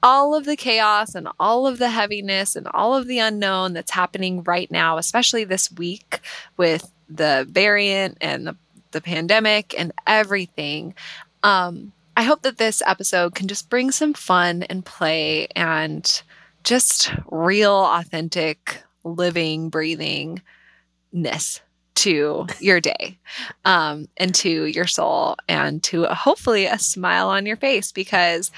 all 0.02 0.34
of 0.34 0.44
the 0.44 0.56
chaos 0.56 1.14
and 1.14 1.28
all 1.40 1.66
of 1.66 1.78
the 1.78 1.90
heaviness 1.90 2.56
and 2.56 2.68
all 2.68 2.94
of 2.94 3.06
the 3.06 3.18
unknown 3.18 3.72
that's 3.72 3.90
happening 3.90 4.42
right 4.44 4.70
now, 4.70 4.98
especially 4.98 5.44
this 5.44 5.70
week 5.72 6.20
with 6.56 6.92
the 7.08 7.46
variant 7.50 8.18
and 8.20 8.46
the, 8.46 8.56
the 8.92 9.00
pandemic 9.00 9.74
and 9.78 9.92
everything, 10.06 10.94
um, 11.42 11.92
I 12.16 12.22
hope 12.22 12.42
that 12.42 12.58
this 12.58 12.82
episode 12.84 13.34
can 13.34 13.46
just 13.48 13.70
bring 13.70 13.90
some 13.90 14.12
fun 14.12 14.64
and 14.64 14.84
play 14.84 15.46
and 15.54 16.22
just 16.64 17.12
real, 17.30 17.72
authentic, 17.72 18.82
living, 19.04 19.70
breathingness 19.70 21.60
to 21.94 22.46
your 22.60 22.80
day 22.80 23.18
um, 23.64 24.08
and 24.16 24.34
to 24.34 24.64
your 24.66 24.86
soul 24.86 25.36
and 25.48 25.82
to 25.82 26.04
hopefully 26.04 26.66
a 26.66 26.78
smile 26.78 27.28
on 27.28 27.44
your 27.46 27.56
face 27.56 27.90
because 27.90 28.52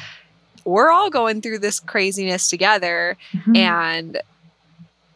we're 0.65 0.91
all 0.91 1.11
going 1.11 1.41
through 1.41 1.59
this 1.59 1.81
craziness 1.81 2.49
together 2.49 3.17
Mm-hmm. 3.33 3.57
and 3.57 4.23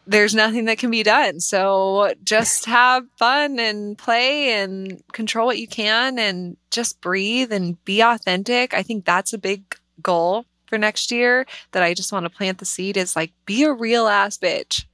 there's 0.07 0.35
nothing 0.35 0.65
that 0.65 0.77
can 0.77 0.91
be 0.91 1.01
done. 1.03 1.39
So 1.39 2.13
just 2.23 2.65
have 2.65 3.05
fun 3.17 3.59
and 3.59 3.97
play 3.97 4.49
and 4.53 5.01
control 5.13 5.47
what 5.47 5.57
you 5.57 5.67
can 5.67 6.19
and 6.19 6.57
just 6.69 7.01
breathe 7.01 7.51
and 7.51 7.83
be 7.85 8.01
authentic. 8.01 8.73
I 8.73 8.83
think 8.83 9.03
that's 9.05 9.33
a 9.33 9.37
big 9.39 9.63
goal 10.03 10.45
for 10.67 10.77
next 10.77 11.11
year 11.11 11.47
that 11.71 11.81
I 11.81 11.93
just 11.93 12.11
want 12.11 12.25
to 12.25 12.29
plant 12.29 12.59
the 12.59 12.65
seed 12.65 12.97
is 12.97 13.15
like 13.15 13.31
be 13.45 13.63
a 13.63 13.71
real 13.73 14.07
ass 14.07 14.37
bitch. 14.37 14.85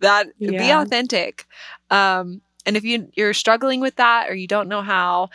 That 0.00 0.26
yeah. 0.38 0.58
be 0.58 0.70
authentic. 0.70 1.46
Um 1.90 2.42
and 2.66 2.76
if 2.76 2.84
you 2.84 3.08
you're 3.14 3.34
struggling 3.34 3.80
with 3.80 3.96
that 3.96 4.28
or 4.28 4.34
you 4.34 4.46
don't 4.46 4.68
know 4.68 4.82
how, 4.82 5.30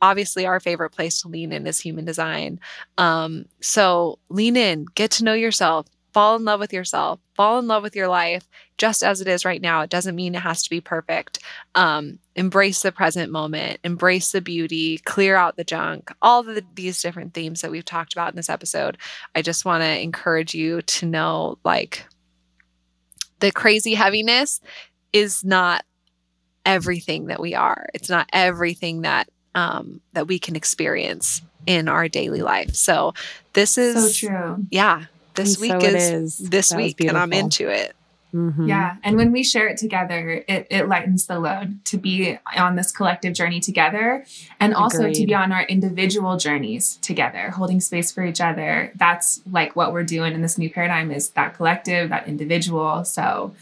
obviously 0.00 0.46
our 0.46 0.60
favorite 0.60 0.90
place 0.90 1.22
to 1.22 1.28
lean 1.28 1.52
in 1.52 1.66
is 1.66 1.80
human 1.80 2.04
design. 2.04 2.60
Um 2.96 3.46
so 3.60 4.18
lean 4.28 4.56
in, 4.56 4.86
get 4.94 5.10
to 5.12 5.24
know 5.24 5.34
yourself, 5.34 5.86
fall 6.12 6.36
in 6.36 6.44
love 6.44 6.60
with 6.60 6.72
yourself, 6.72 7.20
fall 7.34 7.58
in 7.58 7.66
love 7.66 7.82
with 7.82 7.94
your 7.94 8.08
life 8.08 8.48
just 8.76 9.02
as 9.02 9.20
it 9.20 9.28
is 9.28 9.44
right 9.44 9.60
now. 9.60 9.82
It 9.82 9.90
doesn't 9.90 10.16
mean 10.16 10.34
it 10.34 10.40
has 10.40 10.62
to 10.62 10.70
be 10.70 10.80
perfect. 10.80 11.40
Um, 11.74 12.18
embrace 12.34 12.82
the 12.82 12.92
present 12.92 13.30
moment, 13.30 13.80
embrace 13.84 14.32
the 14.32 14.40
beauty, 14.40 14.98
clear 14.98 15.36
out 15.36 15.56
the 15.56 15.64
junk, 15.64 16.12
all 16.22 16.42
the, 16.42 16.64
these 16.74 17.02
different 17.02 17.34
themes 17.34 17.60
that 17.60 17.70
we've 17.70 17.84
talked 17.84 18.12
about 18.12 18.30
in 18.30 18.36
this 18.36 18.48
episode. 18.48 18.96
I 19.34 19.42
just 19.42 19.64
want 19.64 19.82
to 19.82 20.00
encourage 20.00 20.54
you 20.54 20.82
to 20.82 21.06
know 21.06 21.58
like 21.64 22.06
the 23.40 23.52
crazy 23.52 23.94
heaviness 23.94 24.60
is 25.12 25.44
not 25.44 25.84
everything 26.64 27.26
that 27.26 27.40
we 27.40 27.54
are. 27.54 27.86
It's 27.94 28.10
not 28.10 28.28
everything 28.32 29.02
that 29.02 29.28
um, 29.58 30.00
that 30.12 30.28
we 30.28 30.38
can 30.38 30.54
experience 30.54 31.42
in 31.66 31.88
our 31.88 32.08
daily 32.08 32.42
life. 32.42 32.74
So 32.74 33.14
this 33.52 33.76
is 33.76 34.16
so 34.18 34.28
true. 34.28 34.66
Yeah, 34.70 35.06
this 35.34 35.54
and 35.54 35.62
week 35.62 35.80
so 35.82 35.86
is, 35.88 36.40
is, 36.40 36.50
this 36.50 36.70
that 36.70 36.76
week, 36.76 37.00
and 37.00 37.18
I'm 37.18 37.32
into 37.32 37.68
it. 37.68 37.94
Mm-hmm. 38.34 38.68
Yeah. 38.68 38.96
And 39.02 39.16
when 39.16 39.32
we 39.32 39.42
share 39.42 39.68
it 39.68 39.78
together, 39.78 40.44
it, 40.46 40.66
it 40.70 40.86
lightens 40.86 41.26
the 41.26 41.38
load 41.38 41.82
to 41.86 41.96
be 41.96 42.38
on 42.54 42.76
this 42.76 42.92
collective 42.92 43.32
journey 43.32 43.58
together 43.58 44.26
and 44.60 44.74
also 44.74 44.98
Agreed. 44.98 45.14
to 45.14 45.26
be 45.26 45.34
on 45.34 45.50
our 45.50 45.62
individual 45.62 46.36
journeys 46.36 46.96
together, 46.96 47.48
holding 47.48 47.80
space 47.80 48.12
for 48.12 48.22
each 48.26 48.42
other. 48.42 48.92
That's 48.96 49.40
like 49.50 49.74
what 49.74 49.94
we're 49.94 50.04
doing 50.04 50.34
in 50.34 50.42
this 50.42 50.58
new 50.58 50.68
paradigm 50.68 51.10
is 51.10 51.30
that 51.30 51.54
collective, 51.54 52.10
that 52.10 52.28
individual. 52.28 53.02
So 53.06 53.54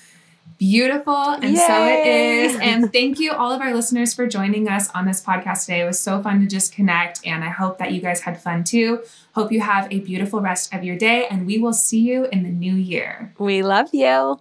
beautiful. 0.58 1.14
And 1.14 1.54
Yay! 1.54 1.66
so 1.66 1.86
it 1.86 2.06
is. 2.06 2.56
And 2.66 2.92
thank 2.92 3.18
you, 3.18 3.32
all 3.32 3.52
of 3.52 3.60
our 3.60 3.74
listeners, 3.74 4.14
for 4.14 4.26
joining 4.26 4.68
us 4.68 4.90
on 4.90 5.06
this 5.06 5.22
podcast 5.22 5.66
today. 5.66 5.80
It 5.80 5.84
was 5.86 5.98
so 5.98 6.22
fun 6.22 6.40
to 6.40 6.46
just 6.46 6.74
connect. 6.74 7.26
And 7.26 7.44
I 7.44 7.48
hope 7.48 7.78
that 7.78 7.92
you 7.92 8.00
guys 8.00 8.20
had 8.20 8.40
fun 8.40 8.64
too. 8.64 9.02
Hope 9.34 9.52
you 9.52 9.60
have 9.60 9.90
a 9.92 10.00
beautiful 10.00 10.40
rest 10.40 10.74
of 10.74 10.82
your 10.84 10.96
day. 10.96 11.26
And 11.28 11.46
we 11.46 11.58
will 11.58 11.72
see 11.72 12.00
you 12.00 12.26
in 12.32 12.42
the 12.42 12.50
new 12.50 12.74
year. 12.74 13.34
We 13.38 13.62
love 13.62 13.90
you. 13.92 14.40